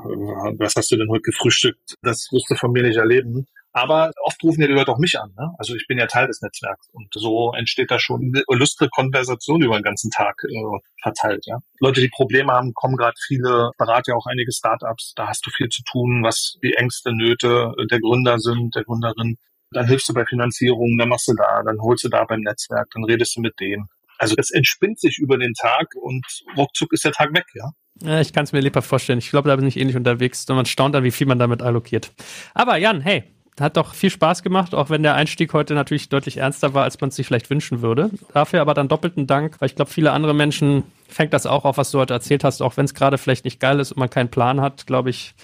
Was 0.60 0.76
hast 0.76 0.92
du 0.92 0.98
denn 0.98 1.10
heute 1.10 1.24
gefrühstückt? 1.24 1.96
Das 2.04 2.30
wirst 2.32 2.50
du 2.52 2.56
von 2.56 2.72
mir 2.72 2.84
nicht 2.84 2.98
erleben. 2.98 3.48
Aber 3.76 4.14
oft 4.24 4.42
rufen 4.42 4.62
ja 4.62 4.68
die 4.68 4.74
Leute 4.74 4.90
auch 4.94 5.00
mich 5.00 5.20
an. 5.20 5.34
Ne? 5.38 5.54
Also 5.58 5.76
ich 5.76 5.86
bin 5.86 5.98
ja 5.98 6.08
Teil 6.08 6.28
des 6.28 6.42
Netzwerks 6.42 6.88
und 6.94 7.10
so 7.14 7.52
entsteht 7.52 7.92
da 7.92 8.00
schon 8.00 8.32
eine 8.34 8.44
illustre 8.50 8.88
Konversation 8.88 9.62
über 9.62 9.78
den 9.78 9.84
ganzen 9.84 10.12
Tag 10.12 10.42
äh, 10.46 10.80
verteilt. 11.04 11.46
Ja? 11.46 11.60
Leute, 11.82 12.00
die 12.00 12.08
Probleme 12.08 12.54
haben, 12.54 12.74
kommen 12.74 12.96
gerade 12.96 13.18
viele, 13.28 13.72
berate 13.78 14.12
ja 14.12 14.16
auch 14.16 14.28
einige 14.28 14.54
Startups. 14.54 15.12
Da 15.18 15.28
hast 15.28 15.46
du 15.46 15.52
viel 15.52 15.68
zu 15.68 15.84
tun, 15.84 16.24
was 16.24 16.56
die 16.64 16.76
Ängste, 16.76 17.14
Nöte 17.14 17.74
der 17.92 18.00
Gründer 18.00 18.40
sind, 18.40 18.74
der 18.76 18.86
Gründerin. 18.86 19.36
Dann 19.72 19.88
hilfst 19.88 20.08
du 20.08 20.14
bei 20.14 20.24
Finanzierung, 20.24 20.98
dann 20.98 21.10
machst 21.10 21.28
du 21.28 21.34
da, 21.34 21.62
dann 21.66 21.82
holst 21.82 22.06
du 22.06 22.08
da 22.08 22.24
beim 22.24 22.40
Netzwerk, 22.40 22.88
dann 22.94 23.04
redest 23.04 23.36
du 23.36 23.42
mit 23.42 23.60
denen. 23.60 23.88
Also 24.18 24.36
es 24.38 24.52
entspinnt 24.52 25.02
sich 25.02 25.18
über 25.18 25.38
den 25.38 25.54
Tag 25.54 25.88
und 26.02 26.26
ruckzuck 26.56 26.94
ist 26.94 27.04
der 27.04 27.12
Tag 27.12 27.36
weg, 27.36 27.46
ja. 27.54 27.72
Ja, 28.02 28.22
ich 28.22 28.32
kann 28.32 28.46
es 28.46 28.54
mir 28.54 28.62
lebhaft 28.62 28.88
vorstellen. 28.88 29.20
Ich 29.20 29.30
glaube, 29.30 29.50
da 29.50 29.56
bin 29.58 29.68
ich 29.68 29.78
ähnlich 29.78 29.98
unterwegs 29.98 30.46
und 30.50 30.56
man 30.56 30.66
staunt 30.66 30.96
dann, 30.96 31.04
wie 31.04 31.12
viel 31.12 31.28
man 31.28 31.40
damit 31.40 31.62
allokiert. 31.62 32.14
Aber 32.54 32.78
Jan, 32.78 33.02
hey, 33.02 33.35
hat 33.60 33.78
doch 33.78 33.94
viel 33.94 34.10
Spaß 34.10 34.44
gemacht, 34.44 34.76
auch 34.76 34.90
wenn 34.90 35.04
der 35.04 35.16
Einstieg 35.16 35.54
heute 35.54 35.76
natürlich 35.76 36.10
deutlich 36.10 36.38
ernster 36.38 36.74
war, 36.74 36.84
als 36.84 37.00
man 37.00 37.10
es 37.10 37.16
sich 37.16 37.26
vielleicht 37.26 37.50
wünschen 37.50 37.82
würde. 37.82 38.10
Dafür 38.34 38.62
aber 38.62 38.74
dann 38.74 38.88
doppelten 38.88 39.28
Dank, 39.28 39.60
weil 39.60 39.68
ich 39.68 39.76
glaube, 39.76 39.92
viele 39.92 40.12
andere 40.12 40.34
Menschen 40.34 40.84
fängt 41.08 41.34
das 41.34 41.46
auch 41.46 41.64
auf, 41.64 41.78
was 41.78 41.92
du 41.92 42.00
heute 42.00 42.14
erzählt 42.14 42.44
hast, 42.44 42.62
auch 42.62 42.76
wenn 42.76 42.86
es 42.86 42.94
gerade 42.94 43.18
vielleicht 43.18 43.46
nicht 43.46 43.60
geil 43.60 43.80
ist 43.80 43.94
und 43.94 43.98
man 43.98 44.10
keinen 44.10 44.30
Plan 44.30 44.60
hat, 44.60 44.88
glaube 44.88 45.10
ich, 45.10 45.36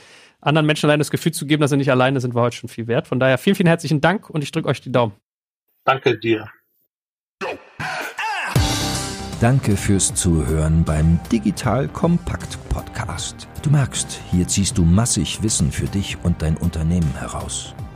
anderen 0.41 0.65
Menschen 0.65 0.89
allein 0.89 0.99
das 0.99 1.11
Gefühl 1.11 1.31
zu 1.31 1.45
geben, 1.45 1.61
dass 1.61 1.71
sie 1.71 1.77
nicht 1.77 1.91
alleine 1.91 2.19
sind, 2.19 2.33
war 2.33 2.43
heute 2.43 2.57
schon 2.57 2.69
viel 2.69 2.87
wert. 2.87 3.07
Von 3.07 3.19
daher 3.19 3.37
vielen, 3.37 3.55
vielen 3.55 3.67
herzlichen 3.67 4.01
Dank 4.01 4.29
und 4.29 4.43
ich 4.43 4.51
drücke 4.51 4.67
euch 4.67 4.81
die 4.81 4.91
Daumen. 4.91 5.13
Danke 5.85 6.17
dir. 6.17 6.49
Danke 9.39 9.75
fürs 9.75 10.13
Zuhören 10.13 10.83
beim 10.83 11.19
Digital 11.31 11.87
Kompakt 11.87 12.59
Podcast. 12.69 13.47
Du 13.63 13.71
merkst, 13.71 14.19
hier 14.29 14.47
ziehst 14.47 14.77
du 14.77 14.83
massig 14.83 15.41
Wissen 15.41 15.71
für 15.71 15.87
dich 15.87 16.17
und 16.23 16.41
dein 16.43 16.57
Unternehmen 16.57 17.15
heraus. 17.17 17.73